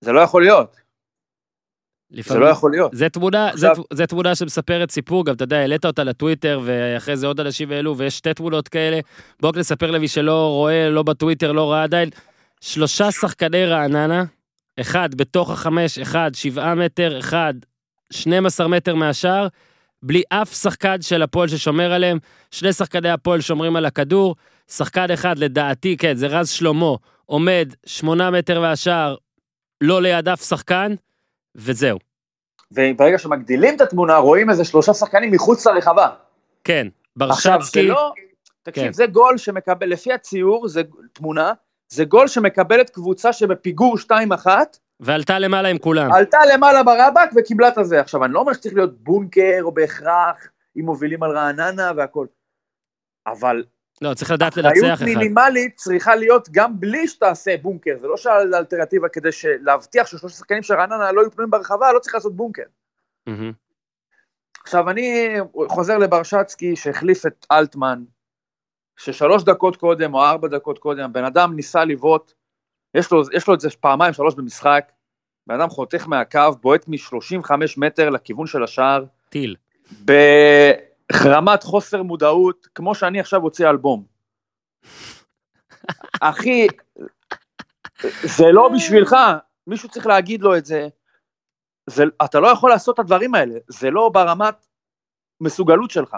זה 0.00 0.12
לא 0.12 0.20
יכול 0.20 0.42
להיות, 0.42 0.72
זה 0.74 0.80
לפעמים- 2.18 2.42
לא 2.42 2.48
יכול 2.48 2.70
להיות. 2.70 2.90
זה 2.94 3.08
תמונה, 3.08 3.50
זה, 3.54 3.70
עכשיו- 3.70 3.84
זה 3.92 4.06
תמונה 4.06 4.34
שמספרת 4.34 4.90
סיפור, 4.90 5.24
גם 5.24 5.34
אתה 5.34 5.44
יודע, 5.44 5.56
העלית 5.58 5.84
אותה 5.84 6.04
לטוויטר, 6.04 6.60
ואחרי 6.64 7.16
זה 7.16 7.26
עוד 7.26 7.40
אנשים 7.40 7.70
העלו, 7.70 7.98
ויש 7.98 8.18
שתי 8.18 8.34
תמונות 8.34 8.68
כאלה. 8.68 9.00
בואו 9.40 9.50
רק 9.50 9.58
נספר 9.58 9.90
למי 9.90 10.08
שלא 10.08 10.48
רואה, 10.48 10.90
לא 10.90 11.02
בטוויטר, 11.02 11.52
לא 11.52 11.72
ראה 11.72 11.82
עדיין. 11.82 12.08
שלושה 12.60 13.10
שחקני 13.10 13.66
רעננה, 13.66 14.24
אחד 14.80 15.14
בתוך 15.14 15.50
החמש, 15.50 15.98
אחד 15.98 16.30
שבעה 16.34 16.74
מטר, 16.74 17.18
אחד 17.18 17.54
12 18.12 18.68
מטר 18.68 18.94
מהשאר, 18.94 19.46
בלי 20.04 20.22
אף 20.28 20.54
שחקן 20.54 21.02
של 21.02 21.22
הפועל 21.22 21.48
ששומר 21.48 21.92
עליהם. 21.92 22.18
שני 22.50 22.72
שחקני 22.72 23.10
הפועל 23.10 23.40
שומרים 23.40 23.76
על 23.76 23.86
הכדור, 23.86 24.36
שחקן 24.70 25.10
אחד, 25.10 25.38
לדעתי, 25.38 25.96
כן, 25.96 26.16
זה 26.16 26.26
רז 26.26 26.48
שלמה, 26.48 26.94
עומד 27.26 27.68
שמונה 27.86 28.30
מטר 28.30 28.60
מהשאר, 28.60 29.16
לא 29.80 30.02
ליד 30.02 30.28
אף 30.28 30.42
שחקן, 30.42 30.94
וזהו. 31.54 31.98
וברגע 32.72 33.18
שמגדילים 33.18 33.76
את 33.76 33.80
התמונה, 33.80 34.16
רואים 34.16 34.50
איזה 34.50 34.64
שלושה 34.64 34.94
שחקנים 34.94 35.32
מחוץ 35.32 35.66
לרחבה. 35.66 36.08
כן, 36.64 36.86
עכשיו, 37.20 37.58
זה 37.62 37.82
לא... 37.82 38.12
תקשיב, 38.62 38.84
כן. 38.84 38.92
זה 38.92 39.06
גול 39.06 39.38
שמקבל, 39.38 39.88
לפי 39.88 40.12
הציור, 40.12 40.68
זה 40.68 40.82
תמונה, 41.12 41.52
זה 41.88 42.04
גול 42.04 42.28
שמקבלת 42.28 42.90
קבוצה 42.90 43.32
שבפיגור 43.32 43.96
2-1, 44.46 44.46
ועלתה 45.00 45.38
למעלה 45.38 45.68
עם 45.68 45.78
כולם. 45.78 46.12
עלתה 46.12 46.38
למעלה 46.54 46.82
ברבק 46.82 47.30
וקיבלה 47.36 47.68
את 47.68 47.78
הזה. 47.78 48.00
עכשיו, 48.00 48.24
אני 48.24 48.32
לא 48.32 48.40
אומר 48.40 48.52
שצריך 48.52 48.74
להיות 48.74 48.98
בונקר 48.98 49.60
או 49.62 49.72
בהכרח, 49.72 50.48
אם 50.76 50.84
מובילים 50.84 51.22
על 51.22 51.30
רעננה 51.30 51.90
והכל, 51.96 52.26
אבל 53.26 53.64
לא, 54.02 54.14
צריך 54.14 54.30
לדעת 54.30 54.52
אחריות 54.52 54.74
לנצח 54.76 54.94
אחד. 54.94 55.04
מינימלית 55.04 55.76
צריכה 55.76 56.14
להיות 56.14 56.48
גם 56.50 56.80
בלי 56.80 57.08
שתעשה 57.08 57.56
בונקר, 57.62 57.98
זה 58.00 58.06
לא 58.06 58.16
שהאלטרנטיבה 58.16 59.08
כדי 59.08 59.28
להבטיח 59.60 60.06
ששלושה 60.06 60.36
שחקנים 60.36 60.62
של 60.62 60.74
רעננה 60.74 61.12
לא 61.12 61.20
יהיו 61.20 61.30
פנויים 61.30 61.50
ברחבה, 61.50 61.92
לא 61.92 61.98
צריך 61.98 62.14
לעשות 62.14 62.36
בונקר. 62.36 62.62
עכשיו, 64.64 64.90
אני 64.90 65.36
חוזר 65.68 65.98
לברשצקי 65.98 66.76
שהחליף 66.76 67.26
את 67.26 67.46
אלטמן, 67.52 68.04
ששלוש 68.96 69.44
דקות 69.44 69.76
קודם 69.76 70.14
או 70.14 70.24
ארבע 70.24 70.48
דקות 70.48 70.78
קודם, 70.78 71.12
בן 71.12 71.24
אדם 71.24 71.56
ניסה 71.56 71.84
לבעוט, 71.84 72.32
יש 72.94 73.10
לו, 73.12 73.22
יש 73.32 73.48
לו 73.48 73.54
את 73.54 73.60
זה 73.60 73.70
פעמיים, 73.80 74.12
שלוש 74.12 74.34
במשחק, 74.34 74.92
בן 75.46 75.60
אדם 75.60 75.70
חותך 75.70 76.06
מהקו, 76.08 76.40
בועט 76.62 76.88
מ-35 76.88 77.50
מטר 77.76 78.10
לכיוון 78.10 78.46
של 78.46 78.64
השער, 78.64 79.04
טיל. 79.28 79.56
ברמת 80.00 81.62
חוסר 81.62 82.02
מודעות, 82.02 82.68
כמו 82.74 82.94
שאני 82.94 83.20
עכשיו 83.20 83.42
הוציא 83.42 83.70
אלבום. 83.70 84.04
אחי, 86.20 86.66
זה 88.22 88.44
לא 88.52 88.68
בשבילך, 88.68 89.16
מישהו 89.66 89.88
צריך 89.88 90.06
להגיד 90.06 90.42
לו 90.42 90.56
את 90.56 90.66
זה. 90.66 90.88
זה. 91.86 92.04
אתה 92.24 92.40
לא 92.40 92.48
יכול 92.48 92.70
לעשות 92.70 92.94
את 92.94 92.98
הדברים 92.98 93.34
האלה, 93.34 93.54
זה 93.68 93.90
לא 93.90 94.08
ברמת 94.08 94.66
מסוגלות 95.40 95.90
שלך. 95.90 96.16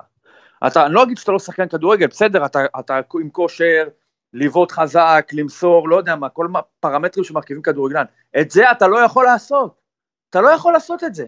אתה, 0.67 0.87
אני 0.87 0.95
לא 0.95 1.03
אגיד 1.03 1.19
שאתה 1.19 1.33
לא 1.33 1.39
שחקן 1.39 1.69
כדורגל, 1.69 2.07
בסדר, 2.07 2.47
אתה, 2.47 2.59
אתה 2.81 3.01
עם 3.21 3.31
כושר, 3.31 3.89
לבעוט 4.37 4.73
חזק, 4.73 5.31
למסור, 5.33 5.89
לא 5.89 5.97
יודע 5.97 6.17
מה, 6.17 6.29
כל 6.29 6.49
מה- 6.49 6.61
פרמטרים 6.81 7.25
שמרכיבים 7.25 7.63
כדורגלן. 7.63 8.05
את 8.41 8.51
זה 8.51 8.71
אתה 8.71 8.87
לא 8.87 8.99
יכול 8.99 9.25
לעשות. 9.25 9.81
אתה 10.31 10.41
לא 10.41 10.49
יכול 10.49 10.73
לעשות 10.73 11.05
את 11.05 11.15
זה. 11.15 11.27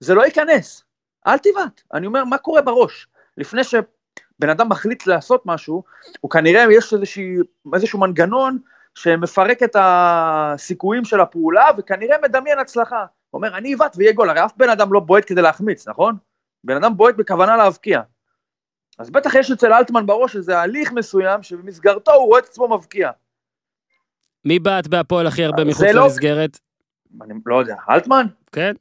זה 0.00 0.14
לא 0.14 0.24
ייכנס. 0.24 0.84
אל 1.26 1.38
תבעט. 1.38 1.82
אני 1.94 2.06
אומר, 2.06 2.24
מה 2.24 2.38
קורה 2.38 2.62
בראש? 2.62 3.08
לפני 3.36 3.64
שבן 3.64 4.50
אדם 4.50 4.68
מחליט 4.68 5.06
לעשות 5.06 5.42
משהו, 5.46 5.82
הוא 6.20 6.30
כנראה, 6.30 6.64
יש 6.72 6.94
איזושהי, 6.94 7.36
איזשהו 7.74 8.00
מנגנון 8.00 8.58
שמפרק 8.94 9.62
את 9.62 9.76
הסיכויים 9.78 11.04
של 11.04 11.20
הפעולה, 11.20 11.66
וכנראה 11.78 12.16
מדמיין 12.22 12.58
הצלחה. 12.58 13.00
הוא 13.30 13.38
אומר, 13.38 13.56
אני 13.56 13.74
אבעט 13.74 13.96
ויהיה 13.96 14.12
גול. 14.12 14.30
הרי 14.30 14.44
אף 14.44 14.52
בן 14.56 14.70
אדם 14.70 14.92
לא 14.92 15.00
בועט 15.00 15.24
כדי 15.26 15.42
להחמיץ, 15.42 15.88
נכון? 15.88 16.16
בן 16.64 16.76
אדם 16.76 16.96
בועט 16.96 17.14
בכוונה 17.14 17.56
להבקיע. 17.56 18.00
אז 18.98 19.10
בטח 19.10 19.34
יש 19.34 19.50
אצל 19.50 19.72
אלטמן 19.72 20.06
בראש 20.06 20.36
איזה 20.36 20.58
הליך 20.58 20.92
מסוים 20.92 21.42
שבמסגרתו 21.42 22.12
הוא 22.12 22.26
רואה 22.26 22.38
את 22.40 22.44
עצמו 22.44 22.68
מבקיע. 22.68 23.10
מי 24.44 24.58
בעט 24.58 24.86
בהפועל 24.86 25.26
הכי 25.26 25.44
הרבה 25.44 25.62
זה 25.62 25.70
מחוץ 25.70 25.82
לא- 25.82 26.02
למסגרת? 26.02 26.58
אני 27.22 27.34
לא 27.46 27.56
יודע, 27.56 27.76
אלטמן? 27.90 28.26
כן. 28.52 28.72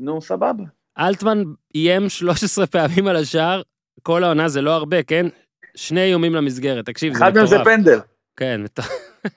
נו, 0.00 0.20
סבבה. 0.22 0.64
אלטמן 0.98 1.42
איים 1.74 2.08
13 2.08 2.66
פעמים 2.66 3.06
על 3.06 3.16
השער, 3.16 3.62
כל 4.02 4.24
העונה 4.24 4.48
זה 4.48 4.60
לא 4.62 4.70
הרבה, 4.70 5.02
כן? 5.02 5.26
שני 5.74 6.00
איומים 6.00 6.34
למסגרת, 6.34 6.86
תקשיב, 6.86 7.12
זה 7.12 7.18
אחד 7.24 7.34
מהם 7.34 7.46
זה 7.46 7.58
מטורף. 7.58 7.76
פנדל. 7.76 7.98
כן, 8.36 8.60
מטורף. 8.62 8.88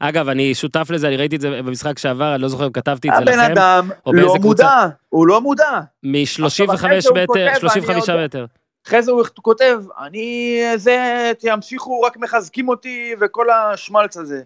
אגב, 0.00 0.28
אני 0.28 0.54
שותף 0.54 0.88
לזה, 0.90 1.08
אני 1.08 1.16
ראיתי 1.16 1.36
את 1.36 1.40
זה 1.40 1.62
במשחק 1.62 1.98
שעבר, 1.98 2.34
אני 2.34 2.42
לא 2.42 2.48
זוכר 2.48 2.66
אם 2.66 2.72
כתבתי 2.72 3.08
את 3.08 3.14
זה 3.16 3.22
הבן 3.22 3.38
לכם. 3.38 3.52
אדם 3.52 3.90
או 4.06 4.12
באיזה 4.12 4.26
לא. 4.28 4.34
מודע, 4.42 4.86
הוא 5.08 5.26
לא 5.26 5.40
מודע. 5.40 5.80
מ-35 6.02 6.74
אחרי 6.74 7.00
זה 7.00 7.08
הוא 7.08 7.18
כותב, 7.18 7.30
מטר, 7.30 7.40
ואני 7.46 7.60
35 7.60 8.08
יודע. 8.08 8.24
מטר. 8.24 8.46
אחרי 8.86 9.02
זה 9.02 9.12
הוא 9.12 9.24
כותב, 9.42 9.82
אני 9.98 10.60
זה, 10.76 11.32
תמשיכו, 11.38 12.00
רק 12.00 12.16
מחזקים 12.16 12.68
אותי 12.68 13.14
וכל 13.20 13.50
השמלץ 13.50 14.16
הזה. 14.16 14.42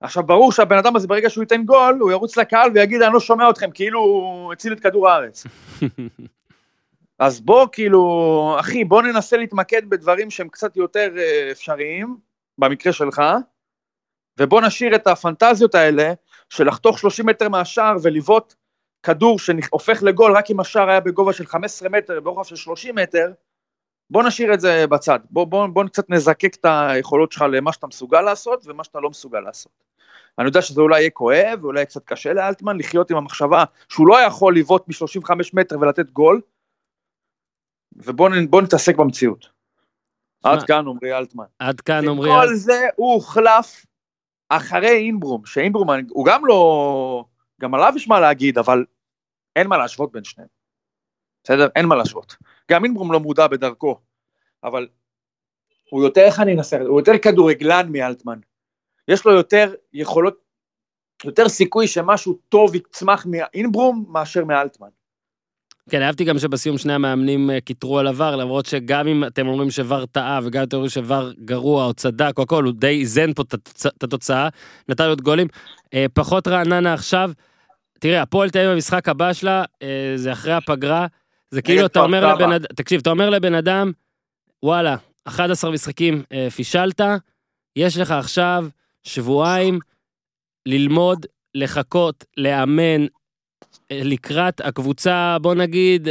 עכשיו 0.00 0.22
ברור 0.22 0.52
שהבן 0.52 0.76
אדם 0.76 0.96
הזה 0.96 1.08
ברגע 1.08 1.30
שהוא 1.30 1.42
ייתן 1.42 1.64
גול, 1.64 1.98
הוא 2.00 2.10
ירוץ 2.10 2.36
לקהל 2.36 2.70
ויגיד 2.74 3.02
אני 3.02 3.14
לא 3.14 3.20
שומע 3.20 3.50
אתכם, 3.50 3.70
כאילו 3.70 4.00
הוא 4.00 4.52
הציל 4.52 4.72
את 4.72 4.80
כדור 4.80 5.08
הארץ. 5.08 5.46
אז 7.18 7.40
בוא 7.40 7.66
כאילו, 7.72 8.56
אחי, 8.60 8.84
בוא 8.84 9.02
ננסה 9.02 9.36
להתמקד 9.36 9.90
בדברים 9.90 10.30
שהם 10.30 10.48
קצת 10.48 10.76
יותר 10.76 11.08
אה, 11.18 11.48
אפשריים, 11.50 12.16
במקרה 12.58 12.92
שלך, 12.92 13.22
ובוא 14.38 14.60
נשאיר 14.60 14.94
את 14.94 15.06
הפנטזיות 15.06 15.74
האלה 15.74 16.12
של 16.48 16.68
לחתוך 16.68 16.98
30 16.98 17.26
מטר 17.26 17.48
מהשער 17.48 17.96
ולבעוט 18.02 18.54
כדור 19.02 19.38
שהופך 19.38 20.02
לגול 20.02 20.36
רק 20.36 20.50
אם 20.50 20.60
השער 20.60 20.88
היה 20.88 21.00
בגובה 21.00 21.32
של 21.32 21.46
15 21.46 21.88
מטר 21.88 22.20
ברוחב 22.20 22.44
של 22.44 22.56
30 22.56 22.94
מטר, 22.94 23.32
בוא 24.10 24.22
נשאיר 24.22 24.54
את 24.54 24.60
זה 24.60 24.86
בצד, 24.86 25.18
בוא, 25.30 25.44
בוא, 25.44 25.66
בוא 25.66 25.84
קצת 25.84 26.10
נזקק 26.10 26.54
את 26.54 26.66
היכולות 26.68 27.32
שלך 27.32 27.44
למה 27.52 27.72
שאתה 27.72 27.86
מסוגל 27.86 28.20
לעשות 28.20 28.66
ומה 28.66 28.84
שאתה 28.84 29.00
לא 29.00 29.10
מסוגל 29.10 29.40
לעשות. 29.40 29.72
אני 30.38 30.46
יודע 30.46 30.62
שזה 30.62 30.80
אולי 30.80 31.00
יהיה 31.00 31.10
כואב 31.10 31.58
ואולי 31.62 31.86
קצת 31.86 32.04
קשה 32.04 32.32
לאלטמן 32.32 32.78
לחיות 32.78 33.10
עם 33.10 33.16
המחשבה 33.16 33.64
שהוא 33.88 34.08
לא 34.08 34.20
יכול 34.20 34.56
לבעוט 34.56 34.88
מ-35 34.88 35.30
מטר 35.52 35.78
ולתת 35.80 36.10
גול, 36.10 36.40
ובוא 37.96 38.28
נ- 38.28 38.50
בוא 38.50 38.62
נתעסק 38.62 38.96
במציאות. 38.96 39.48
עד 40.44 40.62
כאן 40.62 40.88
עמרי 40.88 41.18
אלטמן. 41.18 41.44
עד 41.58 41.80
כאן 41.80 42.08
עמרי, 42.08 42.30
וכל 42.30 42.54
זה 42.54 42.86
הוא 42.96 43.14
הוחלף 43.14 43.86
אחרי 44.48 44.96
אינברום, 44.96 45.46
שאינברום 45.46 45.88
הוא 46.10 46.26
גם 46.26 46.46
לא, 46.46 47.24
גם 47.60 47.74
עליו 47.74 47.92
יש 47.96 48.08
מה 48.08 48.20
להגיד, 48.20 48.58
אבל 48.58 48.84
אין 49.56 49.66
מה 49.66 49.78
להשוות 49.78 50.12
בין 50.12 50.24
שניהם. 50.24 50.48
בסדר? 51.44 51.68
אין 51.76 51.86
מה 51.86 51.96
להשוות. 51.96 52.36
גם 52.70 52.84
אינברום 52.84 53.12
לא 53.12 53.20
מודע 53.20 53.46
בדרכו, 53.46 54.00
אבל 54.64 54.88
הוא 55.90 56.04
יותר, 56.04 56.20
איך 56.20 56.40
אני 56.40 56.54
אנסה? 56.54 56.80
הוא 56.80 57.00
יותר 57.00 57.18
כדורגלן 57.18 57.92
מאלטמן. 57.92 58.38
יש 59.08 59.24
לו 59.24 59.32
יותר 59.32 59.74
יכולות, 59.92 60.34
יותר 61.24 61.48
סיכוי 61.48 61.86
שמשהו 61.86 62.38
טוב 62.48 62.74
יצמח 62.74 63.26
מאינברום 63.26 64.04
מאשר 64.08 64.44
מאלטמן. 64.44 64.88
כן, 65.90 66.02
אהבתי 66.02 66.24
גם 66.24 66.38
שבסיום 66.38 66.78
שני 66.78 66.92
המאמנים 66.92 67.50
אה, 67.50 67.60
קיטרו 67.60 67.98
על 67.98 68.06
עבר, 68.06 68.36
למרות 68.36 68.66
שגם 68.66 69.08
אם 69.08 69.24
אתם 69.24 69.46
אומרים 69.46 69.70
שוואר 69.70 70.06
טעה, 70.06 70.40
וגם 70.44 70.62
אתם 70.62 70.76
אומרים 70.76 70.90
שוואר 70.90 71.32
גרוע 71.44 71.84
או 71.84 71.94
צדק 71.94 72.32
או 72.36 72.42
הכל, 72.42 72.64
הוא 72.64 72.72
די 72.72 73.00
איזן 73.00 73.32
פה 73.32 73.42
את 73.42 74.02
התוצאה, 74.02 74.48
נתן 74.88 75.06
לו 75.06 75.12
את 75.12 75.20
גולים. 75.20 75.46
אה, 75.94 76.06
פחות 76.14 76.48
רעננה 76.48 76.94
עכשיו. 76.94 77.30
תראה, 78.00 78.22
הפועל 78.22 78.50
תל 78.50 78.58
אביב 78.58 78.70
במשחק 78.70 79.08
הבא 79.08 79.32
שלה, 79.32 79.64
אה, 79.82 80.12
זה 80.16 80.32
אחרי 80.32 80.52
הפגרה, 80.52 81.06
זה 81.50 81.62
כאילו 81.62 81.86
אתה 81.86 82.00
אומר. 82.00 82.34
לבן 82.34 82.52
אדם, 82.52 82.66
תקשיב, 82.76 83.00
אתה 83.00 83.10
אומר 83.10 83.30
לבן 83.30 83.54
אדם, 83.54 83.92
וואלה, 84.62 84.96
11 85.24 85.70
משחקים 85.70 86.22
אה, 86.32 86.50
פישלת, 86.50 87.00
יש 87.76 87.98
לך 87.98 88.10
עכשיו 88.10 88.66
שבועיים 89.02 89.78
ללמוד, 90.66 91.26
לחכות, 91.54 92.24
לאמן, 92.36 93.06
אה, 93.90 94.00
לקראת 94.04 94.60
הקבוצה, 94.60 95.36
בוא 95.40 95.54
נגיד, 95.54 96.08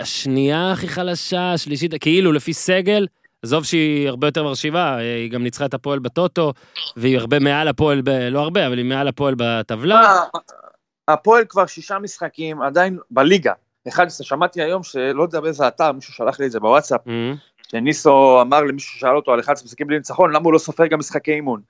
השנייה 0.00 0.72
הכי 0.72 0.88
חלשה, 0.88 1.52
השלישית, 1.52 1.94
כאילו 2.00 2.32
לפי 2.32 2.52
סגל, 2.52 3.06
עזוב 3.42 3.64
שהיא 3.64 4.08
הרבה 4.08 4.26
יותר 4.26 4.44
מרשיבה, 4.44 4.96
היא 4.96 5.30
גם 5.30 5.42
ניצחה 5.42 5.64
את 5.64 5.74
הפועל 5.74 5.98
בטוטו, 5.98 6.52
והיא 6.96 7.18
הרבה 7.18 7.38
מעל 7.38 7.68
הפועל, 7.68 8.00
ב... 8.04 8.08
לא 8.10 8.40
הרבה, 8.40 8.66
אבל 8.66 8.78
היא 8.78 8.86
מעל 8.86 9.08
הפועל 9.08 9.34
בטבלה. 9.38 10.22
הפועל 11.08 11.44
כבר 11.48 11.66
שישה 11.66 11.98
משחקים, 11.98 12.62
עדיין 12.62 12.98
בליגה. 13.10 13.52
11, 13.88 14.26
שמעתי 14.26 14.62
היום 14.62 14.82
שלא 14.82 15.22
יודע 15.22 15.40
באיזה 15.40 15.68
אתר, 15.68 15.92
מישהו 15.92 16.12
שלח 16.12 16.40
לי 16.40 16.46
את 16.46 16.50
זה 16.50 16.60
בוואטסאפ, 16.60 17.08
אה, 17.08 17.32
שניסו 17.68 18.40
אמר 18.40 18.60
למישהו 18.62 18.92
ששאל 18.92 19.16
אותו 19.16 19.32
על 19.32 19.40
11 19.40 19.66
משחקים 19.66 19.86
בלי 19.86 19.96
ניצחון, 19.96 20.32
למה 20.32 20.44
הוא 20.44 20.52
לא 20.52 20.58
סופר 20.58 20.86
גם 20.86 20.98
משחקי 20.98 21.32
אימון? 21.32 21.60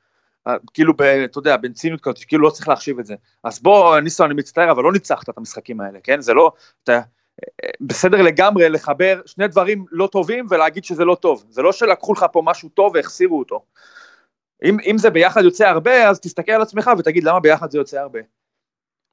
אה, 0.49 0.57
כאילו, 0.74 0.97
ב, 0.97 1.03
אתה 1.03 1.39
יודע, 1.39 1.57
בציניות 1.57 2.01
כזאת, 2.01 2.24
כאילו 2.24 2.43
לא 2.43 2.51
צריך 2.51 2.68
להחשיב 2.68 2.99
את 2.99 3.07
זה. 3.07 3.14
אז 3.45 3.62
בוא, 3.62 3.99
ניסו, 3.99 4.24
אני 4.24 4.35
מצטער, 4.35 4.70
אבל 4.70 4.83
לא 4.83 4.93
ניצחת 4.93 5.28
את 5.28 5.39
המשחקים 5.39 5.80
האלה, 5.80 5.99
כן? 6.03 6.20
זה 6.20 6.35
לא, 6.35 6.53
אתה, 6.85 6.93
אה, 6.93 7.01
בסדר 7.80 8.22
לגמרי 8.22 8.68
לחבר 8.68 9.20
שני 9.26 9.49
דברים 9.49 9.85
לא 9.91 10.07
טובים 10.07 10.47
ולהגיד 10.51 10.85
שזה 10.85 11.05
לא 11.05 11.14
טוב. 11.14 11.45
זה 11.49 11.62
לא 11.62 11.72
שלקחו 11.72 12.12
לך 12.12 12.26
פה 12.33 12.43
משהו 12.45 12.68
טוב 12.68 12.93
והחסירו 12.95 13.39
אותו. 13.39 13.62
אם, 14.64 14.76
אם 14.91 14.99
זה 14.99 15.11
ביחד 15.11 15.45
יוצא 15.45 15.68
הרבה, 15.68 16.09
אז 16.09 16.20
תסתכל 16.20 16.53
על 16.53 16.62
עצמך 16.62 16.91
ותגיד 16.99 17.24
למה 17.24 17.41
ביחד 17.41 17.70
זה 17.70 17.78
יוצא 17.78 18.01
הרבה. 18.01 18.20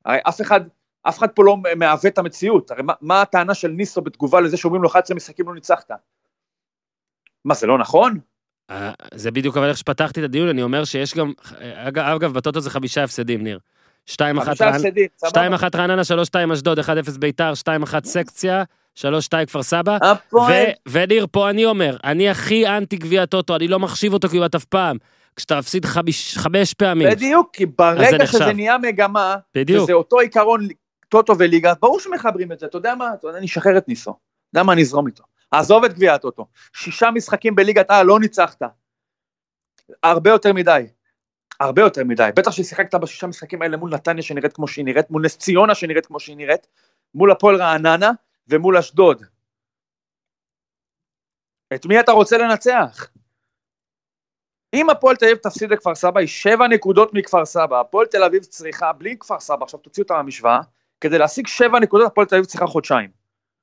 הרי 0.06 0.18
אף 0.30 0.42
אחד, 0.42 0.62
אף 1.04 1.18
אחד 1.20 1.28
פה 1.30 1.44
לא 1.44 1.58
מעוות 1.76 2.06
את 2.06 2.18
המציאות, 2.18 2.72
הרי 2.72 2.84
מה, 2.84 2.94
מה 3.02 3.22
הטענה 3.22 3.54
של 3.54 3.68
ניסו 3.68 4.02
בתגובה 4.02 4.42
לזה 4.42 4.58
שאומרים 4.58 4.84
לו 4.84 4.90
11 4.90 5.16
משחקים 5.16 5.48
לא 5.48 5.54
ניצחת? 5.56 5.92
מה, 7.46 7.54
זה 7.54 7.68
לא 7.68 7.78
נכון? 7.78 8.20
אה, 8.70 8.92
זה 9.14 9.32
בדיוק 9.32 9.58
אבל 9.58 9.70
איך 9.70 9.78
שפתחתי 9.78 10.20
את 10.20 10.26
הדיון, 10.26 10.50
אני 10.50 10.64
אומר 10.64 10.86
שיש 10.86 11.14
גם, 11.14 11.32
אגב, 11.74 12.06
אגב, 12.06 12.34
בטוטו 12.34 12.60
זה 12.60 12.70
חמישה 12.70 13.04
הפסדים, 13.04 13.44
ניר. 13.44 13.60
2-1 14.10 14.12
חמישה 14.46 14.66
רענ- 14.66 14.76
הפסדים, 14.76 15.08
סבבה. 15.18 15.58
2-1 15.58 15.76
רעננה, 15.76 16.02
3-2 16.04 16.54
אשדוד, 16.54 16.80
1-0 16.80 16.84
ביתר, 17.20 17.54
2-1 17.56 18.06
סקציה, 18.06 18.64
3-2 18.96 19.02
כפר 19.48 19.64
סבא. 19.64 19.98
וניר, 20.90 21.28
פה 21.32 21.50
אני 21.50 21.66
אומר, 21.66 21.98
אני 22.04 22.30
הכי 22.30 22.68
אנטי 22.68 22.98
גביע 22.98 23.26
טוטו, 23.26 23.56
אני 23.56 23.68
לא 23.68 23.80
מחשיב 23.80 24.14
אותו 24.14 24.30
כמעט 24.30 24.56
אף 24.56 24.66
פעם. 24.66 24.98
כשאתה 25.36 25.60
מפסיד 25.60 25.86
חמיש, 25.86 26.38
חמש 26.38 26.74
פעמים. 26.74 27.10
בדיוק, 27.12 27.50
כי 27.54 27.66
ברגע. 27.66 28.28
שזה 28.28 28.54
נהיה 28.54 28.78
מגמה, 28.78 29.36
בדיוק. 29.56 29.84
וזה 29.84 29.94
אותו 29.94 30.20
עיקרון 30.20 30.68
טוטו 31.10 31.38
וליגה, 31.40 31.74
ברור 31.82 32.00
שמחברים 32.00 32.52
את 32.52 32.60
זה, 32.60 32.66
אתה 32.66 32.78
יודע 32.78 32.96
מה, 32.96 33.14
אתה 33.14 33.28
יודע, 33.28 33.38
אני 33.38 33.46
אשחרר 33.46 33.78
את 33.78 33.88
ניסו, 33.88 34.12
אתה 34.12 34.20
יודע 34.60 34.64
מה, 34.64 34.74
אני 34.74 34.82
אזרום 34.82 35.08
איתו. 35.08 35.24
עזוב 35.52 35.84
את 35.84 35.94
גביע 35.94 36.14
הטוטו, 36.14 36.48
שישה 36.74 37.12
משחקים 37.12 37.56
בליגת 37.56 37.90
העל 37.90 38.06
לא 38.06 38.20
ניצחת. 38.20 38.62
הרבה 40.04 40.30
יותר 40.30 40.54
מדי. 40.54 40.88
הרבה 41.60 41.82
יותר 41.82 42.04
מדי. 42.04 42.30
בטח 42.36 42.52
ששיחקת 42.52 42.96
בשישה 42.96 43.28
משחקים 43.28 43.62
האלה 43.62 43.78
מול 43.78 43.94
נתניה 43.94 44.24
שנראית 44.24 44.54
כמו 44.54 44.68
שהיא 44.68 44.86
נראית, 44.86 45.12
מול 45.12 45.26
נס 45.26 45.38
ציונה 45.38 45.76
שנראית 45.76 46.06
כמו 46.06 46.20
שהיא 46.20 46.38
נראית, 46.38 46.68
מול 47.16 47.32
הפועל 47.32 47.56
רעננה 47.56 48.12
ומול 48.48 48.78
אשדוד. 48.78 49.24
את 51.76 51.86
מי 51.86 52.00
אתה 52.00 52.12
רוצה 52.12 52.38
לנצח? 52.38 53.10
אם 54.74 54.90
הפועל 54.90 55.16
תל 55.16 55.26
אביב 55.26 55.38
תפסיד 55.38 55.72
לכפר 55.72 55.96
סבא, 55.96 56.20
היא 56.20 56.28
שבע 56.28 56.68
נקודות 56.68 57.14
מכפר 57.14 57.46
סבא. 57.46 57.80
הפועל 57.80 58.06
תל 58.08 58.24
אביב 58.24 58.44
צריכה, 58.44 58.94
בלי 58.94 59.18
כפר 59.20 59.40
סבא, 59.40 59.64
עכשיו 59.64 59.80
תוציא 59.80 60.04
אותה 60.04 60.14
מהמשוואה, 60.14 60.60
כדי 61.02 61.18
להשיג 61.18 61.48
שבע 61.48 61.80
נקודות, 61.80 62.08
הפועל 62.08 62.28
תל 62.28 62.36
אביב 62.36 62.46
צריכה 62.46 62.68
חודשיים. 62.68 63.10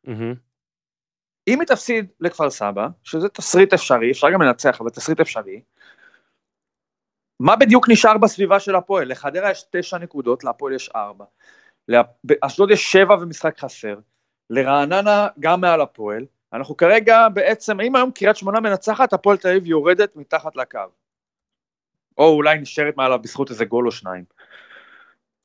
מהמם. 0.04 0.34
אם 1.48 1.60
היא 1.60 1.68
תפסיד 1.68 2.06
לכפר 2.20 2.50
סבא, 2.50 2.88
שזה 3.02 3.28
תסריט 3.28 3.72
אפשרי, 3.72 4.10
אפשר 4.10 4.30
גם 4.30 4.42
לנצח, 4.42 4.80
אבל 4.80 4.90
תסריט 4.90 5.20
אפשרי, 5.20 5.62
מה 7.40 7.56
בדיוק 7.56 7.88
נשאר 7.88 8.18
בסביבה 8.18 8.60
של 8.60 8.76
הפועל? 8.76 9.10
לחדרה 9.10 9.50
יש 9.50 9.64
תשע 9.70 9.98
נקודות, 9.98 10.44
להפועל 10.44 10.74
יש 10.74 10.90
ארבע. 10.96 11.24
לאשדוד 11.88 12.70
יש 12.70 12.92
שבע 12.92 13.14
ומשחק 13.14 13.58
חסר. 13.58 13.98
לרעננה 14.50 15.28
גם 15.40 15.60
מעל 15.60 15.80
הפועל. 15.80 16.26
אנחנו 16.56 16.76
כרגע 16.76 17.28
בעצם, 17.28 17.80
אם 17.80 17.96
היום 17.96 18.10
קריית 18.10 18.36
שמונה 18.36 18.60
מנצחת, 18.60 19.12
הפועל 19.12 19.36
תל 19.36 19.48
אביב 19.48 19.66
יורדת 19.66 20.16
מתחת 20.16 20.56
לקו. 20.56 20.78
או 22.18 22.34
אולי 22.34 22.58
נשארת 22.58 22.96
מעליו 22.96 23.18
בזכות 23.22 23.50
איזה 23.50 23.64
גול 23.64 23.86
או 23.86 23.92
שניים. 23.92 24.24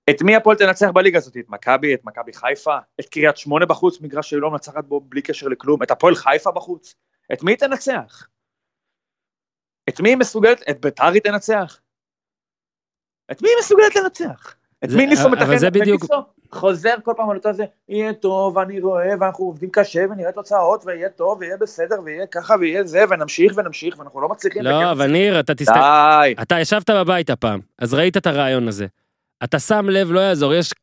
את 0.09 0.21
מי 0.21 0.35
הפועל 0.35 0.57
תנצח 0.57 0.87
בליגה 0.93 1.17
הזאת? 1.17 1.37
את 1.37 1.49
מכבי, 1.49 1.93
את 1.93 1.99
מכבי 2.03 2.33
חיפה, 2.33 2.77
את 2.99 3.09
קריית 3.09 3.37
שמונה 3.37 3.65
בחוץ, 3.65 4.01
מגרש 4.01 4.29
שהיא 4.29 4.41
לא 4.41 4.51
מנצחת 4.51 4.85
בו 4.85 4.99
בלי 5.01 5.21
קשר 5.21 5.47
לכלום, 5.47 5.83
את 5.83 5.91
הפועל 5.91 6.15
חיפה 6.15 6.51
בחוץ. 6.51 6.95
את 7.33 7.43
מי 7.43 7.55
תנצח? 7.55 8.27
את 9.89 9.99
מי 9.99 10.09
היא 10.09 10.17
מסוגלת? 10.17 10.69
את 10.69 10.81
ביתר 10.81 11.07
היא 11.13 11.21
תנצח? 11.21 11.81
את 13.31 13.41
מי 13.41 13.49
היא 13.49 13.55
מסוגלת 13.59 13.95
לנצח? 13.95 14.55
את 14.83 14.89
מי 14.91 15.05
ניסו 15.05 15.29
מתכנן? 15.29 15.57
זה 15.57 15.69
בדיוק- 15.71 16.05
חוזר 16.51 16.93
כל 17.03 17.13
פעם 17.17 17.29
על 17.29 17.37
אותו 17.37 17.53
זה, 17.53 17.63
יהיה 17.89 18.13
טוב, 18.13 18.57
אני 18.57 18.79
רואה, 18.79 19.09
ואנחנו 19.19 19.45
עובדים 19.45 19.69
קשה, 19.69 20.05
ונראה 20.11 20.31
תוצאות, 20.31 20.83
ויהיה 20.85 21.09
טוב, 21.09 21.37
ויהיה 21.39 21.57
בסדר, 21.57 21.95
ויהיה 22.05 22.25
ככה, 22.25 22.55
ויהיה 22.59 22.83
זה, 22.83 23.03
ונמשיך 23.09 23.53
ונמשיך, 23.57 23.99
ואנחנו 23.99 24.21
לא 24.21 24.29
מצליחים. 24.29 24.61
לא, 24.61 24.91
אבל 24.91 25.11
ניר, 25.11 25.39
אתה 25.39 25.55
תסתכל... 25.55 25.79
די. 26.21 26.33
אתה 26.41 26.59
ישבת 26.59 26.89
בבית 26.89 27.29
הפעם, 27.29 27.59
אז 27.79 27.93
ראית 27.93 28.17
את 28.17 28.27
הרעיון 28.27 28.67
הזה. 28.67 28.85
אתה 29.43 29.59
שם 29.59 29.89
לב, 29.89 30.11
לא 30.11 30.19
יעזור, 30.19 30.53
יש 30.53 30.73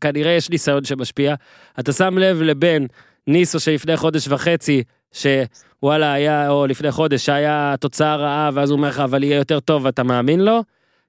כנראה 0.00 0.32
יש 0.32 0.50
ניסיון 0.50 0.84
שמשפיע. 0.84 1.34
אתה 1.80 1.92
שם 1.92 2.18
לב 2.18 2.42
לבן 2.42 2.86
ניסו 3.26 3.60
שלפני 3.60 3.96
חודש 3.96 4.28
וחצי, 4.28 4.82
שוואלה 5.12 6.12
היה, 6.12 6.50
או 6.50 6.66
לפני 6.66 6.90
חודש, 6.92 7.26
שהיה 7.26 7.74
תוצאה 7.80 8.16
רעה, 8.16 8.50
ואז 8.54 8.70
הוא 8.70 8.76
אומר 8.76 8.88
לך, 8.88 9.00
אבל 9.00 9.22
יהיה 9.22 9.36
יותר 9.36 9.60
טוב, 9.60 9.84
ואתה 9.84 10.02
מאמין 10.02 10.40
לו, 10.40 10.60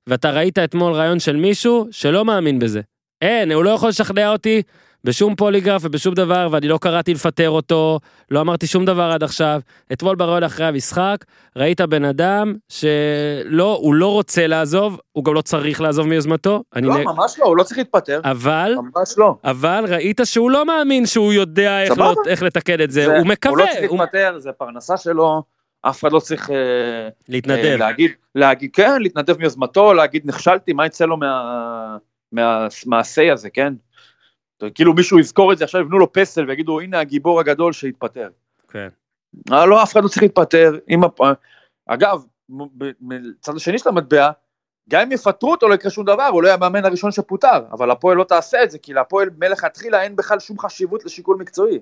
ואתה 0.07 0.31
ראית 0.31 0.59
אתמול 0.59 0.93
רעיון 0.93 1.19
של 1.19 1.35
מישהו 1.35 1.87
שלא 1.91 2.25
מאמין 2.25 2.59
בזה. 2.59 2.81
אין, 3.21 3.51
הוא 3.51 3.63
לא 3.63 3.69
יכול 3.69 3.89
לשכנע 3.89 4.31
אותי 4.31 4.61
בשום 5.03 5.35
פוליגרף 5.35 5.81
ובשום 5.85 6.13
דבר, 6.13 6.47
ואני 6.51 6.67
לא 6.67 6.77
קראתי 6.81 7.13
לפטר 7.13 7.49
אותו, 7.49 7.99
לא 8.31 8.41
אמרתי 8.41 8.67
שום 8.67 8.85
דבר 8.85 9.03
עד 9.11 9.23
עכשיו. 9.23 9.59
אתמול 9.93 10.15
ברעיון 10.15 10.43
אחרי 10.43 10.65
המשחק, 10.65 11.17
ראית 11.55 11.81
בן 11.81 12.05
אדם 12.05 12.53
שלא, 12.69 13.77
הוא 13.81 13.93
לא 13.95 14.11
רוצה 14.11 14.47
לעזוב, 14.47 14.99
הוא 15.11 15.23
גם 15.25 15.33
לא 15.33 15.41
צריך 15.41 15.81
לעזוב 15.81 16.07
מיוזמתו, 16.07 16.63
לא, 16.75 16.97
נ... 16.97 17.03
ממש 17.03 17.39
לא, 17.39 17.45
הוא 17.45 17.57
לא 17.57 17.63
צריך 17.63 17.77
להתפטר. 17.77 18.21
אבל, 18.23 18.75
ממש 18.95 19.13
לא. 19.17 19.35
אבל 19.43 19.85
ראית 19.87 20.21
שהוא 20.23 20.51
לא 20.51 20.65
מאמין 20.65 21.05
שהוא 21.05 21.33
יודע 21.33 21.81
איך. 21.81 21.97
לא, 21.97 22.13
איך 22.27 22.43
לתקן 22.43 22.81
את 22.81 22.91
זה, 22.91 23.01
זה- 23.01 23.05
הוא 23.05 23.13
הוא 23.15 23.23
לא 23.27 23.31
מקווה, 23.31 23.65
צריך 23.73 23.91
הוא... 23.91 23.99
להתפטר, 23.99 24.35
זה 24.39 24.51
פרנסה 24.51 24.97
שלו, 24.97 25.43
אף 25.89 25.99
אחד 26.01 26.11
לא 26.11 26.19
צריך 26.19 26.49
אה, 26.49 26.55
אה, 26.55 27.09
להתנדב. 27.29 27.75
להגיד, 27.79 28.11
להגיד, 28.35 28.69
כן, 28.73 29.01
להתנדב 29.01 29.37
מיוזמתו, 29.39 29.93
להגיד 29.93 30.21
נכשלתי, 30.25 30.73
מה 30.73 30.85
יצא 30.85 31.05
לו 31.05 31.17
מה- 31.17 31.97
מה- 32.31 32.67
מהמעשה 32.85 33.33
הזה, 33.33 33.49
כן? 33.49 33.73
כאילו 34.75 34.93
מישהו 34.93 35.19
יזכור 35.19 35.53
את 35.53 35.57
זה, 35.57 35.63
עכשיו 35.63 35.81
יבנו 35.81 35.99
לו 35.99 36.13
פסל 36.13 36.45
ויגידו, 36.49 36.79
הנה 36.79 36.99
הגיבור 36.99 37.39
הגדול 37.39 37.73
שהתפטר. 37.73 38.29
כן. 38.69 38.87
אה, 39.51 39.65
לא, 39.65 39.83
אף 39.83 39.93
אחד 39.93 40.03
לא 40.03 40.07
צריך 40.07 40.21
להתפטר. 40.23 40.77
אם 40.89 41.03
הפ... 41.03 41.19
אגב, 41.87 42.25
מצד 43.01 43.55
השני 43.55 43.79
של 43.79 43.89
המטבע, 43.89 44.29
גם 44.89 45.01
אם 45.01 45.11
יפטרו 45.11 45.51
אותו 45.51 45.67
לא 45.69 45.73
יקרה 45.73 45.91
שום 45.91 46.05
דבר, 46.05 46.25
הוא 46.25 46.43
לא 46.43 46.47
יהיה 46.47 46.55
המאמן 46.55 46.85
הראשון 46.85 47.11
שפוטר, 47.11 47.65
אבל 47.71 47.91
הפועל 47.91 48.17
לא 48.17 48.23
תעשה 48.23 48.63
את 48.63 48.71
זה, 48.71 48.77
כי 48.79 48.93
להפועל 48.93 49.29
מלכתחילה 49.37 50.03
אין 50.03 50.15
בכלל 50.15 50.39
שום 50.39 50.59
חשיבות 50.59 51.05
לשיקול 51.05 51.37
מקצועי. 51.39 51.79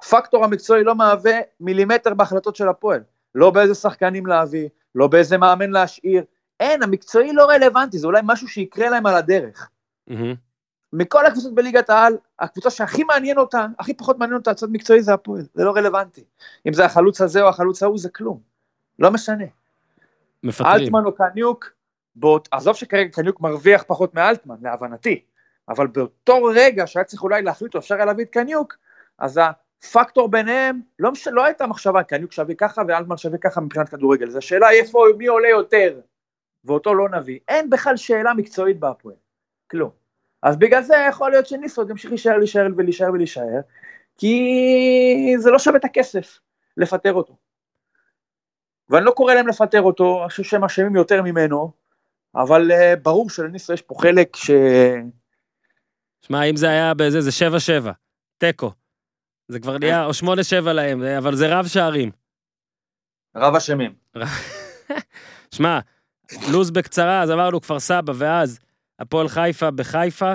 הפקטור 0.00 0.44
המקצועי 0.44 0.84
לא 0.84 0.94
מהווה 0.94 1.38
מילימטר 1.60 2.14
בהחלטות 2.14 2.56
של 2.56 2.68
הפועל. 2.68 3.00
לא 3.36 3.50
באיזה 3.50 3.74
שחקנים 3.74 4.26
להביא, 4.26 4.68
לא 4.94 5.06
באיזה 5.06 5.38
מאמן 5.38 5.70
להשאיר. 5.70 6.24
אין, 6.60 6.82
המקצועי 6.82 7.32
לא 7.32 7.44
רלוונטי, 7.44 7.98
זה 7.98 8.06
אולי 8.06 8.20
משהו 8.24 8.48
שיקרה 8.48 8.90
להם 8.90 9.06
על 9.06 9.14
הדרך. 9.14 9.70
מהמם. 10.06 10.34
מכל 10.92 11.26
הקבוצות 11.26 11.54
בליגת 11.54 11.90
העל, 11.90 12.16
הקבוצה 12.38 12.70
שהכי 12.70 13.04
מעניין 13.04 13.38
אותה, 13.38 13.66
הכי 13.78 13.94
פחות 13.94 14.18
מעניין 14.18 14.38
אותה 14.38 14.50
הצד 14.50 14.70
מקצועי 14.70 15.02
זה 15.02 15.14
הפועל, 15.14 15.42
זה 15.54 15.64
לא 15.64 15.70
רלוונטי. 15.70 16.24
אם 16.68 16.72
זה 16.72 16.84
החלוץ 16.84 17.20
הזה 17.20 17.42
או 17.42 17.48
החלוץ 17.48 17.82
ההוא 17.82 17.98
זה 17.98 18.10
כלום, 18.10 18.40
לא 18.98 19.10
משנה. 19.10 19.44
מפטרים. 20.42 20.70
אלטמן 20.72 21.04
או 21.04 21.14
קניוק, 21.14 21.70
באות, 22.16 22.48
עזוב 22.52 22.76
שכרגע 22.76 23.10
קניוק 23.10 23.40
מרוויח 23.40 23.84
פחות 23.86 24.14
מאלטמן, 24.14 24.56
להבנתי, 24.62 25.24
אבל 25.68 25.86
באותו 25.86 26.44
רגע 26.44 26.86
שהיה 26.86 27.04
צריך 27.04 27.22
אולי 27.22 27.42
להחליט 27.42 27.74
או 27.74 27.80
אפשר 27.80 27.94
היה 27.94 28.04
להביא 28.04 28.24
את 28.24 28.30
קניוק, 28.30 28.76
אז 29.18 29.40
הפקטור 29.86 30.28
ביניהם, 30.30 30.80
לא, 30.98 31.12
מש... 31.12 31.28
לא 31.28 31.44
הייתה 31.44 31.66
מחשבה, 31.66 32.02
קניוק 32.02 32.32
שווה 32.32 32.54
ככה 32.54 32.82
ואלטמן 32.88 33.16
שווה 33.16 33.38
ככה 33.38 33.60
מבחינת 33.60 33.88
כדורגל, 33.88 34.30
זו 34.30 34.42
שאלה 34.42 34.70
איפה, 34.70 35.04
מי 35.18 35.26
עולה 35.26 35.48
יותר, 35.48 36.00
ואותו 36.64 36.94
לא 36.94 37.08
נביא. 37.08 37.38
אין 37.48 37.70
בכלל 37.70 37.96
שאלה 37.96 38.34
מקצועית 38.34 38.78
בהפועל, 38.80 39.14
כלום. 39.70 39.90
אז 40.42 40.56
בגלל 40.56 40.82
זה 40.82 40.94
יכול 41.08 41.30
להיות 41.30 41.46
שניסו 41.46 41.80
עוד 41.80 41.90
ימשיך 41.90 42.10
להישאר, 42.10 42.38
להישאר 42.38 42.66
ולהישאר 42.76 43.12
ולהישאר, 43.12 43.60
כי 44.18 45.34
זה 45.38 45.50
לא 45.50 45.58
שווה 45.58 45.76
את 45.76 45.84
הכסף 45.84 46.38
לפטר 46.76 47.14
אותו. 47.14 47.36
ואני 48.90 49.04
לא 49.04 49.10
קורא 49.10 49.34
להם 49.34 49.48
לפטר 49.48 49.82
אותו, 49.82 50.20
אני 50.20 50.30
חושב 50.30 50.42
שהם 50.42 50.64
אשמים 50.64 50.96
יותר 50.96 51.22
ממנו, 51.22 51.70
אבל 52.34 52.70
uh, 52.70 53.00
ברור 53.02 53.30
שלניסו 53.30 53.72
יש 53.72 53.82
פה 53.82 53.94
חלק 53.98 54.36
ש... 54.36 54.50
שמע, 56.20 56.42
אם 56.42 56.56
זה 56.56 56.68
היה 56.68 56.94
בזה, 56.94 57.20
זה 57.20 57.30
7-7. 57.84 57.90
תיקו. 58.38 58.70
זה 59.48 59.60
כבר 59.60 59.78
נהיה, 59.78 60.04
או 60.04 60.10
8-7 60.10 60.72
להם, 60.72 61.02
אבל 61.02 61.36
זה 61.36 61.58
רב 61.58 61.66
שערים. 61.66 62.10
רב 63.36 63.56
אשמים. 63.56 63.94
שמע, 65.54 65.78
לוז 66.52 66.70
בקצרה, 66.70 67.22
אז 67.22 67.30
אמרנו 67.30 67.60
כפר 67.60 67.80
סבא, 67.80 68.12
ואז 68.16 68.58
הפועל 68.98 69.28
חיפה 69.28 69.70
בחיפה, 69.70 70.34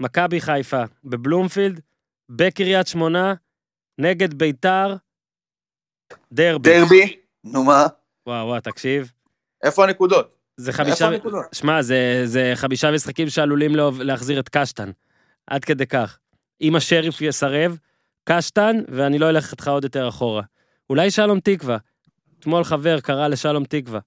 מכבי 0.00 0.40
חיפה 0.40 0.82
בבלומפילד, 1.04 1.80
בקריית 2.28 2.86
שמונה, 2.86 3.34
נגד 3.98 4.34
ביתר, 4.34 4.96
דרבי. 6.32 6.78
דרבי, 6.78 7.16
נו 7.44 7.64
מה? 7.64 7.86
וואו, 8.26 8.46
וואו, 8.46 8.60
תקשיב. 8.60 9.12
איפה 9.62 9.84
הנקודות? 9.84 10.36
זה 10.56 10.70
איפה 10.70 10.84
חמישה, 10.84 11.06
הנקודות? 11.06 11.44
שמע, 11.52 11.82
זה, 11.82 12.22
זה 12.24 12.52
חמישה 12.54 12.90
משחקים 12.92 13.28
שעלולים 13.28 13.72
להחזיר 14.00 14.40
את 14.40 14.48
קשטן. 14.48 14.90
עד 15.46 15.64
כדי 15.64 15.86
כך. 15.86 16.18
אם 16.60 16.76
השריף 16.76 17.20
יסרב, 17.20 17.78
קשטן, 18.28 18.76
ואני 18.88 19.18
לא 19.18 19.28
אלך 19.30 19.52
איתך 19.52 19.68
עוד 19.68 19.84
יותר 19.84 20.08
אחורה. 20.08 20.42
אולי 20.90 21.10
שלום 21.10 21.40
תקווה. 21.40 21.76
אתמול 22.38 22.64
חבר 22.64 23.00
קרא 23.00 23.28
לשלום 23.28 23.64
תקווה. 23.64 24.00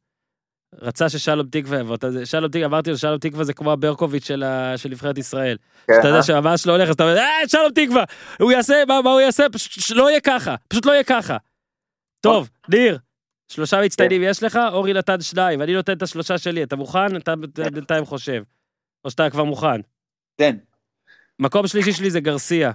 רצה 0.82 1.10
ששלום 1.10 1.48
תקווה 1.48 1.80
יבוא. 1.80 1.98
שלום 2.26 2.48
תקווה, 2.52 2.66
אמרתי 2.66 2.90
לו, 2.90 2.98
שלום 2.98 3.18
תקווה 3.18 3.44
זה 3.44 3.54
כמו 3.54 3.72
הברקוביץ' 3.72 4.26
של, 4.26 4.44
ה- 4.44 4.78
של 4.78 4.90
נבחרת 4.90 5.18
ישראל. 5.18 5.58
כן, 5.88 5.94
אתה 6.00 6.08
יודע 6.08 6.18
אה? 6.18 6.24
שממש 6.24 6.66
לא 6.68 6.72
הולך, 6.72 6.90
אז 6.90 6.96
אתה 6.96 7.04
אומר, 7.04 7.18
אה, 7.18 7.48
שלום 7.48 7.72
תקווה, 7.76 8.04
הוא 8.40 8.52
יעשה, 8.52 8.84
מה, 8.88 9.02
מה 9.02 9.10
הוא 9.12 9.22
יעשה? 9.22 9.46
פשוט 9.52 9.98
לא 9.98 10.10
יהיה 10.10 10.22
ככה, 10.22 10.56
פשוט 10.68 10.86
לא 10.86 10.92
יהיה 10.92 11.04
ככה. 11.04 11.38
טוב, 12.22 12.50
ניר, 12.70 12.98
שלושה 13.48 13.82
מצטיינים 13.82 14.22
יש 14.24 14.44
לך, 14.44 14.60
אורי 14.72 14.94
נתן 14.94 15.22
שניים, 15.22 15.62
אני 15.62 15.74
נותן 15.74 15.94
את 15.94 16.02
השלושה 16.02 16.38
שלי, 16.38 16.64
אתה 16.64 16.76
מוכן? 16.76 17.16
אתה 17.18 17.34
אתה 17.54 17.70
בינתיים 17.70 18.06
חושב. 18.06 18.44
או 19.06 19.12
שאתה 19.12 19.30
כבר 19.30 19.44
מוכן. 19.44 19.82
תן. 20.36 20.58
מקום 21.40 21.68
שלישי 21.68 21.94
שלי 21.94 22.10
זה 22.12 22.20
גרסיה. 22.20 22.72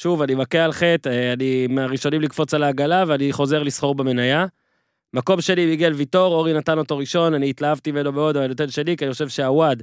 שוב, 0.00 0.22
אני 0.22 0.34
מכה 0.34 0.64
על 0.64 0.72
חטא, 0.72 1.08
אה, 1.08 1.32
אני 1.32 1.66
מהראשונים 1.66 2.20
לקפוץ 2.20 2.54
על 2.54 2.62
העגלה, 2.62 3.04
ואני 3.06 3.32
חוזר 3.32 3.62
לסחור 3.62 3.94
במניה. 3.94 4.46
מקום 5.14 5.40
שני, 5.40 5.66
מיגל 5.66 5.92
ויטור, 5.92 6.34
אורי 6.34 6.52
נתן 6.52 6.78
אותו 6.78 6.98
ראשון, 6.98 7.34
אני 7.34 7.50
התלהבתי 7.50 7.92
ממנו 7.92 8.12
מאוד, 8.12 8.36
אבל 8.36 8.44
אני 8.44 8.48
נותן 8.48 8.68
שני, 8.68 8.96
כי 8.96 9.04
אני 9.04 9.12
חושב 9.12 9.28
שהוואד 9.28 9.82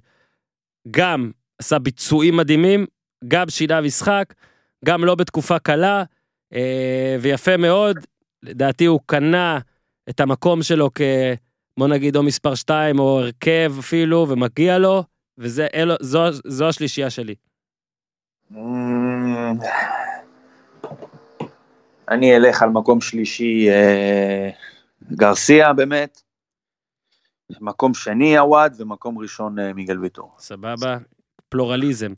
גם 0.91 1.31
עשה 1.59 1.79
ביצועים 1.79 2.37
מדהימים, 2.37 2.85
גם 3.27 3.49
שינה 3.49 3.81
משחק, 3.81 4.33
גם 4.85 5.05
לא 5.05 5.15
בתקופה 5.15 5.59
קלה, 5.59 6.03
אה, 6.53 7.17
ויפה 7.21 7.57
מאוד. 7.57 7.97
לדעתי 8.43 8.85
הוא 8.85 8.99
קנה 9.05 9.59
את 10.09 10.19
המקום 10.19 10.63
שלו 10.63 10.89
כ... 10.95 11.01
בוא 11.79 11.87
נגיד 11.87 12.15
או 12.15 12.23
מספר 12.23 12.55
2 12.55 12.99
או 12.99 13.19
הרכב 13.19 13.73
אפילו, 13.79 14.25
ומגיע 14.29 14.77
לו, 14.77 15.03
וזה, 15.37 15.67
אלו, 15.73 15.95
זו, 16.01 16.23
זו 16.47 16.67
השלישייה 16.67 17.09
שלי. 17.09 17.35
אני 22.09 22.35
אלך 22.35 22.61
על 22.61 22.69
מקום 22.69 23.01
שלישי, 23.01 23.69
אה, 23.69 24.49
גרסיה 25.11 25.73
באמת. 25.73 26.21
מקום 27.61 27.93
שני 27.93 28.37
עווד 28.37 28.73
ומקום 28.77 29.17
ראשון 29.19 29.59
אה, 29.59 29.73
מיגל 29.73 29.99
ויטור. 29.99 30.31
סבבה? 30.39 30.97
פלורליזם. 31.49 32.13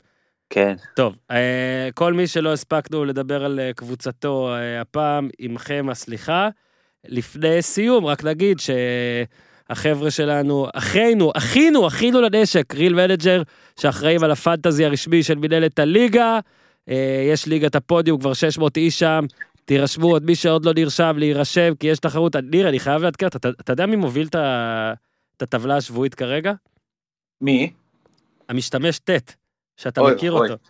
כן. 0.50 0.74
טוב, 0.96 1.16
אה, 1.30 1.88
כל 1.94 2.12
מי 2.12 2.26
שלא 2.26 2.52
הספקנו 2.52 3.04
לדבר 3.04 3.44
על 3.44 3.60
אה, 3.60 3.70
קבוצתו 3.76 4.54
אה, 4.54 4.80
הפעם, 4.80 5.28
עמכם 5.38 5.86
הסליחה. 5.90 6.48
לפני 7.04 7.62
סיום, 7.62 8.06
רק 8.06 8.24
נגיד 8.24 8.58
שהחבר'ה 8.58 10.10
שלנו, 10.10 10.66
אחינו, 10.74 11.32
אחינו, 11.36 11.86
אחינו 11.86 12.20
לנשק, 12.20 12.74
Real 12.74 12.94
Manager, 12.94 13.42
שאחראים 13.80 14.24
על 14.24 14.30
ה 14.30 14.37
fantasy 14.37 14.84
הרשמי 14.84 15.22
של 15.22 15.34
מנהלת 15.34 15.78
הליגה. 15.78 16.38
אה, 16.88 17.28
יש 17.32 17.46
ליגת 17.46 17.74
הפודיום, 17.74 18.20
כבר 18.20 18.32
600 18.32 18.76
איש 18.76 18.98
שם. 18.98 19.24
תירשמו, 19.68 20.06
עוד 20.10 20.24
מי 20.24 20.34
שעוד 20.34 20.64
לא 20.64 20.72
נרשם, 20.76 21.14
להירשם, 21.18 21.74
כי 21.80 21.86
יש 21.86 21.98
תחרות. 21.98 22.36
ניר, 22.36 22.68
אני 22.68 22.80
חייב 22.80 23.02
לעדכן, 23.02 23.26
אתה, 23.26 23.48
אתה 23.48 23.72
יודע 23.72 23.86
מי 23.86 23.96
מוביל 23.96 24.26
את 24.26 25.42
הטבלה 25.42 25.76
השבועית 25.76 26.14
כרגע? 26.14 26.52
מי? 27.40 27.72
המשתמש 28.48 28.98
ט', 28.98 29.34
שאתה 29.76 30.00
אוי, 30.00 30.14
מכיר 30.14 30.32
אוי. 30.32 30.50
אותו. 30.50 30.62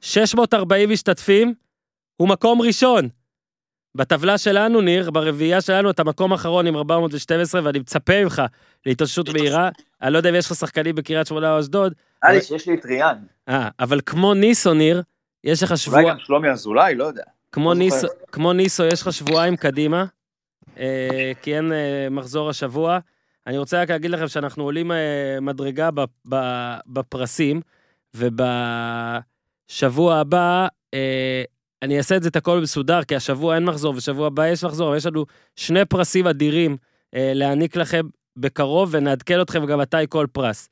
640 0.00 0.90
משתתפים, 0.90 1.54
הוא 2.16 2.28
מקום 2.28 2.62
ראשון. 2.62 3.08
בטבלה 3.94 4.38
שלנו, 4.38 4.80
ניר, 4.80 5.10
ברביעייה 5.10 5.60
שלנו, 5.60 5.90
אתה 5.90 6.04
מקום 6.04 6.32
אחרון 6.32 6.66
עם 6.66 6.76
412, 6.76 7.60
ואני 7.64 7.78
מצפה 7.78 8.24
ממך 8.24 8.42
להתאוששות 8.86 9.28
מהירה. 9.28 9.70
אני 10.02 10.12
לא 10.12 10.18
יודע 10.18 10.30
אם 10.30 10.34
יש 10.34 10.46
לך 10.46 10.54
שחקנים 10.56 10.94
בקריית 10.94 11.26
שמונה 11.26 11.54
או 11.54 11.60
אשדוד, 11.60 11.94
נראה 12.24 12.34
לי 12.34 12.42
שיש 12.42 12.68
לי 12.68 12.74
את 12.74 12.84
ריאן. 12.84 13.18
אה, 13.48 13.68
אבל 13.78 14.00
כמו 14.06 14.34
ניסו, 14.34 14.74
ניר, 14.74 15.02
יש 15.44 15.62
לך 15.62 15.70
אולי 15.70 15.78
שבוע, 15.78 16.10
גם 16.10 16.18
שלומי 16.18 16.50
אזולאי, 16.50 16.94
לא 16.94 17.04
יודע. 17.04 17.24
כמו 17.52 17.68
לא 17.68 17.78
ניסו. 17.78 18.06
כמו 18.32 18.52
ניסו, 18.52 18.84
יש 18.84 19.02
לך 19.02 19.12
שבועיים 19.12 19.56
קדימה, 19.56 20.04
אה, 20.78 21.32
כי 21.42 21.56
אין 21.56 21.72
אה, 21.72 22.08
מחזור 22.10 22.50
השבוע. 22.50 22.98
אני 23.46 23.58
רוצה 23.58 23.82
רק 23.82 23.90
להגיד 23.90 24.10
לכם 24.10 24.28
שאנחנו 24.28 24.64
עולים 24.64 24.92
אה, 24.92 25.38
מדרגה 25.40 25.88
בפרסים, 26.86 27.60
ובשבוע 28.14 30.16
הבא, 30.16 30.66
אני 31.82 31.98
אעשה 31.98 32.16
את 32.16 32.22
זה 32.22 32.28
את 32.28 32.36
הכל 32.36 32.60
מסודר, 32.60 33.02
כי 33.02 33.16
השבוע 33.16 33.54
אין 33.54 33.64
מחזור, 33.64 33.94
ושבוע 33.96 34.26
הבא 34.26 34.48
יש 34.48 34.64
מחזור, 34.64 34.88
אבל 34.88 34.96
יש 34.96 35.06
לנו 35.06 35.24
שני 35.56 35.84
פרסים 35.84 36.26
אדירים 36.26 36.76
להעניק 37.12 37.76
לכם 37.76 38.06
בקרוב, 38.36 38.88
ונעדכן 38.92 39.40
אתכם 39.40 39.66
גם 39.66 39.78
מתי 39.78 39.96
כל 40.08 40.26
פרס. 40.32 40.68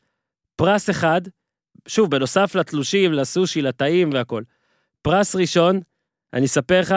פרס 0.57 0.91
אחד, 0.91 1.21
שוב, 1.89 2.11
בנוסף 2.11 2.55
לתלושים, 2.55 3.13
לסושי, 3.13 3.63
לטעים 3.63 4.11
והכל. 4.13 4.43
פרס 5.03 5.37
ראשון, 5.37 5.81
אני 6.35 6.47
אספר 6.47 6.81
לך, 6.81 6.95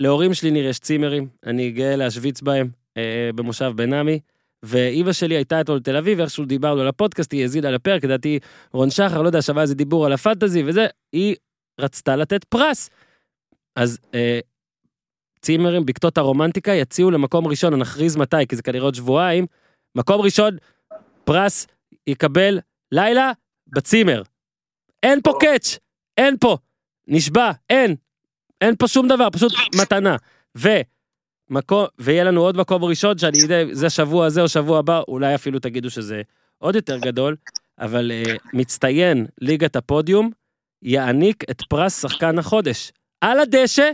להורים 0.00 0.34
שלי 0.34 0.50
נראה 0.50 0.72
צימרים, 0.72 1.28
אני 1.46 1.70
גאה 1.70 1.96
להשוויץ 1.96 2.40
בהם 2.40 2.70
אה, 2.96 3.30
במושב 3.34 3.72
בן 3.76 3.92
עמי, 3.92 4.20
ואימא 4.62 5.12
שלי 5.12 5.34
הייתה 5.34 5.60
אתמול 5.60 5.78
בתל 5.78 5.96
אביב, 5.96 6.20
איכשהו 6.20 6.44
דיברנו 6.44 6.80
על 6.80 6.88
הפודקאסט, 6.88 7.32
היא 7.32 7.42
האזינה 7.42 7.70
לפרק, 7.70 8.04
לדעתי 8.04 8.38
רון 8.72 8.90
שחר, 8.90 9.22
לא 9.22 9.26
יודע, 9.26 9.42
שמע 9.42 9.62
איזה 9.62 9.74
דיבור 9.74 10.06
על 10.06 10.12
הפנטזי 10.12 10.62
וזה, 10.66 10.86
היא 11.12 11.36
רצתה 11.80 12.16
לתת 12.16 12.44
פרס. 12.44 12.90
אז 13.76 13.98
אה, 14.14 14.40
צימרים, 15.40 15.86
בקתות 15.86 16.18
הרומנטיקה, 16.18 16.72
יציעו 16.72 17.10
למקום 17.10 17.46
ראשון, 17.46 17.72
אני 17.72 17.80
נכריז 17.80 18.16
מתי, 18.16 18.46
כי 18.48 18.56
זה 18.56 18.62
כנראה 18.62 18.84
עוד 18.84 18.94
שבועיים, 18.94 19.46
מקום 19.94 20.20
ראשון, 20.20 20.56
פרס 21.24 21.66
יקבל 22.06 22.60
לילה 22.92 23.32
בצימר. 23.66 24.22
אין 25.02 25.20
פה 25.22 25.32
קאץ', 25.40 25.78
אין 26.16 26.36
פה, 26.40 26.56
נשבע, 27.08 27.50
אין, 27.70 27.96
אין 28.62 28.76
פה 28.76 28.88
שום 28.88 29.08
דבר, 29.08 29.28
פשוט 29.32 29.52
מתנה. 29.74 30.16
ומקום, 30.54 31.86
ויהיה 31.98 32.24
לנו 32.24 32.40
עוד 32.40 32.56
מקום 32.56 32.84
ראשון, 32.84 33.18
שאני 33.18 33.38
יודע, 33.38 33.62
זה 33.72 33.90
שבוע 33.90 34.26
הזה 34.26 34.42
או 34.42 34.48
שבוע 34.48 34.78
הבא, 34.78 35.02
אולי 35.08 35.34
אפילו 35.34 35.58
תגידו 35.58 35.90
שזה 35.90 36.22
עוד 36.58 36.74
יותר 36.76 36.98
גדול, 36.98 37.36
אבל 37.78 38.10
uh, 38.10 38.38
מצטיין 38.52 39.26
ליגת 39.40 39.76
הפודיום 39.76 40.30
יעניק 40.82 41.44
את 41.50 41.62
פרס 41.68 42.02
שחקן 42.02 42.38
החודש. 42.38 42.92
על 43.20 43.40
הדשא, 43.40 43.90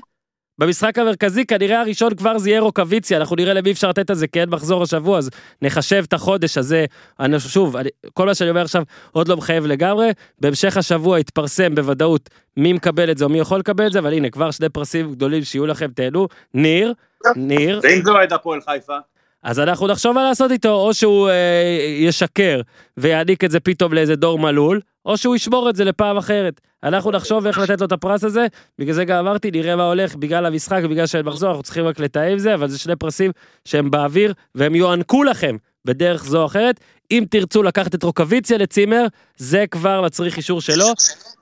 במשחק 0.59 0.99
המרכזי, 0.99 1.47
כנראה 1.47 1.81
הראשון 1.81 2.15
כבר 2.15 2.39
זה 2.39 2.51
יהיה 2.51 2.61
רוקוויציה, 2.61 3.19
אנחנו 3.19 3.37
נראה 3.37 3.55
למי 3.55 3.73
אפשר 3.73 3.89
לתת 3.89 4.11
את 4.11 4.17
זה, 4.17 4.27
כי 4.27 4.41
אין 4.41 4.49
מחזור 4.49 4.83
השבוע, 4.83 5.19
אז 5.19 5.31
נחשב 5.63 6.05
את 6.09 6.13
החודש 6.13 6.59
הזה. 6.59 6.85
אני, 7.21 7.41
שוב, 7.41 7.77
אני, 7.77 7.89
כל 8.15 8.27
מה 8.27 8.35
שאני 8.35 8.51
אומר 8.51 8.63
עכשיו 8.63 8.83
עוד 9.13 9.29
לא 9.29 9.37
מחייב 9.37 9.67
לגמרי, 9.67 10.11
בהמשך 10.41 10.77
השבוע 10.77 11.21
יתפרסם 11.21 11.75
בוודאות 11.75 12.31
מי 12.57 12.73
מקבל 12.73 13.11
את 13.11 13.19
זה 13.19 13.25
או 13.25 13.31
מי 13.31 13.39
יכול 13.39 13.59
לקבל 13.59 13.87
את 13.87 13.93
זה, 13.93 13.99
אבל 13.99 14.13
הנה, 14.13 14.31
כבר 14.31 14.51
שני 14.51 14.69
פרסים 14.69 15.13
גדולים 15.13 15.45
שיהיו 15.45 15.67
לכם, 15.67 15.89
תהנו. 15.95 16.29
ניר, 16.55 16.93
ניר, 17.37 17.81
ואם 17.83 18.05
זה 18.05 18.11
אוהד 18.11 18.33
הפועל 18.33 18.61
חיפה? 18.61 18.97
אז 19.43 19.61
אנחנו 19.61 19.87
נחשוב 19.87 20.13
מה 20.13 20.29
לעשות 20.29 20.51
איתו, 20.51 20.75
או 20.75 20.95
שהוא 20.95 21.29
אה, 21.29 21.97
ישקר 21.99 22.61
ויעניק 22.97 23.45
את 23.45 23.51
זה 23.51 23.61
פתאום 23.61 23.95
לאיזה 23.95 24.17
דור 24.17 24.39
מלול, 24.39 24.81
או 25.09 25.17
שהוא 25.17 25.37
ישמור 25.37 25.71
את 25.71 25.77
זה 25.77 25.85
לפעם 25.85 26.17
אחרת. 26.17 26.61
אנחנו 26.85 27.11
נחשוב 27.11 27.47
איך 27.47 27.59
לתת 27.59 27.81
לו 27.81 27.87
את 27.87 27.93
הפרס 27.93 28.25
הזה, 28.25 28.47
בגלל 28.79 28.95
זה 28.95 29.05
גם 29.05 29.27
אמרתי, 29.27 29.51
נראה 29.51 29.77
מה 29.77 29.85
הולך 29.85 30.17
בגלל 30.17 30.47
המשחק, 30.47 30.83
בגלל 30.91 31.07
שאין 31.07 31.27
מחזור, 31.27 31.49
אנחנו 31.49 31.63
צריכים 31.63 31.85
רק 31.85 32.01
לתאם 32.01 32.39
זה, 32.39 32.55
אבל 32.55 32.69
זה 32.69 32.79
שני 32.79 32.97
פרסים 32.97 33.31
שהם 33.65 33.91
באוויר, 33.91 34.33
והם 34.55 34.75
יוענקו 34.75 35.25
לכם 35.25 35.57
בדרך 35.85 36.25
זו 36.25 36.41
או 36.41 36.47
אחרת. 36.47 36.81
אם 37.11 37.25
תרצו 37.31 37.63
לקחת 37.63 37.95
את 37.95 38.03
רוקוויציה 38.03 38.59
לצימר, 38.59 39.07
זה 39.37 39.65
כבר 39.71 40.03
מצריך 40.03 40.37
אישור 40.37 40.61
שלו. 40.61 40.87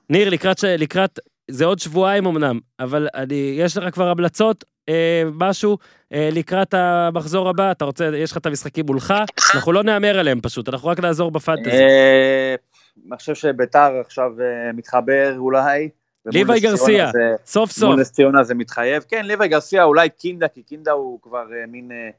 ניר, 0.09 0.29
לקראת, 0.29 0.63
לקראת, 0.63 1.19
זה 1.51 1.65
עוד 1.65 1.79
שבועיים 1.79 2.25
אמנם, 2.25 2.59
אבל 2.79 3.07
אני, 3.15 3.55
יש 3.57 3.77
לך 3.77 3.93
כבר 3.93 4.09
המלצות, 4.09 4.63
אה, 4.89 5.23
משהו, 5.33 5.77
אה, 6.13 6.29
לקראת 6.31 6.73
המחזור 6.73 7.49
הבא, 7.49 7.71
אתה 7.71 7.85
רוצה, 7.85 8.09
יש 8.17 8.31
לך 8.31 8.37
את 8.37 8.45
המשחקים 8.45 8.85
מולך, 8.85 9.13
אנחנו 9.55 9.71
לא 9.71 9.83
נהמר 9.83 10.19
עליהם 10.19 10.41
פשוט, 10.41 10.69
אנחנו 10.69 10.89
רק 10.89 10.99
נעזור 10.99 11.31
בפנטזי. 11.31 11.71
אני 13.09 13.17
חושב 13.17 13.35
שביתר 13.35 13.99
עכשיו 14.05 14.31
אה, 14.41 14.71
מתחבר 14.73 15.33
אולי. 15.37 15.89
ליוואי 16.25 16.59
גרסיה. 16.59 17.11
זה- 17.13 17.35
סוף 17.45 17.71
סוף, 17.71 17.89
מול 17.89 17.99
נס 17.99 18.11
ציונה 18.11 18.43
זה 18.43 18.55
מתחייב. 18.55 19.03
כן, 19.07 19.25
ליוואי 19.25 19.47
גרסיה, 19.47 19.83
אולי 19.83 20.09
קינדה, 20.09 20.47
כי 20.47 20.63
קינדה 20.63 20.91
הוא 20.91 21.19
כבר 21.21 21.45
אה, 21.53 21.65
מין... 21.67 21.91
אה, 21.91 22.09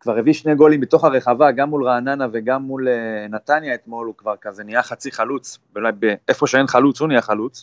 כבר 0.00 0.18
הביא 0.18 0.32
שני 0.32 0.54
גולים 0.54 0.80
מתוך 0.80 1.04
הרחבה, 1.04 1.52
גם 1.52 1.70
מול 1.70 1.84
רעננה 1.88 2.26
וגם 2.32 2.62
מול 2.62 2.88
נתניה 3.30 3.74
אתמול, 3.74 4.06
הוא 4.06 4.14
כבר 4.18 4.34
כזה 4.40 4.64
נהיה 4.64 4.82
חצי 4.82 5.12
חלוץ, 5.12 5.58
אולי 5.76 5.90
איפה 6.28 6.46
שאין 6.46 6.66
חלוץ 6.66 7.00
הוא 7.00 7.08
נהיה 7.08 7.22
חלוץ. 7.22 7.62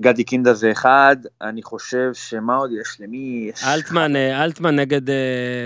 גדי 0.00 0.24
קינדה 0.24 0.54
זה 0.54 0.70
אחד, 0.72 1.16
אני 1.42 1.62
חושב 1.62 2.10
שמה 2.14 2.56
עוד 2.56 2.70
יש, 2.80 3.00
למי 3.00 3.50
יש? 3.52 3.64
אלטמן, 3.64 4.16
אלטמן 4.16 4.76
נגד 4.78 5.00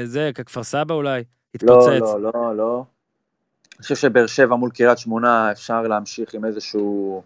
זה, 0.05 0.30
כפר 0.34 0.62
סבא 0.62 0.94
אולי, 0.94 1.10
לא, 1.20 1.24
התפוצץ. 1.55 2.01
לא, 2.01 2.20
לא, 2.34 2.56
לא. 2.56 2.84
אני 3.78 3.82
חושב 3.82 3.94
שבאר 3.94 4.27
שבע 4.27 4.57
מול 4.57 4.70
קריית 4.70 4.98
שמונה 4.98 5.53
אפשר 5.53 5.82
להמשיך 5.82 6.35
עם 6.35 6.44
איזשהו... 6.44 7.23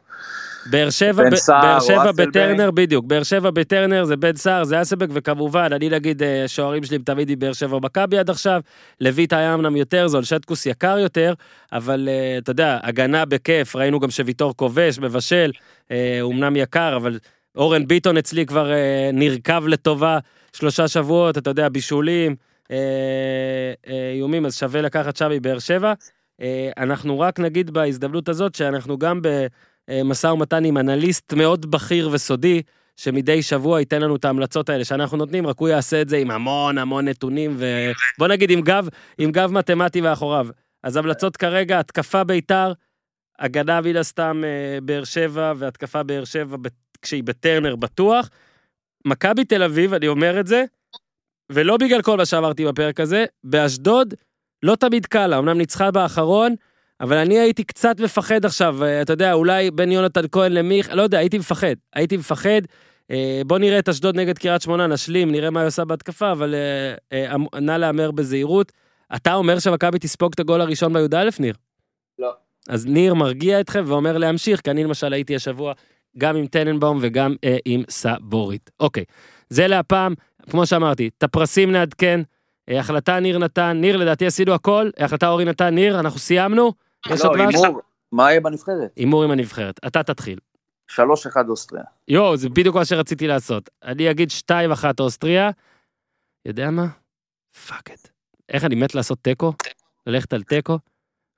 באר 0.67 0.91
שבע, 0.91 1.23
בן 1.25 1.31
ב- 1.31 1.35
סער 1.35 1.63
באר 1.63 1.81
שבע. 1.81 2.13
בטרנר, 2.13 2.71
בדיוק, 2.71 3.05
באר 3.05 3.23
שבע 3.23 3.51
בטרנר 3.51 4.05
זה 4.05 4.17
בן 4.17 4.37
סער, 4.37 4.65
זה 4.65 4.83
אסלבק, 4.83 5.09
וכמובן, 5.13 5.69
אני 5.73 5.89
נגיד, 5.89 6.23
אה, 6.23 6.45
שוערים 6.47 6.85
שלי 6.85 6.99
תמיד 6.99 7.31
מבאר 7.31 7.53
שבע 7.53 7.79
מכבי 7.83 8.19
עד 8.19 8.31
עכשיו, 8.31 8.61
לויט 9.01 9.33
היה 9.33 9.55
אמנם 9.55 9.77
יותר 9.77 10.09
זול, 10.09 10.25
שטקוס 10.25 10.67
יקר 10.67 10.99
יותר, 10.99 11.35
אבל 11.73 12.09
אה, 12.09 12.39
אתה 12.39 12.51
יודע, 12.51 12.79
הגנה 12.83 13.25
בכיף, 13.25 13.77
ראינו 13.77 14.01
גם 14.01 14.11
שוויטור 14.11 14.57
כובש, 14.57 14.99
מבשל, 14.99 15.53
אה, 15.91 16.19
הוא 16.21 16.33
אמנם 16.33 16.57
יקר, 16.57 16.97
אבל 16.97 17.19
אורן 17.57 17.87
ביטון 17.87 18.17
אצלי 18.17 18.47
כבר 18.47 18.73
אה, 18.73 19.11
נרקב 19.13 19.67
לטובה 19.67 20.19
שלושה 20.53 20.89
שבועות, 20.89 21.39
אתה 21.39 21.51
יודע, 21.51 21.69
בישולים, 21.69 22.37
אה, 22.71 22.77
אה, 23.89 24.13
איומים, 24.15 24.47
אז 24.47 24.57
שווה 24.57 24.83
לקחת 24.83 25.17
שם 25.17 25.31
מבאר 25.31 25.59
שבע. 25.59 25.93
אה, 26.41 26.71
אנחנו 26.77 27.21
רק 27.21 27.41
נגיד 27.41 27.71
בהזדמנות 27.71 28.29
הזאת 28.29 28.55
שאנחנו 28.55 28.99
גם 28.99 29.21
במשא 29.89 30.27
ומתן 30.27 30.65
עם 30.65 30.79
אנליסט 30.79 31.33
מאוד 31.33 31.71
בכיר 31.71 32.09
וסודי, 32.13 32.63
שמדי 32.97 33.43
שבוע 33.43 33.81
ייתן 33.81 34.03
לנו 34.03 34.17
את 34.17 34.25
ההמלצות 34.25 34.69
האלה 34.69 34.85
שאנחנו 34.85 35.17
נותנים, 35.17 35.47
רק 35.47 35.59
הוא 35.59 35.69
יעשה 35.69 36.03
את 36.03 36.09
זה 36.09 36.17
עם 36.17 36.31
המון 36.31 36.79
המון 36.79 37.09
נתונים, 37.09 37.57
ובוא 37.57 38.29
נגיד 38.29 38.51
עם 38.51 38.61
גב, 38.61 38.89
עם 39.19 39.33
גב 39.33 39.53
מתמטי 39.53 40.01
מאחוריו. 40.01 40.47
אז 40.83 40.97
המלצות 40.97 41.37
כרגע, 41.37 41.79
התקפה 41.79 42.25
ביתר, 42.25 42.73
הגנה 43.39 43.81
מן 43.81 43.97
הסתם 43.97 44.43
אה, 44.45 44.81
באר 44.81 45.05
שבע, 45.05 45.53
והתקפה 45.57 46.03
באר 46.03 46.25
שבע 46.25 46.57
כשהיא 47.03 47.25
בטרנר 47.25 47.77
בטוח. 47.77 48.31
מכבי 49.05 49.45
תל 49.45 49.63
אביב, 49.63 49.95
אני 49.95 50.09
אומר 50.09 50.41
את 50.41 50.47
זה, 50.47 50.65
ולא 51.53 51.77
בגלל 51.77 52.03
כל 52.03 52.17
מה 52.17 52.27
שאמרתי 52.27 52.65
בפרק 52.65 53.01
הזה, 53.01 53.25
באשדוד 53.45 54.15
לא 54.63 54.77
תמיד 54.77 55.07
קל 55.07 55.27
לה, 55.27 55.39
אמנם 55.39 55.59
ניצחה 55.59 55.91
באחרון, 55.91 56.55
אבל 57.01 57.17
אני 57.17 57.39
הייתי 57.39 57.65
קצת 57.65 58.01
מפחד 58.01 58.45
עכשיו, 58.45 58.85
אה, 58.85 59.03
אתה 59.03 59.13
יודע, 59.13 59.33
אולי 59.33 59.71
בין 59.71 59.93
יונתן 59.93 60.25
כהן 60.33 60.53
למיך, 60.53 60.91
לא 60.93 61.03
יודע, 61.03 61.19
הייתי 61.19 61.39
מפחד, 61.39 61.75
הייתי 61.95 62.17
מפחד. 62.17 62.61
אה, 63.11 63.43
בוא 63.47 63.59
נראה 63.59 63.79
את 63.79 63.89
אשדוד 63.89 64.17
נגד 64.17 64.39
קריית 64.39 64.63
שמונה, 64.63 64.87
נשלים, 64.87 65.33
נראה 65.33 65.51
מה 65.51 65.61
היא 65.61 65.67
עושה 65.67 65.85
בהתקפה, 65.85 66.33
אבל 66.33 66.55
אה, 67.13 67.35
אמ- 67.35 67.61
נא 67.61 67.73
להמר 67.73 68.11
בזהירות. 68.11 68.73
אתה 69.17 69.35
אומר 69.35 69.59
שמכבי 69.59 69.99
תספוג 69.99 70.33
את 70.35 70.41
הגול 70.41 70.61
הראשון 70.61 70.93
בי"א, 70.93 71.29
ניר? 71.39 71.55
לא. 72.19 72.33
אז 72.69 72.87
ניר 72.87 73.15
מרגיע 73.15 73.61
אתכם 73.61 73.85
ואומר 73.87 74.19
להמשיך, 74.19 74.61
כי 74.61 74.71
אני 74.71 74.85
למשל 74.85 75.13
הייתי 75.13 75.37
השבוע 75.37 75.73
גם 76.19 76.37
עם 76.37 76.47
טננבאום 76.47 76.99
וגם 77.01 77.35
אה, 77.45 77.57
עם 77.65 77.83
סבורית. 77.89 78.71
אוקיי, 78.81 79.05
זה 79.49 79.67
להפעם, 79.67 80.15
כמו 80.51 80.67
שאמרתי, 80.67 81.11
את 81.19 81.23
הפרסים 81.23 81.73
נעדכן, 81.73 82.21
החלטה 82.79 83.21
ניר 83.21 83.39
נתן, 83.39 83.77
ניר 83.81 83.97
לדעתי 83.97 84.27
עשינו 84.27 84.53
הכל, 84.53 84.91
החלטה 84.99 85.29
אורי 85.29 85.45
נתן, 85.45 85.75
ניר, 85.75 86.01
אנחנו 86.01 86.19
סיימנו? 86.19 86.73
יש 87.07 87.21
לא, 87.21 87.29
עוד 87.31 87.39
משהו? 87.39 87.65
הימור, 87.65 87.81
מה 88.13 88.31
יהיה 88.31 88.41
בנבחרת? 88.41 88.91
הימור 88.97 89.25
עם 89.25 89.31
הנבחרת, 89.31 89.81
אתה 89.87 90.03
תתחיל. 90.03 90.39
3-1 90.91 90.97
אוסטריה. 91.49 91.83
יואו, 92.09 92.37
זה 92.37 92.49
בדיוק 92.49 92.77
מה 92.77 92.85
שרציתי 92.85 93.27
לעשות. 93.27 93.71
אני 93.85 94.11
אגיד 94.11 94.29
2-1 94.51 94.85
אוסטריה, 95.01 95.51
יודע 96.47 96.71
מה? 96.71 96.87
fuck 97.69 97.91
it. 97.91 98.09
איך 98.49 98.65
אני 98.65 98.75
מת 98.75 98.95
לעשות 98.95 99.19
תיקו? 99.23 99.53
ללכת 100.07 100.33
על 100.33 100.43
תיקו? 100.43 100.79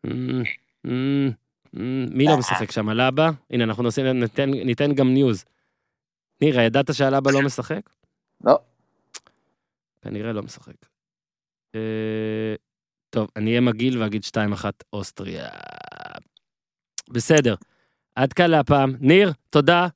אמ, 0.07 0.43
אמ, 0.87 1.31
אמ, 1.77 2.07
מי 2.11 2.25
לא 2.25 2.37
משחק 2.37 2.71
שם? 2.71 2.89
אלאבה? 2.89 3.31
הנה, 3.51 3.65
אנחנו 3.65 3.85
ניתן 4.47 4.95
גם 4.95 5.15
news. 5.15 5.45
ניר, 6.41 6.63
ידעת 6.63 6.95
שאלאבה 6.95 7.31
לא 7.33 7.43
משחק? 7.43 7.91
לא. 8.45 8.59
כנראה 10.03 10.33
לא 10.33 10.43
משחק. 10.43 10.92
אה, 11.75 12.55
טוב, 13.11 13.29
אני 13.37 13.51
אהיה 13.51 13.61
מגעיל 13.61 14.03
ואגיד 14.03 14.23
2-1 14.25 14.65
אוסטריה. 14.93 15.49
בסדר. 17.11 17.55
עד 18.17 18.33
כאן 18.33 18.51
להפעם. 18.51 18.95
ניר, 19.01 19.33
תודה. 19.51 19.89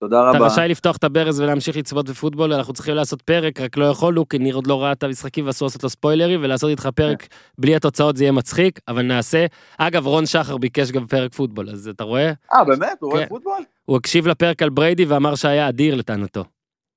תודה 0.00 0.30
אתה 0.30 0.38
רבה. 0.38 0.46
רשאי 0.46 0.68
לפתוח 0.68 0.96
את 0.96 1.04
הברז 1.04 1.40
ולהמשיך 1.40 1.76
לצפות 1.76 2.08
בפוטבול, 2.08 2.52
אנחנו 2.52 2.72
צריכים 2.72 2.94
לעשות 2.94 3.22
פרק, 3.22 3.60
רק 3.60 3.76
לא 3.76 3.84
יכולנו, 3.84 4.28
כי 4.28 4.38
ניר 4.38 4.54
עוד 4.54 4.66
לא 4.66 4.82
ראה 4.82 4.92
את 4.92 5.02
המשחקים 5.02 5.46
ואסור 5.46 5.66
לעשות 5.66 5.82
לו 5.82 5.88
ספוילרים, 5.88 6.40
ולעשות 6.42 6.70
איתך 6.70 6.88
פרק 6.94 7.26
בלי 7.58 7.76
התוצאות 7.76 8.16
זה 8.16 8.24
יהיה 8.24 8.32
מצחיק, 8.32 8.80
אבל 8.88 9.02
נעשה. 9.02 9.46
אגב, 9.78 10.06
רון 10.06 10.26
שחר 10.26 10.56
ביקש 10.56 10.90
גם 10.90 11.06
פרק 11.06 11.34
פוטבול, 11.34 11.70
אז 11.70 11.88
אתה 11.88 12.04
רואה? 12.04 12.32
אה, 12.54 12.64
באמת? 12.64 12.96
הוא 13.00 13.10
רואה 13.10 13.22
כן. 13.22 13.28
פוטבול? 13.28 13.62
הוא 13.84 13.96
הקשיב 13.96 14.26
לפרק 14.26 14.62
על 14.62 14.70
בריידי 14.70 15.04
ואמר 15.04 15.34
שהיה 15.34 15.68
אדיר 15.68 15.94
לטענתו. 15.94 16.44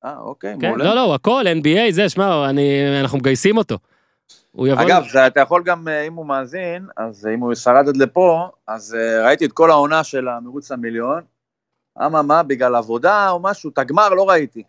אה, 0.06 0.18
אוקיי, 0.18 0.56
כן? 0.62 0.68
מעולה. 0.68 0.86
לא, 0.86 0.96
לא, 0.96 1.16
הכל, 1.16 1.44
NBA, 1.62 1.92
זה, 1.92 2.10
שמע, 2.10 2.50
אנחנו 3.02 3.18
מגייסים 3.18 3.58
אותו. 3.58 3.78
הוא 4.58 4.68
יבוא... 4.68 4.84
אגב, 4.84 5.04
זה, 5.12 5.28
אתה 5.28 5.40
יכול 5.40 5.64
גם, 5.64 5.88
אה, 5.88 6.02
אם 6.02 6.14
הוא 6.14 6.26
מאזין, 6.26 6.88
אז 6.98 7.28
אה, 7.28 7.34
אם 7.34 7.40
הוא 7.40 7.56
שרד 7.56 7.88
עד 7.88 7.98
לפה, 7.98 8.50
אז 8.68 8.96
אה, 8.96 9.26
ראיתי 9.26 9.46
את 9.46 9.52
כל 9.52 9.72
העונה 9.72 10.04
של 10.04 10.28
המרוץ 10.28 10.72
למיליון. 10.72 11.24
אממה, 12.06 12.44
בגלל 12.44 12.76
עבודה 12.76 13.30
או 13.30 13.40
משהו, 13.40 13.70
את 13.70 13.78
הגמר 13.78 14.10
לא 14.10 14.30
ראיתי. 14.30 14.64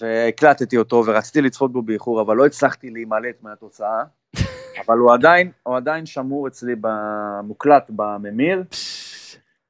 והקלטתי 0.00 0.76
אותו 0.76 1.02
ורציתי 1.06 1.42
לצפות 1.42 1.72
בו 1.72 1.82
באיחור, 1.82 2.20
אבל 2.20 2.36
לא 2.36 2.46
הצלחתי 2.46 2.90
להימלט 2.90 3.42
מהתוצאה. 3.42 4.02
אבל 4.86 4.98
הוא 4.98 5.12
עדיין, 5.14 5.50
הוא 5.62 5.76
עדיין 5.76 6.06
שמור 6.06 6.48
אצלי 6.48 6.74
במוקלט 6.80 7.90
בממיר, 7.90 8.62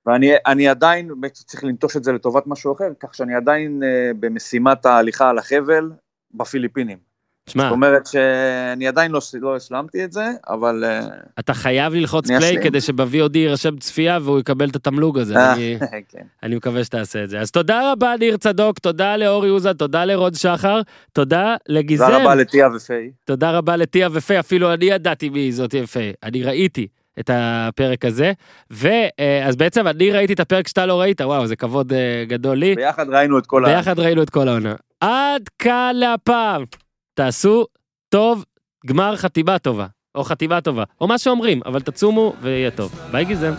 ואני 0.06 0.32
אני 0.46 0.68
עדיין 0.68 1.10
צריך 1.32 1.64
לנטוש 1.64 1.96
את 1.96 2.04
זה 2.04 2.12
לטובת 2.12 2.46
משהו 2.46 2.72
אחר, 2.72 2.88
כך 3.00 3.14
שאני 3.14 3.34
עדיין 3.34 3.82
במשימת 4.20 4.86
ההליכה 4.86 5.30
על 5.30 5.38
החבל 5.38 5.90
בפיליפינים. 6.34 7.07
שמע, 7.48 7.62
זאת 7.62 7.72
אומרת 7.72 8.06
שאני 8.06 8.88
עדיין 8.88 9.10
לא, 9.12 9.20
לא 9.40 9.56
השלמתי 9.56 10.04
את 10.04 10.12
זה, 10.12 10.24
אבל... 10.48 10.84
אה, 10.86 11.00
אתה 11.38 11.54
חייב 11.54 11.94
ללחוץ 11.94 12.26
פליי 12.26 12.38
אשלים. 12.38 12.62
כדי 12.62 12.80
שב-VOD 12.80 13.30
יירשם 13.38 13.76
צפייה 13.76 14.18
והוא 14.22 14.40
יקבל 14.40 14.68
את 14.68 14.76
התמלוג 14.76 15.18
הזה. 15.18 15.36
אה, 15.36 15.52
אני- 15.54 15.78
כן. 16.12 16.22
אני 16.42 16.56
מקווה 16.56 16.84
שתעשה 16.84 17.24
את 17.24 17.30
זה. 17.30 17.40
אז 17.40 17.50
תודה 17.50 17.92
רבה, 17.92 18.14
ניר 18.20 18.36
צדוק, 18.36 18.78
תודה 18.78 19.16
לאורי 19.16 19.50
אוזן, 19.50 19.72
תודה 19.72 20.04
לרוד 20.04 20.34
שחר, 20.34 20.80
תודה 21.12 21.56
לגיזם. 21.68 22.04
תודה 22.06 22.18
רבה 22.22 22.34
לטיה 22.34 22.68
ופיי. 22.76 23.10
תודה 23.24 23.50
רבה 23.50 23.76
לטיה 23.76 24.08
ופיי, 24.12 24.38
אפילו 24.40 24.74
אני 24.74 24.84
ידעתי 24.84 25.28
מי 25.28 25.52
זאת 25.52 25.74
פיי, 25.92 26.12
אני 26.22 26.42
ראיתי 26.42 26.86
את 27.20 27.30
הפרק 27.32 28.04
הזה, 28.04 28.32
ואז 28.70 29.56
בעצם 29.56 29.86
אני 29.86 30.10
ראיתי 30.10 30.32
את 30.32 30.40
הפרק 30.40 30.68
שאתה 30.68 30.86
לא 30.86 31.00
ראית, 31.00 31.20
וואו, 31.20 31.46
זה 31.46 31.56
כבוד 31.56 31.92
אה, 31.92 32.24
גדול 32.28 32.58
לי, 32.58 32.74
ביחד 32.74 33.08
ראינו 33.08 33.38
את 33.38 33.46
כל. 33.46 33.62
ביחד 33.66 33.98
ראינו 33.98 34.22
את 34.22 34.30
כל 34.30 34.48
העונה. 34.48 34.74
עד 35.00 35.42
כאן 35.58 35.92
להפעם, 35.96 36.64
תעשו 37.18 37.66
טוב, 38.08 38.44
גמר 38.86 39.16
חתימה 39.16 39.58
טובה, 39.58 39.86
או 40.14 40.24
חתימה 40.24 40.60
טובה, 40.60 40.84
או 41.00 41.06
מה 41.06 41.18
שאומרים, 41.18 41.60
אבל 41.66 41.80
תצומו 41.80 42.32
ויהיה 42.40 42.70
טוב. 42.70 42.92
ביי 43.12 43.24
גיזם. 43.24 43.52